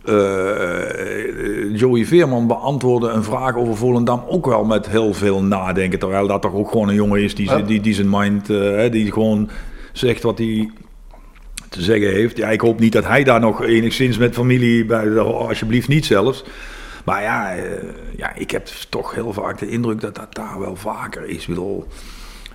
eh, 0.06 1.76
Joey 1.76 2.06
Veerman 2.06 2.48
beantwoordde 2.48 3.10
een 3.10 3.24
vraag 3.24 3.56
over 3.56 3.78
Volendam 3.78 4.24
ook 4.28 4.46
wel 4.46 4.64
met 4.66 4.90
heel 4.90 5.14
veel 5.14 5.44
nadenken. 5.44 6.00
Terwijl 6.00 6.28
dat 6.28 6.42
toch 6.42 6.54
ook 6.54 6.72
gewoon 6.72 6.90
een 6.90 6.96
jongen 6.96 7.22
is 7.24 7.36
die, 7.36 7.64
die, 7.66 7.82
die 7.82 7.94
zijn 7.94 8.10
mind, 8.10 8.50
eh, 8.50 8.92
die 8.92 9.12
gewoon 9.12 9.50
zegt 9.94 10.24
wat 10.24 10.38
hij 10.38 10.70
te 11.70 11.82
zeggen 11.82 12.12
heeft. 12.12 12.38
Ja, 12.38 12.50
ik 12.50 12.62
hoop 12.62 12.80
niet 12.80 12.94
dat 12.94 13.06
hij 13.06 13.24
daar 13.24 13.40
nog 13.40 13.64
enigszins 13.64 14.18
met 14.18 14.34
familie 14.34 14.86
bij, 14.86 15.18
alsjeblieft 15.20 15.88
niet 15.88 16.06
zelfs. 16.06 16.44
Maar 17.06 17.22
ja, 17.22 17.56
eh, 17.56 17.64
ja, 18.18 18.36
ik 18.36 18.52
heb 18.52 18.66
toch 18.90 19.16
heel 19.16 19.34
vaak 19.34 19.60
de 19.60 19.70
indruk 19.70 20.02
dat 20.02 20.16
dat 20.16 20.36
daar 20.36 20.60
wel 20.60 20.76
vaker 20.76 21.26
is. 21.30 21.42
Ik 21.42 21.48
bedoel, 21.48 21.86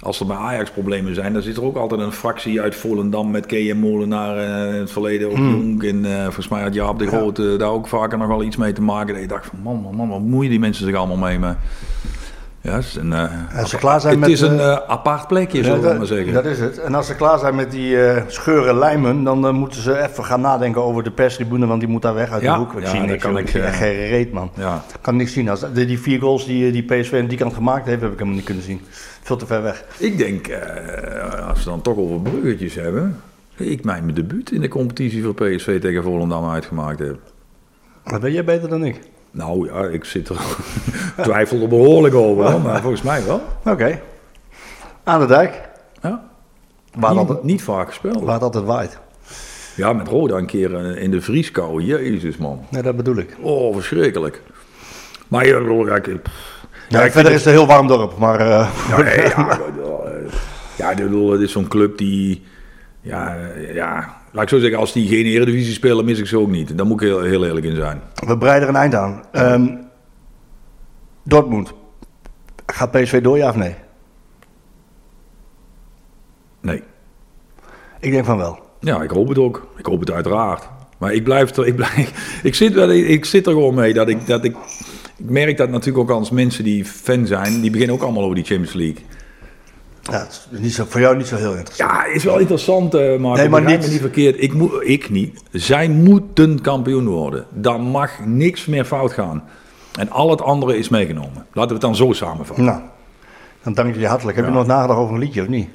als 0.04 0.20
er 0.20 0.26
bij 0.26 0.36
Ajax 0.36 0.70
problemen 0.70 1.14
zijn, 1.14 1.32
dan 1.32 1.42
zit 1.42 1.56
er 1.56 1.64
ook 1.64 1.76
altijd 1.76 2.00
een 2.00 2.12
fractie 2.12 2.60
uit 2.60 2.74
Volendam 2.74 3.30
met 3.30 3.46
K.M. 3.46 3.76
Molenaar 3.76 4.36
eh, 4.36 4.74
in 4.74 4.80
het 4.80 4.90
verleden 4.90 5.30
ook 5.30 5.36
jong. 5.36 5.84
En 5.84 6.04
eh, 6.04 6.22
volgens 6.22 6.48
mij 6.48 6.62
had 6.62 6.74
Jaap 6.74 6.98
de 6.98 7.06
Grote 7.06 7.56
daar 7.58 7.70
ook 7.70 7.88
vaker 7.88 8.18
nog 8.18 8.28
wel 8.28 8.42
iets 8.42 8.56
mee 8.56 8.72
te 8.72 8.82
maken. 8.82 9.12
Dat 9.12 9.22
je 9.22 9.28
dacht 9.28 9.46
van 9.46 9.58
man, 9.62 9.80
man, 9.80 9.94
man, 9.94 10.08
wat 10.08 10.20
moeien 10.20 10.50
die 10.50 10.58
mensen 10.58 10.86
zich 10.86 10.94
allemaal 10.94 11.16
mee? 11.16 11.38
Maar, 11.38 11.58
ja, 12.64 12.74
het 12.74 12.84
is 12.84 12.94
een, 12.94 13.12
eh, 13.12 13.58
Als 13.58 13.70
ze 13.70 13.76
klaar 13.76 14.00
zijn 14.00 14.12
het 14.12 14.20
met, 14.20 14.30
is 14.30 14.40
een 14.40 14.60
eh, 14.60 14.72
eh, 14.72 14.78
apart 14.86 15.26
plekje, 15.26 15.64
zullen 15.64 15.80
we 15.80 15.94
maar 15.94 16.06
zeggen. 16.06 16.32
dat 16.32 16.44
is 16.44 16.58
het. 16.58 16.78
En 16.78 16.94
als 16.94 17.06
ze 17.06 17.14
klaar 17.14 17.38
zijn 17.38 17.54
met 17.54 17.70
die 17.70 17.96
scheuren 18.26 18.78
lijmen, 18.78 19.24
dan 19.24 19.54
moeten 19.54 19.82
ze 19.82 20.02
even 20.02 20.24
gaan 20.24 20.40
nadenken 20.40 20.82
over 20.82 21.02
de 21.02 21.10
perstribune, 21.10 21.66
want 21.66 21.80
die 21.80 21.88
moet 21.88 22.02
daar 22.02 22.14
weg 22.14 22.30
uit 22.30 22.42
Ja, 22.42 22.52
de 22.52 22.58
hoek. 22.58 22.72
Ik 22.72 22.82
ja, 22.82 22.90
zie 22.90 23.00
niks, 23.00 23.22
kan 23.22 23.38
ik, 23.38 23.44
ik 23.44 23.50
zie 23.50 23.60
echt 23.60 23.76
geen 23.76 24.06
reet, 24.06 24.32
man. 24.32 24.50
ja. 24.56 24.84
Kan 25.00 25.16
niks 25.16 25.32
zien. 25.32 25.48
Als, 25.48 25.60
de, 25.60 25.86
die 25.86 25.98
vier 25.98 26.20
goals 26.20 26.46
die, 26.46 26.72
die 26.72 26.82
PSV 26.82 27.18
aan 27.22 27.26
die 27.26 27.38
kant 27.38 27.54
gemaakt 27.54 27.86
heeft, 27.86 28.00
heb 28.00 28.10
ik 28.10 28.18
helemaal 28.18 28.36
niet 28.36 28.46
kunnen 28.46 28.64
zien. 28.64 28.80
Veel 29.22 29.36
te 29.36 29.46
ver 29.46 29.62
weg. 29.62 29.84
Ik 29.98 30.18
denk, 30.18 30.48
als 31.48 31.64
we 31.64 31.70
dan 31.70 31.82
toch 31.82 31.96
over 31.96 32.20
bruggetjes 32.20 32.74
hebben. 32.74 33.20
Ik 33.56 33.84
mijn 33.84 34.04
mijn 34.04 34.14
debuut 34.14 34.50
in 34.50 34.60
de 34.60 34.68
competitie 34.68 35.22
voor 35.22 35.34
PSV 35.34 35.80
tegen 35.80 36.02
Volendam 36.02 36.50
uitgemaakt 36.50 36.98
heb. 36.98 37.18
Dat 38.04 38.20
weet 38.20 38.32
jij 38.32 38.44
beter 38.44 38.68
dan 38.68 38.84
ik. 38.84 39.00
Nou 39.36 39.66
ja, 39.72 39.82
ik 39.88 40.04
zit 40.04 40.28
er 40.28 40.36
twijfel 41.22 41.60
er 41.62 41.68
behoorlijk 41.68 42.14
over, 42.14 42.50
hoor, 42.50 42.60
maar 42.60 42.80
volgens 42.80 43.02
mij 43.02 43.24
wel. 43.24 43.40
Oké. 43.64 44.00
Aan 45.04 45.20
de 45.20 45.26
dijk, 45.26 45.60
Ja. 46.02 46.22
waar, 46.98 47.10
Niet, 47.10 47.18
altijd, 47.18 47.42
niet 47.42 47.62
vaak 47.62 47.86
gespeeld. 47.88 48.22
waar 48.22 48.34
het 48.34 48.42
altijd 48.42 48.64
waait. 48.64 48.98
Ja, 49.76 49.92
met 49.92 50.08
Roda 50.08 50.36
een 50.36 50.46
keer 50.46 50.74
eh, 50.74 51.02
in 51.02 51.10
de 51.10 51.20
vrieskou. 51.20 51.82
Jezus 51.82 52.36
man. 52.36 52.64
Nee, 52.70 52.82
dat 52.82 52.96
bedoel 52.96 53.16
ik. 53.16 53.36
Oh, 53.40 53.74
verschrikkelijk. 53.74 54.42
Maar 55.28 55.46
ja, 55.46 55.58
bedoel, 55.58 55.86
ja, 55.86 55.94
ik, 55.94 56.06
Ja, 56.88 57.10
verder 57.10 57.32
is 57.32 57.38
het 57.38 57.46
een 57.46 57.52
heel 57.52 57.66
warm 57.66 57.86
dorp, 57.86 58.18
maar... 58.18 58.40
eh, 58.40 58.68
Ja, 58.88 59.02
nee, 59.02 59.16
ja, 59.20 59.52
ik 59.52 59.74
bedoel, 59.74 60.06
eh, 60.08 60.32
ja, 60.76 60.90
ik 60.90 60.96
bedoel, 60.96 61.30
het 61.30 61.40
is 61.40 61.52
zo'n 61.52 61.68
club 61.68 61.98
die... 61.98 62.44
Ja, 63.00 63.36
ja, 63.72 64.14
laat 64.34 64.42
ik 64.42 64.48
zo 64.48 64.58
zeggen, 64.58 64.78
als 64.78 64.92
die 64.92 65.08
geen 65.08 65.24
eredivisie 65.24 65.72
spelen, 65.72 66.04
mis 66.04 66.18
ik 66.18 66.26
ze 66.26 66.38
ook 66.38 66.50
niet. 66.50 66.76
Daar 66.76 66.86
moet 66.86 67.00
ik 67.00 67.08
heel, 67.08 67.20
heel 67.20 67.44
eerlijk 67.44 67.66
in 67.66 67.76
zijn. 67.76 68.00
We 68.26 68.38
breiden 68.38 68.68
er 68.68 68.74
een 68.74 68.80
eind 68.80 68.94
aan. 68.94 69.22
Ehm, 69.32 69.76
Dortmund. 71.22 71.72
Gaat 72.66 72.90
PSV 72.90 73.22
door, 73.22 73.36
ja 73.36 73.48
of 73.48 73.56
nee? 73.56 73.74
Nee. 76.60 76.82
Ik 78.00 78.10
denk 78.10 78.24
van 78.24 78.36
wel. 78.36 78.58
Ja, 78.80 79.02
ik 79.02 79.10
hoop 79.10 79.28
het 79.28 79.38
ook. 79.38 79.66
Ik 79.76 79.86
hoop 79.86 80.00
het 80.00 80.10
uiteraard. 80.10 80.68
Maar 80.98 81.12
ik 81.12 81.24
blijf 81.24 81.56
er, 81.56 81.66
ik 81.66 81.76
blijf, 81.76 82.12
ik 82.42 82.54
zit, 82.54 82.72
wel, 82.72 82.90
ik 82.90 83.24
zit 83.24 83.46
er 83.46 83.52
gewoon 83.52 83.74
mee 83.74 83.92
dat 83.94 84.08
ik, 84.08 84.26
dat 84.26 84.44
ik, 84.44 84.56
ik 85.16 85.30
merk 85.30 85.56
dat 85.56 85.70
natuurlijk 85.70 86.10
ook 86.10 86.16
als 86.18 86.30
mensen 86.30 86.64
die 86.64 86.84
fan 86.84 87.26
zijn, 87.26 87.60
die 87.60 87.70
beginnen 87.70 87.96
ook 87.96 88.02
allemaal 88.02 88.22
over 88.22 88.34
die 88.34 88.44
Champions 88.44 88.74
League. 88.74 89.04
Ja, 90.10 90.18
het 90.18 90.46
is 90.50 90.58
niet 90.58 90.74
zo, 90.74 90.84
voor 90.88 91.00
jou 91.00 91.16
niet 91.16 91.26
zo 91.26 91.36
heel 91.36 91.54
interessant. 91.54 91.90
Ja, 91.90 92.04
is 92.04 92.24
wel 92.24 92.38
interessant, 92.38 92.94
eh 92.94 93.16
maar, 93.18 93.36
Nee, 93.36 93.48
maar 93.48 93.62
niet- 93.64 93.80
me 93.80 93.86
niet 93.88 94.00
verkeerd. 94.00 94.42
Ik, 94.42 94.52
moet, 94.54 94.72
ik 94.80 95.10
niet. 95.10 95.42
Zij 95.52 95.88
moeten 95.88 96.60
kampioen 96.60 97.06
worden. 97.08 97.44
Dan 97.50 97.80
mag 97.80 98.10
niks 98.24 98.66
meer 98.66 98.84
fout 98.84 99.12
gaan. 99.12 99.44
En 99.98 100.10
al 100.10 100.30
het 100.30 100.42
andere 100.42 100.78
is 100.78 100.88
meegenomen. 100.88 101.46
Laten 101.52 101.66
we 101.66 101.72
het 101.72 101.80
dan 101.80 101.96
zo 101.96 102.12
samenvatten. 102.12 102.64
Nou, 102.64 102.80
dan 103.62 103.74
dank 103.74 103.94
je 103.94 104.06
hartelijk. 104.06 104.36
Heb 104.36 104.46
je 104.46 104.52
nog 104.52 104.66
nagedacht 104.66 104.98
over 104.98 105.14
een 105.14 105.20
liedje 105.20 105.40
of 105.42 105.48
niet? 105.48 105.68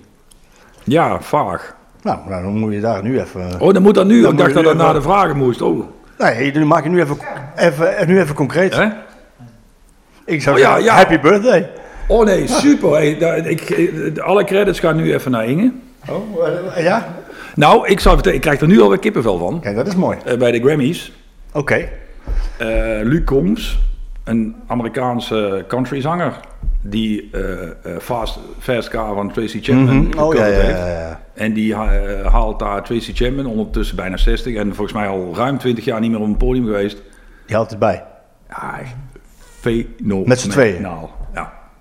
Ja, 0.83 1.21
vaag. 1.21 1.75
Nou, 2.01 2.19
nou, 2.29 2.43
dan 2.43 2.57
moet 2.57 2.73
je 2.73 2.79
daar 2.79 3.03
nu 3.03 3.19
even... 3.19 3.61
Oh, 3.61 3.73
dan 3.73 3.81
moet 3.81 3.95
dat 3.95 4.05
nu. 4.05 4.21
Dan 4.21 4.31
ik 4.31 4.37
dacht 4.37 4.53
dat 4.53 4.63
dat 4.63 4.75
na 4.75 4.81
even- 4.83 4.95
de 4.95 5.01
vragen 5.01 5.37
moest. 5.37 5.61
Oh. 5.61 5.83
Nee, 6.17 6.51
dan 6.51 6.67
maak 6.67 6.83
je 6.83 6.89
nu 6.89 6.99
even, 7.01 7.17
even, 7.55 8.07
nu 8.07 8.19
even 8.19 8.35
concreet. 8.35 8.75
Hè? 8.75 8.87
Ik 10.25 10.41
zou 10.41 10.55
Oh, 10.55 10.61
ja, 10.61 10.67
zeggen, 10.67 10.83
ja. 10.85 10.95
happy 10.95 11.19
birthday. 11.19 11.69
Oh 12.09 12.25
nee, 12.25 12.47
super. 12.47 12.89
Hey, 12.91 13.17
daar- 13.17 13.47
ik, 13.47 13.61
ik- 13.69 14.17
alle 14.19 14.43
credits 14.43 14.79
gaan 14.79 14.95
nu 14.95 15.13
even 15.13 15.31
naar 15.31 15.45
Inge. 15.45 15.71
Oh, 16.09 16.47
eh, 16.77 16.83
ja? 16.83 17.15
Nou, 17.55 17.87
ik 17.87 17.99
zou 17.99 18.29
ik 18.31 18.41
krijg 18.41 18.61
er 18.61 18.67
nu 18.67 18.81
alweer 18.81 18.99
kippenvel 18.99 19.37
van. 19.37 19.59
Kijk, 19.59 19.75
dat 19.75 19.87
is 19.87 19.95
mooi. 19.95 20.17
Eh, 20.25 20.37
bij 20.37 20.51
de 20.51 20.59
Grammys. 20.59 21.11
Oké. 21.53 21.75
Eh, 22.57 22.67
Luc 23.03 23.23
Combs, 23.23 23.79
een 24.23 24.55
Amerikaanse 24.67 25.65
countryzanger. 25.67 26.33
Die 26.81 27.29
eh, 27.31 27.61
eh, 27.63 27.69
Fast, 28.01 28.39
Fast 28.59 28.89
Car 28.89 29.13
van 29.13 29.31
Tracy 29.31 29.59
Chapman 29.61 29.97
Mhm. 30.07 30.19
Oh, 30.19 30.33
ja, 30.35 30.45
ja, 30.45 30.59
ja, 30.69 30.87
ja. 30.87 31.21
En 31.33 31.53
die 31.53 31.73
eh, 31.73 32.25
haalt 32.33 32.59
daar 32.59 32.83
Tracy 32.83 33.13
Chapman, 33.13 33.45
ondertussen 33.45 33.95
bijna 33.95 34.17
60. 34.17 34.55
En 34.55 34.67
volgens 34.75 34.93
mij 34.97 35.07
al 35.07 35.31
ruim 35.35 35.57
20 35.57 35.85
jaar 35.85 35.99
niet 35.99 36.11
meer 36.11 36.19
op 36.19 36.25
een 36.25 36.37
podium 36.37 36.65
geweest. 36.65 37.01
Je 37.45 37.53
houdt 37.53 37.69
het 37.69 37.79
bij. 37.79 38.03
Ja, 38.49 38.79
fenomenaal. 39.59 40.23
Met 40.27 40.39
z'n 40.39 40.49
tweeën? 40.49 40.81
Ja. 40.81 40.99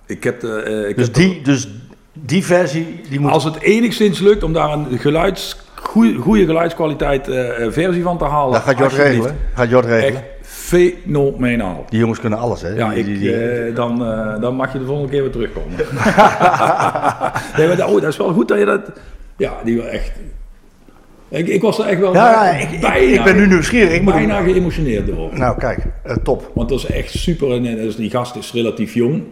Ik 0.09 0.23
heb, 0.23 0.39
de, 0.39 0.61
eh, 0.61 0.89
ik 0.89 0.95
Dus 0.95 1.05
heb 1.05 1.13
die, 1.15 1.41
dus 1.41 1.67
die 2.13 2.45
versie, 2.45 3.01
die 3.09 3.19
moet... 3.19 3.31
Als 3.31 3.43
het 3.43 3.59
enigszins 3.61 4.19
lukt 4.19 4.43
om 4.43 4.53
daar 4.53 4.71
een 4.71 4.99
geluids, 4.99 5.59
goeie, 5.75 6.15
goede 6.15 6.45
geluidskwaliteit 6.45 7.27
eh, 7.27 7.65
eh, 7.65 7.71
versie 7.71 8.03
van 8.03 8.17
te 8.17 8.23
halen. 8.25 8.53
Dat 8.53 8.61
gaat 8.61 8.77
Jort 8.77 8.91
alsjeblieft. 8.91 9.15
regelen. 9.15 9.37
Gaat 9.53 9.69
Jort 9.69 9.85
regelen. 9.85 10.13
Echt 10.15 10.23
fenomenaal. 10.41 11.85
Die 11.89 11.99
jongens 11.99 12.19
kunnen 12.19 12.39
alles, 12.39 12.61
hè? 12.61 12.69
Ja, 12.69 12.91
ik, 12.91 13.05
die- 13.05 13.19
die- 13.19 13.33
eh, 13.35 13.75
dan, 13.75 14.05
eh, 14.05 14.41
dan 14.41 14.55
mag 14.55 14.73
je 14.73 14.79
de 14.79 14.85
volgende 14.85 15.09
keer 15.11 15.21
weer 15.21 15.31
terugkomen. 15.31 15.77
nee, 17.57 17.67
maar 17.67 17.75
dat, 17.77 17.87
oh, 17.87 18.01
dat 18.01 18.03
is 18.11 18.17
wel 18.17 18.33
goed 18.33 18.47
dat 18.47 18.59
je 18.59 18.65
dat... 18.65 18.81
Ja, 19.37 19.53
die 19.63 19.77
wel 19.77 19.85
echt... 19.87 20.11
Ik, 21.29 21.47
ik 21.47 21.61
was 21.61 21.79
er 21.79 21.85
echt 21.85 21.99
wel 21.99 22.13
Ja, 22.13 22.45
ja, 22.45 22.57
ik- 22.57 22.81
bijna, 22.81 23.17
ik 23.17 23.23
ben 23.23 23.35
nu 23.35 23.47
nieuwsgierig. 23.47 23.93
Ik 23.93 24.05
bijna 24.05 24.41
geëmotioneerd 24.41 25.07
door. 25.07 25.29
Nou, 25.37 25.57
kijk, 25.57 25.79
eh, 26.03 26.15
top. 26.23 26.51
Want 26.53 26.69
dat 26.69 26.77
is 26.79 26.85
echt 26.85 27.11
super. 27.11 27.51
En, 27.51 27.65
eh, 27.65 27.75
dus 27.75 27.95
die 27.95 28.09
gast 28.09 28.35
is 28.35 28.53
relatief 28.53 28.93
jong. 28.93 29.23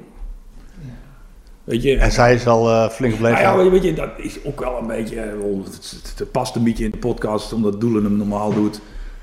Weet 1.67 1.83
je, 1.83 1.97
En 1.97 2.11
zij 2.11 2.33
is 2.33 2.47
al 2.47 2.69
eh, 2.69 2.89
flink 2.89 3.13
gebleven. 3.13 3.43
nou 3.43 3.63
ja, 3.65 3.69
weet 3.71 3.83
je, 3.83 3.93
dat 3.93 4.09
is 4.17 4.45
ook 4.45 4.59
wel 4.59 4.77
een 4.77 4.87
beetje. 4.87 5.19
eh, 5.19 5.31
Het, 6.17 6.31
past 6.31 6.55
een 6.55 6.63
beetje 6.63 6.83
in 6.85 6.91
de 6.91 6.97
podcast, 6.97 7.53
omdat 7.53 7.81
Doelen 7.81 8.03
hem 8.03 8.17
normaal 8.17 8.53
doet. 8.53 8.81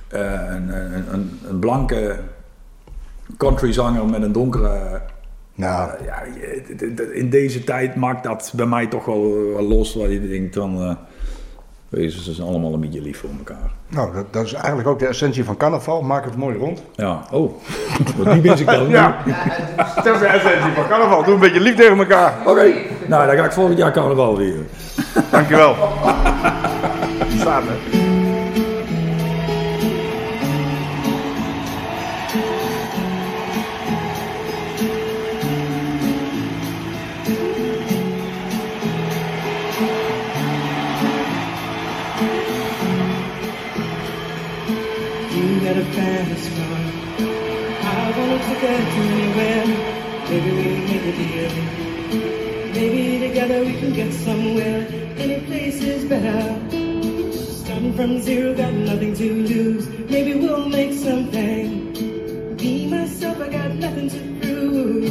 Eh, 0.09 0.21
een, 0.49 0.69
een, 0.69 1.13
een, 1.15 1.39
een 1.49 1.59
blanke 1.59 2.17
countryzanger 3.37 4.07
met 4.07 4.23
een 4.23 4.33
donkere. 4.33 5.01
Nou, 5.55 5.91
ja, 6.05 6.23
het- 6.79 7.01
in 7.13 7.31
deze 7.31 7.65
tijd 7.65 7.95
maakt 7.95 8.25
dat 8.25 8.53
bij 8.57 8.67
mij 8.67 8.87
toch 8.87 9.05
wel, 9.05 9.53
wel 9.55 9.63
los. 9.69 9.95
Waar 9.95 10.11
je 10.11 10.29
denkt 10.29 10.55
van. 10.55 10.99
Wezen, 11.95 12.23
ze 12.23 12.33
zijn 12.33 12.49
allemaal 12.49 12.73
een 12.73 12.81
beetje 12.81 13.03
lief 13.03 13.19
voor 13.19 13.31
elkaar. 13.39 13.71
nou 13.89 14.15
dat, 14.15 14.33
dat 14.33 14.45
is 14.45 14.53
eigenlijk 14.53 14.89
ook 14.89 14.99
de 14.99 15.07
essentie 15.07 15.45
van 15.45 15.57
carnaval. 15.57 16.03
Maak 16.03 16.25
het 16.25 16.37
mooi 16.37 16.59
rond. 16.59 16.83
Ja, 16.95 17.23
oh, 17.31 17.53
Want 18.17 18.31
die 18.31 18.51
mis 18.51 18.61
ik 18.61 18.67
dan. 18.67 18.89
Ja, 18.99 19.17
dat 19.77 20.15
is 20.15 20.21
de 20.21 20.27
essentie 20.27 20.73
van 20.75 20.89
carnaval. 20.89 21.25
Doe 21.25 21.35
een 21.35 21.41
beetje 21.41 21.61
lief 21.61 21.75
tegen 21.77 21.99
elkaar. 21.99 22.35
Oké, 22.47 22.73
nou 23.07 23.27
dan 23.27 23.37
ga 23.37 23.45
ik 23.45 23.53
volgend 23.53 23.79
jaar 23.79 23.93
carnaval 23.93 24.37
weer. 24.37 24.59
Dankjewel. 25.31 25.75
Staat 27.41 27.63
get 54.05 54.15
somewhere. 54.15 54.87
Any 55.17 55.41
place 55.47 55.83
is 55.83 56.05
better. 56.05 56.43
Starting 57.33 57.95
from 57.95 58.21
zero, 58.21 58.55
got 58.55 58.73
nothing 58.73 59.15
to 59.15 59.33
lose. 59.47 59.89
Maybe 60.11 60.35
we'll 60.35 60.69
make 60.69 60.93
something. 60.93 61.93
Be 62.57 62.87
myself, 62.89 63.41
I 63.41 63.49
got 63.49 63.71
nothing 63.75 64.11
to 64.11 64.19
prove. 64.41 65.05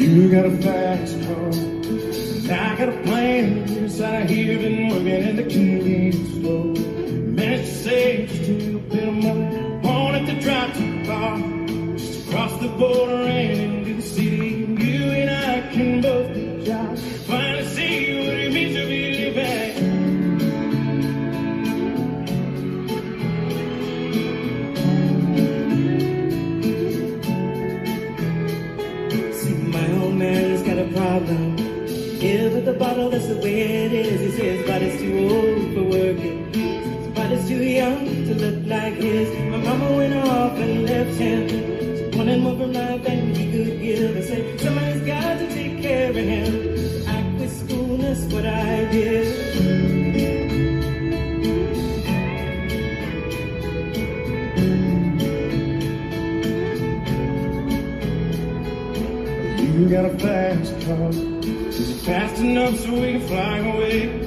You 0.00 0.30
got 0.30 0.46
a 0.46 0.56
fast 0.62 1.14
car. 1.26 1.50
I 2.52 2.76
got 2.76 2.88
a 2.88 3.02
plan. 3.02 3.66
Yes, 3.68 4.00
I 4.00 4.24
hear 4.26 4.58
been 4.58 4.88
working 4.90 5.22
at 5.28 5.36
the 5.36 5.42
convenience 5.42 6.28
store. 6.38 6.74
Managed 7.32 7.64
to 7.64 7.74
save 7.74 8.31
the 12.62 12.68
border 12.78 13.22
and 13.24 13.60
into 13.60 13.94
the 13.94 14.02
city. 14.02 14.66
You 14.78 15.10
and 15.10 15.30
I 15.30 15.68
can 15.72 16.00
both 16.00 16.32
get 16.32 16.64
jobs. 16.64 17.02
Finally 17.26 17.64
see 17.66 18.18
what 18.24 18.36
it 18.38 18.52
means 18.52 18.76
to 18.76 18.86
be 18.86 19.00
living. 19.18 19.72
See, 29.32 29.54
my 29.54 29.92
old 30.00 30.14
man's 30.14 30.62
got 30.62 30.78
a 30.78 30.86
problem. 30.92 31.58
Ill 32.22 32.56
at 32.58 32.64
the 32.64 32.74
bottle, 32.74 33.10
that's 33.10 33.26
the 33.26 33.38
way 33.38 33.60
it 33.86 33.92
is. 33.92 34.20
He 34.20 34.30
says 34.30 34.58
his 34.58 34.66
body's 34.68 35.00
too 35.00 35.18
old 35.34 35.74
for 35.74 35.82
working. 35.82 36.54
His 36.54 37.08
body's 37.08 37.48
too 37.48 37.64
young 37.64 38.06
to 38.06 38.34
look 38.36 38.66
like 38.66 38.94
his. 38.94 39.28
My 39.50 39.56
mama 39.56 39.96
went 39.96 40.14
off 40.14 40.56
and 40.58 40.86
left 40.86 41.18
him. 41.18 41.71
More 42.22 42.56
from 42.56 42.72
life 42.72 43.02
than 43.02 43.34
he 43.34 43.50
could 43.50 43.80
give. 43.80 44.16
I 44.16 44.20
say, 44.20 44.56
somebody's 44.56 45.02
got 45.02 45.38
to 45.38 45.48
take 45.48 45.82
care 45.82 46.10
of 46.10 46.14
him. 46.16 47.04
I 47.08 47.36
quit 47.36 47.50
school, 47.50 47.96
that's 47.96 48.22
what 48.32 48.46
I 48.46 48.84
did. 48.92 49.26
You 59.74 59.88
got 59.88 60.04
a 60.04 60.16
fast 60.18 60.80
car. 60.86 61.12
Fast 62.04 62.40
enough 62.40 62.78
so 62.78 62.92
we 62.94 63.12
can 63.12 63.20
fly 63.22 63.58
away? 63.58 64.21